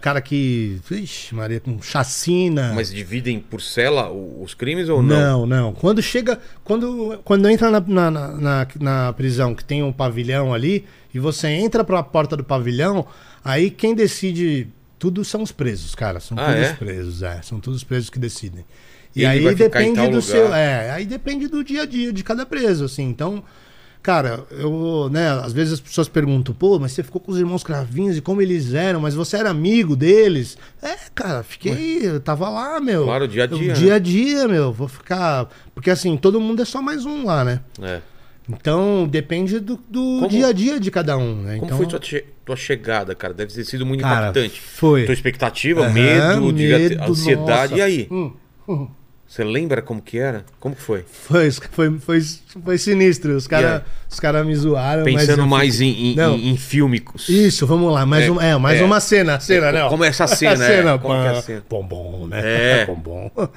cara 0.00 0.20
que. 0.20 0.78
Ixi, 0.90 1.34
Maria, 1.34 1.60
com 1.60 1.80
chacina. 1.82 2.72
Mas 2.74 2.92
dividem 2.92 3.40
por 3.40 3.60
cela 3.60 4.10
os 4.10 4.54
crimes 4.54 4.88
ou 4.88 5.02
não? 5.02 5.20
Não, 5.20 5.46
não. 5.46 5.72
Quando 5.72 6.00
chega. 6.02 6.38
Quando, 6.64 7.18
quando 7.24 7.48
entra 7.48 7.70
na, 7.70 7.80
na, 7.80 8.10
na, 8.10 8.66
na- 8.80 9.12
prisão, 9.12 9.54
que 9.54 9.64
tem 9.64 9.82
um 9.82 9.92
pavilhão 9.92 10.52
ali, 10.52 10.84
e 11.12 11.18
você 11.18 11.48
entra 11.48 11.82
pra 11.84 12.02
porta 12.02 12.36
do 12.36 12.44
pavilhão, 12.44 13.06
aí 13.44 13.70
quem 13.70 13.94
decide. 13.94 14.68
Tudo 14.98 15.24
são 15.24 15.42
os 15.42 15.50
presos, 15.50 15.94
cara. 15.96 16.20
São 16.20 16.38
Ah, 16.38 16.46
todos 16.52 16.68
é? 16.68 16.72
presos, 16.74 17.22
é. 17.22 17.40
São 17.42 17.58
todos 17.58 17.78
os 17.78 17.84
presos 17.84 18.08
que 18.08 18.18
decidem. 18.20 18.64
E 19.16 19.24
Ele 19.24 19.48
aí 19.48 19.54
depende 19.54 19.96
do 20.00 20.06
lugar. 20.06 20.22
seu. 20.22 20.54
É, 20.54 20.90
aí 20.92 21.04
depende 21.04 21.48
do 21.48 21.64
dia 21.64 21.82
a 21.82 21.86
dia 21.86 22.12
de 22.12 22.22
cada 22.22 22.46
preso, 22.46 22.84
assim. 22.84 23.02
Então. 23.08 23.42
Cara, 24.02 24.44
eu, 24.50 25.08
né, 25.12 25.28
às 25.30 25.52
vezes 25.52 25.74
as 25.74 25.80
pessoas 25.80 26.08
perguntam, 26.08 26.52
pô, 26.52 26.76
mas 26.78 26.90
você 26.90 27.04
ficou 27.04 27.20
com 27.20 27.30
os 27.30 27.38
irmãos 27.38 27.62
cravinhos 27.62 28.16
e 28.16 28.20
como 28.20 28.42
eles 28.42 28.74
eram, 28.74 29.00
mas 29.00 29.14
você 29.14 29.36
era 29.36 29.50
amigo 29.50 29.94
deles? 29.94 30.58
É, 30.82 30.96
cara, 31.14 31.44
fiquei, 31.44 32.00
eu 32.04 32.18
tava 32.18 32.48
lá, 32.48 32.80
meu. 32.80 33.04
Claro, 33.04 33.28
dia 33.28 33.44
a 33.44 33.46
dia, 33.46 33.58
Eu- 33.62 33.66
né? 33.68 33.72
Dia 33.74 33.94
a 33.94 33.98
dia, 34.00 34.48
meu. 34.48 34.72
Vou 34.72 34.88
ficar. 34.88 35.48
Porque 35.72 35.88
assim, 35.88 36.16
todo 36.16 36.40
mundo 36.40 36.60
é 36.60 36.64
só 36.64 36.82
mais 36.82 37.06
um 37.06 37.24
lá, 37.24 37.44
né? 37.44 37.60
É. 37.80 38.00
Então 38.48 39.06
depende 39.08 39.60
do, 39.60 39.76
do 39.88 40.00
Como- 40.16 40.28
dia 40.28 40.48
a 40.48 40.52
dia 40.52 40.80
de 40.80 40.90
cada 40.90 41.16
um, 41.16 41.36
né? 41.42 41.54
Como 41.58 41.66
então, 41.66 41.76
foi 41.78 41.86
tua, 41.86 42.00
che- 42.00 42.24
tua 42.44 42.56
chegada, 42.56 43.14
cara? 43.14 43.32
Deve 43.32 43.52
ter 43.54 43.64
sido 43.64 43.86
muito 43.86 44.00
Cara, 44.00 44.30
impactante. 44.30 44.60
foi. 44.60 45.04
Tua 45.04 45.14
expectativa, 45.14 45.82
Aham, 45.82 45.92
medo, 45.92 46.52
medo, 46.52 47.02
ansiedade. 47.04 47.72
nossa. 47.72 47.76
E 47.76 47.80
aí? 47.82 48.08
Hum, 48.10 48.32
hum. 48.68 48.88
Você 49.32 49.44
lembra 49.44 49.80
como 49.80 50.02
que 50.02 50.18
era? 50.18 50.44
Como 50.60 50.76
que 50.76 50.82
foi? 50.82 51.06
Foi, 51.10 51.50
foi, 51.50 51.98
foi, 51.98 52.20
foi 52.62 52.76
sinistro. 52.76 53.34
Os 53.34 53.46
caras 53.46 53.76
aí? 53.76 53.82
os 54.10 54.20
cara 54.20 54.44
me 54.44 54.54
zoaram. 54.54 55.04
Pensando 55.04 55.40
eu 55.40 55.46
mais 55.46 55.80
em, 55.80 55.88
em, 56.12 56.14
Não. 56.14 56.36
em, 56.36 56.54
filme. 56.58 57.02
Isso, 57.26 57.66
vamos 57.66 57.90
lá. 57.90 58.04
Mais, 58.04 58.26
É, 58.26 58.30
um, 58.30 58.38
é, 58.38 58.58
mais 58.58 58.78
é. 58.78 58.84
uma 58.84 59.00
cena. 59.00 59.40
cena 59.40 59.68
É, 59.68 59.72
né? 59.72 59.88
como 59.88 60.04
é 60.04 60.08
essa 60.08 60.26
cena, 60.26 60.66
é, 60.66 60.98
como 60.98 61.14
é 61.14 61.30
a 61.30 61.40
cena? 61.40 61.64
Bombom, 61.66 62.26
né? 62.26 62.40
É. 62.44 62.84
Bombom. 62.94 63.30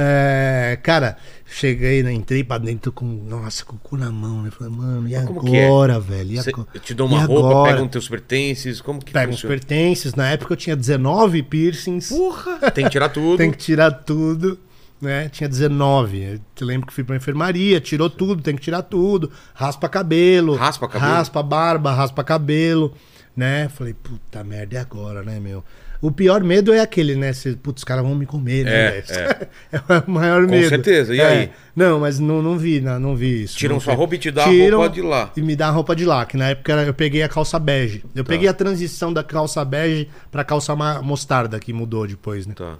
É, 0.00 0.78
cara, 0.80 1.16
cheguei, 1.44 2.04
né, 2.04 2.12
entrei 2.12 2.44
pra 2.44 2.56
dentro 2.58 2.92
com, 2.92 3.04
nossa, 3.04 3.64
com 3.64 3.74
o 3.74 3.78
cu 3.80 3.96
na 3.96 4.12
mão, 4.12 4.42
né? 4.42 4.50
Falei, 4.52 4.72
mano, 4.72 5.08
e 5.08 5.20
como 5.26 5.56
é? 5.56 5.64
agora, 5.64 5.98
velho? 5.98 6.34
E 6.34 6.38
agora? 6.38 6.68
te 6.80 6.94
dão 6.94 7.06
uma 7.06 7.24
E 7.24 7.26
roupa, 7.26 7.48
agora? 7.48 7.72
pegam 7.72 7.88
teus 7.88 8.08
pertences. 8.08 8.80
Como 8.80 9.00
que 9.04 9.12
Pega 9.12 9.28
uns 9.28 9.40
funciona? 9.40 9.56
pertences. 9.56 10.14
Na 10.14 10.30
época 10.30 10.52
eu 10.52 10.56
tinha 10.56 10.76
19 10.76 11.42
piercings. 11.42 12.10
Porra! 12.10 12.70
Tem 12.70 12.84
que 12.84 12.90
tirar 12.90 13.08
tudo. 13.08 13.36
Tem 13.38 13.50
que 13.50 13.56
tirar 13.56 13.90
tudo, 13.90 14.56
né? 15.00 15.28
Tinha 15.28 15.48
19. 15.48 16.22
Eu 16.22 16.40
te 16.54 16.64
lembro 16.64 16.86
que 16.86 16.92
fui 16.92 17.04
pra 17.04 17.16
enfermaria, 17.16 17.80
tirou 17.80 18.08
tudo, 18.10 18.42
tem 18.42 18.54
que 18.56 18.62
tirar 18.62 18.82
tudo. 18.82 19.30
Raspa 19.54 19.88
cabelo. 19.88 20.54
Raspa 20.54 20.88
cabelo? 20.88 21.12
Raspa 21.12 21.42
barba, 21.42 21.92
raspa 21.92 22.24
cabelo, 22.24 22.92
né? 23.36 23.68
Falei, 23.68 23.94
puta 23.94 24.42
merda, 24.44 24.74
e 24.74 24.78
agora, 24.78 25.22
né, 25.22 25.38
meu? 25.40 25.62
O 26.00 26.12
pior 26.12 26.44
medo 26.44 26.72
é 26.72 26.78
aquele, 26.78 27.16
né? 27.16 27.32
Cê, 27.32 27.56
putz, 27.60 27.80
os 27.80 27.84
caras 27.84 28.04
vão 28.04 28.14
me 28.14 28.24
comer, 28.24 28.64
né? 28.64 28.70
É, 28.70 29.00
velho? 29.00 29.48
é. 29.72 30.04
o 30.06 30.10
maior 30.12 30.44
Com 30.44 30.50
medo. 30.52 30.68
certeza, 30.68 31.12
e 31.12 31.18
É. 31.18 31.26
aí? 31.26 31.50
Não, 31.74 31.98
mas 31.98 32.20
não, 32.20 32.40
não 32.40 32.56
vi, 32.56 32.80
não, 32.80 33.00
não 33.00 33.16
vi 33.16 33.42
isso. 33.42 33.58
Tiram 33.58 33.80
sua 33.80 33.94
roupa 33.94 34.14
e 34.14 34.18
te 34.18 34.30
dá 34.30 34.44
a 34.44 34.48
Tiram 34.48 34.78
roupa 34.78 34.94
de 34.94 35.02
lá. 35.02 35.32
E 35.36 35.42
me 35.42 35.56
dá 35.56 35.66
a 35.66 35.70
roupa 35.72 35.96
de 35.96 36.04
lá, 36.04 36.24
que 36.24 36.36
na 36.36 36.50
época 36.50 36.72
eu 36.72 36.94
peguei 36.94 37.24
a 37.24 37.28
calça 37.28 37.58
bege. 37.58 38.04
Eu 38.14 38.22
Tá. 38.22 38.28
peguei 38.28 38.48
a 38.48 38.54
transição 38.54 39.12
da 39.12 39.24
calça 39.24 39.64
bege 39.64 40.08
pra 40.30 40.44
calça 40.44 40.76
mostarda, 41.02 41.58
que 41.58 41.72
mudou 41.72 42.06
depois, 42.06 42.46
né? 42.46 42.54
Tá. 42.56 42.76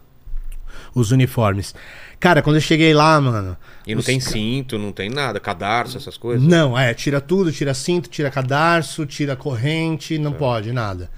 Os 1.01 1.11
uniformes. 1.11 1.74
Cara, 2.20 2.42
quando 2.42 2.57
eu 2.57 2.61
cheguei 2.62 2.92
lá, 2.92 3.20
mano. 3.20 3.57
E 3.86 3.94
não 3.94 4.01
os 4.01 4.07
tem 4.07 4.18
cinto, 4.20 4.78
não 4.78 4.92
tem 4.92 5.09
nada, 5.09 5.38
cadarço, 5.40 5.96
essas 5.96 6.16
coisas. 6.16 6.46
Não, 6.46 6.76
é, 6.78 6.92
tira 6.94 7.20
tudo, 7.20 7.51
tira 7.53 7.72
cinto, 7.74 8.09
tira 8.09 8.30
cadarço, 8.30 9.07
tira 9.07 9.34
corrente, 9.36 10.16
É. 10.16 10.18
não 10.18 10.32
pode, 10.32 10.72
nada. 10.72 11.11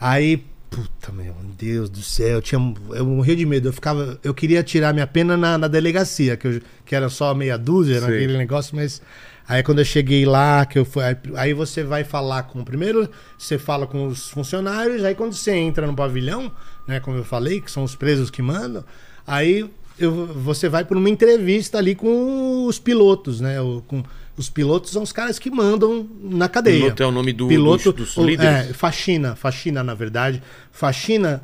Aí, 0.00 0.44
puta, 0.70 1.10
meu 1.12 1.34
Deus 1.58 1.90
do 1.90 2.00
céu, 2.02 2.36
eu, 2.36 2.42
tinha, 2.42 2.74
eu 2.90 3.04
morria 3.04 3.34
de 3.36 3.44
medo. 3.44 3.68
Eu 3.68 3.72
ficava, 3.72 4.18
eu 4.22 4.32
queria 4.32 4.62
tirar 4.62 4.94
minha 4.94 5.06
pena 5.06 5.36
na, 5.36 5.58
na 5.58 5.68
delegacia, 5.68 6.36
que, 6.36 6.46
eu- 6.46 6.60
que 6.86 6.94
era 6.94 7.08
só 7.08 7.34
meia 7.34 7.58
dúzia 7.58 7.98
Sei. 8.00 8.08
naquele 8.08 8.38
negócio, 8.38 8.76
mas. 8.76 9.02
Aí 9.50 9.62
quando 9.62 9.78
eu 9.78 9.84
cheguei 9.84 10.26
lá, 10.26 10.66
que 10.66 10.78
eu 10.78 10.84
fui. 10.84 11.02
Aí, 11.02 11.16
aí 11.36 11.54
você 11.54 11.82
vai 11.82 12.04
falar 12.04 12.42
com. 12.44 12.62
Primeiro 12.62 13.08
você 13.36 13.58
fala 13.58 13.86
com 13.86 14.06
os 14.06 14.28
funcionários, 14.28 15.02
aí 15.02 15.14
quando 15.14 15.32
você 15.32 15.52
entra 15.52 15.86
no 15.86 15.96
pavilhão, 15.96 16.52
né, 16.86 17.00
como 17.00 17.16
eu 17.16 17.24
falei, 17.24 17.58
que 17.60 17.70
são 17.70 17.82
os 17.82 17.96
presos 17.96 18.28
que 18.30 18.42
mandam, 18.42 18.84
aí 19.28 19.68
eu- 19.98 20.26
você 20.26 20.68
vai 20.68 20.84
para 20.84 20.96
uma 20.98 21.08
entrevista 21.10 21.78
ali 21.78 21.94
com 21.94 22.66
os 22.66 22.78
pilotos, 22.78 23.40
né? 23.40 23.60
o- 23.60 23.82
com, 23.86 24.02
os 24.36 24.48
pilotos 24.48 24.90
são 24.92 25.02
os 25.02 25.10
caras 25.12 25.38
que 25.38 25.50
mandam 25.50 26.06
na 26.22 26.48
cadeia. 26.48 26.82
Piloto 26.84 27.02
é 27.02 27.06
o 27.06 27.10
nome 27.12 27.32
do- 27.32 27.48
Piloto, 27.48 27.92
dos- 27.92 28.14
dos 28.14 28.24
líderes? 28.24 28.70
É, 28.70 28.72
faxina, 28.72 29.34
faxina, 29.36 29.82
na 29.82 29.94
verdade. 29.94 30.42
Faxina 30.72 31.42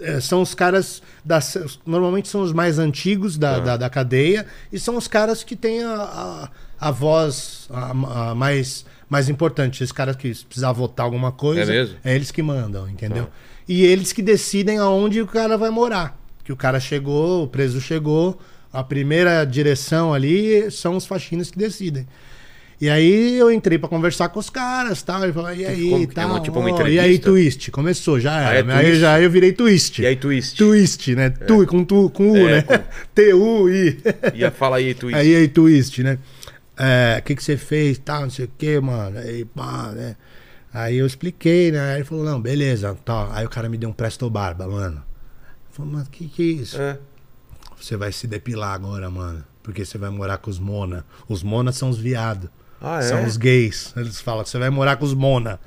é, 0.00 0.20
são 0.20 0.42
os 0.42 0.54
caras. 0.54 1.00
Das, 1.24 1.56
normalmente 1.86 2.28
são 2.28 2.42
os 2.42 2.52
mais 2.52 2.78
antigos 2.80 3.38
da, 3.38 3.54
Tá. 3.54 3.60
da, 3.60 3.76
da 3.78 3.90
cadeia 3.90 4.44
e 4.72 4.78
são 4.78 4.96
os 4.96 5.06
caras 5.08 5.42
que 5.44 5.54
têm 5.56 5.82
a, 5.84 5.94
a, 6.80 6.88
a 6.88 6.90
voz 6.90 7.68
a- 7.70 8.30
a 8.30 8.34
mais, 8.34 8.84
mais 9.08 9.28
importante. 9.28 9.82
Os 9.84 9.92
caras 9.92 10.16
que 10.16 10.34
precisar 10.44 10.72
votar 10.72 11.06
alguma 11.06 11.30
coisa. 11.32 11.62
É 11.62 11.66
mesmo? 11.66 11.96
É 12.04 12.14
eles 12.14 12.30
que 12.32 12.42
mandam, 12.42 12.88
entendeu? 12.88 13.26
Tá. 13.26 13.30
E 13.68 13.84
eles 13.84 14.12
que 14.12 14.20
decidem 14.20 14.78
aonde 14.78 15.22
o 15.22 15.26
cara 15.26 15.56
vai 15.56 15.70
morar. 15.70 16.20
Que 16.44 16.52
o 16.52 16.56
cara 16.56 16.78
chegou, 16.78 17.44
o 17.44 17.48
preso 17.48 17.80
chegou, 17.80 18.38
a 18.72 18.84
primeira 18.84 19.44
direção 19.44 20.12
ali 20.12 20.70
são 20.70 20.96
os 20.96 21.06
faxinas 21.06 21.50
que 21.50 21.58
decidem. 21.58 22.06
E 22.80 22.90
aí 22.90 23.38
eu 23.38 23.50
entrei 23.52 23.78
pra 23.78 23.88
conversar 23.88 24.28
com 24.28 24.38
os 24.40 24.50
caras, 24.50 25.00
tal, 25.00 25.22
ele 25.22 25.32
falou, 25.32 25.54
e 25.54 25.64
aí, 25.64 25.88
Como 25.90 26.06
que 26.06 26.12
é? 26.12 26.14
tal, 26.14 26.28
Uma- 26.30 26.40
tipo 26.40 26.58
uma 26.58 26.70
ó, 26.70 26.86
e 26.88 26.98
aí 26.98 27.18
twist, 27.18 27.70
começou, 27.70 28.18
já 28.20 28.36
Ah, 28.36 28.52
era. 28.54 28.72
é 28.72 28.76
aí 28.76 28.84
twist? 28.86 29.00
já 29.00 29.20
eu 29.20 29.30
virei 29.30 29.52
twist. 29.52 30.02
E 30.02 30.06
aí, 30.06 30.16
twist? 30.16 30.56
Twist, 30.58 31.14
né? 31.14 31.30
Tu, 31.30 31.66
com, 31.66 31.84
tu, 31.84 32.10
com 32.10 32.32
U, 32.32 32.36
É, 32.36 32.56
né? 32.56 32.62
com- 32.62 32.74
T-U-I. 33.14 34.00
E 34.34 34.50
fala 34.50 34.76
aí, 34.78 34.92
twist. 34.92 35.16
Aí, 35.18 35.34
aí, 35.36 35.48
twist, 35.48 36.02
né? 36.02 36.18
É, 36.76 37.18
O 37.20 37.22
que, 37.22 37.36
que 37.36 37.44
você 37.44 37.56
fez, 37.56 37.96
tal, 37.98 38.22
não 38.22 38.30
sei 38.30 38.46
o 38.46 38.50
que, 38.58 38.78
mano. 38.80 39.18
Aí, 39.18 39.44
pá, 39.44 39.92
né? 39.94 40.16
Aí 40.74 40.96
eu 40.98 41.06
expliquei, 41.06 41.70
né? 41.70 41.80
Aí 41.92 41.96
ele 41.98 42.04
falou, 42.04 42.24
não, 42.24 42.40
beleza, 42.40 42.94
tá. 43.04 43.28
Aí 43.32 43.46
o 43.46 43.48
cara 43.48 43.68
me 43.68 43.78
deu 43.78 43.88
um 43.88 43.92
presto 43.92 44.28
barba, 44.28 44.66
mano. 44.66 45.00
Falei, 45.74 45.92
mano, 45.92 46.06
que 46.10 46.28
que 46.28 46.42
é 46.42 46.46
isso? 46.62 46.80
É. 46.80 46.98
Você 47.80 47.96
vai 47.96 48.12
se 48.12 48.26
depilar 48.26 48.72
agora, 48.74 49.10
mano. 49.10 49.44
Porque 49.62 49.84
você 49.84 49.98
vai 49.98 50.08
morar 50.10 50.38
com 50.38 50.48
os 50.50 50.58
Mona. 50.58 51.04
Os 51.28 51.42
Mona 51.42 51.72
são 51.72 51.90
os 51.90 51.98
viados. 51.98 52.48
Ah, 52.80 52.98
é? 52.98 53.02
São 53.02 53.24
os 53.24 53.36
gays. 53.36 53.92
Eles 53.96 54.20
falam 54.20 54.44
que 54.44 54.50
você 54.50 54.58
vai 54.58 54.70
morar 54.70 54.96
com 54.96 55.04
os 55.04 55.14
Mona. 55.14 55.58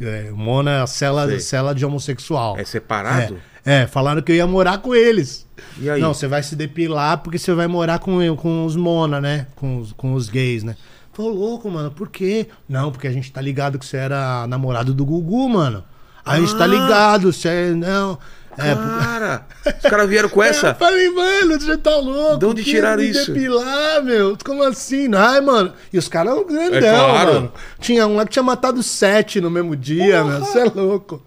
É, 0.00 0.30
Mona 0.32 0.70
é 0.72 0.80
a 0.82 0.86
cela, 0.86 1.26
Sei. 1.28 1.38
cela 1.40 1.74
de 1.74 1.84
homossexual. 1.86 2.58
É 2.58 2.64
separado? 2.64 3.38
É, 3.64 3.82
é, 3.82 3.86
falaram 3.86 4.20
que 4.20 4.32
eu 4.32 4.36
ia 4.36 4.46
morar 4.46 4.78
com 4.78 4.94
eles. 4.94 5.46
E 5.78 5.88
aí? 5.88 6.00
Não, 6.00 6.12
você 6.12 6.26
vai 6.26 6.42
se 6.42 6.56
depilar 6.56 7.18
porque 7.18 7.38
você 7.38 7.54
vai 7.54 7.68
morar 7.68 8.00
com, 8.00 8.18
com 8.36 8.64
os 8.66 8.74
Mona, 8.74 9.20
né? 9.20 9.46
Com 9.54 9.78
os, 9.78 9.92
com 9.92 10.14
os 10.14 10.28
gays, 10.28 10.64
né? 10.64 10.74
Falou, 11.12 11.32
louco, 11.32 11.70
mano, 11.70 11.90
por 11.90 12.08
quê? 12.08 12.48
Não, 12.68 12.90
porque 12.90 13.06
a 13.06 13.12
gente 13.12 13.30
tá 13.30 13.40
ligado 13.40 13.78
que 13.78 13.84
você 13.86 13.98
era 13.98 14.46
namorado 14.48 14.92
do 14.94 15.04
Gugu, 15.04 15.48
mano. 15.48 15.84
A 16.24 16.40
gente 16.40 16.56
tá 16.56 16.64
Ah! 16.64 16.66
ligado, 16.66 17.32
você 17.32 17.48
é. 17.48 17.70
Não. 17.72 18.18
É, 18.58 18.74
Cara, 18.74 19.46
os 19.82 19.90
caras 19.90 20.08
vieram 20.08 20.28
com 20.28 20.42
eu 20.42 20.50
essa. 20.50 20.74
falei, 20.74 21.08
mano, 21.10 21.58
você 21.58 21.76
tá 21.78 21.96
louco? 21.96 22.38
De 22.38 22.46
onde 22.46 22.62
tiraram 22.64 23.02
isso? 23.02 23.32
depilar, 23.32 24.02
meu? 24.02 24.36
Como 24.44 24.62
assim? 24.62 25.08
Ai, 25.14 25.40
mano. 25.40 25.72
E 25.92 25.98
os 25.98 26.06
caras 26.08 26.32
eram 26.34 26.46
grandão, 26.46 26.76
É 26.78 26.80
claro. 27.10 27.32
mano. 27.34 27.52
Tinha 27.80 28.06
um 28.06 28.16
lá 28.16 28.24
que 28.26 28.30
tinha 28.32 28.42
matado 28.42 28.82
sete 28.82 29.40
no 29.40 29.50
mesmo 29.50 29.74
dia, 29.74 30.22
meu. 30.22 30.40
Você 30.40 30.58
é 30.60 30.64
louco. 30.64 31.22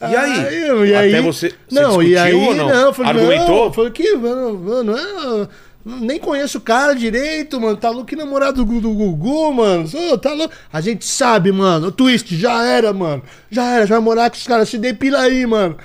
E 0.00 0.16
aí? 0.16 0.66
eu- 0.68 0.84
e 0.84 0.94
Até 0.94 1.04
aí- 1.16 1.20
você- 1.22 1.54
você 1.68 1.80
não, 1.80 2.02
e 2.02 2.16
aí, 2.18 2.54
não? 2.56 2.68
eu 2.68 2.92
falei, 2.92 3.10
Argumentou? 3.12 3.48
Não, 3.56 3.64
eu 3.66 3.72
falei, 3.72 3.90
que, 3.92 4.16
mano, 4.16 4.58
mano, 4.58 4.96
é, 4.98 5.48
nem 5.84 6.18
conheço 6.18 6.58
o 6.58 6.60
cara 6.60 6.94
direito, 6.94 7.60
mano. 7.60 7.76
Tá 7.76 7.90
louco 7.90 8.06
que 8.06 8.16
namorado 8.16 8.64
do, 8.64 8.80
do 8.80 8.90
Gugu, 8.90 9.52
mano. 9.52 9.88
Ô, 10.12 10.16
tá 10.18 10.32
louco. 10.32 10.54
A 10.72 10.80
gente 10.80 11.04
sabe, 11.04 11.52
mano. 11.52 11.88
O 11.88 11.92
twist 11.92 12.34
já 12.36 12.64
era, 12.64 12.92
mano. 12.92 13.22
Já 13.50 13.64
era, 13.64 13.86
já 13.86 13.94
vai 13.96 14.04
morar 14.04 14.30
com 14.30 14.36
os 14.36 14.46
caras. 14.46 14.68
Se 14.68 14.78
depila 14.78 15.20
aí, 15.20 15.46
mano. 15.46 15.76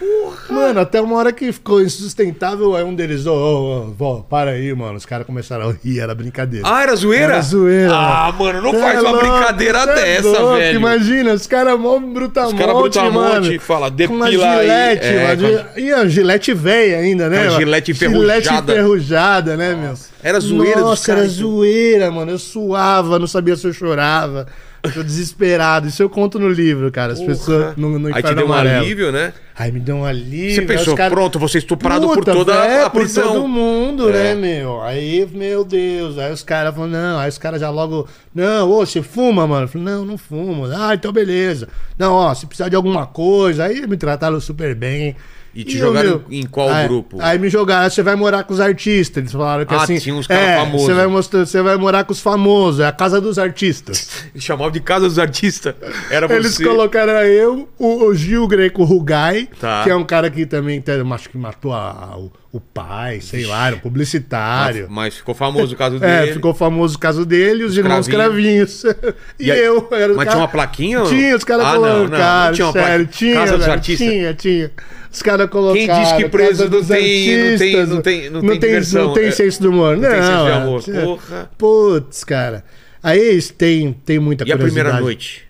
Mano, 0.50 0.80
até 0.80 1.02
uma 1.02 1.16
hora 1.18 1.32
que 1.34 1.52
ficou 1.52 1.82
insustentável, 1.82 2.76
aí 2.76 2.84
um 2.84 2.96
deles, 2.96 3.26
ô, 3.26 3.34
ô, 3.34 3.80
ô, 3.90 3.92
vó, 3.92 4.26
para 4.28 4.52
aí, 4.52 4.74
mano. 4.74 4.96
Os 4.98 5.06
caras 5.06 5.26
começaram 5.28 5.70
a 5.70 5.74
rir, 5.74 6.00
era 6.00 6.16
brincadeira. 6.16 6.68
Ah, 6.68 6.82
era 6.84 6.96
zoeira? 6.96 7.26
Era 7.34 7.42
zoeira. 7.42 7.92
Ah, 7.94 8.32
mano, 8.38 8.62
não 8.62 8.74
faz 8.80 8.98
é 8.98 9.02
uma 9.02 9.18
brincadeira 9.18 9.80
é 9.80 9.96
dessa, 9.96 10.28
louco, 10.40 10.56
velho. 10.56 10.80
Imagina, 10.80 11.34
os 11.34 11.46
caras 11.46 11.80
mó 11.80 12.00
brutamonte, 12.00 12.54
Os 12.56 12.60
caras 12.60 12.76
brutamonte 12.76 13.50
mano. 13.50 13.60
fala, 13.60 13.90
depila 13.92 14.26
aí, 14.26 14.32
gilete, 14.62 15.06
é, 15.06 15.26
uma 15.26 15.36
gi- 15.36 15.66
E 15.82 15.92
a 15.94 16.08
gilete 16.08 16.54
velha 16.54 16.98
ainda, 17.00 17.30
né? 17.30 17.40
Mano? 17.46 17.52
gilete 17.60 17.94
Gilete 17.94 18.06
enferrujada. 18.48 18.74
enferrujada, 18.74 19.58
né, 19.58 19.76
meu? 19.76 19.89
Era 20.24 20.40
zoeira 20.40 20.76
dos 20.80 20.84
Nossa, 20.90 21.12
era 21.12 21.22
caras, 21.22 21.38
então. 21.38 21.50
zoeira, 21.50 22.12
mano. 22.12 22.32
Eu 22.32 22.40
suava, 22.40 23.18
não 23.20 23.28
sabia 23.28 23.56
se 23.56 23.66
eu 23.68 23.74
chorava. 23.74 24.48
Eu 24.82 24.94
tô 24.94 25.04
desesperado. 25.04 25.88
Isso 25.90 26.02
eu 26.02 26.10
conto 26.10 26.40
no 26.40 26.48
livro, 26.50 26.90
cara. 26.90 27.12
As 27.12 27.20
pessoas 27.22 27.76
no, 27.76 28.00
no 28.00 28.16
Aí 28.16 28.24
te 28.24 28.34
deu 28.34 28.46
um 28.46 28.54
Amarelo. 28.54 28.86
alívio, 28.86 29.12
né? 29.12 29.34
Aí 29.58 29.74
me 29.74 29.80
deu 29.82 29.98
um 29.98 30.06
alívio. 30.06 30.56
Você 30.56 30.62
pensou, 30.62 30.96
cara- 30.96 31.14
pronto, 31.14 31.38
vou 31.38 31.50
ser 31.50 31.58
estuprado 31.58 32.08
por 32.08 32.20
Puta, 32.20 32.32
toda 32.32 32.54
é, 32.54 32.86
a 32.86 32.90
prisão. 32.90 33.24
Por 33.28 33.34
todo 33.34 33.48
mundo, 33.50 34.10
É. 34.10 34.14
né, 34.14 34.36
meu? 34.36 34.82
Aí, 34.82 35.28
meu 35.34 35.66
Deus. 35.66 36.18
Aí 36.18 36.32
os 36.32 36.44
caras 36.44 36.74
falaram, 36.74 36.94
não. 36.94 37.20
Aí 37.20 37.28
os 37.28 37.38
caras 37.38 37.60
já 37.60 37.70
logo, 37.70 38.08
não, 38.34 38.70
ô, 38.72 38.86
você 38.86 39.02
fuma, 39.02 39.46
mano? 39.46 39.64
Eu 39.66 39.68
falei, 39.68 39.86
não, 39.86 40.06
não 40.06 40.18
fumo. 40.18 40.66
Ah, 40.74 40.96
então 40.96 41.12
beleza. 41.12 41.68
Não, 41.98 42.14
ó, 42.14 42.34
se 42.34 42.46
precisar 42.46 42.70
de 42.70 42.76
alguma 42.78 43.06
coisa. 43.06 43.66
Aí 43.66 43.86
me 43.86 43.98
trataram 43.98 44.40
super 44.40 44.74
bem. 44.76 45.14
E 45.60 45.64
te 45.66 45.78
eu, 45.78 45.88
jogaram 45.88 46.10
meu, 46.10 46.24
em 46.32 46.46
qual 46.46 46.70
aí- 46.70 46.88
grupo? 46.88 47.18
Aí 47.20 47.38
me 47.38 47.50
jogaram, 47.50 47.90
você 47.90 48.02
vai 48.02 48.16
morar 48.16 48.44
com 48.44 48.54
os 48.54 48.60
artistas. 48.60 49.18
Eles 49.22 49.32
falaram 49.32 49.66
que 49.66 49.74
Ah, 49.74 49.82
assim. 49.84 49.98
tinha 49.98 50.16
uns 50.16 50.26
cara 50.28 50.40
é, 50.42 50.56
famoso. 50.58 50.86
Você 50.86 50.94
vai, 50.94 51.08
mostrar, 51.08 51.46
você 51.46 51.62
vai 51.62 51.76
morar 51.78 52.04
com 52.06 52.14
os 52.14 52.20
famosos, 52.22 52.80
é 52.80 52.88
a 52.88 52.92
casa 52.92 53.20
dos 53.20 53.38
artistas. 53.38 54.10
Eles 54.34 54.44
chamavam 54.44 54.72
de 54.72 54.80
casa 54.80 55.06
dos 55.08 55.20
artistas. 55.20 55.76
Era 56.10 56.34
Eles 56.34 56.56
você. 56.56 56.64
colocaram 56.64 57.12
eu, 57.26 57.68
o, 57.78 58.06
o 58.06 58.16
Gil 58.16 58.48
Greco 58.48 58.84
Rugai, 58.84 59.50
Tá. 59.60 59.84
que 59.84 59.90
é 59.90 59.96
um 59.96 60.06
cara 60.06 60.30
que 60.30 60.46
também 60.46 60.80
tem- 60.82 60.96
acho 61.14 61.30
que 61.30 61.38
matou 61.38 61.74
a- 61.74 62.16
o, 62.18 62.32
o 62.52 62.60
pai, 62.60 63.20
sei 63.22 63.46
lá, 63.46 63.68
era 63.68 63.76
um 63.76 63.80
publicitário. 63.80 64.84
Mas, 64.90 64.96
mas 64.96 65.16
ficou 65.18 65.36
famoso 65.36 65.74
o 65.74 65.78
caso 65.78 65.98
É, 66.04 66.22
dele. 66.22 66.34
ficou 66.34 66.54
famoso 66.54 66.96
o 66.96 67.00
caso 67.00 67.26
dele 67.26 67.62
e 67.64 67.66
os, 67.66 67.78
irmãos 67.78 68.08
cravinhos. 68.08 68.84
e, 69.40 69.48
E 69.48 69.52
aí- 69.52 69.60
eu 69.60 69.88
era 69.92 70.08
Mas 70.14 70.18
cara- 70.20 70.30
tinha 70.32 70.42
uma 70.42 70.48
plaquinha? 70.48 71.02
ou- 71.02 71.08
Tinha, 71.10 71.36
os 71.36 71.44
caras 71.44 71.66
Ah, 71.66 71.74
não, 71.74 71.82
não, 71.82 71.90
não 71.90 72.06
colocaram, 72.08 72.54
tinha 72.56 72.66
uma 72.68 72.74
sério, 72.74 73.06
plaquinha. 73.06 73.08
tinha, 73.34 73.34
Casa 73.36 73.58
dos 73.58 73.68
artistas. 73.68 74.08
tinha, 74.08 74.34
tinha. 74.34 74.72
Os 75.12 75.22
caras 75.22 75.50
colocaram. 75.50 75.86
Quem 75.88 76.04
diz 76.04 76.12
que 76.14 76.30
preso 76.30 76.70
não 76.70 76.70
tem- 76.70 76.78
não 76.80 76.88
tem- 76.88 77.52
Artistas, 77.54 77.90
não 77.90 78.02
tem- 78.02 78.30
não 78.30 78.42
tem 78.42 78.60
diversão, 78.60 79.08
Não 79.08 79.14
tem 79.14 79.26
é. 79.26 79.32
senso 79.32 79.62
do 79.62 79.70
humor. 79.72 79.98
Não 79.98 80.04
Não, 80.04 80.10
tem 80.10 80.22
senso 80.22 80.44
de 80.44 80.50
é, 80.50 80.54
amor, 80.54 80.84
tinha- 80.84 81.02
porra. 81.02 81.52
Putz, 81.58 82.24
cara. 82.24 82.64
Aí 83.02 83.42
têm, 83.58 83.94
têm 83.94 84.20
muita 84.20 84.48
E 84.48 84.52
a 84.52 84.58
primeira 84.58 85.00
noite? 85.00 85.44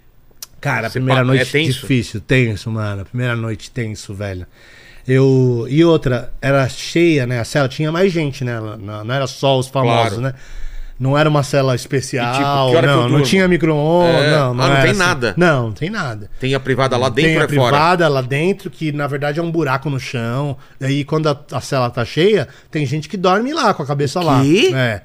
Cara, 0.62 0.88
a 0.88 0.90
primeira 0.90 1.22
pa- 1.22 1.26
noite 1.26 1.58
é 1.58 1.62
difícil, 1.64 2.22
tenso, 2.22 2.70
mano. 2.72 3.02
A 3.02 3.06
primeira 3.06 3.36
noite 3.36 3.70
tenso, 3.72 4.14
velho. 4.14 4.46
Eu 5.08 5.66
e 5.70 5.84
outra, 5.84 6.32
era 6.42 6.68
cheia, 6.70 7.26
né? 7.26 7.40
A 7.40 7.44
cela 7.44 7.68
tinha 7.68 7.92
mais 7.92 8.12
gente, 8.12 8.44
né? 8.44 8.60
Não, 8.80 9.04
não 9.04 9.14
era 9.16 9.26
só 9.26 9.58
os 9.58 9.68
famosos, 9.68 10.18
Claro. 10.18 10.22
né? 10.22 10.34
Não 11.00 11.18
era 11.18 11.30
uma 11.30 11.44
cela 11.44 11.74
especial, 11.76 12.72
E, 12.72 12.76
tipo, 12.76 12.86
não, 12.86 13.08
não 13.08 13.22
tinha 13.24 13.48
micro-ondas, 13.48 14.22
É. 14.22 14.32
não, 14.32 14.54
não, 14.54 14.64
Ah, 14.66 14.68
não 14.70 14.82
tem 14.82 14.90
assim. 14.92 15.00
nada? 15.00 15.34
Não, 15.38 15.64
não 15.68 15.72
tem 15.72 15.90
nada. 15.90 16.30
Tem 16.42 16.54
a 16.54 16.60
privada 16.60 16.98
lá 16.98 17.08
dentro 17.08 17.32
tem 17.32 17.40
a 17.40 17.44
é 17.46 17.48
fora? 17.48 17.48
privada 17.72 18.08
lá 18.10 18.22
dentro, 18.22 18.70
que 18.70 18.92
na 18.92 19.08
verdade 19.08 19.40
é 19.40 19.42
um 19.42 19.50
buraco 19.50 19.90
no 19.90 19.98
chão. 20.00 20.58
Daí 20.78 21.06
quando 21.06 21.30
a, 21.30 21.40
a 21.54 21.62
cela 21.62 21.90
tá 21.90 22.04
cheia, 22.04 22.50
tem 22.70 22.86
gente 22.86 23.08
que 23.08 23.16
dorme 23.16 23.54
lá 23.54 23.74
com 23.74 23.82
a 23.82 23.86
cabeça 23.86 24.20
lá. 24.22 24.42
É. 24.46 25.02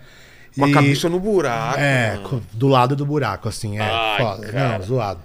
Com 0.59 0.65
a 0.65 0.69
E- 0.69 0.73
cabeça 0.73 1.09
no 1.09 1.21
buraco. 1.21 1.79
é, 1.79 2.19
mano. 2.23 2.43
do 2.53 2.67
lado 2.69 2.97
do 2.97 3.07
buraco, 3.07 3.49
assim, 3.49 3.79
é. 3.79 3.83
Ai, 3.83 4.19
foda. 4.21 4.47
cara. 4.49 4.79
Não, 4.79 4.85
zoado. 4.85 5.21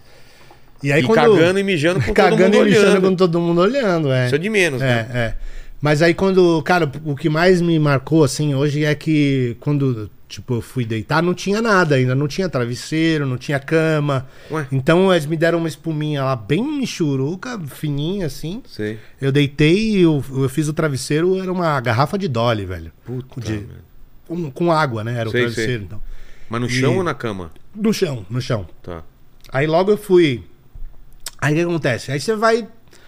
E 0.83 0.91
aí 0.93 1.01
E 1.01 1.05
quando. 1.05 1.15
cagando 1.35 1.59
e 1.59 1.63
mijando 1.63 1.99
com 1.99 2.05
todo 2.05 2.15
cagando 2.15 2.43
mundo 2.57 2.67
e 2.67 2.69
mijando 2.69 2.87
olhando. 2.91 3.01
com 3.09 3.15
todo 3.15 3.39
mundo 3.39 3.61
olhando, 3.61 4.11
é. 4.11 4.27
Isso 4.27 4.35
é 4.35 4.37
de 4.37 4.49
menos, 4.49 4.81
É, 4.81 4.85
né? 4.85 5.07
é. 5.13 5.33
Mas 5.81 6.01
aí 6.01 6.13
quando, 6.13 6.61
cara, 6.61 6.89
o 7.05 7.15
que 7.15 7.27
mais 7.27 7.59
me 7.59 7.77
marcou, 7.79 8.23
assim, 8.23 8.53
hoje 8.53 8.85
é 8.85 8.93
que 8.95 9.57
quando, 9.59 10.09
tipo, 10.29 10.53
eu 10.53 10.61
fui 10.61 10.85
deitar, 10.85 11.21
não 11.21 11.33
tinha 11.33 11.61
nada 11.61 11.95
ainda. 11.95 12.15
Não 12.15 12.27
tinha 12.27 12.47
travesseiro, 12.47 13.25
não 13.25 13.35
tinha 13.37 13.59
cama. 13.59 14.25
Ué? 14.49 14.65
Então 14.71 15.11
eles 15.11 15.25
me 15.25 15.35
deram 15.35 15.57
uma 15.57 15.67
espuminha 15.67 16.23
lá, 16.23 16.35
bem 16.35 16.63
michuruca, 16.63 17.59
fininha, 17.67 18.27
assim. 18.27 18.63
Sei. 18.67 18.97
Eu 19.19 19.31
deitei 19.31 19.97
e 19.97 20.01
eu, 20.01 20.23
eu 20.31 20.47
fiz 20.47 20.67
o 20.69 20.73
travesseiro, 20.73 21.37
era 21.41 21.51
uma 21.51 21.81
garrafa 21.81 22.17
de 22.17 22.27
Dolly, 22.27 22.65
velho. 22.65 22.91
Puta, 23.03 23.41
De-. 23.41 23.67
Um- 24.29 24.49
com 24.51 24.71
água, 24.71 25.03
né? 25.03 25.15
Era 25.19 25.29
Sei, 25.31 25.41
o 25.41 25.43
travesseiro, 25.45 25.71
sei. 25.73 25.85
então. 25.85 26.01
Mas 26.47 26.61
no 26.61 26.69
chão 26.69 26.93
E- 26.93 26.97
ou 26.97 27.03
na 27.03 27.13
cama? 27.13 27.51
No 27.75 27.91
chão, 27.93 28.25
no 28.29 28.39
chão. 28.39 28.67
Tá. 28.83 29.03
Aí 29.51 29.65
logo 29.67 29.91
eu 29.91 29.97
fui. 29.97 30.43
Aí 31.41 31.53
o 31.53 31.55
que 31.55 31.61
acontece? 31.63 32.11
Aí 32.11 32.19
você 32.19 32.35
vai 32.35 32.67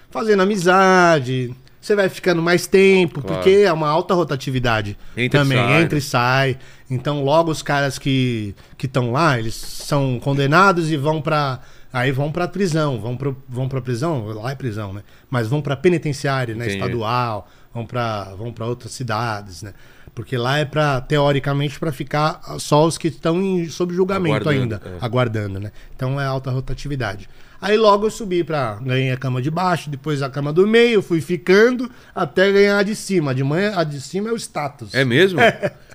fazendo 0.10 0.42
amizade, 0.42 1.54
você 1.82 1.96
vai 1.96 2.08
ficando 2.10 2.42
mais 2.42 2.68
tempo, 2.68 3.22
Claro. 3.22 3.36
porque 3.38 3.50
é 3.64 3.74
uma 3.74 3.90
alta 3.90 4.14
rotatividade 4.14 4.96
Entra 5.18 5.24
e 5.24 5.30
também, 5.30 5.58
sai, 5.58 5.82
entra 5.82 5.96
né? 5.96 5.98
e 5.98 6.02
sai. 6.02 6.58
Então 6.90 7.24
logo 7.24 7.50
os 7.52 7.62
caras 7.64 7.98
que 7.98 8.54
que 8.78 8.86
estão 8.86 9.12
lá, 9.12 9.40
eles 9.40 9.56
são 9.56 10.20
condenados 10.20 10.92
e 10.92 10.98
vão 10.98 11.22
pra 11.22 11.60
aí 11.92 12.12
vão 12.12 12.32
pra 12.32 12.48
prisão, 12.48 13.00
vão 13.02 13.18
pro, 13.18 13.36
vão 13.50 13.68
para 13.68 13.82
prisão, 13.82 14.26
lá 14.28 14.52
é 14.52 14.56
prisão, 14.56 14.94
né? 14.94 15.02
Mas 15.30 15.48
vão 15.48 15.62
pra 15.62 15.76
penitenciária, 15.76 16.54
né, 16.56 16.66
Entendi. 16.66 16.78
estadual, 16.82 17.50
vão 17.74 17.86
pra 17.86 18.34
vão 18.36 18.54
para 18.54 18.66
outras 18.68 18.92
cidades, 18.94 19.62
né? 19.64 19.74
Porque 20.14 20.38
lá 20.38 20.58
é 20.60 20.66
para 20.66 21.00
teoricamente 21.02 21.80
para 21.80 21.92
ficar 21.92 22.42
só 22.60 22.86
os 22.86 22.98
que 22.98 23.08
estão 23.08 23.42
em, 23.42 23.70
sob 23.70 23.94
julgamento 23.94 24.36
Aguardando, 24.50 24.62
ainda, 24.76 24.82
é. 24.86 24.98
aguardando, 25.06 25.60
né? 25.60 25.72
Então 25.96 26.20
é 26.20 26.26
alta 26.26 26.52
rotatividade. 26.52 27.30
Aí 27.62 27.78
logo 27.78 28.08
eu 28.08 28.12
subi 28.12 28.44
pra. 28.44 28.80
Ganhei 28.82 29.12
a 29.12 29.18
cama 29.18 29.42
de 29.42 29.50
baixo, 29.52 29.90
depois 29.90 30.22
a 30.22 30.30
cama 30.30 30.52
do 30.52 30.68
meio, 30.68 31.02
fui 31.02 31.22
ficando 31.22 31.90
até 32.14 32.52
ganhar 32.52 32.80
a 32.80 32.84
de 32.84 32.96
cima. 32.96 33.34
De 33.36 33.44
manhã, 33.44 33.74
a 33.76 33.84
de 33.84 34.02
cima 34.02 34.30
é 34.30 34.34
o 34.34 34.36
status. 34.38 34.94
É 34.94 35.06
mesmo? 35.06 35.40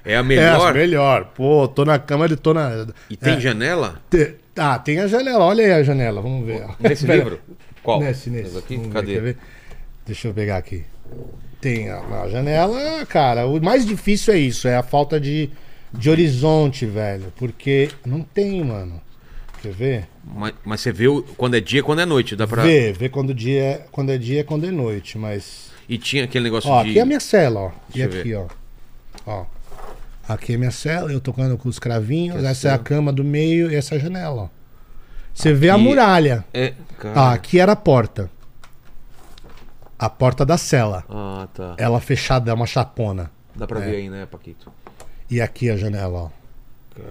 É 0.09 0.15
a 0.15 0.21
É, 0.21 0.23
melhor? 0.23 0.71
a 0.71 0.73
melhor. 0.73 1.25
Pô, 1.35 1.67
tô 1.67 1.85
na 1.85 1.99
cama, 1.99 2.27
ele 2.27 2.37
tô 2.37 2.55
na. 2.55 2.87
E 3.11 3.17
tem 3.17 3.35
é. 3.35 3.41
janela? 3.41 4.01
Te- 4.09 4.37
Ah, 4.55 4.79
tem 4.79 5.01
a 5.01 5.09
janela. 5.09 5.45
Olha 5.45 5.65
aí 5.65 5.73
a 5.73 5.83
janela, 5.83 6.23
vamos 6.23 6.47
ver. 6.47 6.65
Nesse 6.79 7.05
livro? 7.11 7.41
Qual? 7.83 7.99
Nesse, 7.99 8.31
nesse. 8.31 8.51
Esse 8.51 8.59
aqui? 8.59 8.77
Ver, 8.77 8.89
Cadê? 8.91 9.15
quer 9.15 9.21
ver? 9.21 9.37
Deixa 10.07 10.29
eu 10.29 10.33
pegar 10.33 10.59
aqui. 10.59 10.85
Tem 11.61 11.89
a, 11.91 11.99
a 12.01 12.28
janela, 12.28 13.05
cara. 13.07 13.47
O 13.47 13.61
mais 13.62 13.85
difícil 13.87 14.35
é 14.35 14.39
isso, 14.39 14.69
é 14.69 14.77
a 14.77 14.83
falta 14.83 15.19
de, 15.19 15.51
de 15.93 16.11
horizonte, 16.11 16.85
velho. 16.87 17.33
Porque 17.37 17.91
não 18.05 18.20
tem, 18.23 18.62
mano. 18.65 19.01
Quer 19.62 19.73
ver? 19.73 20.09
Mas, 20.24 20.55
mas 20.65 20.81
você 20.81 20.93
vê 20.93 21.09
o- 21.09 21.23
quando 21.37 21.57
é 21.57 21.61
dia 21.61 21.81
e 21.81 21.83
quando 21.83 22.01
é 22.01 22.07
noite, 22.07 22.37
dá 22.37 22.47
pra... 22.47 22.62
Vê, 22.62 22.93
vê 22.93 23.09
quando 23.09 23.33
dia 23.35 23.61
é, 23.62 23.87
quando 23.91 24.11
é 24.12 24.19
dia, 24.19 24.45
quando 24.45 24.66
é 24.66 24.70
noite, 24.70 25.16
mas 25.19 25.70
E 25.89 25.97
tinha 25.97 26.24
aquele 26.24 26.45
negócio 26.45 26.69
ó, 26.70 26.83
de... 26.83 26.91
aqui 26.91 26.99
é 26.99 27.03
a 27.03 27.07
minha 27.07 27.20
cela, 27.20 27.61
ó. 27.61 27.70
E 27.95 27.99
Deixa 28.03 28.16
eu 28.16 28.20
aqui, 28.20 28.35
ó. 28.35 28.47
Ó. 29.27 29.47
Aqui 30.28 30.53
é 30.55 30.57
minha 30.59 30.70
cela, 30.70 31.11
eu 31.11 31.20
tocando 31.20 31.57
com 31.57 31.69
os 31.69 31.78
cravinhos, 31.78 32.41
Que 32.41 32.47
essa 32.47 32.69
é 32.69 32.73
a 32.73 32.78
cama 32.78 33.12
do 33.12 33.24
meio 33.24 33.70
e 33.70 33.74
essa 33.77 33.95
é 33.95 33.99
a 33.99 34.01
janela, 34.01 34.43
ó. 34.43 34.49
Você 35.33 35.53
vê 35.55 35.70
a 35.70 35.74
Aqui- 35.74 35.83
muralha. 35.85 36.45
É, 36.53 36.74
cara... 36.99 37.20
Ah, 37.20 37.33
aqui 37.33 37.59
era 37.59 37.73
a 37.73 37.77
porta. 37.77 38.31
A 39.98 40.10
porta 40.10 40.44
da 40.44 40.59
cela. 40.59 41.05
Ah, 41.09 41.48
tá. 41.52 41.74
Ela 41.78 42.01
fechada, 42.01 42.51
é 42.51 42.55
uma 42.55 42.66
chapona. 42.66 43.31
Dá 43.55 43.66
pra 43.66 43.81
é. 43.82 43.86
ver 43.90 43.97
aí, 43.97 44.10
né, 44.10 44.27
Paquito? 44.27 44.70
E 45.31 45.40
aqui 45.40 45.70
a 45.70 45.77
janela, 45.77 46.18
ó. 46.18 46.28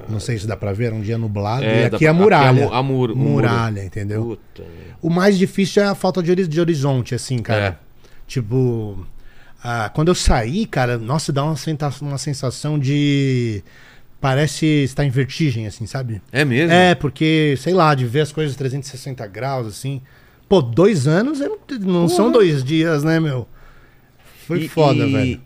Não 0.09 0.19
sei 0.19 0.37
se 0.39 0.47
dá 0.47 0.57
pra 0.57 0.73
ver, 0.73 0.85
era 0.85 0.95
um 0.95 1.01
dia 1.01 1.15
nublado. 1.17 1.63
É, 1.63 1.83
e 1.83 1.85
aqui 1.85 2.05
é 2.05 2.09
a 2.09 2.13
muralha. 2.13 2.49
aqui 2.49 2.59
é 2.59 2.63
a 2.63 2.69
mu- 2.69 2.73
a 2.73 2.83
muro- 2.83 3.13
o 3.13 3.17
muro. 3.17 3.31
muralha, 3.47 3.83
entendeu? 3.83 4.23
Puta. 4.55 4.63
O 4.99 5.09
mais 5.11 5.37
difícil 5.37 5.83
é 5.83 5.85
a 5.85 5.93
falta 5.93 6.23
de, 6.23 6.31
hori- 6.31 6.47
de 6.47 6.59
horizonte, 6.59 7.13
assim, 7.13 7.37
cara. 7.39 7.65
É. 7.65 7.75
Tipo, 8.27 9.05
ah, 9.63 9.91
quando 9.93 10.07
eu 10.07 10.15
saí, 10.15 10.65
cara, 10.65 10.97
nossa, 10.97 11.31
dá 11.31 11.43
uma, 11.43 11.55
senta- 11.55 11.91
uma 12.01 12.17
sensação 12.17 12.79
de. 12.79 13.63
Parece 14.19 14.65
estar 14.65 15.05
em 15.05 15.09
vertigem, 15.11 15.67
assim, 15.67 15.85
sabe? 15.85 16.19
É 16.31 16.43
mesmo? 16.43 16.71
É, 16.73 16.95
porque, 16.95 17.53
sei 17.59 17.73
lá, 17.75 17.93
de 17.93 18.07
ver 18.07 18.21
as 18.21 18.31
coisas 18.31 18.55
360 18.55 19.27
graus, 19.27 19.67
assim. 19.67 20.01
Pô, 20.47 20.61
dois 20.61 21.07
anos 21.07 21.39
não 21.81 22.07
são 22.07 22.31
dois 22.31 22.63
dias, 22.63 23.03
né, 23.03 23.19
meu? 23.19 23.47
Foi 24.47 24.59
E- 24.61 24.67
foda, 24.69 25.05
e- 25.07 25.11
velho. 25.11 25.41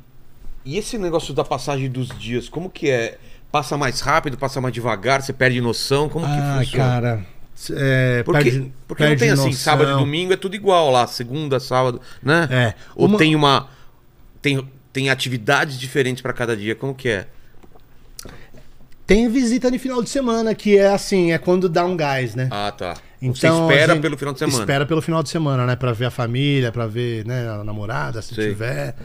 E 0.65 0.77
esse 0.77 0.97
negócio 0.97 1.33
da 1.33 1.43
passagem 1.43 1.89
dos 1.89 2.09
dias, 2.09 2.49
como 2.49 2.69
que 2.69 2.89
é? 2.89 3.17
Passa 3.51 3.77
mais 3.77 4.01
rápido, 4.01 4.37
passa 4.37 4.61
mais 4.61 4.73
devagar, 4.73 5.21
você 5.23 5.33
perde 5.33 5.59
noção? 5.61 6.07
Como 6.09 6.25
que 6.25 6.31
Ai, 6.31 6.65
funciona? 6.65 6.83
cara. 6.85 7.25
É, 7.71 8.23
Porque, 8.23 8.43
perde- 8.51 8.71
porque 8.87 9.03
não 9.03 9.09
perde 9.09 9.23
tem 9.23 9.31
assim, 9.31 9.45
noção. 9.47 9.59
sábado 9.59 9.91
e 9.91 9.95
domingo 9.95 10.31
é 10.31 10.37
tudo 10.37 10.55
igual 10.55 10.91
lá, 10.91 11.07
segunda, 11.07 11.59
sábado, 11.59 11.99
né? 12.21 12.47
É. 12.51 12.73
Ou 12.95 13.07
Uma- 13.07 13.17
tem 13.17 13.35
uma. 13.35 13.67
Tem, 14.41 14.65
tem 14.93 15.09
atividades 15.09 15.77
diferentes 15.79 16.21
pra 16.21 16.31
cada 16.31 16.55
dia, 16.55 16.75
como 16.75 16.93
que 16.93 17.09
é? 17.09 17.27
Tem 19.07 19.27
visita 19.27 19.71
de 19.71 19.79
final 19.79 20.03
de 20.03 20.09
semana, 20.09 20.53
que 20.53 20.77
é 20.77 20.87
assim, 20.87 21.31
é 21.31 21.37
quando 21.37 21.67
dá 21.67 21.83
um 21.83 21.97
gás, 21.97 22.35
né? 22.35 22.47
Ah, 22.51 22.71
tá. 22.71 22.95
Então, 23.21 23.67
você 23.67 23.73
espera 23.73 23.95
pelo 23.97 24.17
final 24.17 24.33
de 24.33 24.39
semana. 24.39 24.59
Espera 24.59 24.85
pelo 24.85 25.01
final 25.01 25.23
de 25.23 25.29
semana, 25.29 25.65
né? 25.65 25.75
Pra 25.75 25.91
ver 25.91 26.05
a 26.05 26.11
família, 26.11 26.71
pra 26.71 26.87
ver 26.87 27.25
né, 27.25 27.49
a 27.49 27.63
namorada, 27.63 28.21
se 28.21 28.33
Sei. 28.33 28.49
tiver. 28.49 28.95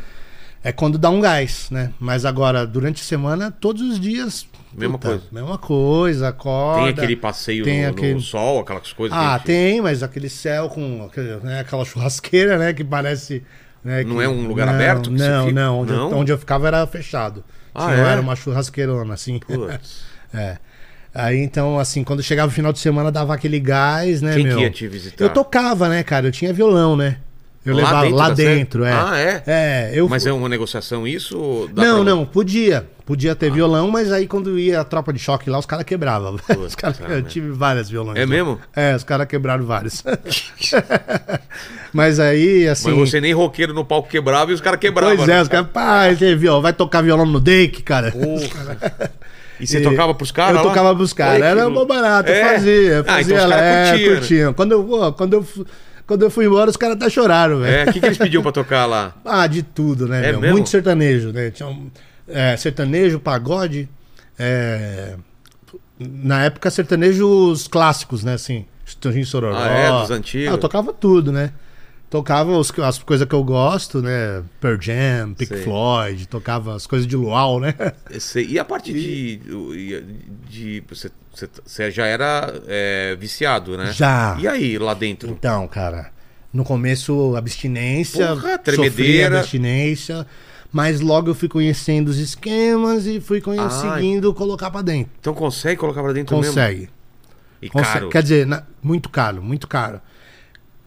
É 0.63 0.73
quando 0.73 0.97
dá 0.97 1.11
um 1.11 1.21
gás, 1.21 1.69
né? 1.71 1.93
Mas 2.01 2.25
agora, 2.25 2.67
durante 2.67 3.03
a 3.03 3.05
semana, 3.05 3.51
todos 3.51 3.83
os 3.83 4.01
dias. 4.01 4.47
Mesma 4.73 4.99
coisa. 4.99 5.23
Mesma 5.31 5.59
coisa, 5.59 6.29
acorda. 6.29 6.81
Tem 6.85 6.89
aquele 6.93 7.17
passeio 7.17 7.65
tem 7.65 7.83
no, 7.83 7.91
aquele- 7.91 8.15
no 8.15 8.21
sol, 8.21 8.61
aquelas 8.61 8.93
coisas. 8.93 9.17
Ah, 9.17 9.37
gente- 9.37 9.47
tem, 9.47 9.81
mas 9.83 10.03
aquele 10.03 10.29
céu 10.29 10.69
com 10.69 11.05
aquele- 11.05 11.37
né, 11.43 11.61
aquela 11.61 11.85
churrasqueira, 11.85 12.57
né? 12.59 12.73
Que 12.73 12.83
parece. 12.83 13.43
né, 13.85 14.03
Não 14.05 14.17
que- 14.17 14.23
é 14.23 14.29
um 14.29 14.47
lugar 14.47 14.67
Não, 14.67 14.75
aberto 14.75 15.11
Não, 15.11 15.51
não. 15.51 15.81
Onde, 15.81 15.93
Eu, 15.93 15.99
Não? 15.99 16.19
onde 16.21 16.33
eu 16.33 16.39
ficava 16.39 16.67
era 16.69 16.87
fechado. 16.87 17.45
Ah, 17.75 17.95
é? 17.95 18.01
Era 18.01 18.21
uma 18.23 18.35
churrasqueirona, 18.35 19.13
assim. 19.15 19.39
Putz. 19.41 20.05
É. 20.33 20.57
Aí 21.15 21.39
então, 21.39 21.79
assim, 21.79 22.03
quando 22.03 22.23
chegava 22.23 22.51
o 22.51 22.55
final 22.55 22.73
de 22.73 22.81
semana, 22.81 23.13
dava 23.13 23.33
aquele 23.33 23.61
gás, 23.61 24.21
né, 24.21 24.35
Quem 24.35 24.45
meu? 24.45 24.57
que 24.57 24.63
ia 24.65 24.71
te 24.71 24.89
visitar? 24.89 25.25
Eu 25.25 25.29
tocava, 25.31 25.89
né, 25.89 26.03
cara? 26.03 26.27
Eu 26.27 26.33
tinha 26.33 26.53
violão, 26.53 26.97
né? 26.97 27.19
Eu 27.65 27.75
Lá 27.75 27.83
levava 27.83 28.03
dentro 28.03 28.17
lá 28.19 28.31
dentro, 28.31 28.85
é. 28.85 28.93
Ah, 28.93 29.19
é? 29.19 29.43
É, 29.47 29.91
eu 29.95 30.07
Mas 30.07 30.27
é 30.27 30.33
uma 30.33 30.51
negociação 30.51 31.07
isso? 31.07 31.71
Não, 31.75 32.03
pra- 32.03 32.05
não, 32.05 32.27
podia. 32.27 32.87
Podia 33.07 33.35
ter 33.35 33.51
violão, 33.51 33.91
mas 33.91 34.13
aí 34.13 34.27
quando 34.27 34.59
ia 34.59 34.81
a 34.81 34.85
tropa 34.85 35.13
de 35.13 35.19
choque 35.19 35.49
lá, 35.49 35.59
os 35.59 35.65
caras 35.65 35.85
quebravam. 35.85 36.37
Os 36.67 36.75
caras- 36.75 36.99
cara, 36.99 37.15
eu 37.15 37.23
tive 37.23 37.51
várias 37.51 37.89
violões. 37.89 38.19
É 38.19 38.23
lá. 38.23 38.27
mesmo? 38.27 38.59
É, 38.75 38.95
os 38.95 39.05
caras 39.05 39.27
quebraram 39.27 39.65
vários. 39.65 40.03
mas 41.93 42.19
aí, 42.19 42.67
assim. 42.69 42.91
Mas 42.91 43.11
você 43.11 43.21
nem 43.21 43.33
roqueiro 43.33 43.73
no 43.73 43.85
palco 43.85 44.09
quebrava 44.09 44.51
e 44.51 44.55
os 44.55 44.61
caras 44.61 44.81
quebravam. 44.81 45.17
Pois 45.17 45.29
é, 45.29 45.35
né? 45.35 45.43
os 45.43 45.49
caras, 45.49 45.69
pá, 45.71 46.13
você 46.13 46.35
viu, 46.35 46.61
vai 46.61 46.73
tocar 46.73 47.03
violão 47.03 47.27
no 47.27 47.41
Dake, 47.41 47.83
cara. 47.83 48.11
Porra. 48.11 49.11
E 49.65 49.67
você 49.67 49.79
E 49.79 49.83
tocava 49.83 50.15
pros 50.15 50.31
caras? 50.31 50.57
Eu 50.59 50.63
lá? 50.65 50.69
tocava 50.71 50.95
pros 50.95 51.13
caras. 51.13 51.43
Era 51.43 51.69
barato, 51.85 52.31
eu 52.31 52.35
É? 52.35 52.53
fazia. 52.55 52.73
eu 52.73 53.05
Ah, 53.07 53.21
então 53.23 53.37
fazia 53.39 53.55
é, 53.57 54.09
curtiam, 54.15 54.49
né? 54.51 54.55
Quando 54.57 54.73
eu, 54.73 55.13
quando, 55.17 55.33
eu, 55.35 55.47
quando 56.07 56.23
eu 56.23 56.31
fui 56.31 56.47
embora, 56.47 56.71
os 56.71 56.77
caras 56.77 56.97
até 56.97 57.09
choraram, 57.11 57.61
velho. 57.61 57.75
É, 57.75 57.85
o 57.91 57.93
que, 57.93 58.01
que 58.01 58.07
eles 58.07 58.19
pediam 58.19 58.43
pra 58.43 58.53
tocar 58.53 58.87
lá? 58.87 59.15
Ah, 59.25 59.47
de 59.47 59.63
tudo, 59.63 60.07
né, 60.07 60.19
É 60.29 60.33
meu? 60.33 60.41
mesmo? 60.41 60.53
Muito 60.57 60.69
sertanejo, 60.69 61.33
né? 61.33 61.51
Tinha 61.51 61.69
um, 61.69 61.91
é, 62.29 62.57
sertanejo, 62.57 63.19
pagode. 63.19 63.89
é, 64.39 65.15
Na 65.99 66.45
época, 66.45 66.71
sertanejos 66.71 67.67
clássicos, 67.69 68.23
né? 68.25 68.35
Assim, 68.35 68.67
Estourinho 68.87 69.25
Sororó. 69.27 69.57
Ah, 69.57 69.69
é? 69.69 69.91
Dos 70.01 70.11
antigos. 70.11 70.49
Ah, 70.49 70.53
eu 70.53 70.59
tocava 70.59 70.93
tudo, 70.93 71.33
né? 71.33 71.51
Tocava 72.11 72.53
os- 72.57 72.71
as 72.79 72.99
coisas 73.01 73.27
que 73.27 73.35
eu 73.35 73.43
gosto, 73.43 74.01
né? 74.01 74.43
Pearl 74.61 74.81
Jam, 74.81 75.35
Pink 75.35 75.47
Sei. 75.53 75.63
Floyd, 75.65 76.29
tocava 76.29 76.77
as 76.77 76.87
coisas 76.87 77.09
de 77.09 77.17
luau, 77.17 77.59
né? 77.59 77.75
Esse- 78.11 78.45
E 78.45 78.57
a 78.59 78.65
parte 78.65 78.93
de. 78.93 79.41
de 80.49 80.83
você, 80.89 81.11
você, 81.35 81.49
você 81.65 81.91
já 81.91 82.07
era 82.07 82.55
é, 82.69 83.17
viciado, 83.19 83.77
né? 83.77 83.93
Já. 83.93 84.37
E 84.41 84.47
aí, 84.47 84.79
lá 84.79 84.95
dentro? 84.95 85.29
Então, 85.31 85.67
cara, 85.67 86.11
no 86.53 86.65
começo 86.65 87.35
abstinência, 87.37 88.29
Porra, 88.29 88.59
tremedeira. 88.59 89.41
abstinência, 89.41 90.25
mas 90.73 91.01
logo 91.01 91.31
eu 91.31 91.35
fui 91.35 91.49
conhecendo 91.49 92.09
os 92.11 92.19
esquemas 92.19 93.07
e 93.07 93.21
fui 93.21 93.41
conseguindo 93.41 94.33
colocar 94.33 94.71
pra 94.71 94.83
dentro. 94.83 95.11
Então 95.21 95.35
consegue 95.35 95.81
colocar 95.81 96.01
pra 96.03 96.13
dentro 96.13 96.37
mesmo? 96.37 96.53
Consegue. 96.55 96.89
E 97.61 97.69
consegue. 97.69 97.93
caro. 97.93 98.09
Quer 98.11 98.23
dizer, 98.23 98.47
na- 98.47 98.63
muito 98.81 99.09
caro, 99.09 99.43
muito 99.43 99.67
caro. 99.67 100.01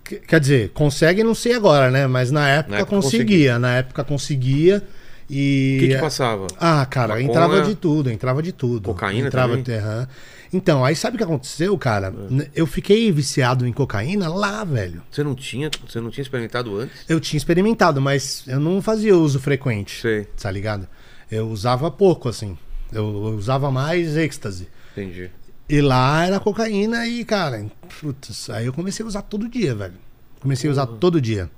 Que- 0.08 0.16
Quer 0.20 0.40
dizer, 0.40 0.70
consegue, 0.70 1.24
não 1.24 1.36
sei 1.36 1.54
agora, 1.54 1.92
né? 1.92 2.08
Mas 2.08 2.32
na 2.32 2.48
época, 2.50 2.76
época 2.78 2.96
conseguia. 2.96 3.60
Na 3.60 3.76
época 3.78 4.04
conseguia. 4.04 4.84
E. 5.30 5.78
O 5.78 5.82
que, 5.82 5.88
que 5.96 5.98
passava? 6.02 6.48
Ah, 6.60 6.86
cara, 6.86 7.22
entrava 7.22 7.62
de 7.62 7.76
tudo, 7.76 8.10
entrava 8.10 8.42
de 8.42 8.52
tudo. 8.54 8.84
Cocaína 8.86 9.28
entrava 9.28 9.58
também? 9.58 10.08
Então, 10.54 10.86
aí 10.86 10.96
sabe 10.96 11.16
o 11.16 11.18
que 11.18 11.24
aconteceu, 11.26 11.78
cara? 11.78 12.14
É. 12.40 12.48
Eu 12.56 12.66
fiquei 12.66 13.12
viciado 13.12 13.68
em 13.68 13.74
cocaína 13.74 14.30
lá, 14.30 14.64
velho. 14.64 15.02
Você 15.12 15.22
não 15.22 15.36
tinha, 15.36 15.70
você 15.86 16.00
não 16.00 16.10
tinha 16.10 16.22
experimentado 16.22 16.78
antes? 16.80 16.96
Eu 17.10 17.20
tinha 17.20 17.38
experimentado, 17.38 18.00
mas 18.00 18.44
eu 18.48 18.58
não 18.60 18.82
fazia 18.82 19.14
uso 19.18 19.42
frequente. 19.42 20.00
Sei. 20.02 20.24
Tá 20.42 20.50
ligado? 20.50 20.88
Eu 21.30 21.50
usava 21.50 21.92
pouco, 21.92 22.30
assim. 22.30 22.58
Eu, 22.94 23.04
eu 23.04 23.36
usava 23.38 23.70
mais 23.70 24.16
êxtase. 24.16 24.70
Entendi. 24.94 25.30
E 25.70 25.82
lá 25.82 26.26
era 26.26 26.40
cocaína 26.40 27.06
e, 27.06 27.26
cara, 27.26 27.66
putz, 28.00 28.50
aí 28.50 28.66
eu 28.66 28.74
comecei 28.74 29.04
a 29.04 29.08
usar 29.08 29.22
todo 29.24 29.50
dia, 29.50 29.76
velho. 29.76 29.96
Comecei 30.40 30.70
a 30.70 30.72
usar 30.72 30.86
todo 30.86 31.20
dia. 31.20 31.50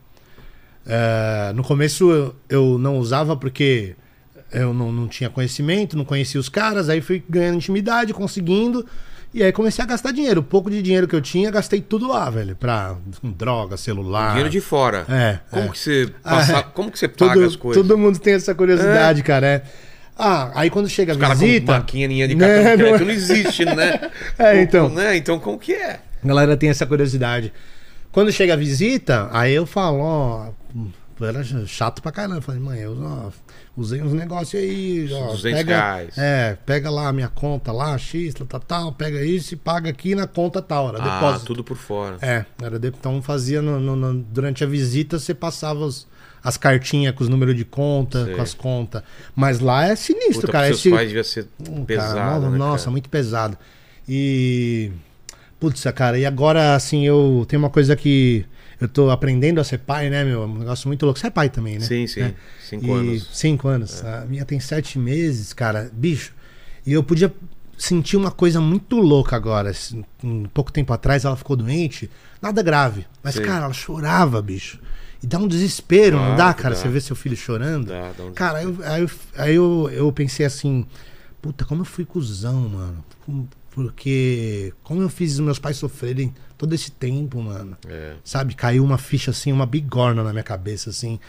É, 0.86 1.52
no 1.54 1.64
começo 1.64 2.10
eu, 2.10 2.36
eu 2.50 2.78
não 2.80 2.98
usava 2.98 3.36
porque 3.36 3.96
eu 4.52 4.74
não, 4.74 4.92
não 4.92 5.08
tinha 5.08 5.30
conhecimento, 5.30 5.96
não 5.96 6.06
conhecia 6.06 6.40
os 6.40 6.50
caras, 6.50 6.90
aí 6.90 7.02
fui 7.02 7.24
ganhando 7.30 7.58
intimidade, 7.58 8.14
conseguindo. 8.14 8.86
E 9.32 9.44
aí 9.44 9.52
comecei 9.52 9.84
a 9.84 9.88
gastar 9.88 10.12
dinheiro. 10.12 10.42
O 10.42 10.44
pouco 10.44 10.72
de 10.72 10.82
dinheiro 10.82 11.08
que 11.08 11.16
eu 11.16 11.22
tinha, 11.22 11.52
gastei 11.52 11.80
tudo 11.82 12.08
lá, 12.08 12.28
velho. 12.32 12.56
Pra 12.56 12.96
droga, 13.22 13.78
celular. 13.78 14.30
Dinheiro 14.30 14.50
de 14.50 14.60
fora. 14.60 15.06
É, 15.08 15.40
Como 15.52 15.66
é. 15.66 15.70
que 15.70 15.78
você 15.78 16.12
passa, 16.24 16.58
é. 16.58 16.64
como 16.74 16.92
que 16.92 16.98
você 16.98 17.08
paga 17.08 17.34
Todo, 17.36 17.46
as 17.46 17.56
coisas? 17.56 17.84
todo 17.84 17.96
mundo 17.96 18.18
tem 18.18 18.34
essa 18.34 18.56
curiosidade, 18.56 19.22
cara. 19.22 19.46
É. 19.46 19.64
Ah, 20.20 20.52
aí 20.54 20.70
quando 20.70 20.90
chega 20.90 21.14
a 21.14 21.16
Os 21.16 21.22
com 21.22 21.36
visita. 21.36 21.72
maquininha 21.72 22.28
de 22.28 22.36
Né, 22.36 22.46
cartão 22.46 22.76
de 22.76 22.84
não 22.84 22.86
é? 22.86 22.90
crédito 22.98 23.06
não 23.08 23.14
existe, 23.14 23.66
né? 23.66 24.12
É, 24.38 24.62
então. 24.62 24.90
Né? 24.90 25.16
Então 25.18 25.40
como 25.40 25.58
que 25.58 25.74
é? 25.74 26.02
A 26.24 26.28
galera 26.28 26.58
tem 26.58 26.70
essa 26.70 26.86
curiosidade. 26.86 27.54
Quando 28.12 28.32
chega 28.32 28.54
a 28.54 28.58
visita, 28.58 29.30
aí 29.32 29.54
eu 29.54 29.66
falo, 29.66 30.00
ó. 30.00 30.50
eu 31.20 31.26
Era 31.28 31.44
chato 31.66 32.02
pra 32.02 32.12
caramba. 32.12 32.38
Eu 32.38 32.42
Falei, 32.42 32.60
mãe, 32.60 32.80
eu 32.80 32.98
ó, 33.02 33.30
usei 33.78 34.02
uns 34.02 34.12
negócios 34.14 34.62
aí. 34.62 35.08
Ó, 35.14 35.28
200 35.32 35.42
pega, 35.60 35.76
reais. 35.78 36.18
É, 36.18 36.58
pega 36.66 36.90
lá 36.90 37.08
a 37.08 37.14
minha 37.14 37.30
conta 37.30 37.72
lá, 37.72 37.98
X, 37.98 38.34
tal, 38.34 38.48
tal, 38.48 38.60
tal, 38.60 38.92
pega 38.94 39.24
isso 39.24 39.54
e 39.54 39.58
paga 39.58 39.90
aqui 39.90 40.16
na 40.16 40.28
conta 40.28 40.62
tal. 40.62 40.90
Era 40.90 40.98
Ah, 41.02 41.16
depósito. 41.16 41.46
tudo 41.46 41.64
por 41.64 41.78
fora. 41.78 42.18
É, 42.22 42.46
era 42.62 42.78
de... 42.80 42.88
então 42.90 43.22
fazia 43.22 43.62
no- 43.62 43.80
no- 43.80 43.96
no- 43.96 44.22
durante 44.22 44.64
a 44.64 44.68
visita, 44.68 45.18
você 45.20 45.34
passava 45.34 45.80
os- 45.80 46.08
as 46.44 46.58
cartinhas 46.58 47.14
com 47.16 47.24
os 47.24 47.30
números 47.30 47.56
de 47.56 47.66
conta, 47.66 48.26
Sei. 48.26 48.36
com 48.36 48.42
as 48.42 48.54
contas. 48.54 49.04
Mas 49.36 49.60
lá 49.60 49.88
é 49.88 49.96
sinistro, 49.96 50.42
Puta, 50.42 50.52
cara. 50.52 50.68
seus 50.68 50.80
Esse- 50.80 50.90
pais 50.92 51.08
devia 51.08 51.24
ser 51.24 51.48
Hum, 51.70 51.84
pesado, 51.86 52.16
cara, 52.16 52.50
né, 52.50 52.58
Nossa, 52.58 52.90
muito 52.92 53.10
pesado. 53.10 53.58
E. 54.08 54.92
Putz, 55.60 55.84
cara, 55.94 56.18
e 56.18 56.26
agora, 56.26 56.74
assim, 56.76 57.06
eu 57.06 57.46
tenho 57.50 57.62
uma 57.62 57.70
coisa 57.70 57.94
que 57.96 58.46
eu 58.80 58.88
tô 58.88 59.10
aprendendo 59.10 59.60
a 59.60 59.64
ser 59.64 59.80
pai, 59.80 60.10
né, 60.10 60.24
meu? 60.24 60.44
É 60.44 60.46
um 60.46 60.60
negócio 60.60 60.88
muito 60.88 61.04
louco. 61.06 61.20
Você 61.20 61.28
é 61.28 61.30
pai 61.30 61.50
também, 61.50 61.76
né? 61.78 61.82
Sim, 61.86 62.08
sim. 62.08 62.22
É. 62.22 62.34
Cinco 62.64 62.86
E- 62.88 62.92
anos. 62.92 63.22
É. 63.24 63.28
Cinco 63.34 63.68
anos. 63.68 64.06
A 64.06 64.26
minha 64.26 64.46
tem 64.46 64.58
sete 64.62 64.98
meses, 64.98 65.52
cara. 65.52 65.92
Bicho. 65.94 66.34
E 66.88 66.94
eu 66.94 67.04
podia 67.04 67.34
sentir 67.78 68.16
uma 68.16 68.32
coisa 68.32 68.62
muito 68.62 68.96
louca 68.98 69.36
agora. 69.36 69.72
assim, 69.72 70.04
Um 70.24 70.46
pouco 70.46 70.72
tempo 70.72 70.94
atrás 70.94 71.26
ela 71.26 71.36
ficou 71.36 71.58
doente. 71.58 72.10
Nada 72.42 72.64
grave. 72.64 73.06
Mas, 73.22 73.36
Sei. 73.36 73.46
cara, 73.46 73.66
ela 73.66 73.74
chorava, 73.74 74.42
bicho. 74.42 74.80
E 75.22 75.28
dá 75.28 75.38
um 75.38 75.48
desespero, 75.48 76.16
não 76.18 76.24
Claro 76.24 76.38
dá, 76.38 76.54
que 76.54 76.62
cara? 76.64 76.76
dá. 76.76 76.82
Você 76.82 76.88
vê 76.88 77.02
seu 77.02 77.16
filho 77.16 77.36
chorando. 77.36 77.88
Dá, 77.88 78.12
dá 78.18 78.24
um 78.24 78.32
Cara, 78.34 78.64
eu- 78.64 78.78
aí, 78.84 79.02
eu, 79.02 79.10
aí 79.38 79.56
eu, 79.56 79.90
eu 79.92 80.12
pensei 80.14 80.46
assim, 80.46 80.86
puta, 81.42 81.66
como 81.66 81.82
eu 81.82 81.86
fui 81.86 82.06
cuzão, 82.06 82.70
mano. 82.70 83.04
Porque 83.72 84.74
como 84.84 85.02
eu 85.02 85.10
fiz 85.10 85.34
os 85.34 85.40
meus 85.40 85.60
pais 85.60 85.78
sofrerem 85.78 86.34
todo 86.58 86.74
esse 86.74 86.92
tempo, 86.92 87.42
mano. 87.42 87.78
É. 87.88 88.14
Sabe? 88.24 88.56
Caiu 88.56 88.84
uma 88.84 88.98
ficha 88.98 89.32
assim, 89.32 89.52
uma 89.52 89.66
bigorna 89.66 90.24
na 90.24 90.32
minha 90.32 90.44
cabeça, 90.44 90.90
assim. 90.90 91.20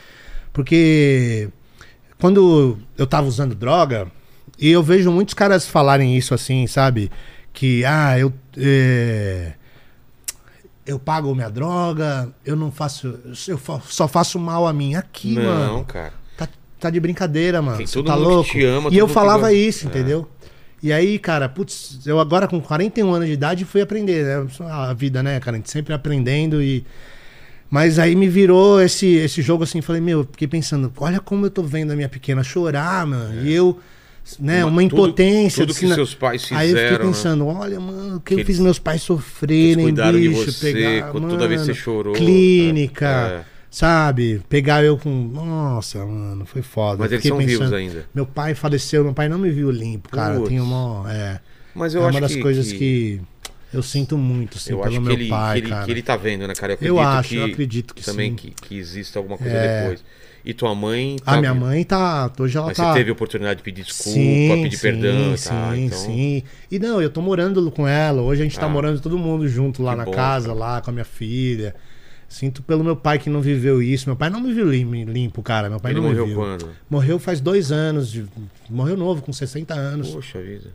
Porque 0.52 1.48
quando 2.18 2.78
eu 2.96 3.06
tava 3.06 3.26
usando 3.26 3.54
droga, 3.54 4.10
e 4.58 4.68
eu 4.70 4.82
vejo 4.82 5.10
muitos 5.10 5.34
caras 5.34 5.66
falarem 5.66 6.16
isso 6.16 6.34
assim, 6.34 6.66
sabe? 6.66 7.10
Que, 7.52 7.84
ah, 7.84 8.18
eu. 8.18 8.32
é, 8.56 9.54
eu 10.86 10.98
pago 10.98 11.34
minha 11.34 11.48
droga, 11.50 12.28
eu 12.44 12.56
não 12.56 12.70
faço. 12.72 13.18
Eu 13.46 13.58
só 13.88 14.08
faço 14.08 14.38
mal 14.38 14.66
a 14.66 14.72
mim. 14.72 14.94
Aqui, 14.94 15.34
não, 15.34 15.42
mano. 15.44 15.84
cara. 15.84 16.12
Tá, 16.36 16.48
tá 16.78 16.90
de 16.90 16.98
brincadeira, 17.00 17.60
mano. 17.62 17.76
Tem 17.78 17.86
todo 17.86 18.06
tá 18.06 18.16
mundo 18.16 18.24
que 18.24 18.30
louco? 18.34 18.50
te 18.50 18.64
ama, 18.64 18.90
e 18.92 18.98
eu 18.98 19.06
falava 19.08 19.48
que- 19.50 19.56
isso, 19.56 19.86
É. 19.86 19.90
entendeu? 19.90 20.28
E 20.82 20.92
aí, 20.92 21.18
cara, 21.18 21.46
putz, 21.48 22.00
eu 22.06 22.18
agora 22.18 22.48
com 22.48 22.58
41 22.60 23.12
anos 23.12 23.26
de 23.28 23.34
idade 23.34 23.64
fui 23.66 23.82
aprender, 23.82 24.24
né? 24.24 24.46
A 24.70 24.94
vida, 24.94 25.22
né, 25.22 25.38
cara? 25.38 25.56
A 25.56 25.58
gente 25.58 25.70
sempre 25.70 25.92
aprendendo 25.92 26.62
e. 26.62 26.84
Mas 27.68 27.98
aí 28.00 28.16
me 28.16 28.28
virou 28.28 28.80
esse, 28.82 29.06
esse 29.06 29.42
jogo 29.42 29.62
assim, 29.62 29.80
falei, 29.80 30.00
meu, 30.00 30.24
fiquei 30.24 30.48
pensando, 30.48 30.92
olha 30.96 31.20
como 31.20 31.46
eu 31.46 31.50
tô 31.50 31.62
vendo 31.62 31.92
a 31.92 31.94
minha 31.96 32.08
pequena 32.08 32.42
chorar, 32.42 33.06
mano. 33.06 33.42
E 33.44 33.52
eu, 33.52 33.78
né, 34.38 34.64
Uma- 34.64 34.70
uma, 34.72 34.82
tudo- 34.88 34.96
impotência. 35.06 35.66
tudo 35.66 35.76
que 35.78 35.94
seus 35.94 36.14
pais 36.14 36.42
Aí 36.52 36.70
eu 36.70 36.76
fiquei 36.76 36.84
fizeram, 36.88 37.04
né? 37.06 37.10
pensando, 37.12 37.46
olha, 37.46 37.80
mano, 37.80 38.16
o 38.16 38.20
que, 38.20 38.34
Que 38.34 38.40
eu 38.42 38.46
fiz 38.46 38.56
eles- 38.56 38.60
meus 38.60 38.78
pais 38.78 38.96
Eles 39.00 39.06
sofrerem, 39.06 39.84
cuidaram 39.84 40.18
de 40.20 40.28
bicho, 40.28 40.52
você, 40.52 40.72
pegar, 40.72 41.10
com- 41.12 41.20
toda 41.28 41.48
vez 41.48 41.60
que 41.60 41.66
você 41.66 41.72
mano, 41.72 41.82
chorou. 41.82 42.14
Clínica, 42.14 43.06
É. 43.08 43.44
sabe? 43.70 44.40
Pegar 44.48 44.84
eu 44.84 44.96
com. 44.96 45.10
Nossa, 45.10 46.04
mano, 46.04 46.44
foi 46.46 46.62
foda. 46.62 46.98
Mas 46.98 47.12
eles 47.12 47.22
Fiquei 47.24 47.38
são 47.38 47.46
vivos 47.46 47.72
ainda. 47.72 48.04
Meu 48.14 48.26
pai 48.26 48.54
faleceu, 48.54 49.04
meu 49.04 49.14
pai 49.14 49.28
não 49.28 49.38
me 49.38 49.50
viu 49.50 49.70
limpo, 49.70 50.08
cara. 50.10 50.36
Putz. 50.36 50.48
Tem 50.48 50.60
uma. 50.60 51.04
É, 51.12 51.40
Mas 51.74 51.94
é 51.94 51.98
eu 51.98 52.02
uma 52.02 52.10
acho 52.10 52.20
das 52.20 52.34
que, 52.34 52.40
coisas 52.42 52.72
que- 52.72 53.20
eu 53.72 53.82
sinto 53.82 54.18
muito, 54.18 54.58
assim, 54.58 54.72
eu 54.72 54.80
pelo 54.80 55.00
meu 55.00 55.12
ele, 55.12 55.28
pai, 55.28 55.60
que, 55.60 55.66
ele, 55.66 55.68
cara. 55.74 55.84
que 55.86 55.90
ele 55.92 56.02
tá 56.02 56.16
vendo, 56.16 56.46
né, 56.48 56.54
cara? 56.54 56.76
Eu, 56.80 56.96
Eu 56.96 56.98
acredito 56.98 57.18
acho, 57.20 57.28
que, 57.28 57.36
eu 57.36 57.44
acredito 57.44 57.94
que 57.94 58.04
também 58.04 58.30
sim. 58.30 58.36
Que, 58.36 58.50
que 58.50 58.76
exista 58.78 59.18
alguma 59.18 59.38
coisa 59.38 59.52
É. 59.54 59.80
depois. 59.82 60.04
E 60.44 60.54
tua 60.54 60.74
mãe. 60.74 61.16
A 61.26 61.34
tá- 61.34 61.38
minha 61.40 61.54
mãe 61.54 61.84
tá. 61.84 62.30
Hoje 62.38 62.56
ela 62.56 62.68
Mas 62.68 62.76
tá. 62.76 62.92
você 62.92 62.98
teve 62.98 63.10
oportunidade 63.10 63.58
de 63.58 63.62
pedir 63.62 63.84
desculpa, 63.84 64.10
sim, 64.18 64.62
pedir 64.62 64.76
sim, 64.76 64.82
perdão, 64.82 65.36
sim, 65.36 65.48
tá? 65.48 65.76
Então, 65.76 65.98
sim. 65.98 66.42
E 66.70 66.78
não, 66.78 67.00
eu 67.02 67.10
tô 67.10 67.20
morando 67.20 67.70
com 67.70 67.86
ela. 67.86 68.22
Hoje 68.22 68.40
a 68.40 68.44
gente 68.44 68.58
tá 68.58 68.66
Ah. 68.66 68.68
morando 68.70 69.00
todo 69.00 69.18
mundo 69.18 69.46
junto 69.46 69.82
lá 69.82 69.94
na 69.94 70.04
bom, 70.04 70.12
casa, 70.12 70.48
cara. 70.48 70.58
lá 70.58 70.80
com 70.80 70.90
a 70.90 70.92
minha 70.92 71.04
filha. 71.04 71.74
Sinto 72.28 72.62
pelo 72.62 72.84
meu 72.84 72.94
pai 72.94 73.18
que 73.18 73.28
não 73.28 73.40
viveu 73.40 73.82
isso. 73.82 74.08
Meu 74.08 74.14
pai 74.16 74.30
não 74.30 74.40
me 74.40 74.52
viu 74.52 74.70
lim- 74.70 75.04
limpo, 75.04 75.42
cara. 75.42 75.68
Meu 75.68 75.80
pai 75.80 75.90
Ele 75.92 76.00
não 76.00 76.08
morreu 76.08 76.32
quando? 76.34 76.68
Morreu 76.88 77.18
faz 77.18 77.40
dois 77.40 77.72
anos. 77.72 78.10
de- 78.10 78.24
Morreu 78.68 78.96
novo, 78.96 79.20
com 79.20 79.32
60 79.32 79.74
anos. 79.74 80.10
Poxa 80.10 80.40
vida. 80.40 80.70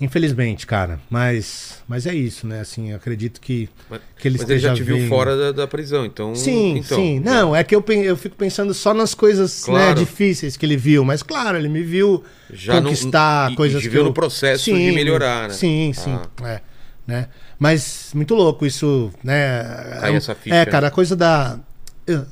Infelizmente, 0.00 0.66
cara. 0.66 0.98
Mas, 1.08 1.82
mas 1.86 2.06
é 2.06 2.14
isso, 2.14 2.46
né? 2.46 2.60
Assim, 2.60 2.90
eu 2.90 2.96
acredito 2.96 3.40
que, 3.40 3.68
Mas, 3.88 4.00
que 4.18 4.28
ele 4.28 4.38
mas 4.38 4.50
ele 4.50 4.58
já 4.58 4.72
esteja 4.72 4.74
te 4.74 4.98
viu 4.98 5.08
fora 5.08 5.36
da, 5.36 5.52
da 5.52 5.66
prisão, 5.66 6.04
então. 6.04 6.34
Sim, 6.34 6.78
então, 6.78 6.98
sim. 6.98 7.20
Não, 7.20 7.54
é 7.54 7.62
que 7.62 7.74
eu, 7.74 7.84
eu 7.88 8.16
fico 8.16 8.34
pensando 8.36 8.74
só 8.74 8.92
nas 8.92 9.14
coisas 9.14 9.60
né, 9.62 9.66
Claro. 9.66 9.98
difíceis 10.00 10.56
que 10.56 10.66
ele 10.66 10.76
viu. 10.76 11.04
Mas, 11.04 11.22
claro, 11.22 11.56
ele 11.56 11.68
me 11.68 11.82
viu 11.82 12.24
Já 12.52 12.74
não- 12.74 12.82
conquistar 12.84 13.52
e- 13.52 13.56
coisas 13.56 13.80
e 13.80 13.82
que 13.84 13.88
viu 13.88 14.00
eu... 14.00 14.04
no 14.06 14.12
processo 14.12 14.64
de 14.64 14.92
melhorar, 14.92 15.48
né? 15.48 15.54
Sim, 15.54 15.92
sim. 15.94 16.18
É, 16.44 16.60
né? 17.06 17.28
Mas 17.58 18.10
muito 18.14 18.34
louco 18.34 18.66
isso, 18.66 19.12
né? 19.22 19.62
Cai 20.00 20.12
É, 20.12 20.16
essa 20.16 20.34
ficha, 20.34 20.56
é, 20.56 20.58
né? 20.60 20.66
cara, 20.66 20.88
a 20.88 20.90
coisa 20.90 21.14
da... 21.14 21.58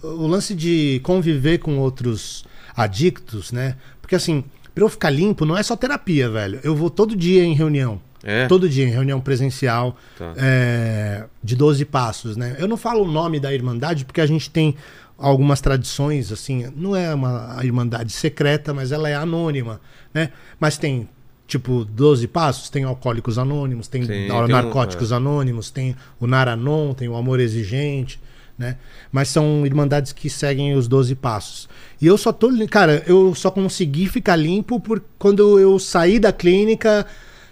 O 0.03 0.27
lance 0.27 0.55
de 0.55 1.01
conviver 1.03 1.59
com 1.59 1.79
outros 1.79 2.45
adictos, 2.77 3.53
né? 3.53 3.77
Porque, 4.03 4.15
assim, 4.15 4.45
pra 4.75 4.85
eu 4.85 4.89
ficar 4.89 5.11
limpo, 5.11 5.45
não 5.45 5.57
é 5.57 5.63
só 5.63 5.77
terapia, 5.77 6.29
velho. 6.31 6.61
Eu 6.63 6.75
vou 6.75 6.89
todo 6.91 7.15
dia 7.17 7.45
em 7.45 7.55
reunião. 7.55 8.01
É? 8.25 8.47
Todo 8.47 8.69
dia 8.69 8.87
em 8.87 8.91
reunião 8.91 9.21
presencial 9.21 9.97
Tá. 10.17 10.33
é, 10.37 11.25
de 11.43 11.57
12 11.57 11.85
passos, 11.85 12.37
né? 12.37 12.55
Eu 12.59 12.69
não 12.69 12.77
falo 12.77 13.03
o 13.03 13.11
nome 13.11 13.41
da 13.41 13.53
Irmandade 13.53 14.05
porque 14.05 14.21
a 14.21 14.27
gente 14.27 14.49
tem 14.49 14.77
algumas 15.19 15.61
tradições, 15.61 16.31
assim, 16.31 16.73
não 16.77 16.95
é 16.95 17.13
uma 17.15 17.59
Irmandade 17.65 18.13
secreta, 18.13 18.73
mas 18.73 18.93
ela 18.93 19.09
é 19.09 19.15
anônima, 19.17 19.81
né? 20.15 20.31
Mas 20.61 20.79
tem, 20.79 21.09
tipo, 21.49 21.85
12 21.85 22.29
passos, 22.29 22.71
tem 22.71 22.85
Alcoólicos 22.85 23.39
Anônimos, 23.39 23.89
tem, 23.89 24.03
Sim, 24.03 24.09
tem 24.09 24.33
um- 24.33 24.47
Narcóticos 24.49 25.11
Anônimos, 25.13 25.71
tem 25.71 25.97
o 26.21 26.27
Naranon, 26.29 26.95
tem 26.95 27.09
o 27.09 27.17
Amor 27.17 27.41
Exigente, 27.41 28.21
né? 28.59 28.77
Mas 29.11 29.29
são 29.29 29.65
Irmandades 29.67 30.13
que 30.13 30.29
seguem 30.31 30.75
os 30.75 30.87
12 30.89 31.15
passos. 31.15 31.69
E 32.01 32.07
eu 32.07 32.17
só 32.19 32.33
tô, 32.33 32.49
cara, 32.69 33.03
eu 33.07 33.35
só 33.35 33.51
consegui 33.51 34.07
ficar 34.07 34.37
limpo 34.37 34.79
por 34.81 35.03
quando 35.19 35.59
eu 35.59 35.79
saí 35.79 36.19
da 36.19 36.33
clínica, 36.33 37.07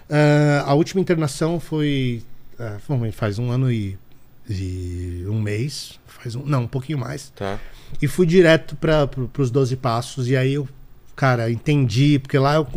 ah, 0.09 0.63
a 0.67 0.73
última 0.73 1.01
internação 1.01 1.59
foi, 1.59 2.21
foi- 2.85 3.11
faz 3.11 3.39
um 3.39 3.49
ano 3.51 3.71
e 3.71 3.97
e 4.49 5.23
um 5.29 5.39
mês, 5.41 5.99
faz 6.05 6.35
um, 6.35 6.43
não, 6.45 6.63
um 6.63 6.67
pouquinho 6.67 6.97
mais. 6.97 7.31
Tá. 7.35 7.57
E 8.01 8.07
fui 8.07 8.25
direto 8.25 8.75
para 8.75 9.07
pro, 9.07 9.29
os 9.37 9.49
12 9.51 9.77
passos. 9.77 10.27
E 10.27 10.35
aí 10.35 10.55
eu, 10.55 10.67
cara, 11.15 11.49
entendi, 11.49 12.19
porque 12.19 12.37
lá 12.37 12.55
eu, 12.55 12.67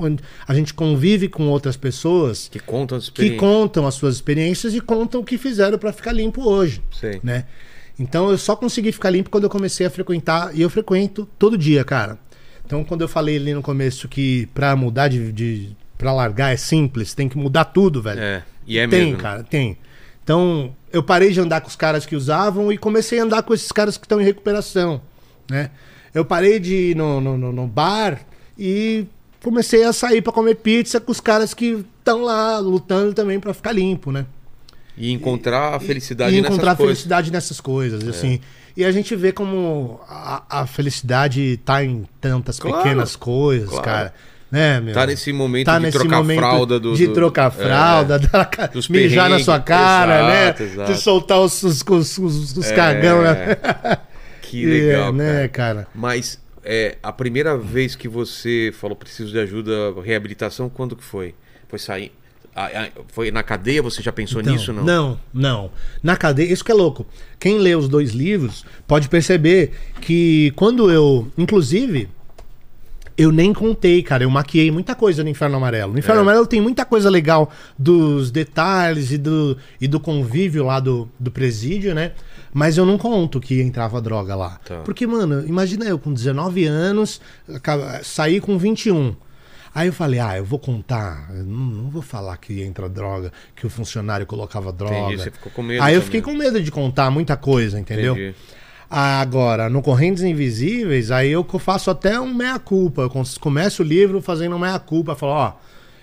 a 0.47 0.55
gente 0.55 0.73
convive 0.73 1.29
com 1.29 1.49
outras 1.49 1.77
pessoas 1.77 2.49
Que 2.49 2.61
contam 2.61 2.99
as 2.99 3.09
que 3.09 3.31
contam 3.37 3.87
as 3.87 3.95
suas 3.95 4.15
experiências 4.15 4.75
e 4.75 4.81
contam 4.81 5.21
o 5.21 5.25
que 5.25 5.37
fizeram 5.37 5.79
para 5.79 5.93
ficar 5.93 6.13
limpo 6.13 6.43
hoje, 6.43 6.81
Sei. 6.93 7.19
né? 7.25 7.47
Então 7.99 8.31
eu 8.31 8.39
só 8.39 8.57
consegui 8.57 8.91
ficar 8.93 9.11
limpo 9.11 9.31
quando 9.31 9.45
eu 9.45 9.51
comecei 9.51 9.87
a 9.87 9.91
frequentar 9.91 10.51
e 10.55 10.61
eu 10.63 10.71
frequento 10.71 11.29
todo 11.39 11.57
dia, 11.57 11.85
cara. 11.85 12.19
Então 12.67 12.83
quando 12.85 13.03
eu 13.03 13.09
falei 13.09 13.37
ali 13.37 13.55
no 13.55 13.63
começo 13.63 14.09
que 14.09 14.47
pra 14.55 14.75
mudar 14.75 15.09
de, 15.09 15.31
de 15.33 15.77
para 15.97 16.13
largar 16.13 16.53
é 16.53 16.57
simples, 16.57 17.15
tem 17.15 17.29
que 17.29 17.39
mudar 17.39 17.67
tudo, 17.67 18.03
velho. 18.03 18.21
É. 18.21 18.43
E 18.67 18.79
é 18.79 18.89
tem, 18.89 19.01
mesmo. 19.01 19.17
né? 19.17 19.23
cara, 19.23 19.43
tem. 19.45 19.79
Então, 20.23 20.75
eu 20.91 21.03
parei 21.03 21.31
de 21.33 21.39
andar 21.41 21.61
com 21.61 21.69
os 21.69 21.77
caras 21.77 22.07
que 22.07 22.17
usavam 22.17 22.73
e 22.73 22.79
comecei 22.79 23.21
a 23.21 23.25
andar 23.25 23.43
com 23.43 23.53
esses 23.53 23.71
caras 23.71 23.99
que 23.99 24.07
estão 24.07 24.19
em 24.21 24.25
recuperação, 24.25 25.03
né? 25.51 25.71
Eu 26.15 26.25
parei 26.25 26.59
de 26.59 26.75
ir 26.93 26.97
no, 26.97 27.21
no, 27.21 27.37
no- 27.37 27.53
no 27.53 27.67
bar 27.67 28.21
e 28.59 29.05
comecei 29.43 29.85
a 29.85 29.93
sair 29.93 30.23
pra 30.23 30.33
comer 30.33 30.55
pizza 30.55 30.99
com 30.99 31.13
os 31.13 31.21
caras 31.21 31.53
que 31.53 31.85
estão 31.99 32.23
lá 32.23 32.59
lutando 32.59 33.13
também 33.13 33.39
pra 33.39 33.53
ficar 33.53 33.73
limpo, 33.73 34.11
né? 34.11 34.25
E 34.97 35.11
encontrar 35.13 35.75
a 35.75 35.81
felicidade 35.81 36.35
e 36.37 36.41
nessas 36.41 36.55
encontrar 36.57 36.77
coisas. 36.77 36.93
É. 36.93 36.95
felicidade 36.95 37.33
nessas 37.33 37.61
coisas, 37.61 38.07
assim. 38.09 38.41
E 38.77 38.85
a 38.85 38.93
gente 38.93 39.15
vê 39.17 39.33
como 39.33 40.01
a, 40.09 40.61
a 40.63 40.67
felicidade 40.67 41.57
tá 41.65 41.83
em 41.85 42.05
tantas 42.21 42.59
Claro, 42.59 42.79
pequenas 42.83 43.17
coisas, 43.17 43.69
claro. 43.69 43.85
cara. 43.85 44.15
Né, 44.53 44.81
meu? 44.81 44.95
Tá 44.95 45.05
nesse 45.07 45.33
momento 45.33 45.67
Tá 45.67 45.79
de 45.79 45.87
nesse 45.87 45.99
trocar 45.99 46.17
momento 46.19 46.39
fralda 46.39 46.79
do. 46.79 46.95
de 46.95 47.09
trocar 47.09 47.49
é. 47.49 47.51
fralda, 47.51 48.21
ca- 48.47 48.67
Dos 48.69 48.89
mijar 48.89 49.29
na 49.29 49.41
sua 49.41 49.59
cara, 49.59 50.15
exato, 50.21 50.63
né? 50.63 50.69
exato. 50.71 50.93
De 50.93 50.99
soltar 51.01 51.41
os, 51.41 51.61
os, 51.65 51.83
os, 51.83 52.19
os- 52.19 52.57
os 52.57 52.71
É. 52.71 52.75
cagão, 52.75 53.23
né? 53.23 53.57
Que 54.43 54.65
legal, 54.65 55.09
É, 55.09 55.13
né, 55.13 55.49
cara. 55.49 55.75
cara? 55.75 55.89
Mas 55.93 56.39
é, 56.63 56.97
a 57.03 57.13
primeira 57.13 57.59
vez 57.59 57.97
que 57.97 58.07
você 58.07 58.73
falou 58.79 58.95
preciso 58.95 59.33
de 59.33 59.39
ajuda, 59.41 59.73
reabilitação, 60.05 60.69
quando 60.69 60.95
que 60.95 61.03
foi? 61.03 61.35
Foi 61.69 61.79
sair. 61.81 62.13
Foi 63.09 63.31
na 63.31 63.43
cadeia? 63.43 63.83
Você 63.83 64.03
já 64.03 64.13
pensou 64.13 64.41
Então, 64.41 64.53
nisso? 64.53 64.73
Não. 64.73 64.85
Não, 64.85 65.21
não. 65.33 65.71
Na 66.03 66.17
cadeia, 66.17 66.53
isso 66.53 66.65
que 66.65 66.71
é 66.73 66.75
louco. 66.75 67.07
Quem 67.39 67.59
lê 67.59 67.75
os 67.75 67.89
dois 67.89 68.13
livros 68.13 68.65
pode 68.87 69.09
perceber 69.09 69.73
que 70.01 70.53
quando 70.57 70.91
eu, 70.91 71.27
inclusive, 71.37 72.09
eu 73.17 73.31
nem 73.31 73.53
contei, 73.53 74.03
cara. 74.03 74.25
Eu 74.25 74.31
maquiei 74.31 74.71
muita 74.71 74.95
coisa 74.95 75.23
no 75.23 75.29
Inferno 75.31 75.57
Amarelo. 75.57 75.93
No 75.93 75.99
Inferno 75.99 76.21
É. 76.21 76.23
Amarelo 76.23 76.47
tem 76.47 76.61
muita 76.61 76.85
coisa 76.85 77.09
legal 77.11 77.51
dos 77.79 78.31
detalhes 78.31 79.11
e 79.13 79.19
do, 79.19 79.57
e 79.81 79.87
do 79.87 80.01
convívio 80.01 80.65
lá 80.65 80.81
do, 80.81 81.09
do 81.19 81.31
presídio, 81.31 81.95
né? 81.95 82.13
Mas 82.53 82.77
eu 82.77 82.87
não 82.87 82.97
conto 82.97 83.41
que 83.41 83.61
entrava 83.61 84.01
droga 84.01 84.35
lá. 84.37 84.61
Tá. 84.65 84.77
Porque, 84.85 85.07
mano, 85.07 85.45
imagina 85.47 85.85
eu 85.87 85.99
com 85.99 86.13
19 86.13 86.65
anos, 86.67 87.21
saí 88.03 88.41
com 88.41 88.57
21. 88.57 89.15
Aí 89.75 89.89
eu 89.89 89.93
falei, 89.93 90.21
ah, 90.21 90.37
eu 90.37 90.45
vou 90.45 90.59
contar, 90.59 91.29
eu 91.35 91.43
não, 91.43 91.65
não 91.67 91.91
vou 91.91 92.01
falar 92.01 92.37
que 92.37 92.63
entra 92.63 92.89
droga, 92.89 93.33
que 93.57 93.67
o 93.67 93.71
funcionário 93.71 94.25
colocava 94.25 94.73
droga. 94.73 94.97
Entendi, 94.97 95.17
você 95.23 95.31
ficou 95.33 95.51
com 95.51 95.63
medo 95.63 95.83
Aí 95.83 95.95
eu 95.95 96.01
também. 96.01 96.05
fiquei 96.05 96.23
com 96.23 96.33
medo 96.39 96.63
de 96.63 96.71
contar 96.71 97.11
muita 97.11 97.37
coisa, 97.37 97.79
entendeu? 97.81 98.13
Entendi. 98.15 98.35
Agora, 98.89 99.69
no 99.69 99.83
Correntes 99.83 100.23
Invisíveis, 100.23 101.11
aí 101.11 101.33
eu 101.33 101.45
faço 101.59 101.91
até 101.91 102.21
um 102.21 102.33
meia-culpa. 102.33 103.03
Eu 103.03 103.11
começo 103.41 103.83
o 103.83 103.85
livro 103.85 104.23
fazendo 104.23 104.55
um 104.55 104.59
meia-culpa. 104.61 105.17
Falo, 105.17 105.33
ó, 105.33 105.53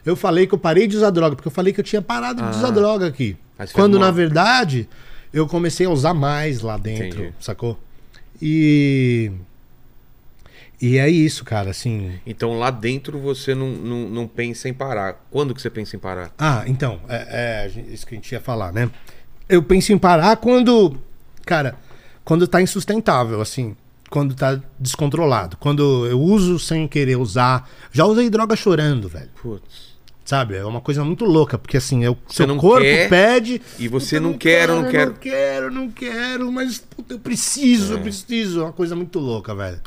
eu 0.06 0.16
falei 0.18 0.46
que 0.46 0.54
eu 0.54 0.60
parei 0.60 0.88
de 0.88 0.98
usar 0.98 1.10
droga, 1.12 1.36
porque 1.38 1.48
eu 1.48 1.52
falei 1.54 1.72
que 1.72 1.80
eu 1.80 1.84
tinha 1.86 2.02
parado 2.02 2.42
de 2.42 2.48
Ah. 2.48 2.52
usar 2.52 2.72
droga 2.72 3.08
aqui. 3.08 3.38
Quando, 3.72 3.98
na 3.98 4.12
verdade, 4.12 4.90
eu 5.32 5.48
comecei 5.48 5.86
a 5.86 5.90
usar 5.90 6.14
mais 6.14 6.60
lá 6.62 6.76
dentro, 6.78 7.20
Entendi. 7.22 7.34
sacou? 7.40 7.80
E... 8.42 9.32
E 10.82 10.98
é 10.98 11.08
isso, 11.10 11.46
cara, 11.46 11.70
assim... 11.70 12.14
Então 12.26 12.58
lá 12.58 12.72
dentro 12.72 13.20
você 13.20 13.54
não, 13.54 13.70
não, 13.70 14.10
não 14.10 14.28
pensa 14.28 14.68
em 14.68 14.74
parar. 14.74 15.24
Quando 15.30 15.54
que 15.54 15.62
você 15.62 15.70
pensa 15.70 15.96
em 15.96 16.00
parar? 16.00 16.34
Ah, 16.40 16.64
então, 16.66 17.00
é, 17.08 17.68
é, 17.68 17.94
isso 17.94 18.06
que 18.08 18.16
a 18.16 18.18
gente 18.18 18.32
ia 18.32 18.42
falar, 18.42 18.72
né? 18.74 18.90
Eu 19.48 19.62
penso 19.62 19.94
em 19.94 19.98
parar 19.98 20.36
quando, 20.38 20.98
cara, 21.46 21.76
quando 22.26 22.48
tá 22.48 22.62
insustentável, 22.62 23.42
assim, 23.42 23.76
quando 24.10 24.34
tá 24.34 24.60
descontrolado, 24.80 25.56
quando 25.58 26.08
eu 26.08 26.20
uso 26.20 26.58
sem 26.58 26.88
querer 26.88 27.16
usar. 27.18 27.70
Já 27.92 28.06
usei 28.06 28.30
droga 28.30 28.56
chorando, 28.56 29.08
velho, 29.08 29.30
Putz. 29.42 29.92
sabe? 30.26 30.56
É 30.56 30.66
uma 30.66 30.82
coisa 30.82 31.04
muito 31.04 31.26
louca, 31.26 31.58
porque 31.60 31.78
assim, 31.78 32.04
eu, 32.04 32.18
Você 32.28 32.38
seu 32.38 32.48
não 32.48 32.58
corpo 32.58 32.82
quer, 32.84 33.08
pede. 33.08 33.62
e 33.78 33.88
você 33.88 34.18
"Puta, 34.20 34.30
não 34.32 34.38
quer, 34.38 34.68
eu 34.70 34.76
não 34.78 34.86
eu 34.86 34.90
quero." 34.92 35.12
Não 35.12 35.18
quero, 35.18 35.72
não 35.72 35.92
quero, 35.92 36.52
mas 36.52 36.80
puta, 36.80 37.14
eu 37.14 37.20
preciso, 37.20 37.94
É. 37.94 37.98
eu 37.98 38.02
preciso. 38.02 38.62
É 38.62 38.64
uma 38.64 38.74
coisa 38.74 38.96
muito 38.96 39.20
louca, 39.20 39.54
velho. 39.54 39.80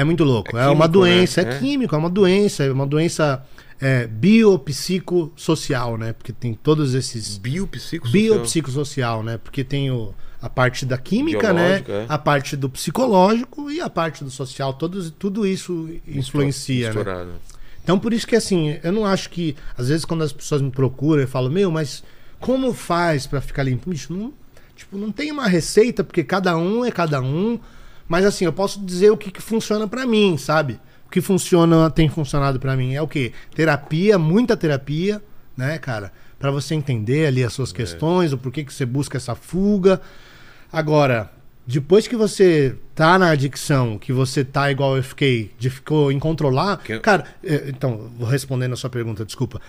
É 0.00 0.04
muito 0.04 0.24
louco. 0.24 0.56
É 0.56 0.62
É, 0.62 0.66
uma 0.68 0.86
químico, 0.86 0.88
doença, 0.92 1.42
né? 1.42 1.50
é, 1.52 1.54
É. 1.54 1.58
químico, 1.58 1.94
é 1.94 1.98
uma 1.98 2.10
doença, 2.10 2.64
é 2.64 2.72
uma 2.72 2.86
doença 2.86 3.44
é, 3.80 4.06
biopsicossocial, 4.06 5.96
né? 5.96 6.12
Porque 6.12 6.32
tem 6.32 6.54
todos 6.54 6.94
esses. 6.94 7.36
Biopsicossocial. 7.38 8.12
Biopsicossocial, 8.12 9.22
né? 9.22 9.38
Porque 9.42 9.64
tem 9.64 9.90
o, 9.90 10.14
a 10.40 10.48
parte 10.48 10.84
da 10.84 10.98
química, 10.98 11.52
né? 11.52 11.80
Biológica, 11.80 11.92
é. 11.92 12.06
A 12.08 12.18
parte 12.18 12.56
do 12.56 12.68
psicológico 12.68 13.70
e 13.70 13.80
a 13.80 13.88
parte 13.90 14.24
do 14.24 14.30
social. 14.30 14.74
Todos, 14.74 15.10
tudo 15.18 15.46
isso 15.46 15.88
influencia, 16.06 16.88
né? 16.88 16.94
Misturado. 16.94 17.30
Então, 17.82 17.98
por 17.98 18.12
isso 18.12 18.26
que, 18.26 18.36
assim, 18.36 18.78
eu 18.82 18.92
não 18.92 19.06
acho 19.06 19.30
que, 19.30 19.56
às 19.76 19.88
vezes, 19.88 20.04
quando 20.04 20.22
as 20.22 20.32
pessoas 20.32 20.60
me 20.60 20.70
procuram, 20.70 21.22
eu 21.22 21.28
falo, 21.28 21.50
meu, 21.50 21.70
mas 21.70 22.04
como 22.38 22.72
faz 22.74 23.26
pra 23.26 23.40
ficar 23.40 23.62
limpo? 23.62 23.88
Bicho, 23.90 24.12
não, 24.12 24.32
tipo, 24.76 24.96
não 24.98 25.10
tem 25.10 25.32
uma 25.32 25.48
receita, 25.48 26.04
porque 26.04 26.22
cada 26.22 26.56
um 26.56 26.84
é 26.84 26.90
cada 26.90 27.20
um. 27.20 27.58
Mas, 28.10 28.24
assim, 28.26 28.44
eu 28.44 28.52
posso 28.52 28.84
dizer 28.84 29.10
o 29.12 29.16
que, 29.16 29.30
que 29.30 29.40
funciona 29.40 29.86
pra 29.86 30.04
mim, 30.04 30.36
sabe? 30.36 30.80
O 31.06 31.10
que 31.10 31.20
funciona, 31.20 31.88
tem 31.88 32.08
funcionado 32.08 32.58
pra 32.58 32.76
mim 32.76 32.92
é 32.94 33.00
o 33.00 33.06
quê? 33.06 33.32
Terapia, 33.54 34.18
muita 34.18 34.56
terapia, 34.56 35.22
né, 35.56 35.78
cara? 35.78 36.12
Pra 36.36 36.50
você 36.50 36.74
entender 36.74 37.26
ali 37.28 37.44
as 37.44 37.52
É. 37.52 37.54
suas 37.54 37.70
questões, 37.72 38.32
o 38.32 38.38
porquê 38.38 38.64
que 38.64 38.74
você 38.74 38.84
busca 38.84 39.16
essa 39.16 39.36
fuga. 39.36 40.00
Agora, 40.72 41.30
depois 41.64 42.08
que 42.08 42.16
você 42.16 42.74
tá 42.96 43.16
na 43.16 43.30
adicção, 43.30 43.96
que 43.96 44.12
você 44.12 44.44
tá 44.44 44.72
igual 44.72 44.96
eu 44.96 45.04
fiquei, 45.04 45.52
de 45.56 45.70
ficou 45.70 46.10
incontrolar, 46.10 46.78
Que- 46.78 46.98
cara, 46.98 47.24
é, 47.44 47.66
então, 47.68 48.10
vou 48.18 48.28
respondendo 48.28 48.72
a 48.72 48.76
sua 48.76 48.90
pergunta, 48.90 49.24
desculpa. 49.24 49.60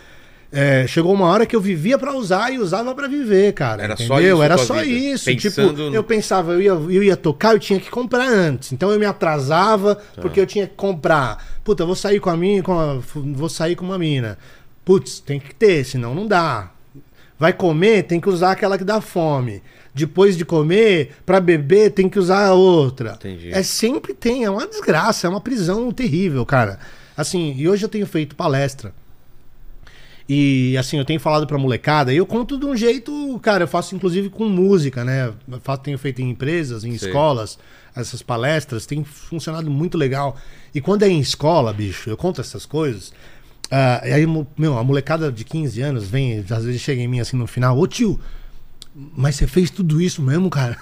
É, 0.54 0.86
chegou 0.86 1.14
uma 1.14 1.28
hora 1.28 1.46
que 1.46 1.56
eu 1.56 1.62
vivia 1.62 1.98
pra 1.98 2.14
usar 2.14 2.52
e 2.52 2.60
usava 2.60 2.94
pra 2.94 3.08
viver, 3.08 3.54
cara. 3.54 3.82
Era 3.84 3.96
só 3.96 4.16
entendeu? 4.16 4.34
isso 4.36 4.42
a 4.42 4.46
Era 4.46 4.58
só 4.58 4.74
vida? 4.82 4.86
isso. 4.88 5.26
Pensando 5.26 5.70
Tipo, 5.70 5.82
no- 5.90 5.96
eu 5.96 6.04
pensava, 6.04 6.52
eu 6.54 6.62
ia, 6.62 6.70
eu 6.72 7.04
ia 7.04 7.16
tocar, 7.16 7.54
eu 7.54 7.60
tinha 7.60 7.80
que 7.80 7.90
comprar 7.90 8.28
antes. 8.28 8.74
Então 8.74 8.92
eu 8.92 9.00
me 9.00 9.06
atrasava 9.06 9.96
Tá. 9.96 10.22
porque 10.22 10.40
eu 10.42 10.46
tinha 10.46 10.68
que 10.68 10.74
comprar. 10.76 11.38
Puta, 11.64 11.86
vou 11.86 11.96
sair 11.96 12.20
com 12.20 12.30
a 12.30 12.36
minha, 12.36 12.62
com 12.62 12.78
a- 12.78 13.00
vou 13.16 13.48
sair 13.48 13.78
com 13.78 13.86
uma 13.86 13.98
mina. 13.98 14.38
Putz, 14.84 15.20
tem 15.22 15.40
que 15.40 15.56
ter, 15.56 15.86
senão 15.86 16.14
não 16.14 16.28
dá. 16.28 16.72
Vai 17.40 17.54
comer, 17.54 18.04
tem 18.04 18.20
que 18.20 18.28
usar 18.30 18.52
aquela 18.52 18.78
que 18.78 18.84
dá 18.84 19.00
fome. 19.00 19.64
Depois 19.96 20.38
de 20.38 20.44
comer, 20.46 21.12
pra 21.26 21.40
beber, 21.40 21.92
tem 21.92 22.10
que 22.10 22.20
usar 22.20 22.46
a 22.48 22.54
outra. 22.54 23.14
Entendi. 23.14 23.52
É 23.54 23.64
sempre 23.64 24.14
tem, 24.14 24.44
é 24.44 24.50
uma 24.50 24.68
desgraça, 24.68 25.28
é 25.28 25.30
uma 25.30 25.42
prisão 25.42 25.92
terrível, 25.92 26.46
cara. 26.46 26.78
Assim, 27.16 27.54
e 27.58 27.68
hoje 27.70 27.84
eu 27.86 27.90
tenho 27.90 28.06
feito 28.06 28.36
palestra. 28.36 28.94
E 30.34 30.78
assim, 30.78 30.98
eu 30.98 31.04
tenho 31.04 31.20
falado 31.20 31.46
pra 31.46 31.58
molecada, 31.58 32.14
e 32.14 32.16
eu 32.16 32.26
conto 32.26 32.58
de 32.58 32.66
um 32.66 32.74
jeito, 32.74 33.38
cara, 33.44 33.66
eu 33.66 33.68
faço 33.68 33.94
inclusive 33.98 34.30
com 34.30 34.46
música, 34.48 35.04
né? 35.04 35.34
Eu 35.46 35.78
tenho 35.80 35.98
feito 35.98 36.22
em 36.22 36.30
empresas, 36.30 36.86
em 36.86 36.98
Sei. 36.98 37.10
escolas, 37.10 37.60
essas 37.94 38.22
palestras, 38.22 38.86
tem 38.86 39.04
funcionado 39.04 39.70
muito 39.70 39.98
legal. 39.98 40.38
E 40.74 40.80
quando 40.80 41.04
é 41.04 41.10
em 41.10 41.20
escola, 41.20 41.74
bicho, 41.74 42.10
eu 42.10 42.16
conto 42.16 42.40
essas 42.40 42.66
coisas. 42.66 43.12
ah, 43.70 44.02
e 44.06 44.14
aí, 44.14 44.26
meu, 44.58 44.78
a 44.78 44.84
molecada 44.86 45.30
de 45.30 45.44
15 45.44 45.82
anos 45.82 46.08
vem, 46.08 46.46
às 46.50 46.64
vezes 46.64 46.80
chega 46.80 47.02
em 47.02 47.10
mim 47.10 47.20
assim 47.20 47.36
no 47.36 47.46
final, 47.46 47.78
ô 47.78 47.86
tio, 47.86 48.18
mas 48.94 49.36
você 49.36 49.48
fez 49.48 49.70
tudo 49.70 50.02
isso 50.02 50.22
mesmo, 50.22 50.50
cara? 50.50 50.78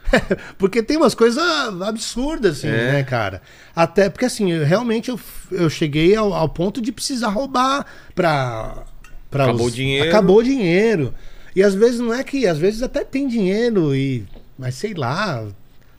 porque 0.58 0.82
tem 0.82 0.96
umas 0.96 1.14
coisas 1.14 1.42
absurdas, 1.82 2.58
assim, 2.58 2.68
É. 2.68 2.92
né, 2.92 3.02
cara? 3.04 3.40
Até 3.74 4.08
porque, 4.10 4.24
assim, 4.26 4.52
eu- 4.52 4.64
realmente 4.64 5.08
eu, 5.10 5.18
eu 5.50 5.70
cheguei 5.70 6.14
ao, 6.14 6.32
ao 6.34 6.48
ponto 6.48 6.80
de 6.80 6.92
precisar 6.92 7.28
roubar 7.28 7.86
pra. 8.14 8.84
pra 9.30 9.44
Acabou 9.44 9.66
o 9.66 9.70
dinheiro. 9.70 10.08
Acabou 10.08 10.38
o 10.38 10.42
dinheiro. 10.42 11.14
E 11.54 11.62
às 11.62 11.74
vezes 11.74 11.98
não 12.00 12.12
é 12.12 12.22
que. 12.22 12.46
Às 12.46 12.58
vezes 12.58 12.82
até 12.82 13.04
tem 13.04 13.26
dinheiro, 13.26 13.94
e 13.94 14.26
mas 14.58 14.74
sei 14.74 14.92
lá. 14.94 15.46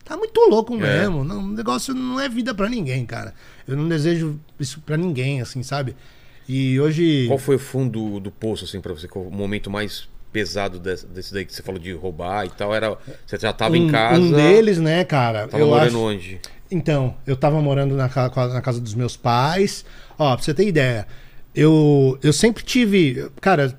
Tá 0.05 0.15
muito 0.15 0.39
louco 0.49 0.73
É. 0.75 0.77
mesmo. 0.77 1.23
Não, 1.23 1.43
o 1.43 1.47
negócio 1.49 1.93
não 1.93 2.19
é 2.19 2.29
vida 2.29 2.53
pra 2.53 2.69
ninguém, 2.69 3.05
cara. 3.05 3.33
Eu 3.67 3.75
não 3.75 3.89
desejo 3.89 4.39
isso 4.59 4.79
pra 4.81 4.95
ninguém, 4.95 5.41
assim, 5.41 5.61
sabe? 5.63 5.95
E 6.47 6.79
hoje. 6.79 7.25
Qual 7.27 7.37
foi 7.39 7.55
o 7.57 7.59
fundo 7.59 8.19
do 8.19 8.31
poço, 8.31 8.63
assim, 8.63 8.79
pra 8.79 8.93
você? 8.93 9.07
Qual 9.07 9.25
o 9.25 9.31
momento 9.31 9.69
mais 9.69 10.07
pesado 10.31 10.79
desse, 10.79 11.05
desse 11.07 11.33
daí 11.33 11.45
que 11.45 11.53
você 11.53 11.61
falou 11.61 11.79
de 11.79 11.91
roubar 11.93 12.45
e 12.45 12.49
tal? 12.49 12.73
Era, 12.73 12.97
você 13.25 13.37
já 13.37 13.53
tava 13.53 13.77
em 13.77 13.87
um, 13.87 13.91
casa. 13.91 14.19
um 14.19 14.31
deles, 14.31 14.77
né, 14.79 15.03
cara? 15.03 15.47
Tava 15.47 15.63
eu 15.63 15.67
morando 15.67 15.87
acho... 15.87 15.99
onde? 15.99 16.39
Então, 16.69 17.15
eu 17.25 17.35
tava 17.35 17.61
morando 17.61 17.95
na, 17.95 18.09
na 18.09 18.61
casa 18.61 18.79
dos 18.81 18.93
meus 18.93 19.15
pais. 19.15 19.85
Ó, 20.19 20.35
pra 20.35 20.43
você 20.43 20.53
ter 20.53 20.67
ideia, 20.67 21.07
eu, 21.55 22.19
eu 22.21 22.33
sempre 22.33 22.63
tive. 22.63 23.29
Cara, 23.39 23.77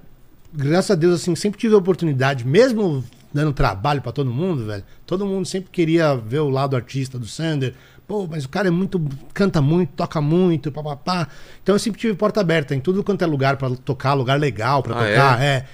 graças 0.52 0.90
a 0.90 0.94
Deus, 0.94 1.20
assim, 1.20 1.34
sempre 1.36 1.60
tive 1.60 1.74
a 1.74 1.78
oportunidade, 1.78 2.46
mesmo 2.46 3.04
dando 3.32 3.52
trabalho 3.52 4.00
pra 4.00 4.10
todo 4.10 4.30
mundo, 4.30 4.66
velho. 4.66 4.84
Todo 5.06 5.26
mundo 5.26 5.46
sempre 5.46 5.70
queria 5.70 6.16
ver 6.16 6.40
o 6.40 6.48
lado 6.48 6.74
artista 6.74 7.18
do 7.18 7.26
Sander. 7.26 7.74
Pô, 8.06 8.26
mas 8.26 8.46
o 8.46 8.48
cara 8.48 8.68
é 8.68 8.70
muito. 8.70 8.98
canta 9.34 9.60
muito, 9.60 9.90
toca 9.90 10.18
muito, 10.20 10.72
papapá. 10.72 11.28
Então 11.62 11.74
eu 11.74 11.78
sempre 11.78 12.00
tive 12.00 12.14
porta 12.14 12.40
aberta 12.40 12.74
em 12.74 12.80
tudo 12.80 13.04
quanto 13.04 13.22
é 13.22 13.26
lugar 13.26 13.58
pra 13.58 13.68
tocar, 13.70 14.14
lugar 14.14 14.40
legal 14.40 14.82
pra 14.82 14.94
Ah, 14.94 15.06
tocar, 15.06 15.42
é. 15.42 15.66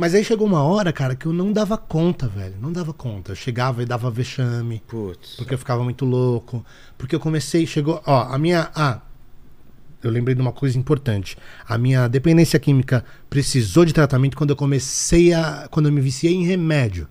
Mas 0.00 0.14
aí 0.14 0.24
chegou 0.24 0.46
uma 0.46 0.62
hora, 0.62 0.92
cara, 0.94 1.14
que 1.14 1.26
eu 1.26 1.32
não 1.32 1.52
dava 1.52 1.76
conta, 1.76 2.26
velho. 2.26 2.54
Não 2.58 2.72
dava 2.72 2.94
conta. 2.94 3.32
Eu 3.32 3.36
chegava 3.36 3.82
e 3.82 3.86
dava 3.86 4.10
vexame. 4.10 4.82
Putz. 4.88 5.34
Porque 5.36 5.52
eu 5.52 5.58
ficava 5.58 5.84
muito 5.84 6.06
louco. 6.06 6.64
Porque 6.96 7.14
eu 7.14 7.20
comecei, 7.20 7.66
chegou. 7.66 8.02
Ó, 8.06 8.22
a 8.22 8.38
minha. 8.38 8.70
Ah, 8.74 9.00
eu 10.02 10.10
lembrei 10.10 10.34
de 10.34 10.40
uma 10.40 10.52
coisa 10.52 10.78
importante. 10.78 11.36
A 11.68 11.76
minha 11.76 12.08
dependência 12.08 12.58
química 12.58 13.04
precisou 13.28 13.84
de 13.84 13.92
tratamento 13.92 14.38
quando 14.38 14.48
eu 14.50 14.56
comecei 14.56 15.34
a. 15.34 15.68
Quando 15.70 15.86
eu 15.86 15.92
me 15.92 16.00
viciei 16.00 16.32
em 16.34 16.44
remédio. 16.46 17.06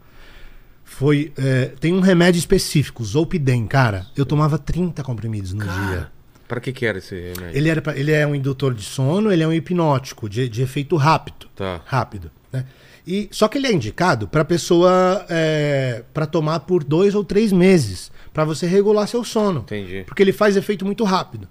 Foi. 0.83 1.31
é, 1.37 1.65
tem 1.79 1.93
um 1.93 1.99
remédio 1.99 2.39
específico, 2.39 3.05
Zolpidem, 3.05 3.67
cara. 3.67 4.07
Eu 4.17 4.25
tomava 4.25 4.57
30 4.57 5.03
comprimidos 5.03 5.53
no 5.53 5.59
dia. 5.63 5.69
Cara, 5.71 6.11
pra 6.47 6.59
que 6.59 6.73
que 6.73 6.85
era 6.87 6.97
esse 6.97 7.13
remédio? 7.13 7.55
Ele, 7.55 7.69
era 7.69 7.81
pra- 7.83 7.95
ele 7.95 8.11
é 8.11 8.25
um 8.25 8.33
indutor 8.33 8.73
de 8.73 8.81
sono, 8.83 9.31
ele 9.31 9.43
é 9.43 9.47
um 9.47 9.53
hipnótico, 9.53 10.27
de, 10.27 10.49
de 10.49 10.63
efeito 10.63 10.95
rápido. 10.95 11.47
Tá. 11.55 11.81
Rápido. 11.85 12.31
Né? 12.51 12.65
E, 13.05 13.27
só 13.31 13.47
que 13.47 13.57
ele 13.57 13.67
é 13.67 13.71
indicado 13.71 14.27
para 14.27 14.45
pessoa 14.45 15.25
é, 15.29 16.03
para 16.13 16.25
tomar 16.25 16.61
por 16.61 16.83
dois 16.83 17.15
ou 17.15 17.23
três 17.23 17.51
meses, 17.51 18.11
para 18.33 18.45
você 18.45 18.67
regular 18.67 19.07
seu 19.07 19.23
sono. 19.23 19.61
Entendi. 19.61 20.03
Porque 20.05 20.21
ele 20.21 20.33
faz 20.33 20.55
efeito 20.55 20.85
muito 20.85 21.03
rápido. 21.03 21.47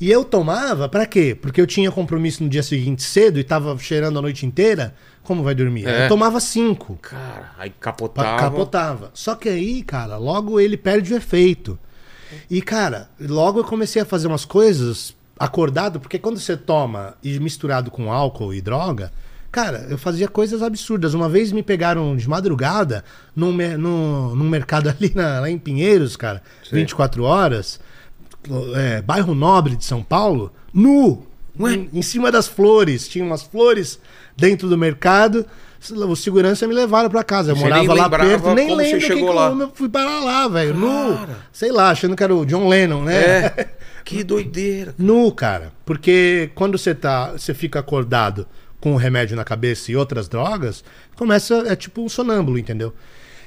E 0.00 0.10
eu 0.10 0.24
tomava 0.24 0.88
pra 0.88 1.06
quê? 1.06 1.36
Porque 1.40 1.60
eu 1.60 1.66
tinha 1.66 1.90
compromisso 1.90 2.42
no 2.42 2.48
dia 2.48 2.62
seguinte 2.62 3.02
cedo 3.02 3.38
e 3.38 3.44
tava 3.44 3.76
cheirando 3.78 4.18
a 4.18 4.22
noite 4.22 4.44
inteira. 4.44 4.94
Como 5.22 5.44
vai 5.44 5.54
dormir? 5.54 5.86
É. 5.86 6.06
Eu 6.06 6.08
tomava 6.08 6.40
cinco. 6.40 6.98
Cara, 7.00 7.52
aí 7.56 7.72
capotava. 7.78 8.40
Capotava. 8.40 9.10
Só 9.14 9.36
que 9.36 9.48
aí, 9.48 9.82
cara, 9.82 10.16
logo 10.16 10.58
ele 10.58 10.76
perde 10.76 11.14
o 11.14 11.16
efeito. 11.16 11.78
E, 12.50 12.60
cara, 12.60 13.10
logo 13.20 13.60
eu 13.60 13.64
comecei 13.64 14.02
a 14.02 14.04
fazer 14.04 14.26
umas 14.26 14.44
coisas 14.44 15.14
acordado, 15.38 16.00
porque 16.00 16.18
quando 16.18 16.38
você 16.38 16.56
toma 16.56 17.14
e 17.22 17.38
misturado 17.38 17.90
com 17.90 18.12
álcool 18.12 18.54
e 18.54 18.60
droga, 18.60 19.12
cara, 19.52 19.86
eu 19.90 19.98
fazia 19.98 20.26
coisas 20.26 20.62
absurdas. 20.62 21.14
Uma 21.14 21.28
vez 21.28 21.52
me 21.52 21.62
pegaram 21.62 22.16
de 22.16 22.28
madrugada 22.28 23.04
num, 23.36 23.52
num, 23.52 24.34
num 24.34 24.48
mercado 24.48 24.88
ali 24.98 25.12
na- 25.14 25.40
lá 25.40 25.50
em 25.50 25.58
Pinheiros, 25.58 26.16
cara, 26.16 26.42
Sei. 26.68 26.80
24 26.80 27.22
horas, 27.22 27.78
é, 28.74 29.02
bairro 29.02 29.34
nobre 29.34 29.76
de 29.76 29.84
São 29.84 30.02
Paulo, 30.02 30.52
nu, 30.72 31.24
em, 31.60 31.88
em 31.92 32.02
cima 32.02 32.32
das 32.32 32.48
flores. 32.48 33.06
Tinha 33.06 33.24
umas 33.24 33.42
flores 33.42 34.00
dentro 34.36 34.68
do 34.68 34.76
mercado. 34.78 35.46
O 36.08 36.14
segurança 36.14 36.64
me 36.68 36.72
levaram 36.74 37.10
pra 37.10 37.24
casa. 37.24 37.50
Eu 37.50 37.56
Você 37.56 37.62
morava 37.64 37.92
lá 37.94 38.08
perto, 38.08 38.54
nem 38.54 38.68
você 38.68 38.74
lembro 38.76 39.00
que 39.00 39.06
chegou 39.06 39.28
que 39.30 39.34
lá. 39.34 39.48
como 39.50 39.62
eu 39.64 39.70
fui 39.74 39.88
parar 39.88 40.20
lá, 40.20 40.46
velho. 40.46 40.74
Nu. 40.74 41.18
Sei 41.52 41.72
lá, 41.72 41.90
achando 41.90 42.14
que 42.14 42.22
era 42.22 42.32
o 42.32 42.46
John 42.46 42.68
Lennon, 42.68 43.02
né? 43.02 43.16
É. 43.16 43.68
Que 44.04 44.24
doideira. 44.24 44.92
Nu, 44.98 45.30
cara. 45.30 45.72
Porque 45.84 46.50
quando 46.56 46.76
você 46.76 46.92
tá, 46.92 47.32
você 47.32 47.54
fica 47.54 47.78
acordado 47.78 48.46
com 48.82 48.94
o 48.94 48.96
remédio 48.96 49.36
na 49.36 49.44
cabeça 49.44 49.92
e 49.92 49.96
outras 49.96 50.28
drogas, 50.28 50.82
começa 51.16 51.54
é 51.68 51.76
tipo 51.76 52.02
um 52.02 52.08
sonâmbulo, 52.08 52.58
entendeu? 52.58 52.92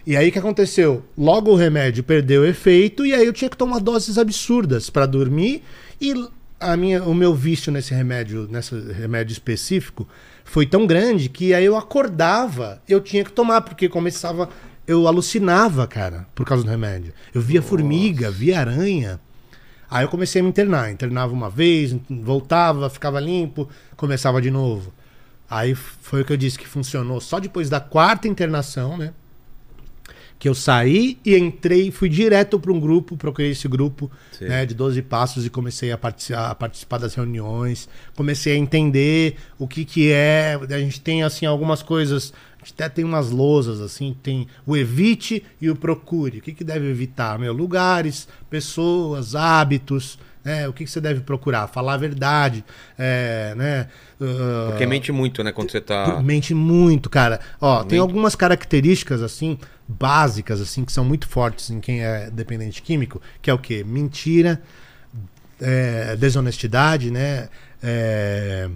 E 0.07 0.15
aí 0.15 0.29
o 0.29 0.31
que 0.31 0.39
aconteceu? 0.39 1.03
Logo 1.17 1.51
o 1.51 1.55
remédio 1.55 2.05
perdeu 2.05 2.43
o 2.43 2.45
efeito 2.45 3.05
e 3.05 3.13
aí 3.13 3.25
eu 3.25 3.33
tinha 3.33 3.49
que 3.49 3.57
tomar 3.57 3.79
doses 3.79 4.17
absurdas 4.17 4.89
pra 4.89 5.05
dormir 5.05 5.61
e 5.99 6.13
a 6.57 6.77
minha, 6.77 7.03
o 7.03 7.13
meu 7.13 7.35
vício 7.35 7.69
nesse 7.69 7.93
remédio, 7.93 8.47
nesse 8.49 8.73
remédio 8.93 9.33
específico, 9.33 10.07
foi 10.45 10.65
tão 10.65 10.87
grande 10.87 11.27
que 11.27 11.53
aí 11.53 11.65
eu 11.65 11.75
acordava, 11.75 12.81
eu 12.87 13.01
tinha 13.01 13.25
que 13.25 13.31
tomar 13.31 13.59
porque 13.59 13.89
começava 13.89 14.49
eu 14.87 15.05
alucinava, 15.05 15.85
cara, 15.85 16.27
por 16.33 16.45
causa 16.45 16.63
do 16.63 16.69
remédio. 16.69 17.11
Eu 17.33 17.41
via 17.41 17.61
formiga, 17.61 18.31
via 18.31 18.59
aranha. 18.59 19.19
Aí 19.89 20.05
eu 20.05 20.09
comecei 20.09 20.39
a 20.39 20.43
me 20.43 20.49
internar. 20.49 20.91
Internava 20.91 21.33
uma 21.33 21.49
vez, 21.49 21.93
voltava, 22.09 22.89
ficava 22.89 23.19
limpo, 23.19 23.67
começava 23.97 24.41
de 24.41 24.51
novo. 24.51 24.93
Aí 25.49 25.75
foi 25.75 26.21
o 26.21 26.25
que 26.25 26.33
eu 26.33 26.37
disse 26.37 26.57
que 26.57 26.67
funcionou 26.67 27.21
só 27.21 27.39
depois 27.39 27.69
da 27.69 27.79
quarta 27.79 28.27
internação, 28.27 28.97
né? 28.97 29.13
Que 30.37 30.49
eu 30.49 30.55
saí 30.55 31.17
e 31.23 31.35
entrei, 31.37 31.91
fui 31.91 32.09
direto 32.09 32.59
para 32.59 32.71
um 32.71 32.79
grupo, 32.79 33.15
procurei 33.15 33.51
esse 33.51 33.67
grupo 33.67 34.11
né, 34.41 34.65
de 34.65 34.73
12 34.73 35.01
passos 35.03 35.45
e 35.45 35.49
comecei 35.49 35.91
a 35.93 35.97
participar, 35.97 36.51
a 36.51 36.55
participar 36.55 36.97
das 36.97 37.15
reuniões, 37.15 37.87
comecei 38.15 38.53
a 38.53 38.57
entender 38.57 39.37
o 39.57 39.65
que 39.65 39.85
que 39.85 40.11
é, 40.11 40.59
a 40.69 40.79
gente 40.79 40.99
tem 40.99 41.23
assim 41.23 41.45
algumas 41.45 41.81
coisas, 41.81 42.33
a 42.61 42.65
gente 42.65 42.73
até 42.73 42.89
tem 42.89 43.05
umas 43.05 43.31
lousas 43.31 43.79
assim, 43.79 44.15
tem 44.21 44.45
o 44.65 44.75
evite 44.75 45.41
e 45.61 45.69
o 45.69 45.75
procure. 45.75 46.39
O 46.39 46.41
que 46.41 46.51
que 46.51 46.65
deve 46.65 46.89
evitar? 46.89 47.39
Meu, 47.39 47.53
lugares, 47.53 48.27
pessoas, 48.49 49.35
hábitos, 49.35 50.19
né? 50.45 50.67
O 50.67 50.73
que 50.73 50.85
que 50.85 50.89
você 50.89 51.01
deve 51.01 51.21
procurar? 51.21 51.67
Falar 51.67 51.95
a 51.95 51.97
verdade, 51.97 52.63
é, 52.97 53.55
né? 53.57 53.87
Ah, 54.21 54.67
Porque 54.69 54.85
mente 54.85 55.11
muito, 55.11 55.43
né? 55.43 55.51
Quando 55.51 55.71
você 55.71 55.81
tá. 55.81 56.21
Mente 56.21 56.53
muito, 56.53 57.09
cara. 57.09 57.39
Ó, 57.59 57.79
tem 57.79 57.97
Mente. 57.97 57.99
algumas 57.99 58.35
características, 58.35 59.23
assim, 59.23 59.57
básicas, 59.87 60.61
assim, 60.61 60.85
que 60.85 60.91
são 60.91 61.03
muito 61.03 61.27
fortes 61.27 61.71
em 61.71 61.79
quem 61.79 62.03
é 62.03 62.29
dependente 62.29 62.83
químico, 62.83 63.19
que 63.41 63.49
é 63.49 63.53
o 63.53 63.57
quê? 63.57 63.83
Mentira, 63.83 64.61
é, 65.59 66.15
desonestidade, 66.15 67.09
né? 67.09 67.49
É, 67.81 68.69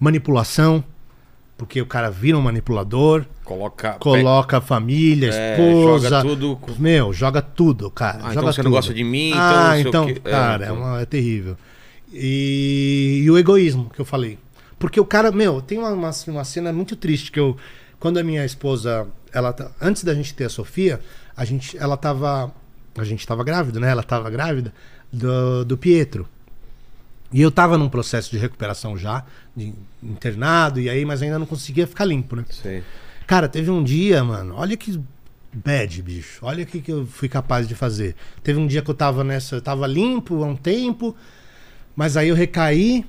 manipulação, 0.00 0.84
porque 1.56 1.80
o 1.80 1.86
cara 1.86 2.10
vira 2.10 2.36
um 2.36 2.40
manipulador, 2.42 3.24
Coloca. 3.44 3.92
coloca 3.94 4.60
família, 4.60 5.30
É, 5.32 5.52
esposa. 5.52 6.08
joga 6.08 6.22
tudo 6.28 6.58
Meu, 6.78 7.12
joga 7.12 7.40
tudo, 7.42 7.90
cara. 7.90 8.18
Ah, 8.18 8.20
joga 8.20 8.32
então 8.32 8.42
você 8.52 8.62
não 8.62 8.70
tudo. 8.70 8.74
gosta 8.76 8.94
de 8.94 9.04
mim, 9.04 9.28
então 9.28 9.40
Ah, 9.40 9.68
não 9.70 9.78
então, 9.78 10.06
quê. 10.06 10.20
É, 10.24 10.30
cara, 10.30 10.64
é, 10.64 10.66
então. 10.68 10.76
uma- 10.82 11.00
é 11.00 11.04
terrível. 11.06 11.56
E, 12.12 13.22
e 13.24 13.30
o 13.30 13.36
egoísmo 13.38 13.90
que 13.90 14.00
eu 14.00 14.04
falei. 14.04 14.38
Porque 14.78 15.00
o 15.00 15.04
cara, 15.04 15.30
meu, 15.32 15.60
tem 15.60 15.78
uma, 15.78 15.90
uma, 15.90 16.10
uma 16.28 16.44
cena 16.44 16.72
muito 16.72 16.94
triste 16.96 17.30
que 17.32 17.40
eu. 17.40 17.56
Quando 17.98 18.18
a 18.18 18.22
minha 18.24 18.44
esposa. 18.44 19.06
Ela, 19.32 19.52
tá- 19.52 19.70
antes 19.80 20.04
da 20.04 20.14
gente 20.14 20.32
ter 20.34 20.44
a 20.44 20.48
Sofia, 20.48 21.00
a 21.36 21.44
gente, 21.44 21.76
ela 21.76 21.96
tava. 21.96 22.52
A 22.96 23.02
gente 23.04 23.26
tava 23.26 23.42
grávida, 23.42 23.80
né? 23.80 23.90
Ela 23.90 24.02
tava 24.04 24.30
grávida 24.30 24.72
do, 25.12 25.64
do 25.64 25.76
Pietro. 25.76 26.28
E 27.34 27.42
eu 27.42 27.50
tava 27.50 27.76
num 27.76 27.88
processo 27.88 28.30
de 28.30 28.38
recuperação 28.38 28.96
já, 28.96 29.24
de 29.56 29.74
internado, 30.00 30.80
e 30.80 30.88
aí, 30.88 31.04
mas 31.04 31.20
ainda 31.20 31.38
não 31.38 31.46
conseguia 31.46 31.84
ficar 31.86 32.04
limpo, 32.04 32.36
né? 32.36 32.44
Sei. 32.48 32.82
Cara, 33.26 33.48
teve 33.48 33.70
um 33.70 33.82
dia, 33.82 34.22
mano, 34.22 34.54
olha 34.56 34.76
que 34.76 34.98
bad, 35.52 36.00
bicho. 36.00 36.38
Olha 36.42 36.62
o 36.62 36.66
que, 36.66 36.80
que 36.80 36.92
eu 36.92 37.04
fui 37.06 37.28
capaz 37.28 37.66
de 37.66 37.74
fazer. 37.74 38.14
Teve 38.42 38.58
um 38.60 38.66
dia 38.68 38.82
que 38.82 38.90
eu 38.90 38.94
tava 38.94 39.24
nessa, 39.24 39.56
eu 39.56 39.60
tava 39.60 39.84
limpo 39.86 40.44
há 40.44 40.46
um 40.46 40.54
tempo, 40.56 41.16
mas 41.96 42.16
aí 42.16 42.28
eu 42.28 42.36
recaí 42.36 43.04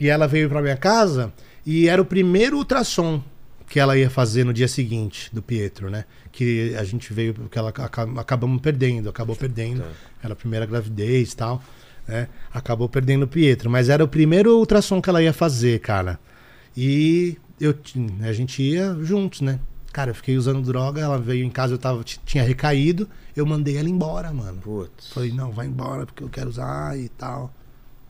e 0.00 0.08
ela 0.08 0.26
veio 0.26 0.48
pra 0.48 0.60
minha 0.60 0.76
casa 0.76 1.32
e 1.64 1.88
era 1.88 2.02
o 2.02 2.04
primeiro 2.04 2.56
ultrassom 2.56 3.22
que 3.68 3.78
ela 3.78 3.96
ia 3.96 4.10
fazer 4.10 4.44
no 4.44 4.52
dia 4.52 4.68
seguinte 4.68 5.30
do 5.32 5.40
Pietro, 5.40 5.88
né? 5.88 6.04
Que 6.32 6.74
a 6.76 6.84
gente 6.84 7.12
veio 7.12 7.32
porque 7.32 7.56
ela 7.58 7.70
aca- 7.70 8.08
acabamos 8.18 8.60
perdendo, 8.60 9.08
acabou 9.08 9.36
perdendo. 9.36 9.82
Tá. 9.82 9.88
Era 10.24 10.32
a 10.32 10.36
primeira 10.36 10.66
gravidez 10.66 11.32
e 11.32 11.36
tal, 11.36 11.62
né? 12.06 12.28
Acabou 12.52 12.88
perdendo 12.88 13.24
o 13.24 13.28
Pietro, 13.28 13.70
mas 13.70 13.88
era 13.88 14.04
o 14.04 14.08
primeiro 14.08 14.58
ultrassom 14.58 15.00
que 15.00 15.08
ela 15.08 15.22
ia 15.22 15.32
fazer, 15.32 15.80
cara. 15.80 16.18
E 16.76 17.36
eu, 17.60 17.74
a 18.22 18.32
gente 18.32 18.62
ia 18.62 18.94
juntos, 19.02 19.40
né? 19.40 19.60
Cara, 19.92 20.10
eu 20.10 20.14
fiquei 20.14 20.36
usando 20.36 20.62
droga, 20.62 21.02
ela 21.02 21.18
veio 21.18 21.44
em 21.44 21.50
casa, 21.50 21.74
eu 21.74 21.78
tava, 21.78 22.02
tinha 22.02 22.42
recaído, 22.42 23.08
eu 23.36 23.44
mandei 23.44 23.76
ela 23.76 23.88
embora, 23.88 24.32
mano. 24.32 24.58
Putz. 24.58 25.12
Falei, 25.12 25.32
não, 25.32 25.52
vai 25.52 25.66
embora 25.66 26.06
porque 26.06 26.24
eu 26.24 26.30
quero 26.30 26.48
usar 26.48 26.98
e 26.98 27.08
tal. 27.10 27.52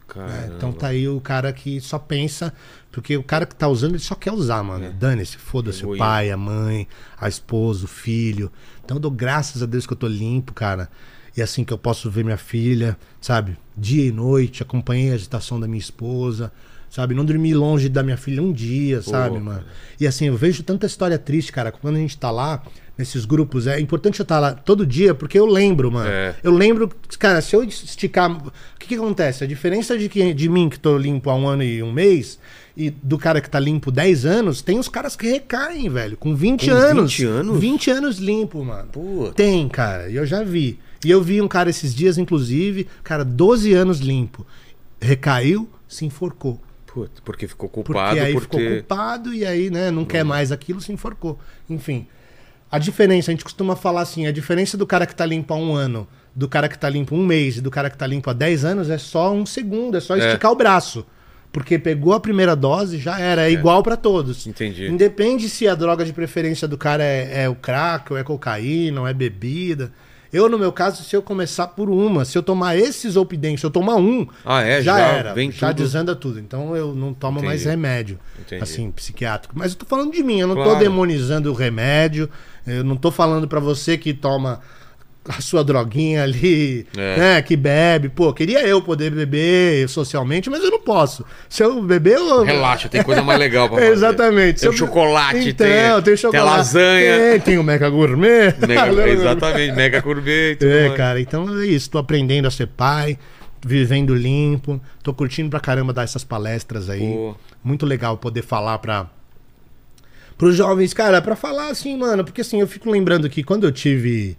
Caramba. 0.07 0.55
Então 0.57 0.73
tá 0.73 0.89
aí 0.89 1.09
o 1.09 1.21
cara 1.21 1.53
que 1.53 1.81
só 1.81 1.99
pensa, 1.99 2.53
porque 2.91 3.17
o 3.17 3.23
cara 3.23 3.47
que 3.47 3.55
tá 3.55 3.67
usando, 3.67 3.93
ele 3.93 3.99
só 3.99 4.15
quer 4.15 4.33
usar, 4.33 4.63
mano. 4.63 4.85
É. 4.85 4.91
Dane-se, 4.91 5.39
foda-se 5.39 5.85
o 5.87 5.97
pai, 5.97 6.31
a 6.31 6.37
mãe, 6.37 6.87
a 7.19 7.29
esposa, 7.29 7.87
o 7.87 7.89
filho. 7.89 8.53
Então 8.85 8.99
eu 8.99 9.01
dou 9.01 9.11
graças 9.11 9.63
a 9.63 9.67
Deus 9.67 9.87
que 9.87 9.93
eu 9.93 9.97
tô 9.97 10.07
limpo, 10.07 10.53
cara. 10.53 10.91
E 11.37 11.43
assim 11.43 11.65
que 11.65 11.73
eu 11.73 11.79
posso 11.79 12.11
ver 12.11 12.25
minha 12.25 12.37
filha, 12.37 12.97
sabe? 13.21 13.57
Dia 13.77 14.05
e 14.07 14.13
noite, 14.13 14.63
acompanhei 14.63 15.11
a 15.13 15.15
agitação 15.15 15.59
da 15.59 15.67
minha 15.67 15.79
esposa, 15.79 16.53
sabe? 16.91 17.15
Não 17.15 17.25
dormi 17.25 17.55
longe 17.55 17.89
da 17.89 18.03
minha 18.03 18.19
filha 18.19 18.43
um 18.43 18.53
dia, 18.53 19.01
sabe, 19.01 19.35
cara. 19.37 19.41
mano? 19.45 19.65
E 19.99 20.07
assim, 20.07 20.27
eu 20.27 20.37
vejo 20.37 20.63
tanta 20.63 20.87
história 20.87 21.19
triste, 21.19 21.51
cara. 21.51 21.73
Quando 21.73 21.97
a 21.97 21.99
gente 21.99 22.19
tá 22.19 22.31
lá, 22.31 22.63
nesses 22.97 23.25
grupos, 23.25 23.67
é 23.67 23.81
importante 23.81 24.21
eu 24.21 24.25
estar 24.25 24.39
lá 24.39 24.53
todo 24.53 24.87
dia, 24.87 25.15
porque 25.15 25.39
eu 25.39 25.47
lembro, 25.47 25.91
mano. 25.91 26.09
É. 26.09 26.35
Eu 26.43 26.53
lembro, 26.53 26.91
cara, 27.19 27.41
se 27.41 27.57
eu 27.57 27.65
esticar. 27.65 28.31
O 28.31 28.53
que, 28.79 28.89
que 28.89 28.95
acontece? 28.95 29.43
A 29.45 29.47
diferença 29.47 29.97
de, 29.97 30.09
que, 30.09 30.35
de 30.35 30.49
mim, 30.49 30.69
que 30.69 30.79
tô 30.79 30.99
limpo 30.99 31.31
há 31.31 31.35
um 31.35 31.49
ano 31.49 31.63
e 31.63 31.83
um 31.83 31.93
mês, 31.93 32.39
e 32.77 32.91
do 32.91 33.17
cara 33.19 33.41
que 33.41 33.49
tá 33.49 33.59
limpo 33.59 33.91
10 33.91 34.27
anos, 34.27 34.63
tem 34.63 34.79
os 34.79 34.89
caras 34.89 35.17
que 35.17 35.27
recaem, 35.27 35.89
velho. 35.89 36.17
Com 36.17 36.35
20 36.35 36.69
Com 36.69 36.77
anos. 36.77 37.13
20 37.13 37.25
anos? 37.25 37.61
20 37.61 37.91
anos 37.91 38.19
limpo, 38.19 38.65
mano. 38.65 38.89
Putz. 38.93 39.35
Tem, 39.35 39.69
cara. 39.69 40.11
E 40.11 40.17
eu 40.17 40.27
já 40.27 40.43
vi. 40.43 40.79
E 41.05 41.11
eu 41.11 41.23
vi 41.23 41.41
um 41.43 41.49
cara 41.49 41.71
esses 41.71 41.95
dias, 41.95 42.19
inclusive, 42.19 42.87
cara, 43.03 43.25
12 43.25 43.73
anos 43.73 43.99
limpo. 43.99 44.47
Recaiu, 45.01 45.69
se 45.89 46.05
enforcou. 46.05 46.61
Putz, 46.87 47.21
porque 47.25 47.49
ficou 47.49 47.69
Porque 47.69 47.93
culpado 47.93 48.21
aí 48.21 48.33
por 48.35 48.43
ficou 48.43 48.61
culpado 48.61 49.35
e 49.35 49.45
aí, 49.47 49.71
né, 49.71 49.91
não 49.91 50.05
quer 50.05 50.25
mais 50.25 50.53
aquilo, 50.53 50.81
se 50.81 50.93
enforcou. 50.93 51.39
Enfim. 51.69 52.07
A 52.71 52.79
diferença, 52.79 53.31
a 53.31 53.33
gente 53.33 53.45
costuma 53.45 53.75
falar 53.77 54.03
assim, 54.03 54.27
a 54.27 54.33
diferença 54.33 54.77
do 54.77 54.87
cara 54.87 55.07
que 55.07 55.15
tá 55.15 55.27
limpo 55.27 55.53
há 55.53 55.57
um 55.57 55.75
ano, 55.75 56.07
do 56.35 56.49
cara 56.49 56.69
que 56.69 56.79
tá 56.79 56.89
limpo 56.89 57.15
um 57.15 57.25
mês 57.25 57.57
e 57.57 57.61
do 57.61 57.71
cara 57.71 57.91
que 57.91 57.99
tá 57.99 58.07
limpo 58.07 58.31
há 58.31 58.33
10 58.33 58.65
anos 58.65 58.91
é 58.91 58.99
só 58.99 59.33
um 59.33 59.45
segundo, 59.45 59.97
é 59.97 60.01
só 60.01 60.17
É. 60.17 60.19
esticar 60.27 60.53
o 60.53 60.57
braço. 60.57 61.05
Porque 61.51 61.79
pegou 61.79 62.15
a 62.15 62.21
primeira 62.21 62.57
dose, 62.57 62.97
já 62.99 63.19
era, 63.21 63.47
é, 63.47 63.53
igual 63.53 63.83
pra 63.83 63.95
todos. 63.95 64.47
Entendi. 64.47 64.87
Independe 64.87 65.51
se 65.51 65.69
a 65.69 65.75
droga 65.75 66.03
de 66.03 66.13
preferência 66.13 66.67
do 66.67 66.79
cara 66.79 67.05
é, 67.05 67.43
é 67.45 67.49
o 67.49 67.55
crack, 67.55 68.11
ou 68.11 68.19
é 68.19 68.25
cocaína, 68.25 69.03
ou 69.03 69.07
é 69.07 69.13
bebida. 69.13 69.93
Eu, 70.33 70.49
no 70.49 70.59
meu 70.59 70.73
caso, 70.73 71.03
se 71.05 71.15
eu 71.15 71.21
começar 71.21 71.67
por 71.69 71.91
uma, 71.91 72.25
se 72.25 72.39
eu 72.39 72.43
tomar 72.43 72.77
esses 72.77 73.17
Opidem, 73.17 73.57
se 73.57 73.65
eu 73.67 73.71
tomar 73.71 73.97
um, 73.97 74.27
Ah, 74.45 74.63
é? 74.63 74.81
já, 74.83 74.97
Já 74.97 75.07
era. 75.07 75.35
já 75.51 75.69
tudo. 75.69 75.77
desanda 75.77 76.17
tudo. 76.17 76.41
Então 76.41 76.75
eu 76.75 76.95
não 76.95 77.13
tomo 77.13 77.39
Entendi. 77.39 77.47
mais 77.49 77.65
remédio, 77.65 78.19
Entendi. 78.41 78.63
assim, 78.63 78.91
psiquiátrico. 78.91 79.55
Mas 79.57 79.73
eu 79.73 79.79
tô 79.79 79.85
falando 79.87 80.11
de 80.13 80.23
mim, 80.23 80.41
eu 80.41 80.49
não 80.49 80.57
tô 80.57 80.63
Claro. 80.65 80.79
demonizando 80.79 81.51
o 81.51 81.55
remédio, 81.55 82.31
eu 82.67 82.83
não 82.83 82.97
tô 82.97 83.11
falando 83.11 83.47
pra 83.47 83.61
você 83.61 83.99
que 83.99 84.15
toma 84.15 84.61
a 85.29 85.41
sua 85.41 85.63
droguinha 85.63 86.25
ali, 86.25 86.85
É. 86.97 87.17
né, 87.17 87.43
que 87.43 87.57
bebe. 87.57 88.09
Pô, 88.09 88.33
queria 88.33 88.67
eu 88.67 88.83
poder 88.83 89.11
beber 89.13 89.89
socialmente, 89.89 90.51
mas 90.51 90.63
eu 90.65 90.71
não 90.71 90.81
posso. 90.81 91.25
Se 91.49 91.63
eu 91.63 91.81
beber, 91.83 92.17
eu... 92.17 92.43
Relaxa, 92.43 92.89
tem 92.89 93.03
coisa 93.05 93.23
mais 93.23 93.39
legal 93.39 93.69
pra 93.69 93.79
fazer. 93.81 93.93
Exatamente. 93.93 94.61
Tem 94.61 94.69
eu- 94.69 94.73
chocolate, 94.77 95.49
então, 95.51 95.67
tem, 95.67 96.03
tem 96.03 96.17
chocolate. 96.17 96.45
tem 96.47 96.57
lasanha. 96.57 97.19
Tem, 97.19 97.41
tem 97.41 97.59
o 97.59 97.63
Mega 97.63 97.89
Gourmet. 97.89 98.53
Mega, 98.67 99.09
exatamente, 99.09 99.73
mega 99.77 100.03
tudo 100.03 100.23
É, 100.29 100.89
mais. 100.89 100.97
cara, 100.97 101.21
então 101.21 101.61
é 101.61 101.67
isso. 101.67 101.89
Tô 101.89 101.99
aprendendo 101.99 102.49
a 102.49 102.51
ser 102.51 102.67
pai, 102.67 103.17
vivendo 103.65 104.15
limpo. 104.15 104.81
Tô 105.05 105.15
curtindo 105.15 105.49
pra 105.51 105.61
caramba 105.61 105.93
dar 105.93 106.03
essas 106.03 106.25
palestras 106.25 106.91
aí. 106.91 106.99
Pô. 107.01 107.37
Muito 107.63 107.87
legal 107.87 108.17
poder 108.19 108.43
falar 108.43 108.79
pra. 108.79 109.07
Pros 110.37 110.57
jovens, 110.57 110.93
cara, 110.93 111.23
pra 111.23 111.37
falar 111.37 111.69
assim, 111.69 111.97
mano, 111.97 112.25
porque 112.25 112.41
assim, 112.41 112.61
eu 112.61 112.67
fico 112.67 112.91
lembrando 112.91 113.31
que 113.31 113.45
quando 113.45 113.65
eu 113.65 113.71
tive. 113.71 114.37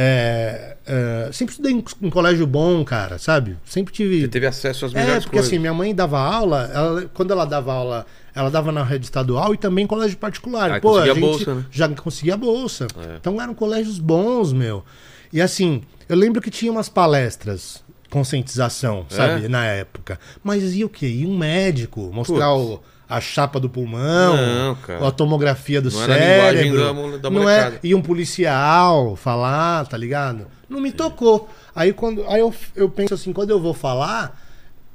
É, 0.00 0.76
é, 0.86 1.28
sempre 1.32 1.52
estudei 1.54 1.72
em, 1.72 2.08
colégio 2.10 2.46
bom, 2.46 2.84
cara, 2.84 3.18
sabe? 3.18 3.56
Sempre 3.64 3.92
tive. 3.92 4.20
Você 4.20 4.28
teve 4.28 4.46
acesso 4.46 4.86
às 4.86 4.94
É, 4.94 5.00
melhores 5.00 5.24
porque 5.24 5.36
coisas. 5.38 5.50
assim, 5.52 5.58
minha 5.58 5.74
mãe 5.74 5.92
dava 5.92 6.20
aula, 6.20 6.70
ela- 6.72 7.04
quando 7.12 7.32
ela 7.32 7.44
dava 7.44 7.72
aula, 7.72 8.06
ela 8.32 8.48
dava 8.48 8.70
na 8.70 8.84
rede 8.84 9.06
estadual 9.06 9.52
e 9.52 9.56
também 9.58 9.84
em 9.84 9.88
colégio 9.88 10.16
particular. 10.16 10.70
Ah, 10.70 10.80
Pô, 10.80 10.90
a 10.90 10.92
conseguia 11.02 11.14
gente 11.14 11.20
bolsa, 11.24 11.54
né? 11.56 11.64
já 11.70 11.88
conseguia 11.88 12.36
bolsa. 12.36 12.86
É. 12.96 13.16
Então 13.16 13.42
eram 13.42 13.54
colégios 13.54 13.98
bons, 13.98 14.52
meu. 14.52 14.84
E 15.32 15.42
assim, 15.42 15.82
eu 16.08 16.16
lembro 16.16 16.40
que 16.40 16.50
tinha 16.50 16.70
umas 16.70 16.88
palestras, 16.88 17.82
conscientização, 18.08 19.04
sabe, 19.10 19.46
É? 19.46 19.48
na 19.48 19.64
época. 19.66 20.18
Mas 20.44 20.74
e 20.76 20.84
o 20.84 20.88
quê? 20.88 21.08
E 21.08 21.26
um 21.26 21.36
médico 21.36 22.08
mostrar 22.12 22.54
o- 22.54 22.80
a 23.08 23.20
chapa 23.20 23.58
do 23.58 23.70
pulmão, 23.70 24.36
Não, 24.36 25.06
a 25.06 25.10
tomografia 25.10 25.80
do 25.80 25.90
Não 25.90 26.00
linguagem 26.00 26.72
cérebro. 26.72 27.12
da 27.12 27.16
da 27.18 27.30
não 27.30 27.48
é, 27.48 27.78
e 27.82 27.94
um 27.94 28.02
policial 28.02 29.16
falar, 29.16 29.86
tá 29.86 29.96
ligado? 29.96 30.46
Não 30.68 30.80
me 30.80 30.92
tocou. 30.92 31.48
Aí 31.74 31.92
quando 31.92 32.24
aí 32.28 32.40
eu, 32.40 32.54
eu 32.76 32.88
penso 32.90 33.14
assim, 33.14 33.32
quando 33.32 33.50
eu 33.50 33.58
vou 33.60 33.72
falar, 33.72 34.38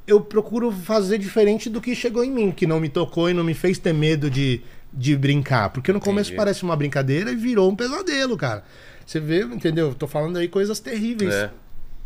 eu 0.06 0.22
procuro 0.22 0.72
fazer 0.72 1.18
diferente 1.18 1.69
do 1.69 1.81
que 1.81 1.95
chegou 1.95 2.23
em 2.23 2.30
mim, 2.31 2.52
que 2.52 2.68
não 2.68 2.80
me 2.80 2.90
tocou 2.90 3.30
e 3.30 3.34
não 3.34 3.44
me 3.44 3.53
fez 3.53 3.80
ter 3.80 3.94
medo 3.94 4.30
de, 4.30 4.61
de 4.94 5.15
brincar. 5.15 5.69
Porque 5.69 5.91
no 5.91 5.99
começo 5.99 6.30
Entendi. 6.30 6.38
parece 6.38 6.64
uma 6.64 6.76
brincadeira 6.76 7.31
e 7.31 7.35
virou 7.35 7.72
um 7.72 7.76
pesadelo, 7.76 8.38
cara. 8.38 8.64
Você 9.06 9.19
vê, 9.19 9.41
entendeu? 9.44 9.88
Eu 9.88 9.95
Tô 9.95 10.06
falando 10.07 10.38
aí 10.38 10.48
coisas 10.48 10.80
terríveis 10.80 11.34
É. 11.34 11.49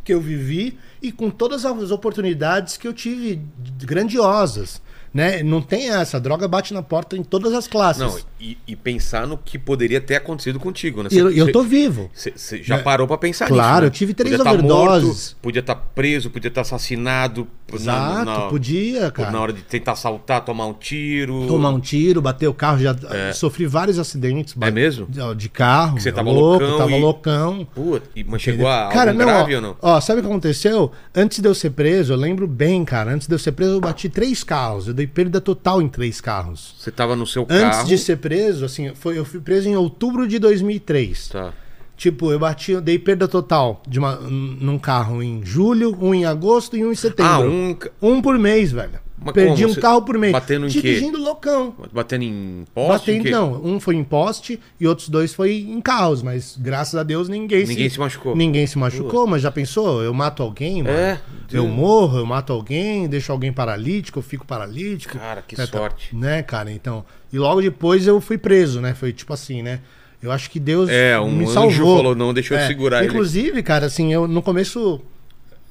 que 0.05 0.13
eu 0.13 0.21
vivi 0.21 0.77
e 1.01 1.11
com 1.11 1.29
todas 1.29 1.65
as 1.65 1.91
oportunidades 1.91 2.77
que 2.77 2.87
eu 2.87 2.93
tive 2.93 3.41
grandiosas. 3.83 4.81
Né? 5.13 5.41
Não 5.41 5.61
tem 5.61 5.89
essa, 5.89 6.17
a 6.17 6.19
droga 6.19 6.47
bate 6.47 6.73
na 6.73 6.83
porta 6.83 7.17
em 7.17 7.23
todas 7.23 7.53
as 7.53 7.67
classes. 7.67 8.01
Não, 8.01 8.17
e, 8.39 8.57
e 8.67 8.75
pensar 8.75 9.25
no 9.25 9.37
que 9.37 9.57
poderia 9.57 9.99
ter 9.99 10.15
acontecido 10.15 10.59
contigo, 10.59 11.01
né? 11.01 11.09
E 11.11 11.17
eu, 11.17 11.31
eu 11.31 11.51
tô 11.51 11.63
vivo. 11.63 12.11
Você 12.13 12.61
já 12.61 12.75
É. 12.75 12.81
parou 12.81 13.07
pra 13.07 13.17
pensar 13.17 13.47
Claro, 13.47 13.69
nisso, 13.71 13.81
né? 13.81 13.87
eu 13.87 13.91
tive 13.91 14.13
três 14.13 14.35
podia 14.37 14.43
tá 14.45 14.51
overdoses. 14.51 15.03
morto, 15.31 15.37
podia 15.41 15.59
estar 15.61 15.75
preso, 15.75 16.29
podia 16.29 16.49
estar 16.49 16.61
assassinado. 16.61 17.47
na- 17.69 17.75
Exato, 17.75 18.25
na- 18.25 18.39
podia, 18.47 19.01
por- 19.01 19.11
cara. 19.11 19.31
Na 19.31 19.41
hora 19.41 19.51
de 19.53 19.61
tentar 19.61 19.91
assaltar, 19.93 20.43
tomar 20.45 20.67
um 20.67 20.73
tiro. 20.73 21.47
Tomar 21.47 21.71
um 21.71 21.79
tiro, 21.81 22.21
bater 22.21 22.47
o 22.47 22.53
carro, 22.53 22.79
já 22.79 22.95
sofri 23.33 23.65
vários 23.65 23.99
acidentes. 23.99 24.55
É 24.61 24.71
mesmo? 24.71 25.07
De, 25.35 25.49
carro. 25.49 25.99
Você 25.99 26.11
tava 26.11 26.29
louco, 26.31 26.63
loucão 26.63 26.77
tava 26.77 26.91
e- 26.91 27.01
loucão. 27.01 27.67
E- 28.15 28.23
mas 28.23 28.41
chegou 28.41 28.67
a 28.67 28.87
Cara, 28.89 29.11
não, 29.11 29.25
grave 29.25 29.53
ó, 29.53 29.57
ou 29.57 29.61
não? 29.61 29.75
ó, 29.81 29.99
sabe 29.99 30.19
o 30.19 30.23
que 30.23 30.29
aconteceu? 30.29 30.91
Antes 31.13 31.39
de 31.39 31.47
eu 31.47 31.53
ser 31.55 31.71
preso, 31.71 32.13
eu 32.13 32.17
lembro 32.17 32.47
bem, 32.47 32.85
cara. 32.85 33.11
Antes 33.13 33.27
de 33.27 33.33
eu 33.35 33.39
ser 33.39 33.51
preso, 33.51 33.73
eu 33.73 33.81
bati 33.81 34.07
três 34.07 34.43
carros. 34.43 34.87
Eu 34.87 34.93
dei 34.97 35.07
perda 35.07 35.39
total 35.39 35.81
em 35.81 35.87
três 35.87 36.19
carros. 36.19 36.75
Você 36.77 36.91
tava 36.91 37.15
no 37.15 37.25
seu 37.25 37.43
Antes 37.43 37.77
carro. 37.77 37.87
de 37.87 37.97
ser 37.97 38.17
preso, 38.17 38.65
assim, 38.65 38.93
foi, 38.95 39.17
eu 39.17 39.23
fui 39.23 39.39
preso 39.39 39.69
em 39.69 39.75
outubro 39.75 40.27
de 40.27 40.39
2003. 40.39 41.29
Tá. 41.29 41.53
Tipo, 41.95 42.31
eu 42.31 42.39
bati, 42.39 42.73
eu 42.73 42.81
dei 42.81 42.99
perda 42.99 43.27
total 43.27 43.81
de 43.87 43.97
uma, 43.97 44.15
num 44.15 44.77
carro 44.77 45.23
em 45.23 45.43
julho, 45.43 45.97
um 45.99 46.13
em 46.13 46.25
agosto 46.25 46.75
e 46.75 46.85
um 46.85 46.91
em 46.91 46.95
setembro. 46.95 47.31
Ah, 47.31 47.39
um. 47.39 47.77
Um 48.01 48.21
por 48.21 48.37
mês, 48.37 48.71
velho. 48.71 48.99
Mas 49.19 49.33
Perdi 49.33 49.63
como? 49.63 49.71
um 49.71 49.73
Você 49.73 49.81
carro 49.81 50.01
por 50.03 50.15
mês. 50.17 50.31
batendo 50.31 50.67
em 50.67 50.69
quê? 50.69 50.79
Dirigindo 50.79 51.17
loucão. 51.17 51.73
Batendo 51.91 52.23
em 52.23 52.65
poste? 52.73 53.09
em 53.11 53.17
Batendo, 53.17 53.23
quê? 53.23 53.29
não. 53.31 53.65
Um 53.65 53.79
foi 53.79 53.95
em 53.95 54.03
poste 54.03 54.59
e 54.79 54.87
outros 54.87 55.09
dois 55.09 55.33
foi 55.33 55.55
em 55.57 55.81
carros, 55.81 56.21
mas 56.21 56.55
graças 56.59 56.93
a 56.95 57.01
Deus 57.01 57.27
ninguém, 57.27 57.65
Ninguém 57.65 57.89
se 57.89 57.99
machucou. 57.99 58.35
Ninguém 58.35 58.67
se 58.67 58.77
machucou, 58.77 59.25
mas 59.25 59.41
já 59.41 59.49
pensou? 59.51 60.03
Eu 60.03 60.13
mato 60.13 60.43
alguém, 60.43 60.83
mano. 60.83 60.95
É, 60.95 61.19
Eu 61.51 61.63
Deus. 61.63 61.75
morro, 61.75 62.19
eu 62.19 62.25
mato 62.27 62.53
alguém, 62.53 63.07
deixo 63.09 63.31
alguém 63.31 63.51
paralítico, 63.51 64.19
eu 64.19 64.23
fico 64.23 64.45
paralítico. 64.45 65.17
Cara, 65.17 65.41
que 65.41 65.55
É, 65.59 65.65
tá- 65.65 65.77
sorte. 65.79 66.15
Né, 66.15 66.43
cara? 66.43 66.71
Então. 66.71 67.03
E 67.33 67.39
logo 67.39 67.59
depois 67.59 68.05
eu 68.05 68.21
fui 68.21 68.37
preso, 68.37 68.79
né? 68.81 68.93
Foi 68.93 69.11
tipo 69.11 69.33
assim, 69.33 69.63
né? 69.63 69.79
Eu 70.21 70.31
acho 70.31 70.49
que 70.51 70.59
Deus 70.59 70.89
É, 70.89 71.19
um 71.19 71.31
me 71.31 71.43
anjo 71.43 71.53
salvou. 71.53 71.97
falou, 71.97 72.15
não, 72.15 72.33
deixa 72.33 72.53
eu 72.53 72.57
É, 72.59 72.67
segurar 72.67 72.99
ele. 72.99 73.07
Inclusive, 73.09 73.61
cara, 73.63 73.87
assim, 73.87 74.13
eu 74.13 74.27
no 74.27 74.41
começo 74.41 75.01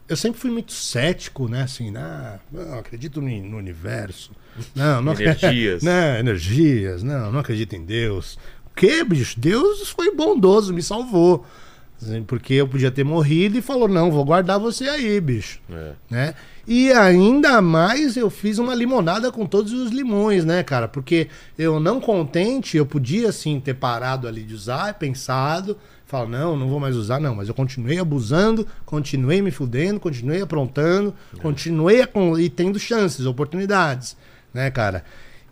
eu 0.09 0.17
sempre 0.17 0.41
fui 0.41 0.51
muito 0.51 0.73
cético, 0.73 1.49
né? 1.49 1.63
Assim, 1.63 1.93
ah, 1.97 2.39
não 2.51 2.79
acredito 2.79 3.21
no, 3.21 3.29
no 3.29 3.57
universo. 3.57 4.31
Não, 4.75 5.03
não 5.03 5.13
Energias. 5.13 5.83
né, 5.85 6.21
energias. 6.21 7.03
Não, 7.03 7.33
não 7.33 7.41
acredito 7.41 7.75
em 7.75 7.85
Deus. 7.85 8.39
O 8.67 8.77
que, 8.77 9.03
bicho? 9.05 9.39
Deus 9.39 9.89
foi 9.91 10.15
bondoso, 10.15 10.73
me 10.73 10.83
salvou. 10.83 11.45
Assim, 12.01 12.23
Porque 12.23 12.55
eu 12.55 12.69
podia 12.69 12.91
ter 12.91 13.05
morrido 13.05 13.59
e 13.59 13.63
falou: 13.63 13.89
não, 13.89 14.11
vou 14.11 14.25
guardar 14.25 14.59
você 14.59 14.89
aí, 14.89 15.21
bicho. 15.21 15.61
É. 15.71 15.93
Né? 16.11 16.35
E 16.67 16.93
ainda 16.93 17.61
mais 17.63 18.17
eu 18.17 18.29
fiz 18.29 18.59
uma 18.59 18.75
limonada 18.75 19.31
com 19.33 19.47
todos 19.47 19.73
os 19.73 19.91
limões, 19.91 20.45
né, 20.45 20.63
cara? 20.63 20.89
Porque 20.89 21.29
eu 21.57 21.81
não 21.81 22.01
contente, 22.01 22.77
eu 22.77 22.85
podia 22.85 23.33
sim 23.33 23.61
ter 23.61 23.75
parado 23.75 24.27
ali 24.27 24.43
de 24.43 24.55
usar, 24.55 24.95
pensado, 24.95 25.79
falar, 26.07 26.29
não, 26.29 26.57
não 26.57 26.69
vou 26.69 26.79
mais 26.81 26.95
usar, 26.97 27.19
não, 27.21 27.35
mas 27.35 27.49
eu 27.49 27.55
continuei 27.55 27.99
abusando, 27.99 28.67
continuei 28.85 29.43
me 29.43 29.51
fudendo, 29.51 29.99
continuei 29.99 30.41
aprontando, 30.41 31.13
continuei 31.43 32.01
a 32.03 32.07
con- 32.07 32.39
e 32.39 32.49
tendo 32.49 32.79
chances, 32.79 33.27
oportunidades, 33.27 34.17
né, 34.55 34.71
cara? 34.71 35.05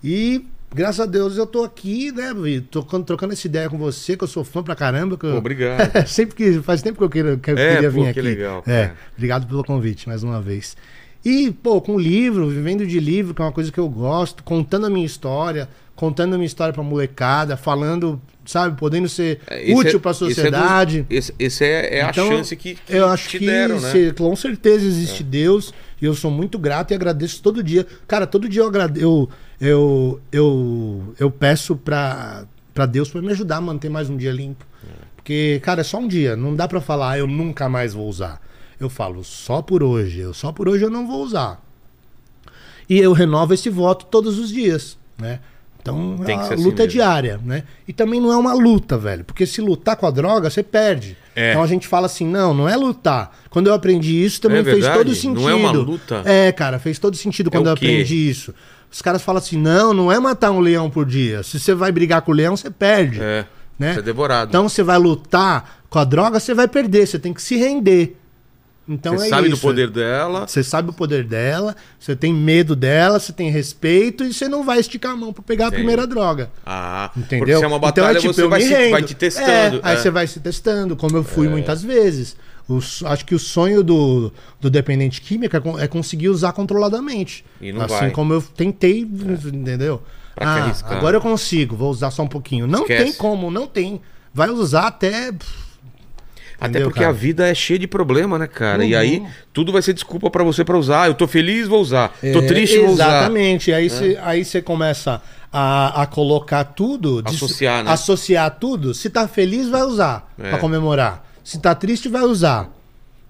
E 0.03 0.47
graças 0.73 1.01
a 1.01 1.07
Deus 1.07 1.37
eu 1.37 1.47
tô 1.47 1.65
aqui, 1.65 2.13
né, 2.13 2.33
Vitor, 2.33 2.69
trocando, 2.83 3.05
trocando 3.05 3.33
essa 3.33 3.47
ideia 3.47 3.69
com 3.69 3.79
você, 3.79 4.17
que 4.17 4.23
eu 4.25 4.29
sou 4.29 4.45
fã 4.45 4.63
pra 4.63 4.77
caramba. 4.77 5.17
Que 5.17 5.27
eu... 5.27 5.37
Obrigado. 5.37 5.91
Sempre 6.07 6.35
que 6.37 6.61
faz 6.63 6.83
tempo 6.83 6.99
que 6.99 7.05
eu, 7.05 7.11
queira, 7.11 7.37
que 7.37 7.51
eu 7.51 7.59
É, 7.59 7.75
queria 7.75 7.91
pô, 7.91 7.97
vir 7.97 8.05
que 8.15 8.21
aqui. 8.21 8.21
legal, 8.23 8.63
É, 8.67 8.93
obrigado 9.17 9.47
pelo 9.47 9.65
convite 9.65 10.09
mais 10.09 10.23
uma 10.23 10.41
vez. 10.41 10.77
E, 11.25 11.51
pô, 11.51 11.81
com 11.81 11.99
livro, 11.99 12.47
vivendo 12.49 12.87
de 12.87 13.01
livro, 13.01 13.33
que 13.35 13.41
é 13.41 13.45
uma 13.45 13.53
coisa 13.53 13.73
que 13.73 13.79
eu 13.81 13.89
gosto, 13.89 14.43
contando 14.45 14.87
a 14.87 14.91
minha 14.91 15.07
história, 15.07 15.69
contando 15.97 16.35
a 16.35 16.37
minha 16.37 16.47
história 16.47 16.73
pra 16.75 16.83
molecada, 16.83 17.57
falando, 17.57 18.21
sabe, 18.47 18.77
podendo 18.79 19.09
ser 19.09 19.41
É, 19.49 19.63
esse 19.63 19.73
útil 19.75 19.93
é- 19.93 19.97
é 19.97 19.99
dos- 20.01 20.17
sociedade. 20.19 21.07
Esse, 21.11 21.35
esse 21.39 21.65
é, 21.65 21.99
é 22.01 22.09
Então, 22.09 22.27
a 22.29 22.37
chance 22.37 22.57
que, 22.57 22.75
que 22.75 22.83
eu 22.95 23.07
acho 23.09 23.29
que 23.29 23.39
deram, 23.39 23.81
né? 23.81 23.89
É. 23.89 23.93
se- 23.93 24.13
com 24.13 24.35
certeza 24.37 24.85
existe 24.87 25.23
Deus 25.23 25.73
e 26.01 26.05
eu 26.05 26.15
sou 26.15 26.31
muito 26.31 26.59
grato 26.59 26.91
e 26.93 26.95
agradeço 26.95 27.43
todo 27.43 27.63
dia. 27.63 27.87
Cara, 28.07 28.27
todo 28.27 28.49
dia 28.49 28.63
eu 28.63 28.71
eu, 28.97 29.29
eu, 29.61 30.21
eu, 30.33 31.15
eu 31.19 31.31
peço 31.31 31.77
pra, 31.77 32.45
pra 32.73 32.87
Deus 32.87 33.09
pra 33.11 33.23
me 33.23 33.31
ajudar 33.31 33.57
a 33.57 33.61
manter 33.61 33.89
mais 33.89 34.11
um 34.11 34.17
dia 34.17 34.33
limpo. 34.33 34.65
Porque, 35.17 35.59
cara, 35.63 35.81
é 35.81 35.85
só 35.85 35.99
um 35.99 36.07
dia, 36.07 36.37
não 36.37 36.55
dá 36.55 36.69
pra 36.69 36.83
falar, 36.83 37.13
"Ah, 37.13 37.19
eu 37.19 37.27
nunca 37.27 37.67
mais 37.67 37.95
vou 37.95 38.07
usar. 38.09 38.43
Eu 38.79 38.91
falo, 38.91 39.25
só 39.25 39.63
por 39.63 39.83
hoje, 39.83 40.19
eu 40.19 40.35
só 40.35 40.53
por 40.53 40.69
hoje 40.69 40.85
eu 40.85 40.91
não 40.91 41.07
vou 41.07 41.23
usar. 41.25 41.63
E 42.91 42.99
eu 42.99 43.13
renovo 43.15 43.55
esse 43.55 43.71
voto 43.71 44.05
todos 44.07 44.39
os 44.39 44.51
dias, 44.51 44.99
né? 45.17 45.41
Então, 45.85 46.17
Tem 46.25 46.39
que 46.39 46.45
a 46.45 46.47
ser 46.49 46.55
assim 46.55 46.65
luta 46.65 46.83
é 46.83 46.87
mesmo. 46.87 46.93
diária, 46.99 47.39
né? 47.45 47.63
E 47.87 47.93
também 47.93 48.19
não 48.19 48.33
é 48.33 48.37
uma 48.39 48.55
luta, 48.55 48.97
velho. 48.97 49.23
Porque 49.23 49.45
se 49.45 49.61
lutar 49.61 49.97
com 49.97 50.07
a 50.07 50.11
droga, 50.11 50.49
você 50.49 50.63
perde. 50.63 51.15
É. 51.37 51.51
Então 51.51 51.63
a 51.63 51.67
gente 51.67 51.87
fala 51.87 52.07
assim, 52.07 52.27
não, 52.27 52.55
não 52.55 52.67
é 52.67 52.75
lutar. 52.75 53.37
Quando 53.51 53.67
eu 53.67 53.75
aprendi 53.75 54.25
isso, 54.25 54.41
também 54.41 54.61
É 54.61 54.65
fez 54.65 54.77
verdade? 54.79 54.97
todo 54.99 55.15
sentido. 55.15 55.43
Não 55.43 55.51
é 55.51 55.55
uma 55.55 55.71
luta? 55.73 56.23
É, 56.25 56.51
cara, 56.53 56.79
fez 56.79 56.99
todo 56.99 57.15
sentido 57.19 57.51
quando 57.51 57.67
o 57.67 57.71
eu 57.71 57.77
quê? 57.77 57.85
aprendi 57.87 58.31
isso. 58.31 58.55
Os 58.91 59.03
caras 59.03 59.21
falam 59.21 59.39
assim, 59.43 59.59
não, 59.59 59.93
não 59.93 60.11
é 60.11 60.19
matar 60.19 60.53
um 60.53 60.61
leão 60.61 60.89
por 60.89 61.05
dia. 61.05 61.43
Se 61.43 61.61
você 61.61 61.75
vai 61.75 61.93
brigar 61.93 62.23
com 62.23 62.33
o 62.33 62.35
leão, 62.35 62.57
você 62.57 62.71
perde. 62.71 63.21
É. 63.21 63.45
Né? 63.79 63.93
Você 63.93 63.99
é 63.99 64.03
devorado. 64.03 64.49
Então 64.49 64.67
você 64.67 64.83
vai 64.83 64.97
lutar 64.97 65.81
com 65.91 65.99
a 65.99 66.05
droga, 66.05 66.41
você 66.41 66.55
vai 66.55 66.67
perder. 66.67 67.07
Você 67.07 67.19
tem 67.19 67.35
que 67.35 67.43
se 67.43 67.57
render. 67.57 68.17
Então 68.89 69.17
você 69.17 69.27
é 69.27 69.29
sabe 69.31 69.49
do 69.49 69.55
isso. 69.55 69.63
poder 69.63 69.91
dela. 69.91 70.47
Você 70.47 70.63
sabe 70.63 70.91
o 70.91 70.93
poder 70.93 71.25
dela, 71.25 71.75
você 71.99 72.15
tem 72.15 72.35
medo 72.35 72.77
dela, 72.77 73.19
você 73.19 73.33
tem 73.33 73.51
respeito 73.51 74.25
e 74.25 74.33
você 74.33 74.49
não 74.49 74.63
vai 74.63 74.79
esticar 74.79 75.13
a 75.13 75.17
mão 75.17 75.33
pra 75.33 75.43
pegar 75.43 75.67
Entendi. 75.67 75.77
a 75.77 75.79
primeira 75.79 76.07
droga. 76.07 76.51
Ah, 76.65 77.11
Entendeu? 77.17 77.39
porque 77.39 77.57
se 77.57 77.65
é 77.65 77.67
uma 77.67 77.79
batalha, 77.79 78.21
tipo, 78.21 78.33
você 78.33 78.47
vai, 78.47 78.61
se, 78.61 78.91
vai 78.91 79.03
te 79.03 79.15
testando. 79.15 79.77
É, 79.77 79.81
aí 79.83 79.95
é. 79.95 79.99
você 79.99 80.11
vai 80.11 80.27
se 80.27 80.41
testando, 80.41 80.97
como 80.97 81.17
eu 81.17 81.25
fui 81.25 81.49
muitas 81.49 81.83
vezes. 81.83 82.37
O 82.69 82.79
acho 82.79 83.27
que 83.27 83.35
o 83.35 83.39
sonho 83.39 83.83
do, 83.83 84.33
do 84.59 84.71
dependente 84.71 85.21
químico 85.21 85.57
é 85.57 85.85
é 85.85 85.87
conseguir 85.87 86.31
usar 86.31 86.53
controladamente. 86.53 87.45
E 87.61 87.73
não 87.73 87.83
assim 87.83 87.95
vai. 87.95 88.11
como 88.11 88.33
eu 88.33 88.41
tentei, 88.41 89.01
entendeu? 89.01 90.03
Pra 90.35 90.67
ah, 90.67 90.73
agora 90.87 91.17
eu 91.17 91.21
consigo, 91.21 91.77
vou 91.77 91.91
usar 91.91 92.11
só 92.11 92.23
um 92.23 92.29
pouquinho. 92.29 92.67
Não 92.67 92.81
Esquece. 92.81 93.05
tem 93.05 93.13
como, 93.13 93.51
não 93.51 93.67
tem. 93.67 94.01
Vai 94.33 94.51
usar 94.51 94.89
até. 94.89 95.31
Até 96.61 96.81
porque 96.83 97.01
cara? 97.01 97.11
a 97.11 97.13
vida 97.13 97.47
é 97.49 97.55
cheia 97.55 97.79
de 97.79 97.87
problema, 97.87 98.39
né, 98.39 98.47
cara? 98.47 98.85
E 98.85 98.95
Uhum. 98.95 99.01
aí 99.01 99.27
tudo 99.53 99.73
vai 99.73 99.83
ser 99.83 99.93
desculpa 99.93 100.31
pra 100.31 100.43
você 100.45 100.65
pra 100.65 100.79
usar. 100.79 101.09
Eu 101.09 101.15
tô 101.15 101.27
feliz, 101.27 101.67
vou 101.69 101.81
usar. 101.81 102.09
Tô 102.33 102.39
É, 102.41 102.47
triste, 102.47 102.79
vou 102.79 102.91
usar. 102.91 103.05
É. 103.05 103.09
Exatamente. 103.19 103.73
Aí 103.73 103.91
você 103.91 104.19
aí 104.23 104.45
você 104.45 104.63
começa 104.63 105.21
a, 105.53 106.03
a 106.03 106.07
colocar 106.07 106.65
tudo. 106.65 107.23
Associar, 107.25 107.85
né? 107.85 107.91
Associar 107.91 108.51
tudo. 108.59 108.95
Se 108.95 109.11
tá 109.11 109.27
feliz, 109.29 109.69
vai 109.69 109.83
usar 109.83 110.33
É. 110.39 110.51
pra 110.51 110.59
comemorar. 110.59 111.25
Se 111.43 111.59
tá 111.59 111.75
triste, 111.75 112.09
vai 112.09 112.23
usar. 112.23 112.71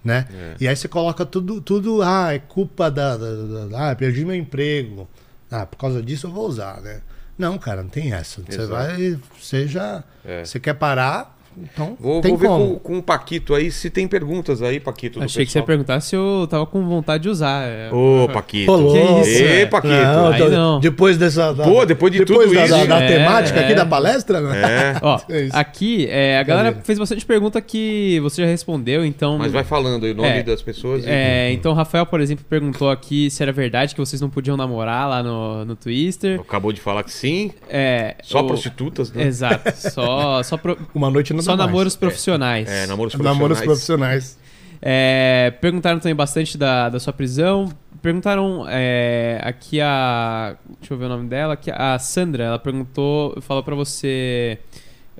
Né? 0.05 0.27
É. 0.35 0.55
E 0.61 0.69
aí 0.69 0.77
você 0.77 0.87
coloca 0.87 1.25
tudo, 1.25 1.63
tudo, 1.63 2.03
ah, 2.03 2.35
é 2.35 2.39
culpa 2.39 2.91
da, 2.91 3.17
da, 3.17 3.27
da- 3.35 3.67
da- 3.67 3.91
Ah, 3.91 3.97
perdi 3.97 4.23
meu 4.25 4.35
emprego. 4.35 5.09
Ah, 5.51 5.65
por 5.65 5.79
causa 5.79 6.03
disso 6.03 6.27
eu 6.27 6.31
vou 6.31 6.47
usar, 6.47 6.81
né? 6.83 7.01
Não, 7.39 7.57
cara, 7.57 7.83
não 7.83 7.89
tem 7.89 8.13
essa. 8.13 8.43
Você 8.47 8.67
vai. 8.67 9.19
Seja. 9.41 10.05
É. 10.25 10.45
Você 10.45 10.61
quer 10.61 10.75
parar, 10.75 11.34
então. 11.59 11.97
Vou, 12.01 12.21
tem 12.21 12.31
vou 12.33 12.39
ver 12.39 12.47
como. 12.49 12.67
com, 12.75 12.79
com 12.79 12.99
o 12.99 13.03
Paquito 13.03 13.55
aí 13.55 13.71
se 13.71 13.91
tem 13.91 14.07
perguntas 14.09 14.63
aí, 14.63 14.81
Paquito. 14.81 15.19
do 15.19 15.25
Achei 15.25 15.45
que 15.45 15.53
você 15.53 15.59
ia 15.59 15.65
perguntar 15.65 16.01
se 16.01 16.15
eu 16.17 16.47
tava 16.49 16.67
com 16.67 16.85
vontade 16.87 17.23
de 17.25 17.29
usar. 17.29 17.65
é. 17.67 17.91
Ô, 17.93 18.29
Paquito. 18.33 18.71
Ô, 18.73 18.77
louco. 18.77 19.23
Que 19.23 19.31
isso, 19.31 19.43
Ê. 19.45 19.67
Paquito. 19.67 19.95
Não, 19.95 20.27
Aí 20.33 20.49
não. 20.51 20.81
Depois 20.81 21.17
dessa. 21.17 21.53
da- 21.53 21.65
Pô, 21.65 21.85
depois 21.85 22.13
de 22.13 22.19
depois 22.25 22.49
tudo 22.49 22.55
da, 22.57 22.65
isso. 22.65 22.75
Da, 22.75 22.85
da 22.99 23.03
É, 23.05 23.07
temática 23.09 23.61
é. 23.61 23.65
aqui 23.65 23.75
da 23.75 23.87
palestra, 23.87 24.41
né? 24.41 24.63
É, 24.63 24.99
Ó, 25.03 25.19
É 25.29 25.49
aqui, 25.53 26.07
é, 26.11 26.39
a 26.39 26.43
galera 26.43 26.65
Brincadeira. 26.71 26.85
fez 26.87 26.99
bastante 26.99 27.25
pergunta 27.27 27.61
que 27.61 28.19
você 28.21 28.43
já 28.43 28.49
respondeu, 28.49 29.05
então. 29.05 29.39
mas 29.39 29.53
vai 29.53 29.65
falando 29.65 30.05
aí 30.07 30.13
o 30.13 30.15
nome 30.17 30.29
É. 30.29 30.43
das 30.43 30.63
pessoas. 30.63 31.05
e- 31.05 31.09
É, 31.09 31.53
então 31.53 31.73
o 31.73 31.75
Rafael, 31.75 32.07
por 32.07 32.21
exemplo, 32.21 32.45
perguntou 32.49 32.91
aqui 32.91 33.31
se 33.31 33.43
era 33.43 33.53
verdade 33.53 33.95
que 33.95 34.01
vocês 34.01 34.21
não 34.21 34.29
podiam 34.31 34.57
namorar 34.57 35.09
lá 35.09 35.23
no, 35.23 35.65
no 35.65 35.77
Twister. 35.77 36.41
Acabou 36.41 36.73
de 36.73 36.81
falar 36.81 37.03
que 37.05 37.13
sim. 37.13 37.51
É, 37.69 38.17
Só 38.23 38.41
o- 38.41 38.47
prostitutas, 38.47 39.13
né? 39.13 39.25
Exato. 39.25 39.73
Só, 39.77 40.43
só, 40.43 40.57
pro- 40.57 40.79
Uma 40.95 41.11
noite 41.11 41.33
não 41.33 41.43
só 41.45 41.57
mais. 41.57 41.66
namoros 41.66 41.97
profissionais. 41.97 42.69
É, 42.69 42.87
namoros 42.87 43.15
profissionais. 43.15 43.39
Namoros 43.39 43.61
profissionais. 43.61 44.39
É, 44.83 45.53
perguntaram 45.61 45.99
também 45.99 46.15
bastante 46.15 46.59
da, 46.59 46.89
da 46.89 47.01
sua 47.01 47.12
prisão. 47.12 47.73
Perguntaram 48.03 48.66
é, 48.69 49.41
aqui 49.43 49.81
a. 49.81 50.57
Deixa 50.79 50.93
eu 50.93 50.99
ver 50.99 51.07
o 51.07 51.09
nome 51.09 51.29
dela. 51.29 51.55
Aqui, 51.55 51.71
a 51.71 51.99
Sandra, 51.99 52.45
ela 52.45 52.59
perguntou, 52.59 53.41
falou 53.41 53.62
pra 53.62 53.75
você. 53.75 54.59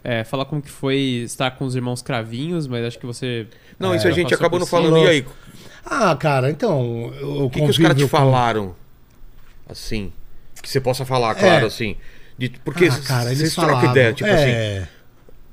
É, 0.03 0.23
falar 0.23 0.45
como 0.45 0.61
que 0.61 0.71
foi 0.71 0.97
estar 1.25 1.53
com 1.53 1.65
os 1.65 1.75
irmãos 1.75 2.03
cravinhos, 2.03 2.67
mas 2.67 2.85
acho 2.85 2.99
que 2.99 3.07
você. 3.07 3.47
Não, 3.79 3.95
isso 3.95 4.07
é, 4.07 4.11
a 4.11 4.13
gente 4.13 4.35
acabou 4.35 4.61
não 4.61 4.67
falando. 4.67 4.99
E 4.99 5.07
aí, 5.07 5.27
Ah, 5.85 6.15
cara, 6.15 6.51
então. 6.51 7.07
O 7.43 7.49
que, 7.49 7.61
que 7.61 7.71
os 7.71 7.79
caras 7.79 7.97
te 7.97 8.07
falaram? 8.07 8.75
Assim. 9.67 10.13
Que 10.63 10.69
você 10.69 10.81
possa 10.81 11.05
falar, 11.07 11.35
claro, 11.35 11.67
assim. 11.67 11.97
De, 12.37 12.51
porque 12.51 12.87
ah, 12.87 13.01
cara, 13.07 13.27
eles 13.27 13.39
vocês 13.39 13.55
trocam 13.55 13.91
ideia, 13.91 14.13
tipo 14.13 14.29
assim, 14.29 14.51
é, 14.51 14.89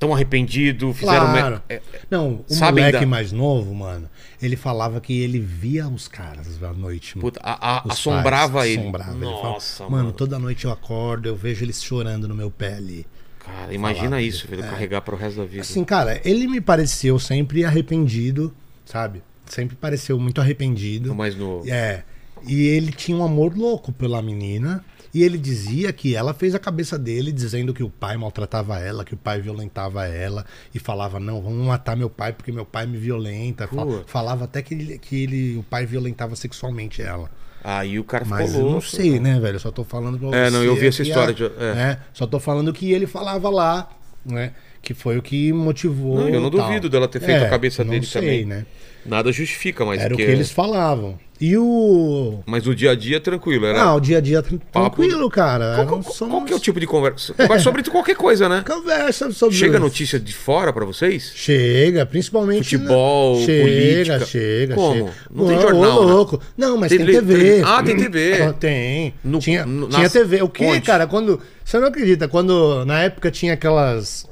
tão 0.06 0.12
arrependido, 0.14 0.92
fizeram. 0.92 1.26
Claro. 1.30 1.56
me- 1.56 1.62
é, 1.76 1.80
Não, 2.10 2.44
o 2.48 2.54
Sabem 2.54 2.84
moleque 2.84 3.06
mais 3.06 3.30
novo, 3.32 3.72
mano, 3.74 4.08
ele 4.42 4.56
falava 4.56 5.00
que 5.00 5.20
ele 5.20 5.38
via 5.38 5.86
os 5.88 6.08
caras 6.08 6.62
à 6.62 6.72
noite. 6.72 7.16
puta, 7.18 7.40
a- 7.42 7.76
a- 7.78 7.82
assombrava 7.92 8.58
pais, 8.58 8.70
ele. 8.72 8.80
Assombrava. 8.80 9.12
ele 9.14 9.24
Nossa, 9.24 9.84
mano, 9.84 9.96
mano. 9.96 10.12
toda 10.12 10.38
noite 10.38 10.64
eu 10.64 10.72
acordo, 10.72 11.28
eu 11.28 11.36
vejo 11.36 11.64
eles 11.64 11.82
chorando 11.82 12.26
no 12.26 12.34
meu 12.34 12.50
pé 12.50 12.74
ali. 12.74 13.06
Cara, 13.38 13.72
imagina 13.74 14.04
Falava, 14.06 14.22
isso, 14.22 14.46
velho, 14.48 14.62
carregar 14.62 15.00
pro 15.02 15.16
resto 15.16 15.38
da 15.38 15.44
vida. 15.44 15.60
Assim, 15.62 15.84
cara, 15.84 16.20
ele 16.24 16.46
me 16.48 16.60
pareceu 16.60 17.18
sempre 17.18 17.64
arrependido, 17.64 18.52
sabe? 18.84 19.22
Sempre 19.46 19.76
pareceu 19.76 20.18
muito 20.18 20.40
arrependido. 20.40 21.12
O 21.12 21.14
mais 21.14 21.34
novo. 21.36 21.68
É. 21.68 22.04
E 22.46 22.66
ele 22.66 22.90
tinha 22.90 23.16
um 23.16 23.22
amor 23.24 23.56
louco 23.56 23.92
pela 23.92 24.20
menina. 24.22 24.84
E 25.14 25.22
ele 25.22 25.36
dizia 25.36 25.92
que 25.92 26.14
ela 26.14 26.32
fez 26.32 26.54
a 26.54 26.58
cabeça 26.58 26.98
dele 26.98 27.30
dizendo 27.32 27.74
que 27.74 27.82
o 27.82 27.90
pai 27.90 28.16
maltratava 28.16 28.78
ela, 28.78 29.04
que 29.04 29.12
o 29.12 29.16
pai 29.16 29.40
violentava 29.42 30.06
ela. 30.06 30.44
E 30.74 30.78
falava, 30.78 31.20
não, 31.20 31.40
vamos 31.42 31.66
matar 31.66 31.94
meu 31.96 32.08
pai 32.08 32.32
porque 32.32 32.50
meu 32.50 32.64
pai 32.64 32.86
me 32.86 32.96
violenta. 32.96 33.68
Falava 34.06 34.44
até 34.44 34.62
que, 34.62 34.72
ele, 34.72 34.98
que 34.98 35.22
ele, 35.22 35.56
o 35.58 35.62
pai 35.62 35.84
violentava 35.84 36.34
sexualmente 36.34 37.02
ela. 37.02 37.30
Aí 37.62 37.98
o 37.98 38.04
cara 38.04 38.24
Mas 38.24 38.54
eu 38.54 38.68
não 38.70 38.80
sei, 38.80 39.20
né, 39.20 39.38
velho? 39.38 39.56
Eu 39.56 39.60
só 39.60 39.70
tô 39.70 39.84
falando 39.84 40.18
pra 40.18 40.28
você. 40.28 40.36
É, 40.36 40.50
não, 40.50 40.64
eu 40.64 40.74
vi 40.74 40.86
essa 40.86 41.02
história 41.02 41.30
a- 41.30 41.32
de- 41.32 41.44
é. 41.44 41.74
né? 41.74 41.98
Só 42.12 42.26
tô 42.26 42.40
falando 42.40 42.72
que 42.72 42.90
ele 42.90 43.06
falava 43.06 43.48
lá, 43.50 43.88
né? 44.24 44.52
Que 44.80 44.94
foi 44.94 45.16
o 45.18 45.22
que 45.22 45.52
motivou. 45.52 46.16
Não, 46.20 46.28
eu 46.28 46.40
não 46.40 46.50
duvido 46.50 46.88
dela 46.88 47.06
ter 47.06 47.20
feito 47.20 47.42
É, 47.42 47.46
a 47.46 47.50
cabeça 47.50 47.84
não 47.84 47.90
dele 47.92 48.04
sei, 48.06 48.20
também. 48.22 48.44
né? 48.46 48.66
Nada 49.04 49.32
justifica, 49.32 49.84
mas 49.84 50.00
Era 50.00 50.14
o 50.14 50.16
que 50.16 50.22
eles 50.22 50.50
falavam. 50.50 51.18
E 51.40 51.56
o. 51.56 52.38
Mas 52.46 52.64
no 52.66 52.72
dia 52.72 52.92
a 52.92 52.94
dia, 52.94 53.18
tranquilo. 53.18 53.66
Era... 53.66 53.82
Ah, 53.82 53.94
o 53.96 54.00
dia 54.00 54.18
a 54.18 54.20
dia 54.20 54.40
tran- 54.42 54.58
Papo- 54.58 54.96
tranquilo, 54.96 55.28
cara. 55.28 55.74
qual, 55.74 55.86
qual- 56.00 56.02
são 56.14 56.28
qual 56.30 56.44
que 56.44 56.52
é 56.52 56.54
o 56.54 56.56
uns- 56.56 56.62
tipo 56.62 56.78
de 56.78 56.86
conversa? 56.86 57.34
Conversa 57.34 57.64
sobre 57.64 57.82
qualquer 57.82 58.14
coisa, 58.14 58.48
né? 58.48 58.62
Conversa 58.64 59.32
sobre. 59.32 59.56
Chega 59.56 59.80
notícia 59.80 60.20
de 60.20 60.32
fora 60.32 60.72
pra 60.72 60.84
vocês? 60.84 61.32
Chega, 61.34 62.06
principalmente. 62.06 62.76
Futebol, 62.78 63.40
na- 63.40 63.44
chega, 63.46 63.62
política. 63.64 64.24
Chega, 64.26 64.74
Como? 64.76 64.94
chega. 64.94 65.12
Não 65.34 65.46
tem 65.48 65.60
jornal, 65.60 65.98
ô, 66.02 66.06
né? 66.06 66.12
louco. 66.12 66.40
Não, 66.56 66.76
mas 66.76 66.90
Tem 66.90 66.98
tem, 66.98 67.06
TV. 67.08 67.34
tele- 67.36 67.62
Ah, 67.66 67.82
tem 67.82 67.96
TV. 67.96 68.42
Ah, 68.42 68.52
Tem. 68.52 69.14
No- 69.24 69.38
tinha 69.40 69.66
no- 69.66 69.88
tinha 69.88 70.02
nas- 70.02 70.12
TV. 70.12 70.42
O 70.42 70.48
que, 70.48 70.80
cara? 70.80 71.08
Quando. 71.08 71.40
Você 71.64 71.76
não 71.80 71.88
acredita? 71.88 72.28
Quando 72.28 72.84
na 72.84 73.00
época 73.02 73.32
tinha 73.32 73.54
aquelas. 73.54 74.30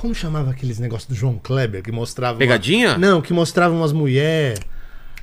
Como 0.00 0.14
chamava 0.14 0.50
aqueles 0.50 0.78
negócios 0.78 1.06
do 1.08 1.14
João 1.14 1.38
Kleber 1.38 1.82
que 1.82 1.92
mostrava. 1.92 2.32
uma- 2.34 2.38
Pegadinha? 2.38 2.96
Não, 2.96 3.20
que 3.20 3.34
mostrava 3.34 3.74
umas 3.74 3.92
mulheres. 3.92 4.58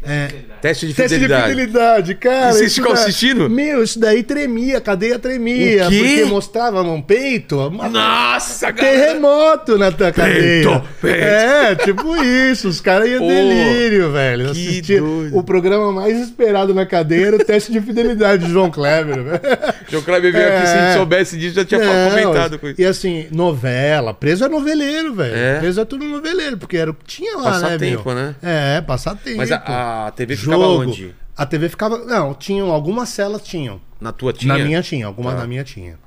É, 0.03 0.27
Teste 0.61 0.87
de 0.87 0.93
Teste 0.93 1.17
de 1.17 1.23
fidelidade. 1.23 1.49
fidelidade, 1.49 2.15
cara. 2.15 2.49
E 2.49 2.53
vocês 2.53 2.75
ficam 2.75 2.93
daí- 2.93 3.03
assistindo? 3.03 3.49
Meu, 3.49 3.83
isso 3.83 3.99
daí 3.99 4.23
tremia, 4.23 4.77
a 4.77 4.81
cadeia 4.81 5.19
tremia. 5.19 5.85
O 5.85 5.89
quê? 5.89 5.97
Porque 5.99 6.25
mostrava 6.25 6.81
um 6.81 7.01
peito. 7.01 7.57
uma- 7.67 7.89
Nossa, 7.89 8.71
cara! 8.71 8.89
Terremoto 8.91 9.77
na 9.77 9.91
tua 9.91 10.11
cadeia. 10.11 10.81
peito. 11.01 11.07
É, 11.07 11.75
tipo 11.75 12.23
isso. 12.23 12.67
Os 12.69 12.79
caras 12.81 13.09
iam 13.09 13.25
delírio, 13.27 14.11
velho. 14.11 14.51
Assistia 14.51 15.03
o 15.03 15.43
programa 15.43 15.91
mais 15.91 16.17
esperado 16.19 16.73
na 16.73 16.85
cadeia 16.85 17.27
era 17.27 17.35
o 17.35 17.39
teste 17.43 17.71
de 17.71 17.81
fidelidade 17.81 18.45
de 18.45 18.51
João 18.51 18.69
Kleber. 18.71 19.23
velho. 19.23 19.41
João 19.89 20.03
Kleber 20.03 20.31
veio 20.31 20.47
aqui, 20.47 20.67
se 20.67 20.73
a 20.73 20.77
É. 20.77 20.87
gente 20.87 20.97
soubesse 20.97 21.37
disso, 21.37 21.55
já 21.55 21.65
tinha 21.65 21.81
Não, 21.81 22.09
comentado 22.09 22.59
com 22.59 22.67
isso. 22.67 22.79
E 22.81 22.85
assim, 22.85 23.27
novela. 23.31 24.13
Preso 24.13 24.45
é 24.45 24.49
noveleiro, 24.49 25.13
velho. 25.13 25.35
É. 25.35 25.59
Preso 25.59 25.81
é 25.81 25.85
tudo 25.85 26.05
noveleiro, 26.05 26.57
porque 26.57 26.77
era 26.77 26.91
o 26.91 26.93
que 26.93 27.05
tinha 27.05 27.35
lá, 27.37 27.51
Passar 27.51 27.69
né, 27.71 27.77
tempo, 27.77 28.03
meu? 28.05 28.15
né? 28.15 28.35
É, 28.41 28.81
passar 28.81 29.15
tempo. 29.15 29.37
Mas 29.37 29.51
a, 29.51 29.57
a 29.57 29.86
TV 30.15 30.35
ficava 30.35 30.63
Jogo. 30.63 30.81
onde? 30.83 31.15
A 31.35 31.45
TV 31.45 31.69
ficava. 31.69 31.97
Não, 31.99 32.33
tinham 32.33 32.71
algumas 32.71 33.09
celas, 33.09 33.41
tinham. 33.43 33.79
Na 34.01 34.11
tua 34.11 34.33
tinha? 34.33 34.57
Na 34.57 34.63
minha 34.63 34.81
tinha, 34.81 35.05
algumas 35.05 35.33
Tá. 35.35 35.41
na 35.41 35.47
minha 35.47 35.63
tinha. 35.63 35.97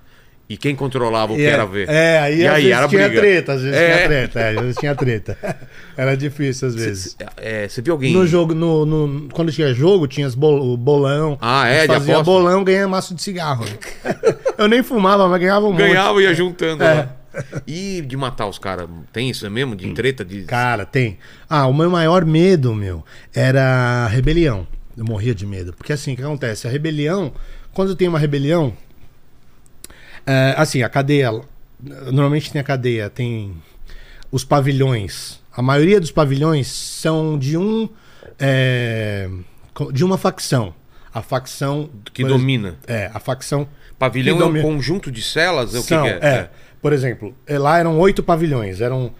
E 0.48 0.56
quem 0.56 0.74
controlava 0.74 1.32
o 1.32 1.36
que 1.36 1.42
é, 1.42 1.50
era 1.50 1.64
ver? 1.64 1.88
É, 1.88 2.18
aí, 2.18 2.40
E 2.40 2.46
às 2.48 2.54
aí, 2.56 2.62
vezes 2.64 2.76
era 2.78 2.88
tinha 2.88 3.06
briga. 3.06 3.20
treta, 3.20 3.52
às 3.52 3.62
vezes 3.62 3.78
É. 3.78 3.86
tinha 3.96 4.08
treta, 4.08 4.40
é, 4.40 4.48
às 4.50 4.60
vezes 4.60 4.76
tinha 4.78 4.94
treta. 4.96 5.38
Era 5.96 6.16
difícil 6.16 6.66
às 6.68 6.74
vezes. 6.74 7.16
Cê- 7.16 7.26
é, 7.36 7.68
Você 7.68 7.80
viu 7.80 7.92
alguém... 7.92 8.12
No 8.12 8.26
jogo, 8.26 8.52
no, 8.52 8.84
no- 8.84 9.28
quando 9.32 9.52
tinha 9.52 9.72
jogo, 9.72 10.08
tinha 10.08 10.28
bol- 10.30 10.72
o 10.72 10.76
bolão. 10.76 11.38
Ah, 11.40 11.68
é, 11.68 11.82
A 11.82 11.86
de 11.86 11.92
Fazia 11.92 12.14
aposta? 12.14 12.32
bolão, 12.32 12.64
ganha 12.64 12.88
maço 12.88 13.14
de 13.14 13.22
cigarro. 13.22 13.64
Eu 14.58 14.66
nem 14.66 14.82
fumava, 14.82 15.28
mas 15.28 15.40
ganhava 15.40 15.66
um 15.66 15.70
monte. 15.70 15.78
Ganhava 15.82 16.20
e 16.20 16.24
ia 16.24 16.34
juntando 16.34 16.82
É. 16.82 16.94
lá. 16.94 17.16
E 17.66 18.02
de 18.02 18.16
matar 18.16 18.46
os 18.46 18.58
caras? 18.58 18.88
Tem 19.12 19.30
isso 19.30 19.48
mesmo? 19.50 19.76
De 19.76 19.92
treta? 19.92 20.24
De... 20.24 20.42
Cara, 20.44 20.84
tem. 20.84 21.18
Ah, 21.48 21.66
o 21.66 21.74
meu 21.74 21.90
maior 21.90 22.24
medo, 22.24 22.74
meu, 22.74 23.04
era 23.34 24.04
a 24.04 24.08
rebelião. 24.08 24.66
Eu 24.96 25.04
morria 25.04 25.34
de 25.34 25.46
medo. 25.46 25.72
Porque 25.72 25.92
assim, 25.92 26.14
o 26.14 26.16
que 26.16 26.22
acontece? 26.22 26.66
A 26.66 26.70
rebelião, 26.70 27.32
quando 27.72 27.94
tem 27.94 28.08
uma 28.08 28.18
rebelião, 28.18 28.76
é, 30.26 30.54
assim, 30.56 30.82
a 30.82 30.88
cadeia, 30.88 31.30
normalmente 31.82 32.52
tem 32.52 32.60
a 32.60 32.64
cadeia, 32.64 33.08
tem 33.08 33.54
os 34.30 34.44
pavilhões. 34.44 35.40
A 35.52 35.62
maioria 35.62 36.00
dos 36.00 36.10
pavilhões 36.10 36.68
são 36.68 37.38
de 37.38 37.56
um, 37.56 37.88
é, 38.38 39.28
de 39.92 40.04
uma 40.04 40.18
facção. 40.18 40.74
A 41.12 41.22
facção 41.22 41.90
Que 42.12 42.24
domina. 42.24 42.76
É, 42.86 43.10
a 43.12 43.18
facção 43.18 43.66
Pavilhão 44.00 44.38
que 44.38 44.42
é 44.42 44.46
um 44.46 44.62
conjunto 44.62 45.12
de 45.12 45.20
celas? 45.20 45.74
É 45.74 45.78
o 45.78 45.82
que 45.82 45.88
são, 45.88 46.04
que 46.04 46.08
é. 46.08 46.18
é? 46.22 46.50
Por 46.80 46.92
exemplo, 46.92 47.34
eh, 47.46 47.58
lá 47.58 47.78
eram 47.78 47.98
oito 47.98 48.22
pavilhões. 48.22 48.80
Eram 48.80 49.12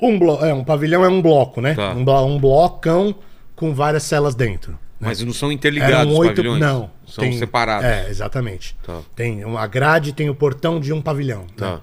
um, 0.00 0.18
blo 0.18 0.44
é, 0.44 0.52
um 0.52 0.64
pavilhão 0.64 1.04
é 1.04 1.08
um 1.08 1.20
bloco, 1.20 1.60
né? 1.60 1.74
Tá. 1.74 1.92
Um, 1.92 2.04
blo 2.04 2.24
um 2.24 2.38
blocão 2.38 3.14
com 3.56 3.74
várias 3.74 4.02
celas 4.04 4.34
dentro. 4.34 4.78
Mas 5.00 5.22
não 5.22 5.32
são 5.32 5.52
interligados 5.52 5.96
Eram 6.06 6.14
oito. 6.14 6.30
pavilhões? 6.36 6.60
Não. 6.60 6.90
São 7.06 7.24
tem- 7.24 7.38
separados. 7.38 7.84
É, 7.84 8.08
exatamente. 8.08 8.76
Tá. 8.82 9.00
Tem 9.14 9.44
uma 9.44 9.66
grade, 9.66 10.12
tem 10.12 10.30
o 10.30 10.34
portão 10.34 10.80
de 10.80 10.92
um 10.92 11.02
pavilhão. 11.02 11.46
Tá. 11.56 11.74
né? 11.74 11.80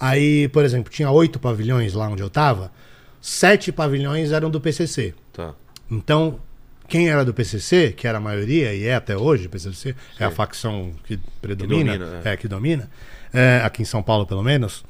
Aí, 0.00 0.48
por 0.48 0.64
exemplo, 0.64 0.90
tinha 0.92 1.10
oito 1.10 1.38
pavilhões 1.38 1.94
lá 1.94 2.08
onde 2.08 2.22
eu 2.22 2.30
tava. 2.30 2.72
Sete 3.20 3.70
pavilhões 3.70 4.32
eram 4.32 4.50
do 4.50 4.60
PCC. 4.60 5.14
Tá. 5.32 5.54
Então, 5.90 6.40
quem 6.88 7.08
era 7.08 7.24
do 7.24 7.32
PCC, 7.32 7.92
que 7.96 8.06
era 8.06 8.18
a 8.18 8.20
maioria 8.20 8.74
e 8.74 8.86
é 8.86 8.94
até 8.94 9.16
hoje, 9.16 9.46
o 9.46 9.50
PCC 9.50 9.94
é 10.18 10.24
a 10.24 10.30
Sim. 10.30 10.34
facção 10.34 10.92
que 11.04 11.18
predomina, 11.40 11.96
domina, 11.96 12.20
é. 12.24 12.36
que 12.36 12.48
domina, 12.48 12.90
é, 13.34 13.60
aqui 13.64 13.82
em 13.82 13.84
São 13.84 14.02
Paulo 14.02 14.24
pelo 14.24 14.42
menos. 14.42 14.82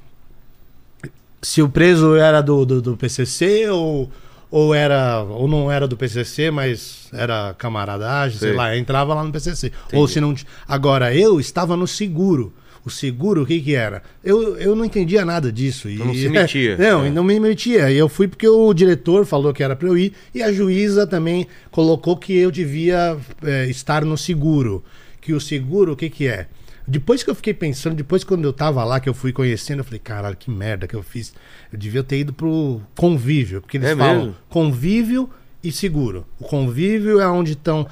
Se 1.43 1.61
o 1.61 1.69
preso 1.69 2.15
era 2.15 2.41
do, 2.41 2.65
do, 2.65 2.81
do 2.81 2.97
PCC 2.97 3.69
ou 3.71 4.11
ou 4.51 4.73
era 4.73 5.21
ou 5.23 5.49
não 5.49 5.71
era 5.71 5.89
do 5.89 5.97
PCC, 5.97 6.49
mas 6.51 7.09
era 7.13 7.55
camaradagem, 7.59 8.39
sei 8.39 8.49
Sei. 8.51 8.57
lá, 8.57 8.77
entrava 8.77 9.13
lá 9.13 9.25
no 9.25 9.33
PCC. 9.33 9.73
Ou 9.93 10.07
se 10.07 10.21
não, 10.21 10.33
agora 10.69 11.13
eu 11.13 11.41
estava 11.41 11.77
no 11.77 11.87
seguro. 11.89 12.53
O 12.87 12.91
seguro, 12.91 13.43
o 13.43 13.47
que 13.47 13.61
que 13.63 13.75
era? 13.75 14.03
Eu, 14.23 14.59
eu 14.59 14.77
não 14.77 14.85
entendia 14.85 15.25
nada 15.25 15.51
disso. 15.51 15.89
E, 15.89 15.95
Então 15.95 16.07
não 16.07 16.15
se 16.15 16.29
metia. 16.31 16.77
não, 16.77 17.05
É. 17.05 17.09
e 17.09 17.11
não 17.11 17.25
me 17.25 17.41
metia. 17.41 17.91
E 17.91 17.97
eu 17.97 18.09
fui 18.11 18.29
porque 18.29 18.47
o 18.47 18.73
diretor 18.75 19.25
falou 19.27 19.53
que 19.55 19.63
era 19.63 19.75
para 19.75 19.89
eu 19.89 19.97
ir 19.99 20.13
e 20.35 20.43
a 20.43 20.53
juíza 20.53 21.07
também 21.07 21.47
colocou 21.71 22.15
que 22.17 22.37
eu 22.37 22.51
devia 22.51 23.17
é, 23.43 23.67
estar 23.67 24.05
no 24.05 24.17
seguro. 24.19 24.85
Que 25.21 25.33
o 25.33 25.41
seguro, 25.41 25.95
o 25.95 25.97
que 25.97 26.09
que 26.11 26.29
é? 26.29 26.47
Depois 26.87 27.23
que 27.23 27.31
eu 27.31 27.35
fiquei 27.35 27.55
pensando, 27.55 27.95
depois 27.95 28.23
quando 28.25 28.45
eu 28.45 28.53
tava 28.53 28.85
lá, 28.85 29.01
que 29.01 29.09
eu 29.09 29.15
fui 29.15 29.33
conhecendo, 29.33 29.79
eu 29.81 29.85
falei, 29.85 29.99
caralho, 30.01 30.37
que 30.37 30.51
merda 30.51 30.87
que 30.87 30.95
eu 30.95 31.03
fiz. 31.03 31.33
Eu 31.73 31.79
devia 31.79 32.03
ter 32.03 32.19
ido 32.19 32.33
pro 32.33 32.81
convívio, 32.95 33.61
porque 33.63 33.79
eles 33.79 33.89
É 33.89 33.97
falam 33.97 34.17
mesmo? 34.19 34.37
convívio 34.51 35.31
e 35.63 35.73
seguro. 35.73 36.27
O 36.39 36.45
convívio 36.45 37.21
é 37.21 37.27
onde 37.27 37.53
estão 37.53 37.87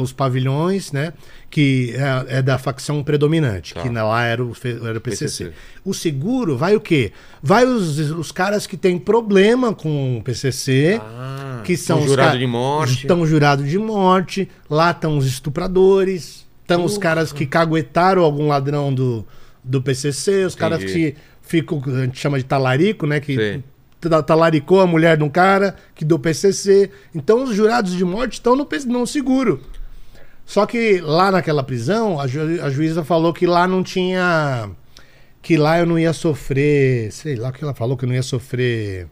os 0.00 0.12
pavilhões, 0.12 0.90
né? 0.90 1.12
Que 1.48 1.94
é, 2.28 2.38
é 2.38 2.42
da 2.42 2.58
facção 2.58 3.04
predominante, 3.04 3.72
Tá. 3.72 3.82
que 3.82 3.88
na- 3.88 4.02
lá 4.02 4.24
era 4.24 4.42
o, 4.44 4.52
era 4.84 4.98
o 4.98 5.00
PCC. 5.00 5.44
PCC. 5.44 5.52
O 5.84 5.94
seguro 5.94 6.56
vai 6.58 6.74
o 6.74 6.80
quê? 6.80 7.12
Vai 7.40 7.64
os, 7.64 7.98
os 8.10 8.32
caras 8.32 8.66
que 8.66 8.76
têm 8.76 8.98
problema 8.98 9.72
com 9.72 10.18
o 10.18 10.22
PCC, 10.24 11.00
Ah, 11.00 11.60
que 11.64 11.76
são 11.76 12.00
os 12.00 12.06
jurado 12.06 12.32
ca- 12.32 12.36
de 12.38 12.46
morte. 12.48 13.02
Estão 13.02 13.24
jurados 13.24 13.70
de 13.70 13.78
morte. 13.78 14.48
Lá 14.68 14.90
estão 14.90 15.16
os 15.16 15.24
estupradores. 15.24 16.43
Estão 16.64 16.84
os 16.84 16.96
caras 16.96 17.30
que 17.32 17.44
caguetaram 17.44 18.22
algum 18.24 18.48
ladrão 18.48 18.92
do, 18.92 19.24
do 19.62 19.82
PCC. 19.82 20.44
Os 20.46 20.54
caras 20.54 20.82
Entendi. 20.82 21.12
que 21.12 21.16
ficam, 21.42 21.82
a 21.86 22.04
gente 22.06 22.18
chama 22.18 22.38
de 22.38 22.44
talarico, 22.44 23.06
né? 23.06 23.20
Que 23.20 23.62
ta- 24.00 24.22
talaricou 24.22 24.80
a 24.80 24.86
mulher 24.86 25.18
de 25.18 25.22
um 25.24 25.28
cara 25.28 25.76
que 25.94 26.04
do 26.06 26.18
PCC. 26.18 26.90
Então 27.14 27.44
os 27.44 27.54
jurados 27.54 27.92
de 27.92 28.02
morte 28.04 28.34
estão 28.34 28.56
no, 28.56 28.66
no 28.86 29.06
seguro. 29.06 29.60
Só 30.46 30.64
que 30.66 31.00
lá 31.00 31.30
naquela 31.30 31.62
prisão, 31.62 32.18
a, 32.18 32.26
ju- 32.26 32.60
a 32.62 32.70
juíza 32.70 33.04
falou 33.04 33.32
que 33.32 33.46
lá 33.46 33.68
não 33.68 33.82
tinha. 33.82 34.70
Que 35.42 35.58
lá 35.58 35.78
eu 35.78 35.84
não 35.86 35.98
ia 35.98 36.14
sofrer. 36.14 37.12
Sei 37.12 37.36
lá 37.36 37.50
o 37.50 37.52
que 37.52 37.62
ela 37.62 37.74
falou, 37.74 37.94
que 37.96 38.04
eu 38.04 38.08
não 38.08 38.14
ia 38.14 38.22
sofrer. 38.22 39.06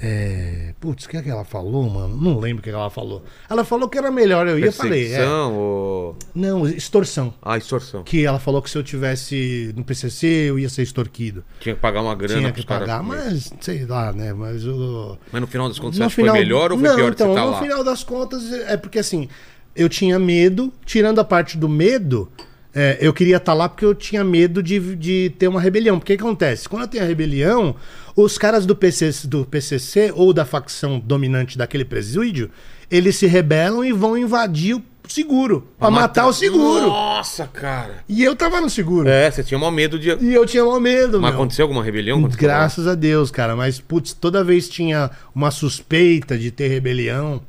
É, 0.00 0.74
putz, 0.80 1.04
o 1.04 1.08
que 1.08 1.16
é 1.16 1.22
que 1.22 1.30
ela 1.30 1.44
falou, 1.44 1.88
mano? 1.88 2.16
Não 2.16 2.38
lembro 2.38 2.60
o 2.60 2.62
que 2.62 2.70
ela 2.70 2.90
falou. 2.90 3.24
Ela 3.48 3.64
falou 3.64 3.88
que 3.88 3.96
era 3.96 4.10
melhor 4.10 4.46
eu 4.48 4.58
ia, 4.58 4.66
eu 4.66 4.72
falei. 4.72 5.12
É, 5.12 5.26
ou... 5.26 6.16
não, 6.34 6.66
extorsão. 6.66 7.32
Ah, 7.40 7.56
extorsão. 7.56 8.02
Que 8.02 8.24
ela 8.24 8.40
falou 8.40 8.60
que 8.60 8.68
se 8.68 8.76
eu 8.76 8.82
tivesse 8.82 9.72
no 9.76 9.84
PCC 9.84 10.26
eu 10.26 10.58
ia 10.58 10.68
ser 10.68 10.82
extorquido. 10.82 11.44
Tinha 11.60 11.74
que 11.74 11.80
pagar 11.80 12.02
uma 12.02 12.14
grana 12.14 12.40
Tinha 12.40 12.52
que 12.52 12.66
pagar, 12.66 13.02
mas 13.02 13.52
sei 13.60 13.86
lá, 13.86 14.12
né? 14.12 14.32
Mas 14.32 14.66
o. 14.66 15.16
Mas 15.30 15.40
no 15.40 15.46
final 15.46 15.68
das 15.68 15.78
contas, 15.78 15.96
você 15.96 16.00
No 16.00 16.06
acha 16.06 16.16
que 16.16 16.28
foi 16.28 16.32
melhor 16.32 16.72
ou 16.72 16.78
foi 16.78 16.88
não, 16.88 16.96
pior 16.96 17.12
então, 17.12 17.28
que 17.28 17.32
você 17.32 17.40
tá 17.40 17.46
no 17.46 17.52
lá? 17.52 17.62
final 17.62 17.84
das 17.84 18.04
contas, 18.04 18.52
é 18.52 18.76
porque 18.76 18.98
assim, 18.98 19.28
eu 19.76 19.88
tinha 19.88 20.18
medo, 20.18 20.72
tirando 20.84 21.20
a 21.20 21.24
parte 21.24 21.56
do 21.56 21.68
medo, 21.68 22.30
é, 22.74 22.98
eu 23.00 23.12
queria 23.12 23.36
estar 23.36 23.54
lá 23.54 23.68
porque 23.68 23.84
eu 23.84 23.94
tinha 23.94 24.24
medo 24.24 24.62
de, 24.62 24.96
de 24.96 25.32
ter 25.38 25.46
uma 25.46 25.60
rebelião. 25.60 25.98
Porque 25.98 26.14
o 26.14 26.16
que 26.16 26.22
acontece? 26.22 26.68
Quando 26.68 26.82
eu 26.82 26.88
tenho 26.88 27.04
a 27.04 27.06
rebelião, 27.06 27.76
os 28.16 28.36
caras 28.36 28.66
do 28.66 28.74
PCC, 28.74 29.26
do 29.28 29.44
PCC 29.44 30.12
ou 30.14 30.32
da 30.32 30.44
facção 30.44 30.98
dominante 30.98 31.56
daquele 31.56 31.84
presídio, 31.84 32.50
eles 32.90 33.16
se 33.16 33.26
rebelam 33.26 33.84
e 33.84 33.92
vão 33.92 34.18
invadir 34.18 34.74
o 34.74 34.82
seguro, 35.06 35.68
pra 35.78 35.90
matar 35.90 36.26
o 36.26 36.32
seguro. 36.32 36.86
Nossa, 36.86 37.46
cara. 37.46 38.02
E 38.08 38.24
eu 38.24 38.34
tava 38.34 38.60
no 38.60 38.70
seguro. 38.70 39.08
É, 39.08 39.30
você 39.30 39.44
tinha 39.44 39.58
maior 39.58 39.70
medo 39.70 39.98
de... 39.98 40.08
E 40.20 40.32
eu 40.32 40.46
tinha 40.46 40.64
maior 40.64 40.80
medo, 40.80 41.20
Mas 41.20 41.30
meu. 41.30 41.40
aconteceu 41.40 41.64
alguma 41.64 41.84
rebelião? 41.84 42.22
Graças 42.22 42.86
a 42.86 42.94
Deus, 42.94 43.30
cara. 43.30 43.54
Mas, 43.54 43.78
putz, 43.78 44.12
toda 44.12 44.42
vez 44.42 44.68
tinha 44.68 45.10
uma 45.34 45.50
suspeita 45.50 46.38
de 46.38 46.50
ter 46.50 46.68
rebelião. 46.68 47.42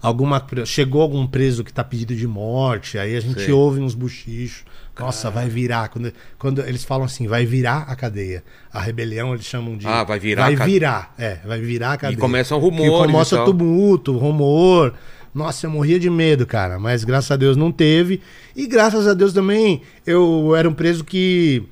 Alguma, 0.00 0.44
chegou 0.64 1.02
algum 1.02 1.26
preso 1.26 1.64
que 1.64 1.72
tá 1.72 1.82
pedido 1.82 2.14
de 2.14 2.26
morte, 2.26 2.98
aí 2.98 3.16
a 3.16 3.20
gente 3.20 3.42
Sei. 3.44 3.52
ouve 3.52 3.80
uns 3.80 3.94
buchichos. 3.94 4.64
Nossa, 4.98 5.30
vai 5.30 5.48
virar. 5.48 5.88
Quando, 5.88 6.12
quando 6.38 6.60
eles 6.62 6.84
falam 6.84 7.04
assim, 7.04 7.28
vai 7.28 7.46
virar 7.46 7.82
a 7.88 7.94
cadeia. 7.94 8.42
A 8.72 8.80
rebelião 8.80 9.32
eles 9.32 9.46
chamam 9.46 9.76
de. 9.76 9.86
Ah, 9.86 10.02
vai 10.02 10.18
virar 10.18 10.44
Vai 10.44 10.54
a 10.54 10.64
virar, 10.64 11.14
é, 11.18 11.38
vai 11.44 11.60
virar 11.60 11.92
a 11.92 11.96
cadeia. 11.96 12.18
começam 12.18 12.58
Que 12.58 12.64
rumores 12.64 12.92
e 13.10 13.12
começa 13.12 13.36
tal. 13.36 13.44
tumulto, 13.46 14.16
rumor. 14.16 14.94
Nossa, 15.34 15.66
eu 15.66 15.70
morria 15.70 16.00
de 16.00 16.10
medo, 16.10 16.46
cara. 16.46 16.80
Mas 16.80 17.04
graças 17.04 17.30
a 17.30 17.36
Deus 17.36 17.56
não 17.56 17.70
teve. 17.70 18.20
E 18.56 18.66
graças 18.66 19.06
a 19.06 19.14
Deus 19.14 19.32
também 19.32 19.82
eu 20.06 20.54
era 20.56 20.68
um 20.68 20.74
preso 20.74 21.04
que. 21.04 21.62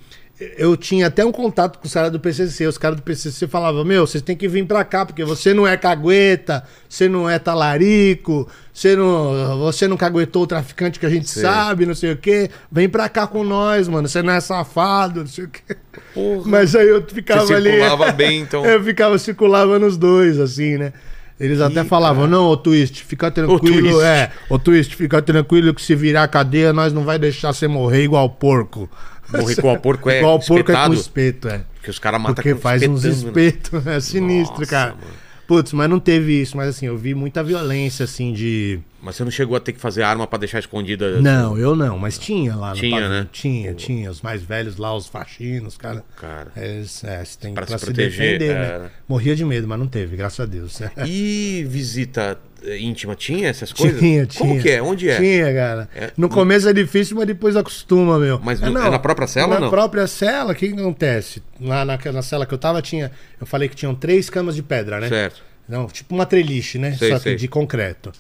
Eu 0.59 0.77
tinha 0.77 1.07
até 1.07 1.25
um 1.25 1.33
contato 1.33 1.79
com 1.79 1.87
os 1.87 1.95
caras 1.95 2.13
do 2.13 2.21
PCC. 2.21 2.67
Os 2.67 2.77
caras 2.77 2.97
do 2.97 3.03
PCC 3.03 3.47
falavam: 3.47 3.85
Meu, 3.85 4.07
vocês 4.07 4.23
têm 4.23 4.37
que 4.37 4.47
vir 4.47 4.67
pra 4.67 4.85
cá, 4.85 5.07
porque 5.07 5.25
você 5.25 5.55
não 5.55 5.67
é 5.67 5.79
cagueta, 5.79 6.63
você 6.87 7.09
não 7.09 7.29
é 7.29 7.39
talarico, 7.39 8.47
você 8.71 8.95
não, 8.95 9.59
você 9.61 9.89
não 9.89 9.97
caguetou 9.97 10.43
o 10.43 10.47
traficante 10.47 11.01
que 11.01 11.07
a 11.07 11.09
gente 11.09 11.29
Sei. 11.31 11.43
sabe, 11.43 11.87
não 11.87 11.95
sei 11.95 12.13
o 12.13 12.17
quê. 12.19 12.51
Vem 12.71 12.87
pra 12.87 13.09
cá 13.09 13.27
com 13.27 13.43
nós, 13.43 13.89
mano. 13.89 14.07
Você 14.07 14.21
não 14.23 14.35
é 14.35 14.41
safado, 14.41 15.21
não 15.21 15.27
sei 15.27 15.45
o 15.45 15.49
quê. 15.49 15.75
Porra. 16.13 16.43
Mas 16.45 16.75
aí 16.75 16.87
eu 16.87 17.03
ficava 17.03 17.47
Você 17.47 17.55
ali. 17.55 17.71
circulava 17.71 18.13
bem, 18.13 18.41
então. 18.43 18.67
Eu 18.67 18.85
ficava, 18.85 19.19
circulava 19.19 19.79
nos 19.79 19.97
dois, 19.97 20.39
assim, 20.39 20.77
né? 20.77 20.93
Eles 21.39 21.61
até 21.61 21.85
falavam, 21.85 22.27
não, 22.27 22.47
ô 22.47 22.57
Twist, 22.57 23.05
fica 23.05 23.31
tranquilo, 23.31 23.91
Twist. 23.91 24.03
é, 24.03 24.31
ô 24.49 24.59
Twist, 24.59 24.97
fica 24.97 25.21
tranquilo 25.21 25.75
que 25.75 25.83
se 25.83 25.95
virar 25.95 26.23
a 26.23 26.29
cadeia, 26.29 26.73
nós 26.73 26.95
não 26.95 27.05
vai 27.05 27.19
deixar 27.19 27.53
você 27.53 27.69
morrer 27.69 28.05
igual 28.05 28.29
porco. 28.31 28.89
Morrer 29.33 29.57
com 29.61 29.73
o 29.73 29.79
porco 29.79 30.11
é 30.11 30.19
igual 30.19 30.41
porco 30.41 30.73
é 30.73 30.87
com 30.87 30.95
espeto, 30.95 31.49
é. 31.49 31.65
Porque 31.75 31.91
os 31.91 31.99
caras 31.99 32.21
matam 32.21 32.35
Porque 32.35 32.55
com 32.55 32.61
faz 32.61 32.83
uns 32.83 33.05
espetando, 33.05 33.37
né? 33.37 33.47
espetos, 33.47 33.87
é 33.87 34.01
sinistro, 34.01 34.59
Nossa, 34.61 34.71
cara. 34.71 34.91
mano. 34.93 35.27
Putz, 35.47 35.73
mas 35.73 35.89
não 35.89 36.01
teve 36.01 36.43
isso, 36.43 36.57
mas 36.57 36.71
assim, 36.71 36.87
eu 36.87 36.99
vi 36.99 37.15
muita 37.15 37.43
violência, 37.45 38.03
assim, 38.03 38.33
de... 38.33 38.81
Mas 39.01 39.15
você 39.15 39.23
não 39.23 39.31
chegou 39.31 39.57
a 39.57 39.61
ter 39.61 39.73
que 39.73 39.79
fazer 39.79 40.03
arma 40.03 40.27
pra 40.27 40.41
deixar 40.41 40.59
escondida? 40.59 41.09
assim? 41.15 41.23
Não, 41.23 41.57
eu 41.57 41.77
não, 41.77 41.97
mas 41.97 42.19
tinha 42.19 42.57
lá 42.57 42.73
Tinha, 42.73 42.91
pavio, 42.91 43.09
né? 43.09 43.29
Tinha, 43.31 43.73
tinha, 43.73 44.11
os 44.11 44.21
mais 44.21 44.43
velhos 44.43 44.77
lá, 44.77 44.93
os 44.93 45.07
faxinos, 45.07 45.77
cara. 45.77 46.03
Cara. 46.17 46.51
Eles, 46.57 47.05
é, 47.05 47.25
você 47.25 47.39
tem 47.39 47.55
Pra 47.55 47.65
pra, 47.65 47.79
se 47.79 47.85
se, 47.85 47.87
proteger, 47.93 48.39
defender, 48.41 48.57
é. 48.57 48.79
né? 48.81 48.91
Morria 49.09 49.37
de 49.37 49.45
medo, 49.45 49.69
mas 49.69 49.79
não 49.79 49.87
teve, 49.87 50.17
graças 50.17 50.41
a 50.41 50.47
Deus. 50.47 50.81
E 51.07 51.65
visita 51.69 52.37
íntima 52.79 53.15
tinha 53.15 53.49
essas 53.49 53.73
coisas? 53.73 53.99
Tinha, 53.99 54.27
tinha. 54.27 54.49
Como 54.49 54.61
que 54.63 54.71
é? 54.71 54.83
Onde 54.83 55.09
é? 55.09 55.17
Tinha, 55.19 55.53
cara. 55.55 55.89
É. 55.95 56.11
No 56.17 56.29
começo 56.29 56.69
é 56.69 56.73
difícil, 56.73 57.17
mas 57.17 57.27
depois 57.27 57.57
acostuma, 57.57 58.19
meu. 58.19 58.41
Mas 58.43 58.61
É, 58.63 58.69
no- 58.69 58.79
é 58.79 58.91
na 58.91 58.99
própria 58.99 59.27
cela 59.27 59.55
Na 59.55 59.61
não? 59.61 59.71
própria 59.71 60.07
cela, 60.07 60.53
o 60.53 60.55
que, 60.55 60.67
acontece? 60.67 61.43
Lá 61.61 61.85
na, 61.85 61.99
na 62.13 62.23
cela 62.23 62.47
que 62.47 62.55
eu 62.55 62.59
tava, 62.59 62.81
tinha. 62.83 63.11
Eu 63.41 63.47
falei 63.47 63.69
que 63.69 63.77
tinham 63.77 63.95
três 63.95 64.29
camas 64.31 64.55
de 64.55 64.63
pedra, 64.63 65.01
né? 65.01 65.09
Certo. 65.09 65.43
Não, 65.69 65.87
tipo 65.87 66.15
uma 66.15 66.25
treliche, 66.27 66.79
né? 66.79 66.93
Sei, 66.97 67.11
Só 67.11 67.17
que 67.19 67.23
sei. 67.25 67.37
de 67.37 67.49
concreto. 67.49 68.13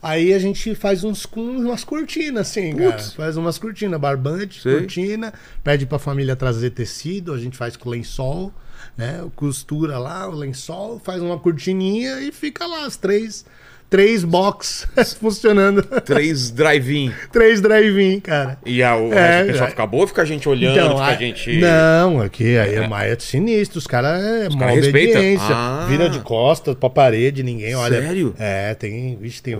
Aí 0.00 0.32
a 0.32 0.38
gente 0.38 0.76
faz 0.76 1.02
uns, 1.02 1.26
com 1.26 1.40
umas 1.40 1.82
cortinas, 1.82 2.48
assim, 2.48 2.74
cara. 2.76 2.98
Faz 2.98 3.36
umas 3.36 3.58
cortinas, 3.58 4.00
barbante, 4.00 4.62
Sei. 4.62 4.72
cortina. 4.78 5.32
Pede 5.64 5.86
pra 5.86 5.98
família 5.98 6.36
trazer 6.36 6.70
tecido, 6.70 7.32
a 7.34 7.38
gente 7.38 7.56
faz 7.56 7.76
com 7.76 7.90
lençol, 7.90 8.52
né? 8.96 9.24
Costura 9.34 9.98
lá 9.98 10.28
o 10.28 10.32
lençol, 10.36 11.00
faz 11.04 11.20
uma 11.20 11.36
cortininha 11.36 12.20
e 12.20 12.30
fica 12.30 12.64
lá 12.64 12.84
as 12.86 12.96
três, 12.96 13.44
três 13.90 14.22
box 14.24 14.86
funcionando. 15.18 15.82
Três 16.04 16.50
drive-in. 16.50 17.12
três 17.32 17.60
drive-in, 17.60 18.20
cara. 18.20 18.58
E 18.64 18.82
a, 18.82 18.96
o 18.96 19.12
É, 19.12 19.16
resto 19.38 19.46
pessoal 19.46 19.64
já- 19.66 19.70
fica 19.70 19.86
boa 19.86 20.06
fica 20.06 20.22
a 20.22 20.24
gente 20.24 20.48
olhando, 20.48 20.90
fica 20.90 21.02
a 21.02 21.06
a- 21.06 21.14
gente... 21.14 21.56
Não, 21.58 22.20
aqui 22.20 22.56
aí 22.58 22.74
é 22.74 22.86
mais 22.88 23.22
sinistro. 23.22 23.78
Os 23.78 23.86
caras 23.86 24.22
é 24.22 24.48
mó 24.48 24.66
respeitam. 24.66 25.20
obediência. 25.20 25.54
Ah. 25.54 25.86
Vira 25.88 26.08
de 26.10 26.20
costas 26.20 26.74
pra 26.74 26.90
parede, 26.90 27.42
ninguém 27.42 27.74
olha. 27.74 28.00
Sério? 28.02 28.34
É, 28.38 28.74
tem. 28.74 29.16
Vixe, 29.16 29.42
tem. 29.42 29.58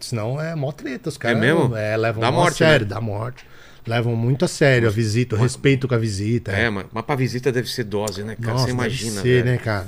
Senão 0.00 0.40
é 0.40 0.54
mó 0.54 0.72
treta. 0.72 1.08
Os 1.08 1.16
caras 1.16 1.38
mesmo? 1.38 1.76
é, 1.76 1.96
levam 1.96 2.20
Dá 2.20 2.30
morte, 2.32 2.64
a 2.64 2.68
sério, 2.68 2.86
né? 2.86 2.94
dá 2.94 3.00
morte. 3.00 3.44
Levam 3.86 4.16
muito 4.16 4.44
a 4.44 4.48
sério 4.48 4.88
a 4.88 4.90
visita, 4.90 5.36
o 5.36 5.38
respeito 5.38 5.86
com 5.86 5.94
a 5.94 5.98
visita. 5.98 6.50
É, 6.50 6.68
mas, 6.68 6.86
mas 6.92 7.04
pra 7.04 7.14
visita 7.14 7.52
deve 7.52 7.70
ser 7.70 7.84
dose, 7.84 8.24
né, 8.24 8.34
cara? 8.34 8.54
Nossa, 8.54 8.64
você 8.64 8.72
deve 8.72 8.80
imagina, 8.82 9.20
ser, 9.22 9.28
velho. 9.28 9.44
né, 9.44 9.58
cara? 9.58 9.86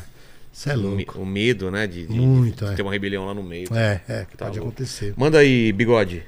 Isso 0.59 0.71
é 0.71 0.75
louco. 0.75 1.19
o 1.21 1.25
medo, 1.25 1.71
né, 1.71 1.87
de, 1.87 2.05
de- 2.07 2.19
Muito, 2.19 2.65
de 2.65 2.73
é. 2.73 2.75
ter 2.75 2.83
uma 2.83 2.91
rebelião 2.91 3.25
lá 3.27 3.33
no 3.33 3.43
meio. 3.45 3.69
É, 3.73 4.01
é, 4.09 4.27
que 4.29 4.37
Tá 4.37 4.47
pode 4.47 4.59
louco. 4.59 4.73
acontecer. 4.73 5.15
Manda 5.17 5.39
aí, 5.39 5.73
bigode. 5.73 6.25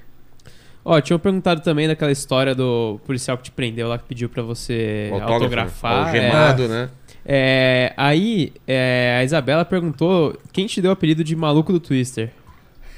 Ó, 0.84 1.00
tinham 1.00 1.18
perguntado 1.18 1.60
também 1.62 1.88
daquela 1.88 2.12
história 2.12 2.54
do 2.54 3.00
policial 3.04 3.36
que 3.36 3.42
te 3.44 3.50
prendeu 3.50 3.88
lá, 3.88 3.98
que 3.98 4.04
pediu 4.04 4.28
pra 4.28 4.42
você 4.42 5.08
Autógrafo, 5.12 5.34
autografar. 5.34 6.14
é. 6.14 6.20
Algemado, 6.26 6.68
né? 6.68 6.90
É, 7.26 7.92
aí, 7.96 8.52
é, 8.66 9.18
a 9.20 9.24
Isabela 9.24 9.64
perguntou 9.64 10.38
quem 10.52 10.66
te 10.66 10.80
deu 10.80 10.90
o 10.90 10.94
apelido 10.94 11.22
de 11.24 11.34
maluco 11.36 11.72
do 11.72 11.80
Twister. 11.80 12.30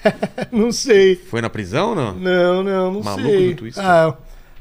Não 0.52 0.70
sei. 0.70 1.16
Foi 1.16 1.40
na 1.40 1.48
prisão 1.50 1.90
ou 1.90 1.94
não? 1.96 2.14
Não, 2.14 2.62
não, 2.62 2.92
não 2.92 3.02
Maluco 3.02 3.28
sei. 3.28 3.48
do 3.54 3.56
Twister? 3.58 3.84
Ah, 3.84 4.16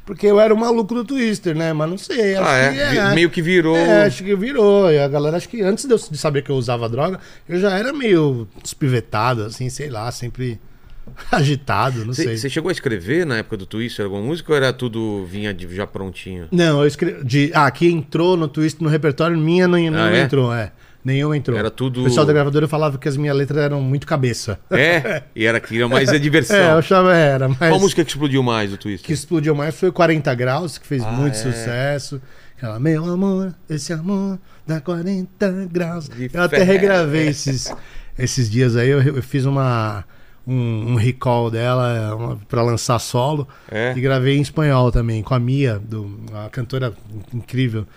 Porque 0.05 0.25
eu 0.27 0.39
era 0.39 0.53
o 0.53 0.57
maluco 0.57 0.93
do 0.95 1.05
Twister, 1.05 1.55
né? 1.55 1.71
Mas 1.73 1.89
não 1.89 1.97
sei. 1.97 2.35
Acho 2.35 2.43
Ah, 2.49 2.73
que 2.73 2.79
é? 2.79 2.89
Vi- 3.09 3.15
Meio 3.15 3.29
que 3.29 3.41
virou. 3.41 3.75
É, 3.77 4.05
acho 4.05 4.23
que 4.23 4.35
virou. 4.35 4.91
E 4.91 4.97
a 4.99 5.07
galera, 5.07 5.37
acho 5.37 5.47
que 5.47 5.61
antes 5.61 5.85
de 5.85 5.91
eu 5.93 5.97
saber 5.97 6.41
que 6.41 6.49
eu 6.49 6.55
usava 6.55 6.89
droga, 6.89 7.19
eu 7.47 7.59
já 7.59 7.77
era 7.77 7.93
meio 7.93 8.47
despivetado, 8.63 9.43
assim, 9.43 9.69
sei 9.69 9.89
lá, 9.89 10.11
sempre 10.11 10.59
agitado, 11.31 12.05
não 12.05 12.13
sei. 12.13 12.37
Você 12.37 12.49
chegou 12.49 12.69
a 12.69 12.71
escrever 12.71 13.25
na 13.25 13.37
época 13.37 13.57
do 13.57 13.65
Twister 13.65 14.05
alguma 14.05 14.23
música 14.23 14.51
ou 14.51 14.57
era 14.57 14.73
tudo 14.73 15.25
vinha 15.25 15.53
de- 15.53 15.73
já 15.75 15.85
prontinho? 15.87 16.47
Não, 16.51 16.81
eu 16.81 16.87
escrevi. 16.87 17.23
De, 17.23 17.51
ah, 17.53 17.69
que 17.71 17.87
entrou 17.87 18.35
no 18.35 18.47
Twister 18.47 18.83
no 18.83 18.89
repertório, 18.89 19.37
minha 19.37 19.67
não, 19.67 19.77
não 19.91 19.99
Ah, 19.99 20.11
é? 20.11 20.21
entrou, 20.21 20.53
é. 20.53 20.71
Nenhuma 21.03 21.35
entrou. 21.35 21.57
Era 21.57 21.71
tudo- 21.71 22.01
O 22.01 22.03
pessoal 22.03 22.25
da 22.25 22.31
gravadora 22.33 22.67
falava 22.67 22.97
que 22.97 23.07
as 23.07 23.17
minhas 23.17 23.35
letras 23.35 23.63
eram 23.63 23.81
muito 23.81 24.05
cabeça. 24.05 24.59
É? 24.69 25.23
E 25.35 25.45
era 25.45 25.59
que 25.59 25.75
era 25.75 25.87
mais 25.87 26.09
a 26.09 26.17
diversão. 26.19 26.55
É, 26.57 26.71
eu 26.73 26.77
achava 26.77 27.15
era, 27.15 27.47
mas. 27.49 27.57
Qual 27.57 27.79
música 27.79 28.03
que 28.03 28.11
explodiu 28.11 28.43
mais 28.43 28.69
do 28.69 28.77
Twister? 28.77 29.07
que 29.07 29.13
explodiu 29.13 29.55
mais 29.55 29.73
foi 29.75 29.91
40 29.91 30.33
Graus, 30.35 30.77
que 30.77 30.85
fez 30.85 31.03
Ah, 31.03 31.11
muito 31.11 31.33
é. 31.33 31.37
sucesso. 31.37 32.21
Aquela, 32.55 32.79
meu 32.79 33.03
amor, 33.11 33.55
esse 33.67 33.91
amor 33.91 34.37
dá 34.67 34.79
40 34.79 35.67
graus. 35.71 36.07
De 36.07 36.29
eu 36.31 36.43
até 36.43 36.57
fé. 36.57 36.63
regravei 36.63 37.27
esses, 37.29 37.73
esses 38.19 38.47
dias 38.47 38.75
aí, 38.75 38.89
eu, 38.89 39.01
eu 39.01 39.23
fiz 39.23 39.45
uma, 39.45 40.05
um, 40.45 40.91
um 40.91 40.95
recall 40.95 41.49
dela 41.49 42.15
uma, 42.15 42.35
pra 42.47 42.61
lançar 42.61 42.99
solo. 42.99 43.47
É? 43.71 43.93
E 43.97 43.99
gravei 44.01 44.37
em 44.37 44.41
espanhol 44.41 44.91
também, 44.91 45.23
com 45.23 45.33
a 45.33 45.39
Mia, 45.39 45.79
do, 45.79 46.03
uma 46.29 46.47
cantora 46.51 46.93
incrível. 47.33 47.87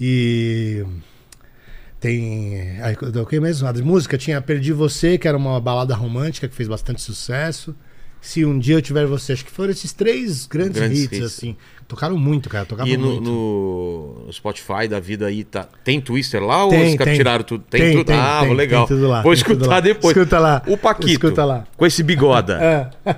E 0.00 0.84
tem. 2.04 2.60
O 3.22 3.26
que 3.26 3.40
mesmo? 3.40 3.66
A 3.66 3.72
música 3.72 4.18
tinha 4.18 4.40
Perdi 4.42 4.72
Você, 4.72 5.16
que 5.16 5.26
era 5.26 5.36
uma 5.36 5.58
balada 5.58 5.94
romântica 5.94 6.46
que 6.46 6.54
fez 6.54 6.68
bastante 6.68 7.00
sucesso. 7.00 7.74
Se 8.20 8.44
um 8.44 8.58
dia 8.58 8.76
eu 8.76 8.82
tiver 8.82 9.06
você, 9.06 9.32
acho 9.34 9.44
que 9.44 9.50
foram 9.50 9.70
esses 9.70 9.92
três 9.92 10.46
grandes, 10.46 10.78
Grandes 10.80 11.02
hits, 11.04 11.18
hits. 11.18 11.26
assim. 11.26 11.56
Tocaram 11.88 12.16
muito, 12.16 12.48
cara. 12.48 12.64
Tocavam 12.64 12.90
E 12.92 12.96
no, 12.96 13.06
muito. 13.20 13.30
no 13.30 14.32
Spotify 14.32 14.88
da 14.88 14.98
vida 14.98 15.26
aí, 15.26 15.44
tá, 15.44 15.66
tem 15.82 16.00
Twister 16.00 16.42
lá 16.42 16.64
ou 16.64 16.70
Tem, 16.70 16.88
os 16.90 16.94
caras 16.94 17.16
tiraram 17.16 17.44
tudo? 17.44 17.64
Tem, 17.68 17.80
Tem, 17.80 17.92
tudo? 17.92 18.06
tem, 18.06 18.16
ah, 18.16 18.40
tem, 18.42 18.54
legal. 18.54 18.86
tem 18.86 18.96
tudo 18.96 19.08
lá, 19.08 19.20
Vou 19.22 19.32
escutar 19.34 19.80
depois. 19.80 20.16
Escuta 20.16 20.38
lá. 20.38 20.62
O 20.66 20.76
Paquito, 20.78 21.10
Escuta 21.10 21.44
lá. 21.44 21.66
com 21.76 21.84
esse 21.86 22.02
bigoda, 22.02 22.58
É. 23.04 23.16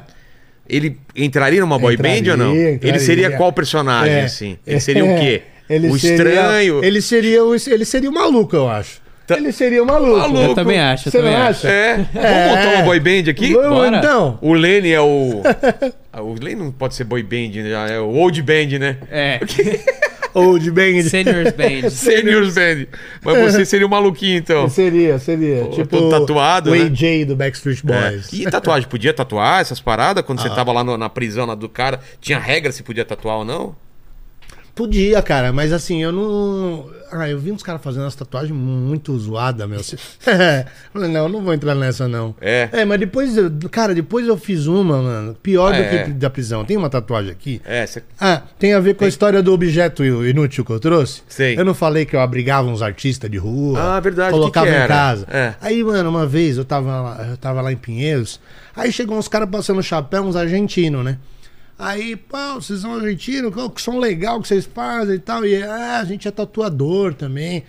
ele 0.69 0.99
entraria 1.15 1.61
numa 1.61 1.79
boy 1.79 1.95
Entraria, 1.95 2.23
band 2.23 2.31
ou 2.33 2.37
não? 2.37 2.55
Ele 2.57 2.75
entraria. 2.75 2.99
seria 3.01 3.37
qual 3.37 3.53
personagem, 3.53 4.13
É. 4.15 4.25
assim? 4.25 4.59
Ele 4.67 4.81
seria 4.81 5.05
o 5.05 5.19
quê? 5.21 5.43
Ele 5.69 5.89
o 5.89 5.99
seria- 5.99 6.17
estranho? 6.31 6.85
Ele 6.85 7.01
seria, 7.03 7.45
o, 7.45 7.55
ele 7.55 7.85
seria 7.85 8.11
o 8.11 8.13
maluco, 8.15 8.55
eu 8.57 8.69
acho. 8.69 9.05
Tá- 9.27 9.37
Ele 9.37 9.51
seria 9.51 9.83
o 9.83 9.87
maluco. 9.87 10.19
Maluco. 10.19 10.39
Eu 10.41 10.55
também 10.55 10.79
acho, 10.79 11.09
eu 11.09 11.11
Você 11.11 11.19
também 11.19 11.33
não 11.35 11.43
acho. 11.43 11.67
acha? 11.67 11.69
É. 11.69 11.95
Vamos 11.97 12.15
É. 12.31 12.49
montar 12.49 12.75
uma 12.77 12.83
boy 12.85 13.01
band 13.01 13.29
aqui? 13.31 13.53
Vamos, 13.55 13.69
Bora. 13.71 13.97
Então, 13.99 14.39
O 14.41 14.53
Lenny 14.55 14.93
é 14.93 15.01
o. 15.01 15.43
Ah, 16.13 16.23
o 16.23 16.33
Lenny 16.41 16.55
não 16.63 16.71
pode 16.71 16.95
ser 16.95 17.03
boy 17.05 17.23
band, 17.25 17.61
né? 17.63 17.71
Já 17.71 17.89
é 17.89 17.99
o 18.01 18.07
old 18.09 18.41
band, 18.43 18.79
né? 18.79 18.97
É. 19.11 19.41
Old 20.33 20.71
Band. 20.71 21.03
Seniors 21.03 21.53
Band. 21.53 21.89
Seniors 21.91 22.55
band. 22.55 22.87
Mas 23.25 23.53
você 23.53 23.65
seria 23.65 23.87
o 23.87 23.91
maluquinho, 23.91 24.37
então. 24.37 24.69
Seria, 24.69 25.19
seria. 25.19 25.65
Pô, 25.65 25.71
tipo 25.71 25.89
todo 25.89 26.11
tatuado, 26.11 26.71
o 26.71 26.75
né? 26.75 26.83
AJ 26.83 27.25
do 27.25 27.35
Backstreet 27.35 27.81
É. 27.89 28.11
Boys. 28.11 28.33
E 28.35 28.45
tatuagem? 28.45 28.87
Podia 28.89 29.15
tatuar 29.15 29.63
essas 29.63 29.81
paradas? 29.81 30.23
Quando 30.25 30.41
Ah. 30.41 30.43
você 30.43 30.51
tava 30.51 30.73
lá 30.73 30.85
no- 30.85 30.99
na 30.99 31.09
prisão 31.09 31.47
lá 31.47 31.55
do 31.55 31.69
cara, 31.71 32.01
tinha 32.21 32.39
regra 32.39 32.71
se 32.71 32.83
podia 32.83 33.03
tatuar 33.05 33.39
ou 33.39 33.45
não? 33.47 33.75
Podia, 34.77 35.23
cara, 35.23 35.55
mas 35.55 35.73
assim, 35.73 36.03
eu 36.03 36.13
não. 36.13 36.91
Ah, 37.11 37.27
eu 37.31 37.39
vi 37.39 37.51
uns 37.51 37.63
caras 37.63 37.81
fazendo 37.83 38.03
umas 38.03 38.15
tatuagens 38.15 38.55
muito 38.55 39.17
zoadas, 39.19 39.67
meu. 39.67 39.81
Falei, 40.93 41.09
não, 41.11 41.31
não 41.31 41.41
vou 41.43 41.55
entrar 41.55 41.75
nessa, 41.75 42.07
não. 42.07 42.35
É. 42.43 42.69
É, 42.71 42.85
mas 42.85 43.01
depois, 43.01 43.33
cara, 43.71 43.95
depois 43.95 44.27
eu 44.29 44.37
fiz 44.37 44.67
uma, 44.67 45.01
mano. 45.01 45.35
Pior 45.43 45.73
Ah, 45.73 45.77
do 45.79 45.83
é. 45.83 46.05
que 46.05 46.11
da 46.11 46.29
prisão. 46.29 46.63
Tem 46.63 46.77
uma 46.77 46.91
tatuagem 46.91 47.31
aqui. 47.31 47.59
É, 47.65 47.87
você. 47.87 48.03
Ah, 48.21 48.43
tem 48.59 48.75
a 48.75 48.79
ver 48.81 48.97
com 48.97 49.07
a 49.07 49.09
história 49.09 49.43
do 49.43 49.51
objeto 49.51 50.05
inútil 50.05 50.63
que 50.63 50.73
eu 50.73 50.79
trouxe? 50.79 51.23
Sei. 51.27 51.59
Eu 51.59 51.65
não 51.65 51.73
falei 51.75 52.05
que 52.05 52.15
eu 52.15 52.21
abrigava 52.21 52.69
uns 52.69 52.83
artistas 52.83 53.31
de 53.31 53.39
rua. 53.39 53.81
Ah, 53.97 54.01
verdade, 54.01 54.29
o 54.29 54.33
que 54.35 54.39
Colocava 54.41 54.67
que 54.67 54.77
em 54.77 54.87
casa. 54.87 55.27
É. 55.31 55.55
Aí, 55.59 55.83
mano, 55.83 56.11
uma 56.11 56.27
vez 56.27 56.59
eu 56.59 56.67
tava, 56.67 57.01
lá, 57.01 57.27
eu 57.31 57.37
tava 57.39 57.63
lá 57.63 57.73
em 57.73 57.77
Pinheiros. 57.77 58.39
Aí 58.77 58.93
chegou 58.93 59.17
uns 59.17 59.27
caras 59.27 59.49
passando 59.49 59.83
chapéu, 59.83 60.23
uns 60.23 60.37
argentinos, 60.37 61.03
né? 61.03 61.17
Aí, 61.79 62.17
pô, 62.17 62.55
vocês 62.55 62.81
são 62.81 62.95
argentinos, 62.95 63.53
que 63.75 63.83
som 63.83 63.99
legal 63.99 64.41
que 64.41 64.49
vocês 64.49 64.65
fazem 64.67 65.17
e 65.17 65.19
tal. 65.19 65.45
E 65.45 65.63
ah, 65.63 65.99
a 66.01 66.05
gente 66.05 66.27
é 66.27 66.31
tatuador 66.31 67.13
também. 67.13 67.65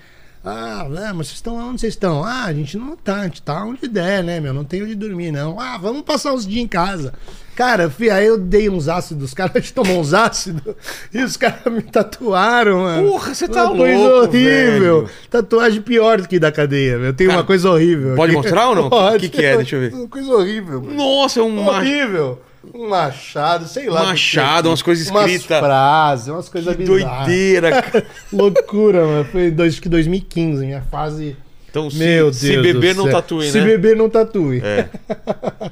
Ah, 0.46 0.88
né, 0.90 1.12
mas 1.14 1.28
vocês 1.28 1.34
estão 1.34 1.58
onde 1.58 1.82
vocês 1.82 1.94
estão? 1.94 2.24
Ah, 2.24 2.46
a 2.46 2.54
gente 2.54 2.78
não 2.78 2.96
tá, 2.96 3.18
a 3.18 3.24
gente 3.26 3.42
tá 3.42 3.66
onde 3.66 3.86
der, 3.86 4.24
né, 4.24 4.40
meu? 4.40 4.54
Não 4.54 4.64
tem 4.64 4.82
onde 4.82 4.96
dormir, 4.96 5.30
não. 5.30 5.60
Ah, 5.60 5.78
vamos 5.78 6.04
passar 6.04 6.32
uns 6.32 6.48
dias 6.48 6.64
em 6.64 6.68
casa. 6.68 7.14
Cara, 7.54 7.90
fi, 7.90 8.10
aí 8.10 8.28
eu 8.28 8.38
dei 8.38 8.70
uns 8.70 8.88
ácidos, 8.88 9.26
os 9.26 9.34
caras 9.34 9.52
a 9.58 9.60
gente 9.60 9.74
tomou 9.74 10.00
uns 10.00 10.14
ácidos 10.14 10.76
e 11.14 11.22
os 11.22 11.36
caras 11.36 11.66
me 11.74 11.82
tatuaram, 11.82 12.84
mano. 12.84 13.10
Porra, 13.10 13.34
você 13.34 13.46
tá 13.46 13.66
Uma 13.66 13.76
coisa 13.76 13.98
louco, 13.98 14.28
horrível. 14.28 15.02
velho. 15.02 15.10
Tatuagem 15.30 15.82
pior 15.82 16.22
do 16.22 16.30
que 16.30 16.40
da 16.40 16.52
cadeia, 16.52 16.98
meu. 16.98 17.14
Tem 17.14 17.28
uma 17.28 17.44
coisa 17.44 17.70
horrível. 17.70 18.16
pode 18.16 18.32
aqui. 18.32 18.42
mostrar 18.42 18.70
ou 18.70 18.76
não? 18.76 18.90
Pode. 18.90 19.18
O 19.28 19.30
que 19.30 19.38
que 19.38 19.44
é? 19.44 19.58
Deixa 19.58 19.76
eu 19.76 19.82
ver. 19.82 19.94
Uma 19.94 20.08
coisa 20.08 20.32
horrível, 20.32 20.82
mano. 20.82 20.94
Nossa, 20.96 21.42
é 21.42 21.44
um. 21.44 21.68
Horrível. 21.68 22.40
Um 22.74 22.90
machado, 22.90 23.68
sei 23.68 23.90
lá. 23.90 24.04
Machado, 24.04 24.68
é. 24.68 24.72
umas 24.72 24.82
coisas 24.82 25.08
Umas 25.10 25.32
escritas. 25.32 25.60
frases, 25.60 26.28
umas 26.28 26.50
coisas 26.50 26.76
Que 26.76 26.84
bizarras. 26.84 27.26
doideira, 27.26 27.82
cara. 27.82 28.06
Loucura, 28.32 29.06
mano. 29.06 29.26
Foi 29.26 29.50
dois, 29.52 29.74
acho 29.74 29.82
que 29.82 29.90
2015, 29.90 30.66
minha 30.66 30.82
fase. 30.84 31.36
Então, 31.70 31.90
se, 31.90 31.98
Meu 31.98 32.26
Deus. 32.26 32.38
se 32.38 32.58
beber, 32.62 32.96
não 32.96 33.10
tatue, 33.10 33.52
Se 33.52 33.60
né? 33.60 33.66
beber, 33.66 33.96
não 33.96 34.10
tatue. 34.10 34.62
É. 34.64 34.88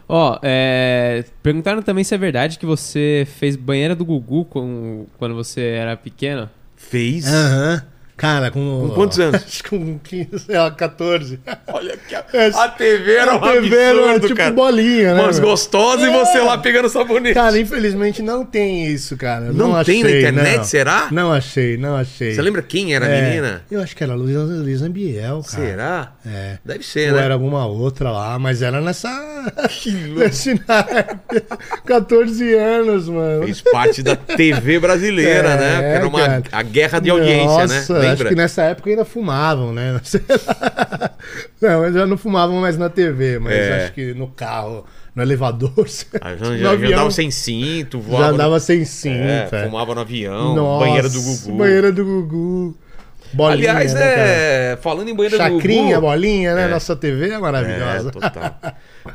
Ó, 0.09 0.39
é, 0.43 1.25
perguntaram 1.43 1.81
também 1.81 2.05
se 2.05 2.15
é 2.15 2.19
verdade 2.19 2.59
que 2.59 2.67
você 2.67 3.27
fez 3.39 3.57
banheira 3.57 3.95
do 3.95 4.05
Gugu 4.05 4.45
com- 4.45 5.07
quando 5.19 5.35
você 5.35 5.61
era 5.63 5.97
pequeno. 5.97 6.51
Fez? 6.77 7.27
Aham. 7.27 7.83
Cara, 8.23 8.53
com. 8.53 8.86
Com 8.89 8.94
quantos 8.94 9.19
anos? 9.19 9.43
Acho 9.44 9.65
que 9.65 9.70
com 9.70 9.99
15, 9.99 10.39
sei 10.47 10.57
lá, 10.57 10.70
14. 10.70 11.40
Olha 11.66 11.97
que 11.97 12.15
a, 12.15 12.24
É, 12.32 12.47
a 12.55 12.69
TV 12.69 13.15
era 13.15 13.35
um 13.35 13.44
A 13.44 13.53
TV 13.53 13.77
era 13.77 13.99
absurdo, 14.01 14.27
tipo 14.28 14.36
cara. 14.36 14.53
bolinha, 14.53 15.15
né? 15.15 15.20
Umas 15.23 15.40
meu? 15.40 15.49
gostosas 15.49 16.07
e 16.07 16.09
É. 16.09 16.24
você 16.24 16.39
lá 16.39 16.57
pegando 16.57 16.89
sabonete. 16.89 17.35
Cara, 17.35 17.59
infelizmente 17.59 18.23
não 18.23 18.44
tem 18.44 18.86
isso, 18.86 19.16
cara. 19.16 19.47
Não 19.47 19.70
Não, 19.70 19.85
tem 19.85 20.03
achei, 20.03 20.03
na 20.05 20.11
internet, 20.31 20.57
não. 20.59 20.65
será? 20.65 21.09
Não 21.11 21.32
achei, 21.32 21.77
não 21.77 21.97
achei. 21.97 22.32
Você 22.35 22.43
lembra 22.43 22.62
quem 22.62 22.94
era 22.94 23.07
a 23.07 23.09
É, 23.09 23.23
menina? 23.28 23.62
Eu 23.69 23.81
acho 23.82 23.97
que 23.97 24.05
era 24.05 24.15
Luiz, 24.15 24.36
Luiz 24.36 24.82
Ambiel, 24.82 25.43
cara. 25.51 25.65
Será? 25.66 26.12
É. 26.24 26.59
Deve 26.65 26.85
ser, 26.85 27.11
Ou 27.12 27.19
né? 27.19 27.24
era 27.24 27.35
alguma 27.35 27.66
outra 27.66 28.12
lá, 28.12 28.39
mas 28.39 28.62
era 28.62 28.81
nessa. 28.81 29.11
nesse 30.16 30.55
naipe. 30.69 31.43
14 31.85 32.55
anos, 32.55 33.09
mano. 33.09 33.43
Fez 33.44 33.61
parte 33.61 34.01
da 34.01 34.15
TV 34.15 34.78
brasileira, 34.78 35.49
É, 35.49 35.57
né? 35.57 35.94
Era 35.97 36.07
uma 36.07 36.20
cara. 36.20 36.43
a 36.53 36.62
guerra 36.62 37.01
de 37.01 37.11
audiência, 37.11 37.66
Nossa, 37.66 37.99
né? 37.99 38.12
Acho 38.13 38.25
que 38.27 38.35
nessa 38.35 38.63
época 38.63 38.91
ainda 38.91 39.05
fumavam, 39.05 39.73
né? 39.73 40.01
Sei 40.05 40.21
lá. 40.47 41.11
Não, 41.61 41.93
já 41.93 42.07
não 42.07 42.17
fumavam 42.17 42.61
mais 42.61 42.77
na 42.77 42.89
TV, 42.89 43.39
mas 43.39 43.53
É. 43.53 43.85
acho 43.85 43.93
que 43.95 44.13
no 44.15 44.29
carro, 44.29 44.85
no 45.15 45.23
elevador. 45.23 45.73
Ah, 46.21 46.31
no 46.39 46.45
Já, 46.45 46.51
já, 46.51 46.57
já 46.57 46.71
avião, 46.73 46.93
andava 46.93 47.11
sem 47.11 47.31
cinto, 47.31 48.01
voava. 48.01 48.23
já 48.25 48.29
no- 48.29 48.35
andava 48.35 48.61
sem 48.61 48.85
cinto. 48.85 49.17
É, 49.17 49.49
é. 49.51 49.65
fumava 49.65 49.95
no 49.95 50.01
avião, 50.01 50.55
Nossa, 50.55 50.85
banheiro 50.87 51.09
do 51.11 51.23
Gugu. 51.23 51.53
Banheira 51.59 51.93
do 51.93 52.05
Gugu. 52.05 52.77
Bolinha, 53.33 53.71
Aliás, 53.71 53.95
né, 53.95 54.73
é. 54.73 54.79
Falando 54.81 55.09
em 55.09 55.15
banheira 55.15 55.37
Chacrinha, 55.39 55.97
do 55.97 56.01
Gugu. 56.01 56.13
bolinha, 56.13 56.55
né? 56.55 56.65
É. 56.65 56.69
Nossa 56.69 56.95
TV 56.95 57.31
é 57.31 57.35
É, 57.35 57.39
maravilhosa. 57.39 58.11
total. 58.11 58.57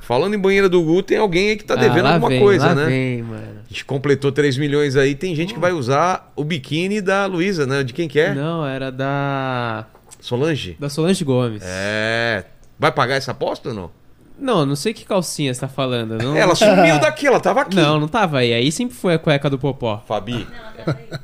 Falando 0.02 0.34
em 0.34 0.40
banheira 0.40 0.68
do 0.68 0.82
Gugu, 0.82 1.04
tem 1.04 1.18
alguém 1.18 1.50
aí 1.50 1.56
que 1.56 1.64
tá 1.64 1.76
devendo 1.76 2.08
ah, 2.08 2.14
alguma 2.14 2.30
vem, 2.30 2.40
coisa, 2.42 2.68
lá 2.68 2.76
né? 2.76 2.86
vem, 2.86 3.22
mano. 3.24 3.44
A 3.66 3.68
gente 3.70 3.86
completou 3.86 4.32
3 4.32 4.58
milhões 4.58 4.96
aí, 4.96 5.14
tem 5.14 5.36
gente 5.36 5.54
que 5.54 5.60
vai 5.60 5.72
usar 5.72 6.32
o 6.36 6.44
biquíni 6.44 7.00
da 7.02 7.26
Luísa, 7.26 7.66
né? 7.68 7.84
De 7.84 7.94
quem 7.94 8.08
que 8.08 8.20
é? 8.20 8.34
Não, 8.34 8.66
era 8.66 8.92
da. 8.92 9.86
Solange? 10.20 10.76
Da 10.80 10.90
Solange 10.90 11.24
Gomes. 11.24 11.62
É. 11.66 12.46
Vai 12.80 12.92
pagar 12.92 13.16
essa 13.16 13.32
aposta 13.32 13.70
ou 13.70 13.76
não? 13.76 13.92
Não, 14.40 14.66
não 14.66 14.76
sei 14.76 14.94
que 14.94 15.04
calcinha 15.04 15.52
você 15.54 15.60
tá 15.62 15.68
falando. 15.68 16.18
Não, 16.22 16.36
Ela 16.38 16.54
sumiu 16.54 17.00
daqui, 17.00 17.26
ela 17.26 17.40
tava 17.40 17.62
aqui. 17.62 17.76
não, 17.76 18.00
não 18.00 18.08
tava 18.08 18.38
aí. 18.40 18.54
Aí 18.54 18.72
sempre 18.72 18.96
foi 18.96 19.16
a 19.16 19.20
cueca 19.20 19.50
do 19.50 19.58
Popó. 19.58 20.04
Fabi, 20.08 20.46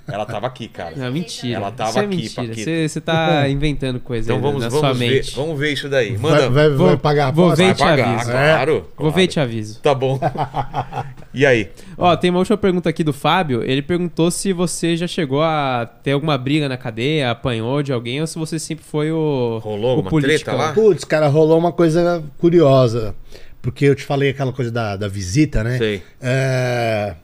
ela 0.07 0.25
tava 0.25 0.47
aqui, 0.47 0.67
cara. 0.67 0.93
Não, 0.95 1.11
mentira. 1.11 1.57
Ela 1.57 1.71
tava 1.71 1.89
isso 1.91 1.99
é 1.99 2.43
aqui, 2.43 2.49
mentira. 2.49 2.87
Você, 2.89 2.99
tá 3.01 3.47
inventando 3.49 3.99
coisa 3.99 4.25
Então 4.33 4.37
aí 4.37 4.41
vamos, 4.41 4.63
na 4.63 4.69
vamos 4.69 4.79
sua 4.85 4.93
ver. 4.93 5.09
mente. 5.11 5.35
Vamos 5.35 5.59
ver 5.59 5.73
isso 5.73 5.87
daí. 5.87 6.15
Vai, 6.15 6.31
Manda. 6.31 6.49
vai, 6.49 6.69
Vou- 6.71 6.87
vai 6.87 6.97
pagar 6.97 7.27
a 7.27 7.31
vou 7.31 7.45
aposta? 7.45 7.63
ver 7.63 7.63
Vai 7.65 7.71
e 7.71 7.75
te 7.75 7.79
pagar, 7.83 8.15
aviso. 8.15 8.31
claro. 8.31 8.73
Vou 8.73 8.89
claro. 8.97 9.11
ver 9.15 9.21
e 9.23 9.27
te 9.27 9.39
aviso. 9.39 9.79
Tá 9.81 9.93
bom. 9.93 10.19
E 11.33 11.45
aí? 11.45 11.69
Ó, 11.97 12.15
tem 12.15 12.29
uma 12.29 12.39
última 12.39 12.57
pergunta 12.57 12.89
aqui 12.89 13.03
do 13.03 13.11
Fábio. 13.11 13.63
Ele 13.63 13.81
perguntou 13.81 14.29
se 14.29 14.53
você 14.53 14.95
já 14.95 15.07
chegou 15.07 15.41
a 15.41 15.85
ter 16.03 16.11
alguma 16.11 16.37
briga 16.37 16.69
na 16.69 16.77
cadeia, 16.77 17.31
apanhou 17.31 17.81
de 17.81 17.91
alguém, 17.91 18.21
ou 18.21 18.27
se 18.27 18.37
você 18.37 18.59
sempre 18.59 18.85
foi 18.85 19.11
o. 19.11 19.59
Rolou 19.63 19.95
o 19.95 19.97
alguma 19.97 20.21
treta 20.21 20.27
politicão. 20.27 20.57
lá? 20.57 20.73
Putz, 20.73 21.03
cara, 21.03 21.27
rolou 21.27 21.57
uma 21.57 21.71
coisa 21.71 22.23
curiosa. 22.37 23.15
Porque 23.61 23.85
eu 23.85 23.95
te 23.95 24.03
falei 24.03 24.29
aquela 24.29 24.51
coisa 24.51 24.69
da, 24.69 24.95
da 24.95 25.07
visita, 25.07 25.63
né? 25.63 25.77
Sei. 25.77 26.03
É, 26.21 27.15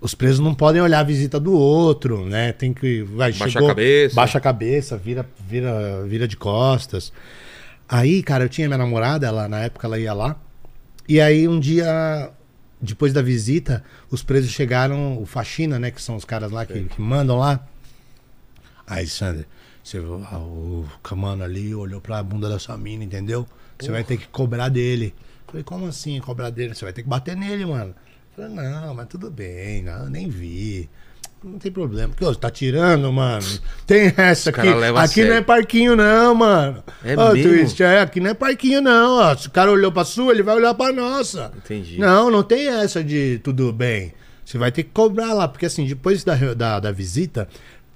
os 0.00 0.14
presos 0.14 0.40
não 0.40 0.54
podem 0.54 0.80
olhar 0.80 1.00
a 1.00 1.04
visita 1.04 1.38
do 1.38 1.52
outro, 1.52 2.24
né? 2.26 2.52
Tem 2.52 2.72
que. 2.72 3.02
Vai, 3.02 3.32
Baixa 3.32 3.50
chegou, 3.50 3.68
a 3.68 3.70
cabeça. 3.70 4.14
Baixa 4.14 4.38
a 4.38 4.40
cabeça, 4.40 4.96
vira, 4.96 5.26
vira, 5.46 6.04
vira 6.06 6.26
de 6.26 6.36
costas. 6.36 7.12
Aí, 7.88 8.22
cara, 8.22 8.44
eu 8.44 8.48
tinha 8.48 8.66
minha 8.66 8.78
namorada, 8.78 9.26
ela, 9.26 9.46
na 9.48 9.60
época 9.60 9.86
ela 9.86 9.98
ia 9.98 10.12
lá. 10.12 10.36
E 11.08 11.20
aí 11.20 11.46
um 11.46 11.60
dia 11.60 12.30
depois 12.80 13.12
da 13.12 13.22
visita, 13.22 13.82
os 14.10 14.22
presos 14.22 14.50
chegaram, 14.50 15.20
o 15.20 15.26
faxina, 15.26 15.78
né? 15.78 15.90
Que 15.90 16.00
são 16.00 16.16
os 16.16 16.24
caras 16.24 16.50
lá 16.50 16.66
que, 16.66 16.84
que 16.84 17.00
mandam 17.00 17.38
lá. 17.38 17.66
Aí, 18.86 19.06
Sander, 19.06 19.46
você, 19.82 19.98
ah, 19.98 20.38
o 20.38 20.86
camano 21.02 21.42
ali 21.42 21.74
olhou 21.74 22.00
pra 22.00 22.22
bunda 22.22 22.48
da 22.48 22.58
sua 22.58 22.76
mina, 22.76 23.04
entendeu? 23.04 23.46
Você 23.78 23.90
vai 23.90 24.04
ter 24.04 24.16
que 24.16 24.26
cobrar 24.28 24.68
dele. 24.68 25.14
Falei, 25.46 25.62
como 25.62 25.86
assim 25.86 26.20
cobrar 26.20 26.50
dele? 26.50 26.74
Você 26.74 26.84
vai 26.84 26.92
ter 26.92 27.02
que 27.02 27.08
bater 27.08 27.36
nele, 27.36 27.64
mano. 27.64 27.94
Falei, 28.34 28.50
não, 28.50 28.94
mas 28.94 29.06
tudo 29.08 29.30
bem, 29.30 29.82
não, 29.82 30.04
eu 30.04 30.10
nem 30.10 30.28
vi. 30.28 30.90
Não 31.46 31.58
tem 31.60 31.70
problema. 31.70 32.08
Porque, 32.08 32.24
ô, 32.24 32.28
você 32.34 32.40
tá 32.40 32.50
tirando, 32.50 33.10
mano. 33.12 33.46
Tem 33.86 34.12
essa 34.16 34.50
aqui. 34.50 34.60
Aqui 34.96 35.24
não 35.24 35.34
é 35.36 35.40
parquinho, 35.40 35.94
não, 35.94 36.34
mano. 36.34 36.82
É 37.04 37.16
Ô, 37.16 37.32
mesmo? 37.32 37.52
Twist, 37.52 37.82
é, 37.82 38.00
aqui 38.00 38.18
não 38.18 38.30
é 38.30 38.34
parquinho, 38.34 38.80
não. 38.82 39.18
Ó. 39.20 39.36
Se 39.36 39.46
o 39.46 39.50
cara 39.50 39.70
olhou 39.70 39.92
pra 39.92 40.04
sua, 40.04 40.32
ele 40.32 40.42
vai 40.42 40.56
olhar 40.56 40.74
pra 40.74 40.92
nossa. 40.92 41.52
Entendi. 41.56 41.98
Não, 42.00 42.30
não 42.30 42.42
tem 42.42 42.66
essa 42.68 43.02
de 43.02 43.38
tudo 43.44 43.72
bem. 43.72 44.12
Você 44.44 44.58
vai 44.58 44.72
ter 44.72 44.82
que 44.82 44.90
cobrar 44.92 45.32
lá, 45.34 45.46
porque 45.46 45.66
assim, 45.66 45.86
depois 45.86 46.24
da, 46.24 46.34
da, 46.54 46.80
da 46.80 46.90
visita. 46.92 47.48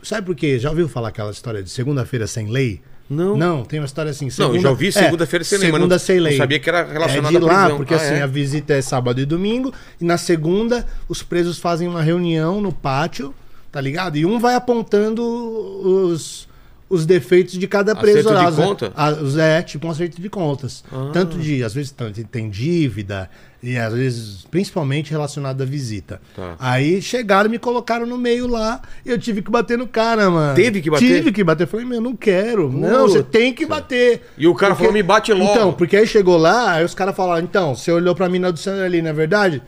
Sabe 0.02 0.26
por 0.26 0.34
quê? 0.36 0.58
Já 0.58 0.70
ouviu 0.70 0.88
falar 0.88 1.08
aquela 1.08 1.30
história 1.32 1.62
de 1.62 1.70
segunda-feira 1.70 2.26
sem 2.26 2.48
lei? 2.48 2.80
Não. 3.08 3.36
Não, 3.36 3.64
tem 3.64 3.80
uma 3.80 3.86
história 3.86 4.12
assim. 4.12 4.28
Não, 4.38 4.54
eu 4.54 4.60
já 4.60 4.70
ouvi 4.70 4.92
segunda-feira 4.92 5.44
sem 5.44 5.58
lei, 5.58 5.68
mas 5.72 5.76
segunda 5.78 5.94
não- 5.96 5.98
sem 5.98 6.16
não 6.18 6.22
lei. 6.22 6.36
sabia 6.36 6.60
que 6.60 6.68
era 6.68 6.84
relacionado 6.84 7.36
é 7.36 7.40
de 7.40 7.44
lá, 7.44 7.70
porque 7.70 7.92
Ah, 7.92 7.96
assim, 7.96 8.14
é? 8.14 8.22
a 8.22 8.26
visita 8.26 8.72
é 8.72 8.80
sábado 8.80 9.20
e 9.20 9.24
domingo, 9.26 9.74
e 10.00 10.04
na 10.04 10.16
segunda 10.16 10.86
os 11.08 11.20
presos 11.20 11.58
fazem 11.58 11.88
uma 11.88 12.02
reunião 12.02 12.60
no 12.60 12.72
pátio, 12.72 13.34
tá 13.70 13.80
ligado? 13.80 14.16
E 14.16 14.26
um 14.26 14.38
vai 14.38 14.54
apontando 14.54 15.22
os, 15.22 16.48
os 16.88 17.06
defeitos 17.06 17.54
de 17.54 17.66
cada 17.68 17.94
preso. 17.94 18.28
Acerto 18.28 18.50
de 18.50 18.60
lá, 18.60 18.66
conta? 18.66 18.92
é, 19.40 19.62
tipo 19.62 19.86
um 19.86 19.90
acerto 19.90 20.20
de 20.20 20.28
contas. 20.28 20.82
Ah. 20.92 21.10
Tanto 21.12 21.38
de, 21.38 21.62
às 21.62 21.72
vezes 21.72 21.94
tem- 22.30 22.50
dívida, 22.50 23.30
e 23.62 23.76
às 23.76 23.92
vezes, 23.92 24.46
principalmente 24.50 25.10
relacionado 25.10 25.62
à 25.62 25.64
visita. 25.64 26.20
Tá. 26.34 26.56
Aí 26.58 27.00
chegaram 27.00 27.48
e 27.48 27.52
me 27.52 27.58
colocaram 27.58 28.06
no 28.06 28.18
meio 28.18 28.46
lá, 28.46 28.80
e 29.04 29.10
eu 29.10 29.18
tive 29.18 29.40
que 29.40 29.50
bater 29.50 29.78
no 29.78 29.86
cara, 29.86 30.28
mano. 30.30 30.54
Teve 30.56 30.80
que 30.80 30.90
bater? 30.90 31.06
Tive 31.06 31.30
que 31.32 31.44
bater. 31.44 31.64
Eu 31.64 31.68
falei, 31.68 31.86
meu, 31.86 32.00
não 32.00 32.16
quero. 32.16 32.72
Não, 32.72 33.06
você 33.06 33.22
tem 33.22 33.52
que 33.52 33.66
bater. 33.66 34.22
E 34.36 34.48
o 34.48 34.54
cara 34.54 34.74
falou, 34.74 34.92
me 34.92 35.02
bate 35.02 35.32
logo. 35.32 35.52
Então, 35.52 35.72
porque 35.72 35.96
aí 35.96 36.06
chegou 36.06 36.36
lá, 36.36 36.72
aí 36.72 36.84
os 36.84 36.94
caras 36.94 37.14
falaram, 37.14 37.44
então, 37.44 37.76
você 37.76 37.92
olhou 37.92 38.14
pra 38.14 38.28
mina 38.28 38.50
do 38.50 38.58
Sandro 38.58 38.84
ali, 38.84 39.00
não 39.00 39.10
é 39.10 39.12
verdade? 39.12 39.62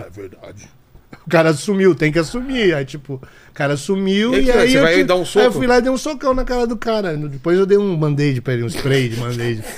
É 0.00 0.08
verdade. 0.08 0.68
O 1.26 1.30
cara 1.30 1.54
sumiu, 1.54 1.94
tem 1.94 2.12
que 2.12 2.18
assumir. 2.18 2.74
Aí, 2.74 2.84
tipo, 2.84 3.14
o 3.14 3.54
cara 3.54 3.76
sumiu 3.78 4.34
E 4.34 4.36
aí, 4.36 4.42
e, 4.42 4.46
vai? 4.52 4.58
aí. 4.62 4.70
Você 4.72 4.78
eu 4.78 5.06
vai 5.06 5.16
um 5.16 5.24
soco? 5.24 5.38
Aí 5.40 5.44
eu 5.46 5.52
fui 5.52 5.66
lá 5.66 5.78
e 5.78 5.82
dei 5.82 5.90
um 5.90 5.96
socão 5.96 6.34
na 6.34 6.44
cara 6.44 6.66
do 6.66 6.76
cara. 6.76 7.16
Depois 7.16 7.58
eu 7.58 7.64
dei 7.64 7.78
um 7.78 7.96
band-aid 7.96 8.40
pra 8.42 8.52
ele, 8.52 8.62
um 8.64 8.66
spray 8.68 9.08
de 9.08 9.16
band-aid. 9.16 9.64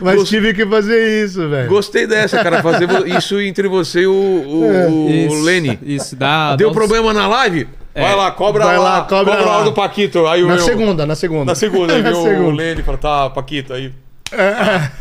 Mas 0.00 0.16
Gost- 0.16 0.28
tive 0.30 0.52
que 0.52 0.66
fazer 0.66 1.24
isso, 1.24 1.48
velho. 1.48 1.68
Gostei 1.68 2.06
dessa, 2.06 2.42
cara. 2.42 2.62
Fazer 2.62 2.88
isso 3.16 3.40
entre 3.40 3.68
você 3.68 4.00
e 4.02 4.06
o, 4.06 4.12
o, 4.12 5.06
o 5.06 5.10
Isso, 5.10 5.42
Lenny. 5.42 5.78
Isso, 5.82 6.16
dá. 6.16 6.56
Deu 6.56 6.68
dá 6.68 6.72
uns- 6.72 6.76
problema 6.76 7.12
na 7.12 7.26
live? 7.28 7.68
Vai 7.94 8.12
É. 8.12 8.14
lá, 8.14 8.30
cobra 8.30 8.64
Vai 8.64 8.78
lá, 8.78 8.84
lá, 8.98 9.00
cobra 9.02 9.32
cobra 9.36 9.46
lá 9.50 9.58
lá. 9.58 9.64
do 9.64 9.72
Paquito. 9.72 10.26
Aí 10.26 10.42
o 10.42 10.48
Na 10.48 10.54
meu- 10.56 10.64
segunda, 10.64 11.06
na 11.06 11.14
segunda. 11.14 11.44
Na 11.44 11.54
segunda, 11.54 11.94
aí 11.94 12.02
na 12.02 12.10
o 12.10 12.22
segunda. 12.22 12.56
Lenny 12.56 12.80
e 12.80 12.84
falou, 12.84 12.98
tá, 13.00 13.30
Paquito, 13.30 13.72
aí. 13.72 13.92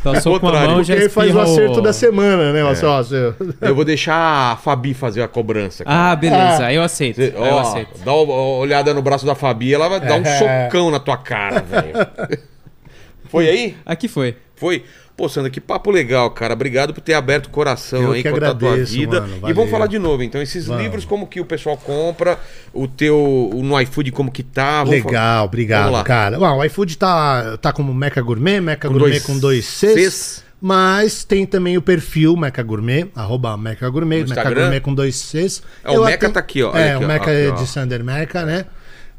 Dá 0.04 0.12
um 0.12 0.22
soco 0.22 0.40
com 0.40 0.48
a 0.48 0.52
contrário. 0.52 0.72
mão 0.76 0.84
já 0.84 1.10
faz 1.10 1.34
o 1.36 1.40
acerto 1.40 1.82
da 1.82 1.94
semana, 1.94 2.52
né? 2.54 2.64
Ó, 2.64 2.74
seu- 3.04 3.36
Eu 3.62 3.74
vou 3.76 3.86
deixar 3.86 4.54
a 4.54 4.56
Fabi 4.58 4.94
fazer 4.94 5.22
a 5.22 5.28
cobrança. 5.28 5.84
cara. 5.86 6.12
Ah, 6.12 6.16
beleza. 6.16 6.66
Aí 6.66 6.76
eu 6.76 6.84
aceito. 6.84 7.22
Aí 7.22 7.34
eu 7.36 7.42
ó, 7.42 7.60
aceito. 7.62 8.00
dá 8.04 8.14
uma 8.14 8.34
olhada 8.58 8.94
no 8.94 9.02
braço 9.02 9.26
da 9.26 9.36
Fabi, 9.36 9.74
ela 9.74 9.88
vai 9.88 10.00
dar 10.00 10.16
um 10.20 10.24
É. 10.26 10.66
socão 10.68 10.92
na 10.92 11.00
tua 11.00 11.18
cara, 11.18 11.62
velho. 11.62 12.40
Foi 13.30 13.48
aí? 13.48 13.78
Aqui 13.86 14.10
foi. 14.10 14.36
Foi? 14.58 14.84
Pô, 15.22 15.30
Sandra, 15.30 15.52
que 15.52 15.62
papo 15.62 15.92
legal, 15.92 16.32
cara. 16.32 16.56
Obrigado 16.56 16.96
por 16.96 17.02
ter 17.02 17.14
aberto 17.14 17.46
o 17.46 17.50
coração 17.52 18.02
Eu 18.02 18.12
aí, 18.14 18.24
que 18.24 18.32
contar 18.32 18.50
a 18.50 18.56
tua 18.56 18.70
agradeço, 18.70 18.92
vida. 18.94 19.22
mano. 19.22 19.50
E 19.50 19.54
vamos 19.54 19.70
falar 19.70 19.86
de 19.86 20.00
novo, 20.00 20.24
então, 20.24 20.42
esses 20.42 20.66
livros, 20.66 21.06
como 21.06 21.28
que 21.28 21.40
o 21.40 21.46
pessoal 21.46 21.78
compra, 21.78 22.40
o 22.74 22.88
teu, 22.88 23.16
o 23.54 23.62
no 23.62 23.80
iFood, 23.82 24.12
como 24.12 24.32
que 24.32 24.42
tá. 24.42 24.84
vamos 24.84 24.98
falar- 25.02 25.12
Legal, 25.12 25.36
Vamos 25.38 25.46
obrigado, 25.46 26.04
cara. 26.04 26.40
Bom, 26.40 26.58
o 26.58 26.66
iFood 26.66 26.98
tá, 26.98 27.56
tá 27.62 27.72
como 27.72 27.94
Meca 27.94 28.20
Gourmet, 28.20 28.60
Meca 28.60 28.88
Com 28.88 28.96
Gourmet 28.96 29.12
dois 29.12 29.24
com 29.24 29.38
dois 29.38 29.64
Cs. 29.66 29.94
Cs. 29.94 30.44
Mas 30.60 31.24
tem 31.24 31.46
também 31.46 31.78
o 31.78 31.84
perfil 31.84 32.36
Meca 32.36 32.64
Gourmet, 32.64 33.08
arroba 33.16 33.56
Meca 33.58 33.88
Gourmet, 33.92 34.24
Meca? 34.28 34.44
Gourmet 34.52 34.80
com 34.80 34.92
dois 34.96 35.16
Cs. 35.18 35.62
É, 35.84 35.92
o 35.92 36.04
Meca 36.04 36.32
tá 36.32 36.40
aqui, 36.40 36.64
ó. 36.64 36.76
É, 36.76 36.94
aqui, 36.94 37.04
o 37.04 37.06
ó. 37.06 37.08
Meca 37.08 37.26
Aqui, 37.26 37.42
é 37.46 37.50
ó. 37.50 37.54
de 37.54 37.68
Sander 37.68 38.04
Meca, 38.04 38.44
né? 38.44 38.66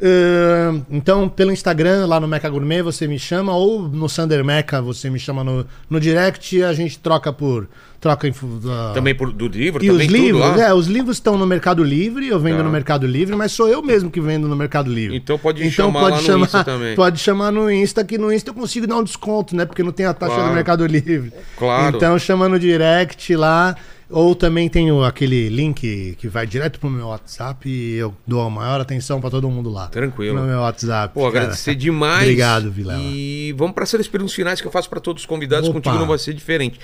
Ahn, 0.05 0.81
então, 0.91 1.29
pelo 1.29 1.53
Instagram, 1.53 2.07
lá 2.07 2.19
no 2.19 2.27
Meca 2.27 2.49
Gourmet, 2.51 2.83
você 2.83 3.07
me 3.07 3.19
chama, 3.19 3.55
ou 3.55 3.83
no 3.83 4.09
Sander 4.09 4.45
Meca, 4.45 4.83
você 4.83 5.09
me 5.09 5.19
chama 5.19 5.45
no, 5.45 5.65
no 5.89 6.01
direct 6.01 6.57
e 6.57 6.65
a 6.65 6.73
gente 6.73 6.99
troca 6.99 7.33
por. 7.33 7.69
Troca 8.01 8.27
info, 8.27 8.49
ah, 8.67 8.91
Também 8.93 9.15
por, 9.15 9.33
do 9.33 9.47
livro, 9.47 9.81
e 9.85 9.87
também 9.87 10.07
os 10.09 10.13
tudo 10.13 10.21
livros, 10.25 10.43
lá. 10.57 10.61
é, 10.61 10.75
os 10.75 10.89
livros 10.89 11.17
estão 11.19 11.39
no 11.39 11.47
Mercado 11.47 11.85
Livre, 11.85 12.27
eu 12.27 12.41
vendo 12.41 12.57
Tá. 12.57 12.63
no 12.65 12.71
Mercado 12.71 13.07
Livre, 13.07 13.37
mas 13.37 13.53
sou 13.53 13.69
eu 13.69 13.81
mesmo 13.81 14.11
que 14.11 14.21
vendo 14.21 14.49
no 14.49 14.57
Mercado 14.57 14.93
Livre. 14.93 15.17
Então 15.17 15.39
pode 15.39 15.71
chamar 15.71 16.01
lá 16.11 16.21
no 16.21 16.39
Insta 16.41 16.65
também. 16.65 16.97
Pode 16.97 17.21
chamar 17.21 17.53
no 17.53 17.71
Insta, 17.71 18.03
que 18.05 18.19
no 18.19 18.33
Insta 18.33 18.51
eu 18.51 18.55
consigo 18.55 18.89
dar 18.89 18.97
um 18.97 19.05
desconto, 19.05 19.55
né? 19.55 19.65
Porque 19.65 19.85
não 19.85 19.93
tem 19.93 20.05
a 20.05 20.13
taxa 20.13 20.35
Claro. 20.35 20.49
do 20.51 20.55
Mercado 20.57 20.85
Livre. 20.85 21.33
Claro. 21.57 21.97
Então 21.97 22.19
chama 22.19 22.49
no 22.49 22.59
direct 22.59 23.37
lá. 23.37 23.77
Ou 24.13 24.35
também 24.35 24.69
tem 24.69 24.93
o- 24.93 25.03
aquele 25.03 25.49
link 25.49 26.17
que 26.19 26.29
vai 26.29 26.47
direto 26.47 26.79
pro 26.79 26.91
meu 26.91 27.07
WhatsApp 27.09 27.69
e 27.69 27.95
eu 27.95 28.15
dou 28.27 28.43
a 28.43 28.51
maior 28.51 28.81
atenção 28.81 29.21
pra 29.21 29.31
todo 29.31 29.49
mundo 29.51 29.71
lá. 29.71 29.89
Tranquilo. 29.89 30.39
No 30.39 30.47
meu 30.47 30.61
WhatsApp. 30.61 31.15
Pô, 31.15 31.21
cara. 31.23 31.45
agradecer 31.45 31.75
demais. 31.75 32.23
Obrigado, 32.25 32.71
Vilela. 32.71 33.01
E 33.03 33.55
vamos 33.57 33.75
para 33.75 33.85
as 33.85 34.09
perguntas 34.09 34.35
finais 34.35 34.61
que 34.61 34.67
eu 34.67 34.71
faço 34.71 34.89
para 34.91 35.01
todos 35.01 35.23
os 35.23 35.27
convidados. 35.27 35.69
Opa. 35.69 35.75
Contigo 35.81 35.97
não 35.99 36.07
vai 36.07 36.19
ser 36.19 36.35
diferente. 36.35 36.79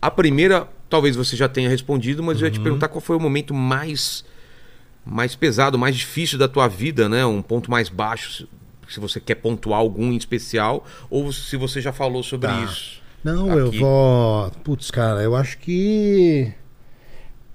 A 0.00 0.10
primeira, 0.10 0.66
talvez 0.90 1.14
você 1.14 1.36
já 1.36 1.48
tenha 1.48 1.68
respondido, 1.68 2.22
mas 2.22 2.40
eu 2.40 2.46
ia 2.46 2.50
te 2.50 2.58
Uhum. 2.58 2.64
perguntar 2.64 2.88
qual 2.88 3.00
foi 3.00 3.16
o 3.16 3.20
momento 3.20 3.54
mais 3.54 4.24
mais 5.04 5.34
pesado, 5.34 5.76
mais 5.76 5.96
difícil 5.96 6.38
da 6.38 6.46
tua 6.46 6.68
vida, 6.68 7.08
né? 7.08 7.26
Um 7.26 7.42
ponto 7.42 7.68
mais 7.68 7.88
baixo, 7.88 8.46
se- 8.88 9.00
você 9.00 9.18
quer 9.18 9.34
pontuar 9.34 9.80
algum 9.80 10.12
em 10.12 10.16
especial, 10.16 10.86
ou 11.10 11.32
se 11.32 11.56
você 11.56 11.80
já 11.80 11.92
falou 11.92 12.22
sobre 12.22 12.46
Tá. 12.46 12.60
isso. 12.62 13.00
Não, 13.24 13.48
eu 13.58 13.68
Aqui. 13.68 13.78
vou. 13.80 14.50
Putz, 14.62 14.90
cara, 14.92 15.20
eu 15.22 15.34
acho 15.34 15.58
que. 15.58 16.52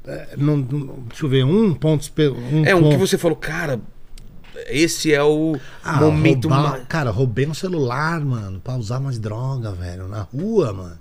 É, 0.08 0.30
não- 0.38 0.58
não- 0.58 1.00
deixa 1.08 1.26
eu 1.26 1.30
ver, 1.30 1.44
um 1.44 1.74
ponto. 1.74 2.10
Um 2.52 2.66
É 2.66 2.74
um 2.76 2.80
ponto. 2.82 2.92
que 2.92 2.98
você 2.98 3.18
falou, 3.18 3.36
cara, 3.38 3.80
esse 4.68 5.14
é 5.14 5.22
o 5.24 5.56
Ah, 5.84 6.00
momento 6.00 6.48
roubar-. 6.48 6.86
Cara, 6.88 7.12
roubei 7.12 7.46
um 7.48 7.54
celular, 7.54 8.20
mano, 8.24 8.60
pra 8.60 8.76
usar 8.76 9.00
mais 9.00 9.20
droga, 9.20 9.72
velho, 9.72 10.08
na 10.08 10.22
rua, 10.22 10.74
mano. 10.74 11.00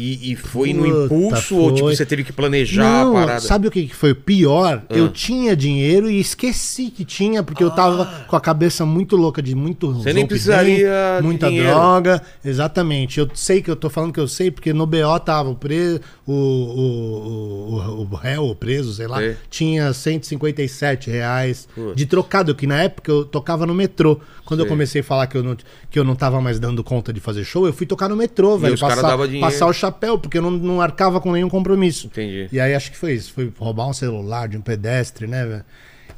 E, 0.00 0.32
e 0.32 0.36
foi 0.36 0.72
no 0.72 0.84
Puta, 0.84 1.04
impulso 1.04 1.56
ou 1.56 1.72
tipo 1.72 1.86
foi. 1.86 1.96
você 1.96 2.06
teve 2.06 2.24
que 2.24 2.32
planejar 2.32 2.82
Não, 3.04 3.16
a 3.16 3.20
parada? 3.20 3.40
sabe 3.40 3.68
o 3.68 3.70
que 3.70 3.86
foi 3.94 4.14
pior? 4.14 4.82
Ah. 4.88 4.94
Eu 4.96 5.08
tinha 5.10 5.54
dinheiro 5.54 6.10
e 6.10 6.18
esqueci 6.18 6.90
que 6.90 7.04
tinha, 7.04 7.42
porque 7.42 7.62
eu 7.62 7.70
tava 7.70 8.06
com 8.26 8.34
a 8.34 8.40
cabeça 8.40 8.86
muito 8.86 9.14
louca 9.16 9.42
de 9.42 9.54
muito 9.54 9.92
Você 9.92 10.12
nem 10.12 10.26
precisaria 10.26 10.88
de 11.20 11.26
muita 11.26 11.48
dinheiro. 11.48 11.68
droga. 11.68 12.22
Exatamente. 12.44 13.20
Eu 13.20 13.28
sei 13.34 13.60
que 13.60 13.70
eu 13.70 13.76
tô 13.76 13.90
falando 13.90 14.12
que 14.12 14.20
eu 14.20 14.28
sei, 14.28 14.50
porque 14.50 14.72
no 14.72 14.86
BO 14.86 15.20
tava 15.24 15.50
o 15.50 15.54
preso, 15.54 16.00
o, 16.26 16.32
o, 16.32 17.74
o, 18.00 18.08
o 18.10 18.14
réu, 18.16 18.44
o 18.44 18.54
preso, 18.54 18.92
sei 18.94 19.06
lá, 19.06 19.18
Sei. 19.18 19.36
tinha 19.50 19.92
157 19.92 21.10
reais 21.10 21.68
Putz. 21.74 21.96
de 21.96 22.06
trocado, 22.06 22.54
que 22.54 22.66
na 22.66 22.82
época 22.82 23.10
eu 23.10 23.24
tocava 23.24 23.66
no 23.66 23.74
metrô. 23.74 24.18
Quando 24.50 24.60
eu 24.60 24.64
Sei. 24.64 24.70
comecei 24.70 25.00
a 25.00 25.04
falar 25.04 25.28
que 25.28 25.36
eu, 25.36 25.44
não, 25.44 25.56
que 25.88 25.96
eu 25.96 26.02
não 26.02 26.16
tava 26.16 26.40
mais 26.40 26.58
dando 26.58 26.82
conta 26.82 27.12
de 27.12 27.20
fazer 27.20 27.44
show, 27.44 27.68
eu 27.68 27.72
fui 27.72 27.86
tocar 27.86 28.08
no 28.08 28.16
metrô, 28.16 28.58
velho. 28.58 28.74
os 28.74 28.80
Passar, 28.80 29.16
dinheiro. 29.16 29.46
passar 29.46 29.68
o 29.68 29.72
chapéu, 29.72 30.18
porque 30.18 30.38
eu 30.38 30.42
não, 30.42 30.50
não 30.50 30.80
arcava 30.80 31.20
com 31.20 31.30
nenhum 31.30 31.48
compromisso. 31.48 32.08
Entendi. 32.08 32.48
E 32.50 32.58
aí 32.58 32.74
acho 32.74 32.90
que 32.90 32.96
foi 32.96 33.12
isso. 33.12 33.32
Foi 33.32 33.52
roubar 33.56 33.86
um 33.86 33.92
celular 33.92 34.48
de 34.48 34.56
um 34.56 34.60
pedestre, 34.60 35.28
né, 35.28 35.46
velho? 35.46 35.64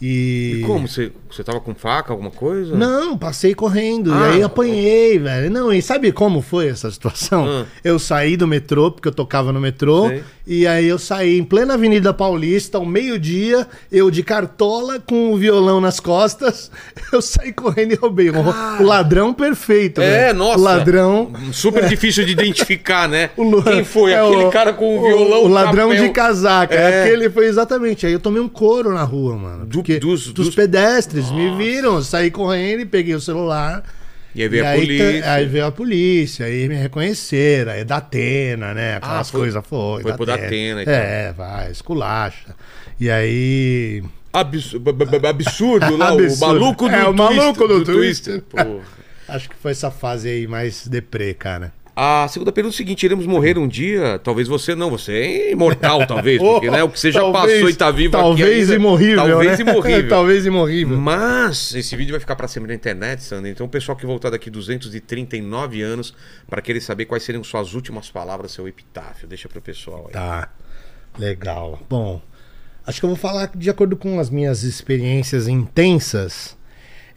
E... 0.00 0.60
E 0.60 0.64
como? 0.64 0.88
Você, 0.88 1.12
você 1.30 1.44
tava 1.44 1.60
com 1.60 1.74
faca, 1.76 2.12
alguma 2.12 2.30
coisa? 2.30 2.74
Não, 2.74 3.16
passei 3.16 3.54
correndo. 3.54 4.12
Ah. 4.12 4.30
e 4.30 4.32
aí 4.32 4.42
apanhei, 4.42 5.18
velho. 5.18 5.50
Não, 5.50 5.72
e 5.72 5.82
sabe 5.82 6.10
como 6.10 6.40
foi 6.40 6.68
essa 6.68 6.90
situação? 6.90 7.46
Ah. 7.46 7.66
Eu 7.84 7.98
saí 7.98 8.36
do 8.36 8.48
metrô, 8.48 8.90
porque 8.90 9.06
eu 9.06 9.12
tocava 9.12 9.52
no 9.52 9.60
metrô. 9.60 10.08
Sei. 10.08 10.24
E 10.44 10.66
aí 10.66 10.86
eu 10.88 10.98
saí 10.98 11.38
em 11.38 11.44
plena 11.44 11.74
Avenida 11.74 12.12
Paulista, 12.12 12.76
ao 12.78 12.84
meio-dia, 12.84 13.66
eu 13.92 14.10
de 14.10 14.22
cartola 14.24 14.98
com 14.98 15.32
o 15.32 15.36
violão 15.36 15.80
nas 15.80 16.00
costas. 16.00 16.70
Eu 17.12 17.20
saí 17.20 17.52
correndo 17.52 17.92
e 17.92 17.94
roubei. 17.94 18.30
O, 18.30 18.82
o 18.82 18.86
ladrão 18.86 19.34
perfeito, 19.34 20.00
É, 20.00 20.26
velho. 20.28 20.38
nossa. 20.38 20.58
O 20.58 20.62
ladrão. 20.62 21.32
Super 21.52 21.84
difícil 21.90 22.24
de 22.24 22.32
identificar, 22.32 23.06
né? 23.08 23.30
O 23.36 23.62
Quem 23.62 23.84
foi? 23.84 24.12
é 24.12 24.18
Aquele 24.20 24.44
o- 24.44 24.50
cara 24.50 24.72
com 24.72 24.98
o 24.98 25.02
violão 25.06 25.44
O 25.44 25.48
ladrão 25.48 25.94
de 25.94 26.08
casaca. 26.08 26.74
É. 26.74 27.04
Aquele 27.04 27.28
foi 27.30 27.46
exatamente. 27.46 28.06
Aí 28.06 28.12
eu 28.14 28.18
tomei 28.20 28.40
um 28.40 28.48
couro 28.48 28.92
na 28.94 29.02
rua, 29.04 29.36
mano. 29.36 29.66
Do- 29.66 29.82
dos- 30.00 30.32
dos, 30.32 30.54
pedestres 30.54 31.30
me 31.30 31.54
viram. 31.56 31.96
eu 31.96 32.02
Saí 32.02 32.30
correndo 32.30 32.80
e 32.80 32.86
peguei 32.86 33.14
o 33.14 33.20
celular. 33.20 33.82
E 34.34 34.42
aí 34.42 34.48
veio 34.48 34.62
e 34.62 34.66
a 34.66 34.70
aí, 34.70 34.80
polícia. 34.80 35.32
aí 35.32 35.46
veio 35.46 35.66
a 35.66 35.72
polícia, 35.72 36.46
aí 36.46 36.68
me 36.68 36.74
reconheceram, 36.74 37.72
aí 37.72 37.84
da 37.84 37.96
Atena, 37.98 38.72
né? 38.72 38.96
Aquelas 38.96 39.28
Ah, 39.28 39.30
foi- 39.30 39.40
coisas 39.42 39.66
foi. 39.66 40.02
foi 40.02 40.12
pro 40.14 40.24
Datena, 40.26 40.82
então. 40.82 40.94
É, 40.94 41.32
vai, 41.32 41.70
esculacha. 41.70 42.54
E 42.98 43.10
aí. 43.10 44.02
Abs- 44.32 44.74
absurdo 45.28 45.96
lá, 45.96 46.14
o 46.14 46.18
Absurdo. 46.18 46.46
maluco 46.46 46.88
do 46.88 46.94
É, 46.94 47.02
o 47.06 47.12
Twister, 47.14 47.36
maluco 47.36 47.68
do 47.68 47.84
Twister. 47.84 48.40
Twister. 48.42 48.80
Acho 49.28 49.48
que 49.50 49.56
foi 49.56 49.70
essa 49.72 49.90
fase 49.90 50.28
aí 50.28 50.46
mais 50.46 50.86
deprê, 50.86 51.34
cara. 51.34 51.72
A 51.94 52.26
segunda 52.28 52.50
pergunta 52.50 52.72
é 52.72 52.74
o 52.74 52.76
seguinte: 52.76 53.04
iremos 53.04 53.26
morrer 53.26 53.58
um 53.58 53.68
dia? 53.68 54.18
Talvez 54.18 54.48
você 54.48 54.74
não, 54.74 54.88
você 54.88 55.12
é 55.12 55.52
imortal, 55.52 56.04
talvez, 56.08 56.40
porque 56.40 56.70
né, 56.70 56.82
o 56.82 56.88
que 56.88 56.98
você 56.98 57.12
já 57.12 57.20
Talvez- 57.20 57.54
passou 57.54 57.68
e 57.68 57.74
tá 57.74 57.90
vivo 57.90 58.12
Talvez 58.12 58.48
aqui 58.48 58.60
ainda, 58.62 58.74
imorrível. 58.74 59.16
Talvez 59.16 59.58
né? 59.58 59.70
imorrível. 59.70 60.08
talvez 60.10 60.46
imorrível. 60.46 60.96
Mas 60.96 61.74
esse 61.74 61.94
vídeo 61.94 62.12
vai 62.12 62.20
ficar 62.20 62.34
para 62.34 62.48
sempre 62.48 62.68
na 62.68 62.74
internet, 62.74 63.22
Sandra. 63.22 63.50
Então 63.50 63.66
o 63.66 63.68
pessoal 63.68 63.96
que 63.96 64.06
voltar 64.06 64.30
daqui 64.30 64.48
239 64.48 65.82
anos 65.82 66.14
para 66.48 66.62
querer 66.62 66.80
saber 66.80 67.04
quais 67.04 67.22
seriam 67.24 67.44
suas 67.44 67.74
últimas 67.74 68.10
palavras, 68.10 68.52
seu 68.52 68.66
epitáfio. 68.66 69.28
Deixa 69.28 69.46
pro 69.48 69.60
pessoal 69.60 70.04
aí. 70.06 70.12
Tá. 70.12 70.48
Legal. 71.18 71.78
Bom, 71.90 72.22
acho 72.86 73.00
que 73.00 73.04
eu 73.04 73.10
vou 73.10 73.18
falar 73.18 73.50
de 73.54 73.68
acordo 73.68 73.96
com 73.98 74.18
as 74.18 74.30
minhas 74.30 74.62
experiências 74.62 75.46
intensas. 75.46 76.56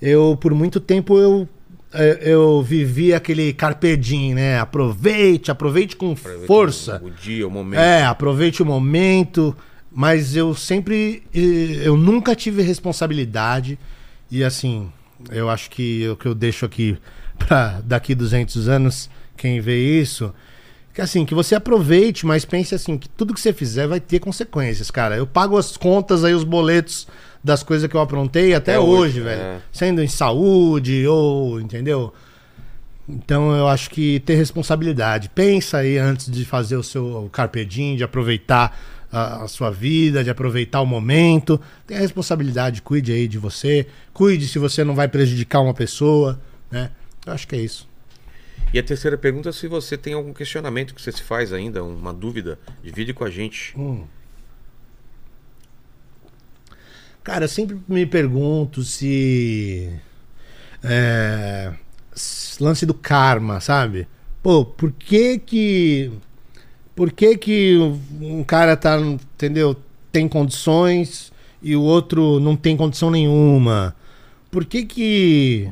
Eu, 0.02 0.38
por 0.40 0.54
muito 0.54 0.82
tempo, 0.82 1.18
eu, 1.18 1.48
eu 2.22 2.62
vivi 2.62 3.14
aquele 3.14 3.54
carpe 3.54 3.96
diem, 3.96 4.34
né? 4.34 4.60
Aproveite, 4.60 5.52
aproveite 5.52 5.96
com 5.96 6.16
força. 6.16 7.02
O 7.04 7.10
dia, 7.10 7.48
o 7.48 7.52
momento. 7.52 7.80
É, 7.80 8.04
aproveite 8.04 8.62
o 8.62 8.66
momento, 8.66 9.56
mas 9.92 10.36
eu 10.36 10.54
sempre, 10.54 11.24
eu 11.34 11.96
nunca 11.96 12.36
tive 12.36 12.62
responsabilidade 12.62 13.80
e 14.30 14.44
assim, 14.44 14.92
eu 15.32 15.50
acho 15.50 15.70
que 15.70 16.08
o 16.10 16.18
que 16.18 16.28
eu 16.28 16.36
deixo 16.36 16.66
aqui 16.66 16.98
para 17.40 17.82
daqui 17.82 18.14
200 18.14 18.68
anos, 18.68 19.10
quem 19.38 19.62
vê 19.62 20.02
isso, 20.02 20.34
que 20.94 21.02
assim, 21.02 21.26
que 21.26 21.36
você 21.36 21.56
aproveite, 21.56 22.26
mas 22.26 22.46
pense 22.46 22.74
assim, 22.74 22.98
que 22.98 23.10
tudo 23.10 23.34
que 23.34 23.40
você 23.40 23.52
fizer 23.52 23.88
vai 23.88 24.00
ter 24.00 24.20
consequências, 24.20 24.90
cara. 24.90 25.18
Eu 25.18 25.28
pago 25.28 25.58
as 25.58 25.76
contas 25.76 26.24
aí, 26.24 26.34
os 26.34 26.46
boletos 26.46 27.08
das 27.46 27.62
coisas 27.62 27.88
que 27.88 27.96
eu 27.96 28.02
aprontei 28.02 28.56
até, 28.56 28.72
Até 28.74 28.80
hoje, 28.80 28.92
hoje, 28.92 29.22
velho. 29.22 29.42
é. 29.42 29.62
Sendo 29.72 30.02
em 30.02 30.08
saúde 30.08 31.06
ou, 31.08 31.62
entendeu? 31.62 32.12
Então 33.08 33.56
eu 33.56 33.68
acho 33.68 33.90
que 33.92 34.20
ter 34.22 34.34
responsabilidade. 34.34 35.30
Pensa 35.30 35.78
aí 35.78 35.98
antes 36.00 36.30
de 36.30 36.44
fazer 36.44 36.76
o 36.76 36.82
seu 36.82 37.30
carpe 37.32 37.64
diem, 37.64 37.96
de 37.96 38.04
aproveitar 38.04 38.76
a, 39.12 39.44
a 39.44 39.48
sua 39.48 39.70
vida, 39.70 40.24
de 40.24 40.32
aproveitar 40.32 40.82
o 40.82 40.88
momento. 40.88 41.62
Tenha 41.86 42.00
responsabilidade, 42.00 42.82
cuide 42.82 43.12
aí 43.12 43.28
de 43.28 43.38
você. 43.38 43.86
Cuide 44.12 44.48
se 44.48 44.58
você 44.58 44.84
não 44.84 44.96
vai 44.96 45.08
prejudicar 45.08 45.62
uma 45.62 45.74
pessoa, 45.74 46.42
né? 46.72 46.90
Eu 47.28 47.34
acho 47.34 47.48
que 47.48 47.56
é 47.56 47.60
isso. 47.60 47.88
E 48.74 48.80
a 48.80 48.84
terceira 48.84 49.18
pergunta 49.20 49.50
é 49.50 49.52
se 49.52 49.68
você 49.68 49.96
tem 49.96 50.14
algum 50.14 50.34
questionamento 50.34 50.96
que 50.96 51.02
você 51.02 51.12
se 51.12 51.22
faz 51.22 51.54
ainda, 51.54 51.84
uma 51.84 52.12
dúvida, 52.12 52.58
divide 52.84 53.14
com 53.14 53.24
a 53.24 53.30
gente. 53.30 53.76
Cara, 57.26 57.46
eu 57.46 57.50
sempre 57.50 57.76
me 57.88 58.06
pergunto 58.06 58.84
se. 58.84 59.90
É, 60.84 61.74
lance 62.60 62.86
do 62.86 62.94
karma, 62.94 63.60
sabe? 63.60 64.08
Pô, 64.44 64.64
por 64.64 64.92
que 64.92 65.40
que. 65.40 66.12
Por 66.96 67.12
que 67.12 67.36
que 67.36 67.78
um 68.22 68.44
cara 68.44 68.78
tá, 68.78 69.00
entendeu? 69.00 69.76
Tem 70.12 70.28
condições 70.28 71.34
e 71.64 71.76
o 71.76 71.82
outro 71.82 72.40
não 72.40 72.56
tem 72.56 72.78
condição 72.78 73.10
nenhuma? 73.10 73.96
Por 74.52 74.64
que 74.64 74.86
que. 74.86 75.68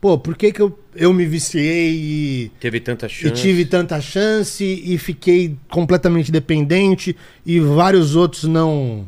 Pô, 0.00 0.16
por 0.16 0.34
que 0.34 0.50
que 0.50 0.62
eu, 0.62 0.78
eu 0.94 1.12
me 1.12 1.26
viciei 1.26 1.92
e. 1.92 2.52
Teve 2.58 2.80
tanta 2.80 3.04
E 3.04 3.10
chance. 3.10 3.34
tive 3.34 3.66
tanta 3.66 4.00
chance 4.00 4.64
e 4.64 4.96
fiquei 4.96 5.58
completamente 5.68 6.32
dependente 6.32 7.14
e 7.44 7.60
vários 7.60 8.16
outros 8.16 8.44
não 8.44 9.06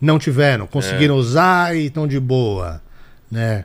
não 0.00 0.18
tiveram, 0.18 0.66
conseguiram 0.66 1.16
usar 1.16 1.76
e 1.76 1.86
estão 1.86 2.06
de 2.06 2.18
boa, 2.18 2.82
né? 3.30 3.64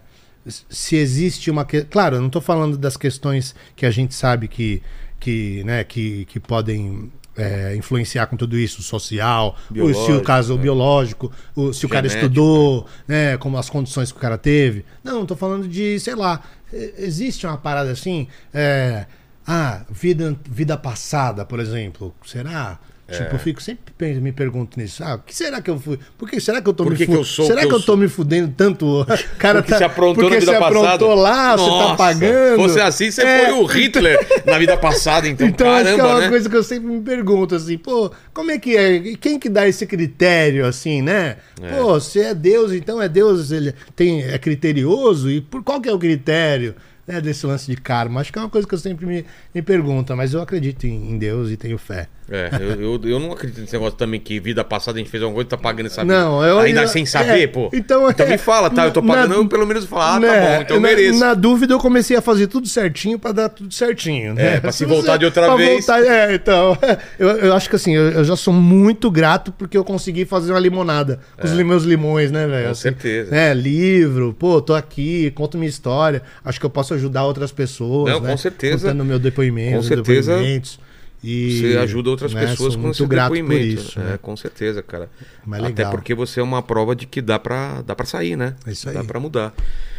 Se 0.70 0.96
existe 0.96 1.50
uma 1.50 1.66
que... 1.66 1.82
claro, 1.84 2.18
eu 2.18 2.20
não 2.20 2.28
estou 2.28 2.42
falando 2.42 2.78
das 2.78 2.96
questões 2.96 3.56
que 3.76 3.86
a 3.86 3.92
gente 3.92 4.14
sabe 4.14 4.48
que 4.48 4.84
que 5.20 5.64
né 5.64 5.84
que, 5.84 6.26
que 6.26 6.40
podem 6.40 7.12
é, 7.36 7.76
influenciar 7.76 8.28
com 8.28 8.38
tudo 8.38 8.58
isso, 8.58 8.82
social, 8.82 9.58
se 9.72 10.12
o 10.12 10.22
caso 10.22 10.56
né? 10.56 10.62
biológico, 10.62 11.32
o, 11.56 11.74
se 11.74 11.86
o 11.86 11.90
cara 11.90 12.08
Genético, 12.08 12.26
estudou, 12.26 12.88
né, 13.08 13.38
como 13.38 13.58
as 13.58 13.70
condições 13.70 14.12
que 14.12 14.18
o 14.18 14.22
cara 14.22 14.38
teve. 14.38 14.86
Não, 15.04 15.24
estou 15.24 15.36
falando 15.36 15.68
de, 15.68 16.00
sei 16.00 16.16
lá, 16.16 16.42
existe 16.72 17.46
uma 17.46 17.58
parada 17.58 17.92
assim, 17.92 18.28
é, 18.54 19.06
ah, 19.46 19.86
vida, 19.90 20.36
vida 20.50 20.78
passada, 20.78 21.46
por 21.46 21.60
exemplo, 21.60 22.16
será? 22.26 22.80
É. 23.08 23.18
Tipo, 23.18 23.36
eu 23.36 23.40
fico 23.40 23.62
sempre 23.62 23.84
me 24.20 24.32
pergunto 24.32 24.80
nisso. 24.80 25.04
Ah, 25.04 25.14
o 25.16 25.20
que 25.20 25.36
será 25.36 25.62
que 25.62 25.70
eu 25.70 25.80
fui? 25.80 26.00
Por 26.18 26.28
que 26.28 26.40
será 26.40 26.60
que 26.60 26.68
eu 26.68 26.74
tô 26.74 26.84
Por 26.84 26.94
me 26.94 26.98
que 26.98 27.06
fu- 27.06 27.12
que 27.12 27.18
eu 27.20 27.24
Será 27.24 27.62
que 27.68 27.72
eu 27.72 27.80
tô 27.82 27.96
me 27.96 28.08
fudendo 28.08 28.52
tanto? 28.58 29.06
Cara, 29.38 29.62
Porque 29.62 29.78
se 29.78 29.84
aprontou 29.84 30.16
porque 30.24 30.34
na 30.36 30.40
vida 30.40 30.54
se 30.54 30.60
passada. 30.60 31.06
lá, 31.14 31.56
você 31.56 31.66
tá 31.70 31.70
Nossa, 31.78 31.96
pagando. 31.98 32.56
Fosse 32.56 32.80
assim, 32.80 33.12
você 33.12 33.22
É, 33.22 33.46
foi 33.46 33.54
o 33.60 33.66
Hitler 33.66 34.44
na 34.46 34.58
vida 34.58 34.76
passada, 34.76 35.28
então, 35.28 35.48
então 35.48 35.70
acho 35.72 35.84
que 35.84 35.90
é 35.90 35.98
caramba, 35.98 36.14
uma 36.16 36.20
né? 36.22 36.30
coisa 36.30 36.50
que 36.50 36.56
eu 36.56 36.64
sempre 36.64 36.88
me 36.90 37.02
pergunto, 37.02 37.54
assim, 37.54 37.78
pô, 37.78 38.12
como 38.34 38.50
é 38.50 38.58
que 38.58 38.76
é? 38.76 39.00
Quem 39.18 39.38
que 39.38 39.50
dá 39.50 39.68
esse 39.68 39.86
critério, 39.86 40.66
assim, 40.66 41.04
né? 41.04 41.38
Pô, 41.78 42.00
se 42.00 42.20
é 42.20 42.34
Deus, 42.34 42.72
então 42.74 43.00
é 43.00 43.08
Deus, 43.08 43.52
ele 43.52 43.74
tem, 43.96 44.24
é 44.24 44.38
criterioso, 44.40 45.30
e 45.30 45.42
por 45.42 45.64
qual 45.64 45.80
que 45.80 45.88
é 45.88 45.94
o 45.94 46.00
critério 46.00 46.74
né, 47.08 47.22
desse 47.22 47.46
lance 47.46 47.68
de 47.70 47.78
karma? 47.78 48.22
Acho 48.22 48.34
que 48.34 48.40
é 48.40 48.42
uma 48.42 48.50
coisa 48.50 48.68
que 48.68 48.74
eu 48.74 48.80
sempre 48.80 49.06
me, 49.06 49.24
me 49.54 49.62
pergunto, 49.62 50.16
mas 50.18 50.34
eu 50.34 50.42
acredito 50.42 50.86
em, 50.88 51.12
em 51.12 51.18
Deus 51.20 51.52
e 51.52 51.58
tenho 51.58 51.78
fé. 51.78 52.08
É, 52.30 52.50
eu, 52.60 52.82
eu, 52.82 53.02
eu 53.04 53.20
não 53.20 53.32
acredito 53.34 53.62
nesse 53.62 53.74
negócio 53.74 53.96
também 53.98 54.20
que 54.20 54.40
vida 54.40 54.64
passada 54.64 54.98
a 54.98 55.00
gente 55.00 55.12
fez 55.12 55.22
alguma 55.22 55.36
coisa 55.36 55.48
e 55.48 55.50
tá 55.52 55.58
pagando 55.58 55.86
essa 55.86 56.04
Não, 56.04 56.44
eu- 56.44 56.58
Ainda 56.60 56.82
eu- 56.82 56.88
sem 56.88 57.06
saber, 57.06 57.44
é, 57.44 57.48
pô. 57.48 57.70
então, 57.72 58.10
é, 58.10 58.26
me 58.26 58.38
fala, 58.40 58.68
tá? 58.70 58.86
Eu 58.86 58.92
tô 58.92 59.02
na- 59.02 59.14
pagando, 59.14 59.34
eu 59.36 59.48
pelo 59.48 59.66
menos 59.68 59.86
falo, 59.86 60.02
ah, 60.02 60.14
tá 60.14 60.20
Né, 60.20 60.56
bom, 60.58 60.62
então 60.64 60.78
eu 60.78 60.82
na, 60.82 60.88
mereço. 60.88 61.20
Na 61.20 61.34
dúvida, 61.36 61.74
eu 61.74 61.80
comecei 61.80 62.18
a 62.18 62.22
fazer 62.22 62.48
tudo 62.48 62.68
certinho 62.68 63.20
pra 63.20 63.32
dar 63.32 63.50
tudo 63.50 63.72
certinho. 63.74 64.34
Né? 64.34 64.56
É, 64.56 64.60
pra 64.60 64.72
se 64.72 64.86
voltar 64.86 65.18
de 65.18 65.26
outra 65.26 65.46
pra 65.46 65.56
vez. 65.56 65.86
voltar- 65.86 66.04
é, 66.04 66.34
então. 66.34 66.76
Eu, 67.20 67.30
eu 67.30 67.54
acho 67.54 67.70
que 67.70 67.76
assim, 67.76 67.96
eu, 67.96 68.24
já 68.24 68.36
sou 68.36 68.54
muito 68.54 69.10
grato 69.12 69.52
porque 69.52 69.78
eu 69.78 69.84
consegui 69.84 70.26
fazer 70.26 70.52
uma 70.52 70.60
limonada 70.60 71.20
com 71.40 71.46
os 71.46 71.54
li- 71.54 71.64
meus 71.64 71.84
limões, 71.84 72.32
né, 72.32 72.46
velho? 72.48 72.56
É. 72.56 72.64
Com 72.66 72.72
Assim, 72.72 72.82
certeza. 72.82 73.36
É, 73.36 73.54
livro, 73.54 74.36
pô, 74.38 74.62
tô 74.62 74.74
aqui, 74.74 75.32
conto 75.32 75.58
minha 75.58 75.70
história. 75.70 76.22
Acho 76.44 76.60
que 76.60 76.66
eu 76.66 76.70
posso 76.70 76.94
ajudar 76.94 77.24
outras 77.26 77.52
pessoas. 77.52 78.12
Não, 78.12 78.20
né? 78.20 78.32
com 78.32 78.38
certeza. 78.38 78.88
Contando 78.88 79.06
meu 79.06 79.20
depoimento, 79.20 79.74
Com 79.74 79.80
os 79.80 79.88
certeza, 79.88 80.32
depoimentos. 80.34 80.80
E, 81.24 81.60
Você 81.72 81.78
ajuda 81.78 82.10
outras 82.12 82.34
né, 82.34 82.42
pessoas 82.42 82.74
sou 82.74 82.82
com 82.82 82.88
muito 82.88 82.96
esse 82.96 83.06
grato 83.08 83.30
por 83.30 83.36
depoimento. 83.36 83.66
isso. 83.82 84.00
é, 84.00 84.04
né? 84.04 84.20
com 84.22 84.38
certeza, 84.38 84.84
cara. 84.84 85.10
Mas 85.46 85.60
Até 85.60 85.70
legal. 85.70 85.92
porque 85.92 86.14
você 86.14 86.40
é 86.40 86.44
uma 86.44 86.62
prova 86.62 86.96
de 86.96 87.08
que 87.08 87.20
dá 87.22 87.40
pra, 87.40 87.82
dá 87.82 87.96
pra 87.96 88.06
sair, 88.06 88.36
né? 88.36 88.56
É 88.68 88.72
isso 88.72 88.92
Dá 88.94 89.00
aí. 89.02 89.08
pra 89.08 89.20
mudar. 89.20 89.52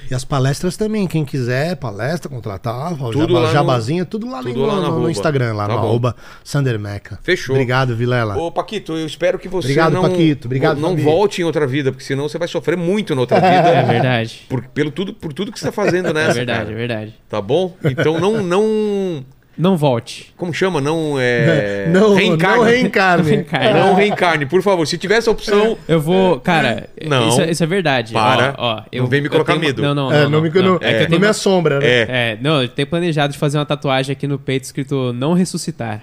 E 0.09 0.15
as 0.15 0.25
palestras 0.25 0.77
também, 0.77 1.05
quem 1.09 1.25
quiser, 1.25 1.75
palestra, 1.77 2.29
contratar, 2.31 2.95
Tudo 2.97 3.19
jaba, 3.19 3.33
lá 3.41 3.47
no- 3.49 3.53
jabazinha, 3.53 4.05
tudo 4.05 4.31
lá, 4.31 4.41
tudo 4.41 4.55
no, 4.61 4.67
lá 4.67 4.77
no- 4.81 5.01
no. 5.01 5.11
Instagram, 5.11 5.53
lá 5.55 5.67
Tá 5.67 5.75
no 5.75 5.81
bom. 5.81 5.87
arroba 5.89 6.15
Sander 6.45 6.79
Meca. 6.79 7.19
Fechou. 7.25 7.57
Obrigado, 7.57 7.97
Vilela. 7.97 8.37
Ô, 8.37 8.53
Paquito, 8.53 8.93
eu 8.93 9.05
espero 9.05 9.37
que 9.37 9.49
você 9.49 9.67
Obrigado, 9.67 9.93
não, 9.95 10.03
Paquito. 10.03 10.47
Obrigado, 10.47 10.79
não 10.79 10.91
Fabi. 10.91 11.03
volte 11.03 11.43
em 11.43 11.45
outra 11.45 11.67
vida, 11.67 11.91
porque 11.91 12.05
senão 12.05 12.29
você 12.29 12.39
vai 12.39 12.47
sofrer 12.47 12.77
muito 12.77 13.17
na 13.17 13.23
outra 13.23 13.39
É 13.43 13.63
vida. 13.83 13.93
verdade. 13.93 14.47
por, 14.49 14.63
pelo 14.69 14.93
tudo, 14.93 15.13
por 15.13 15.33
tudo 15.33 15.51
que 15.51 15.59
você 15.59 15.67
tá 15.67 15.73
fazendo 15.73 16.13
nessa, 16.15 16.31
É 16.31 16.35
verdade, 16.35 16.59
cara. 16.61 16.71
é 16.73 16.75
verdade. 16.77 17.15
Tá 17.29 17.41
bom? 17.41 17.77
Então 17.85 18.21
não, 18.21 18.41
não... 18.45 19.25
Não 19.59 19.77
volte. 19.77 20.35
Como 20.37 20.53
chama? 20.53 20.81
Não 20.81 21.17
é... 21.19 21.87
não, 21.93 22.15
reencarne. 22.15 22.57
não 22.59 22.65
reencarne. 22.65 23.25
Reencarne. 23.31 23.81
Não 23.81 23.95
reencarne, 23.95 24.47
por 24.47 24.61
favor. 24.63 24.87
Se 24.87 24.99
tivesse 24.99 25.29
a 25.29 25.33
opção... 25.33 25.79
Eu 25.89 26.01
vou. 26.01 26.39
Cara, 26.41 26.89
Não. 27.07 27.29
isso, 27.29 27.41
é- 27.41 27.51
isso 27.51 27.65
é 27.65 27.67
verdade. 27.67 28.13
Para. 28.13 28.55
Ó, 28.59 28.75
ó, 28.77 28.83
eu, 28.93 29.03
Não 29.05 29.09
vem 29.11 29.21
me 29.23 29.29
colocar 29.29 29.55
tenho- 29.55 29.65
medo. 29.65 29.81
Não, 29.83 29.95
não, 29.95 30.13
É, 30.13 30.25
não. 30.25 30.31
não, 30.31 30.41
me, 30.43 30.51
não, 30.51 30.77
É 30.77 30.79
que 30.79 30.87
eu 30.87 31.01
não 31.01 31.07
tenho 31.09 31.21
me 31.21 31.27
assombra, 31.27 31.79
né? 31.81 31.87
É. 31.87 32.07
É, 32.09 32.39
não, 32.41 32.61
eu 32.63 32.69
tenho 32.69 32.87
planejado 32.87 33.33
de 33.33 33.39
fazer 33.39 33.57
uma 33.59 33.65
tatuagem 33.67 34.13
aqui 34.13 34.27
no 34.27 34.39
peito 34.39 34.65
escrito 34.65 35.13
não 35.15 35.33
ressuscitar. 35.33 36.03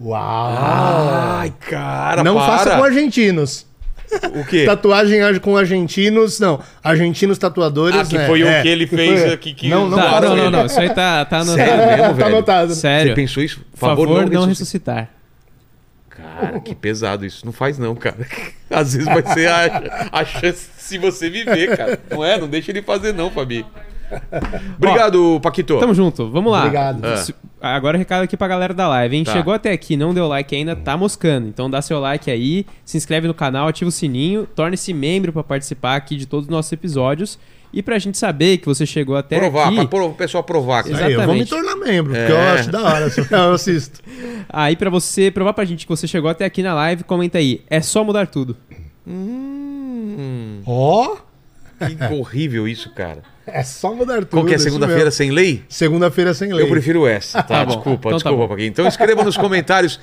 Uau! 0.00 0.18
Ai, 0.20 1.52
cara, 1.68 2.22
não 2.24 2.34
para. 2.36 2.46
faça 2.46 2.76
com 2.76 2.84
argentinos. 2.84 3.66
O 4.34 4.44
quê? 4.44 4.64
Tatuagem 4.64 5.22
age 5.22 5.38
com 5.40 5.56
argentinos, 5.56 6.40
não. 6.40 6.60
Argentinos 6.82 7.38
tatuadores. 7.38 8.00
Ah, 8.00 8.04
que 8.04 8.18
né? 8.18 8.26
foi 8.26 8.42
o 8.42 8.46
É, 8.48 8.62
que 8.62 8.68
ele 8.68 8.86
fez 8.86 9.32
aqui 9.32 9.54
que- 9.54 9.68
Não, 9.68 9.88
não 9.88 9.96
Tá, 9.98 10.10
Tá, 10.10 10.20
não, 10.20 10.36
não, 10.36 10.42
isso. 10.42 10.50
não. 10.50 10.66
Isso 10.66 10.80
aí 10.80 10.88
tá, 10.90 11.24
tá 11.24 11.38
anotado. 11.38 11.56
Sério 11.66 11.86
mesmo, 11.86 12.02
tá 12.02 12.12
velho? 12.12 12.26
anotado. 12.26 12.74
Sério. 12.74 13.08
Você 13.10 13.14
pensou 13.14 13.42
isso? 13.42 13.60
Por 13.72 13.78
favor, 13.78 14.30
não, 14.30 14.46
ressuscitar. 14.46 15.08
Cara, 16.08 16.60
que 16.60 16.74
pesado 16.74 17.24
isso. 17.24 17.44
Não 17.46 17.52
faz 17.52 17.78
não, 17.78 17.94
cara. 17.94 18.26
Às 18.70 18.92
vezes 18.94 19.06
vai 19.06 19.22
ser 19.32 19.48
a, 19.48 20.08
a 20.12 20.24
chance 20.24 20.68
se 20.76 20.98
você 20.98 21.30
viver, 21.30 21.76
cara. 21.76 21.98
Não 22.10 22.24
é? 22.24 22.38
Não 22.38 22.48
deixa 22.48 22.70
ele 22.72 22.82
fazer 22.82 23.12
não, 23.14 23.30
Fabi. 23.30 23.64
Obrigado, 24.76 25.38
Paquito. 25.40 25.78
Tamo 25.78 25.94
junto, 25.94 26.28
vamos 26.30 26.50
lá. 26.50 26.60
Obrigado. 26.60 27.04
Ah. 27.04 27.24
Agora 27.60 27.98
recado 27.98 28.22
aqui 28.22 28.36
pra 28.36 28.48
galera 28.48 28.72
da 28.72 28.88
live, 28.88 29.16
hein? 29.16 29.24
Tá. 29.24 29.32
Chegou 29.32 29.52
até 29.52 29.70
aqui, 29.72 29.96
não 29.96 30.14
deu 30.14 30.26
like 30.26 30.54
ainda, 30.54 30.74
tá 30.74 30.96
moscando. 30.96 31.46
Então 31.48 31.68
dá 31.70 31.82
seu 31.82 32.00
like 32.00 32.30
aí, 32.30 32.64
se 32.84 32.96
inscreve 32.96 33.26
no 33.28 33.34
canal, 33.34 33.68
ativa 33.68 33.88
o 33.88 33.92
sininho, 33.92 34.46
torne-se 34.54 34.92
membro 34.94 35.32
pra 35.32 35.42
participar 35.44 35.96
aqui 35.96 36.16
de 36.16 36.26
todos 36.26 36.46
os 36.46 36.50
nossos 36.50 36.72
episódios. 36.72 37.38
E 37.72 37.82
pra 37.84 37.98
gente 38.00 38.18
saber 38.18 38.58
que 38.58 38.66
você 38.66 38.84
chegou 38.84 39.16
até 39.16 39.38
provar, 39.38 39.66
aqui... 39.68 39.76
pra 39.76 39.86
pro- 39.86 40.06
o 40.06 40.14
pessoal 40.14 40.42
provar, 40.42 40.82
cara. 40.82 41.04
Aí, 41.06 41.12
eu 41.12 41.22
vou 41.24 41.34
me 41.34 41.42
Exatamente. 41.42 41.48
tornar 41.50 41.76
membro, 41.86 42.12
porque 42.12 42.32
É. 42.32 42.34
eu 42.34 42.40
acho 42.54 42.70
da 42.70 42.82
hora. 42.82 43.12
Eu 43.30 43.52
assisto. 43.52 44.00
Aí 44.48 44.74
pra 44.74 44.90
você 44.90 45.30
provar 45.30 45.52
pra 45.52 45.64
gente 45.64 45.86
que 45.86 45.88
você 45.90 46.08
chegou 46.08 46.28
até 46.28 46.44
aqui 46.44 46.62
na 46.64 46.74
live, 46.74 47.04
comenta 47.04 47.38
aí. 47.38 47.60
É 47.70 47.80
só 47.80 48.02
mudar 48.02 48.26
tudo. 48.26 48.56
Hum, 49.06 50.62
Ó! 50.66 51.16
que 51.78 52.14
horrível 52.14 52.66
isso, 52.68 52.90
cara. 52.94 53.22
É 53.54 53.62
só 53.62 53.94
mudar 53.94 54.16
tudo. 54.20 54.28
Qual 54.28 54.44
que 54.44 54.54
é 54.54 54.58
segunda-feira 54.58 55.10
sem 55.10 55.30
lei? 55.30 55.62
Segunda-feira 55.68 56.32
sem 56.34 56.52
lei. 56.52 56.64
Eu 56.64 56.68
prefiro 56.70 57.06
essa, 57.06 57.42
tá? 57.42 57.60
Tá 57.60 57.64
bom. 57.64 57.74
desculpa, 57.74 58.08
Então 58.08 58.18
tá 58.18 58.28
desculpa. 58.30 58.48
Paquinho. 58.48 58.68
Então 58.68 58.86
escreva 58.86 59.24
nos 59.24 59.36
comentários. 59.36 60.00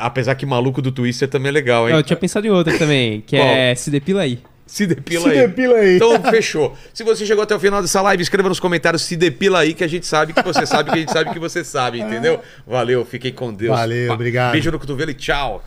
Apesar 0.00 0.34
que 0.34 0.44
maluco 0.44 0.82
do 0.82 0.92
Twister 0.92 1.28
também 1.28 1.48
é 1.48 1.52
legal, 1.52 1.88
hein? 1.88 1.94
Eu 1.96 2.02
tinha 2.02 2.16
pensado 2.16 2.46
em 2.46 2.50
outra 2.50 2.76
também, 2.78 3.22
que 3.22 3.36
é 3.36 3.74
Se 3.74 3.90
Depila 3.90 4.22
Aí. 4.22 4.38
Se 4.66 4.86
depila 4.86 5.24
Se 5.24 5.30
aí. 5.30 5.38
depila 5.48 5.76
aí. 5.76 5.96
Então, 5.96 6.22
fechou. 6.30 6.74
Se 6.94 7.04
você 7.04 7.26
chegou 7.26 7.42
até 7.42 7.54
o 7.54 7.60
final 7.60 7.82
dessa 7.82 8.00
live, 8.00 8.22
escreva 8.22 8.48
nos 8.48 8.58
comentários 8.58 9.02
se 9.02 9.16
depila 9.16 9.58
aí, 9.58 9.74
que 9.74 9.84
a 9.84 9.88
gente 9.88 10.06
sabe 10.06 10.32
que 10.32 10.42
você 10.42 10.64
sabe 10.64 10.90
que 10.90 10.96
a 10.96 11.00
gente 11.00 11.12
sabe 11.12 11.30
que 11.30 11.38
você 11.38 11.62
sabe, 11.62 12.00
entendeu? 12.00 12.40
Valeu, 12.66 13.04
fiquem 13.04 13.32
com 13.32 13.52
Deus. 13.52 13.76
Valeu, 13.76 14.12
obrigado. 14.12 14.52
Beijo 14.52 14.70
no 14.70 14.78
cotovelo 14.78 15.10
e 15.10 15.14
tchau. 15.14 15.62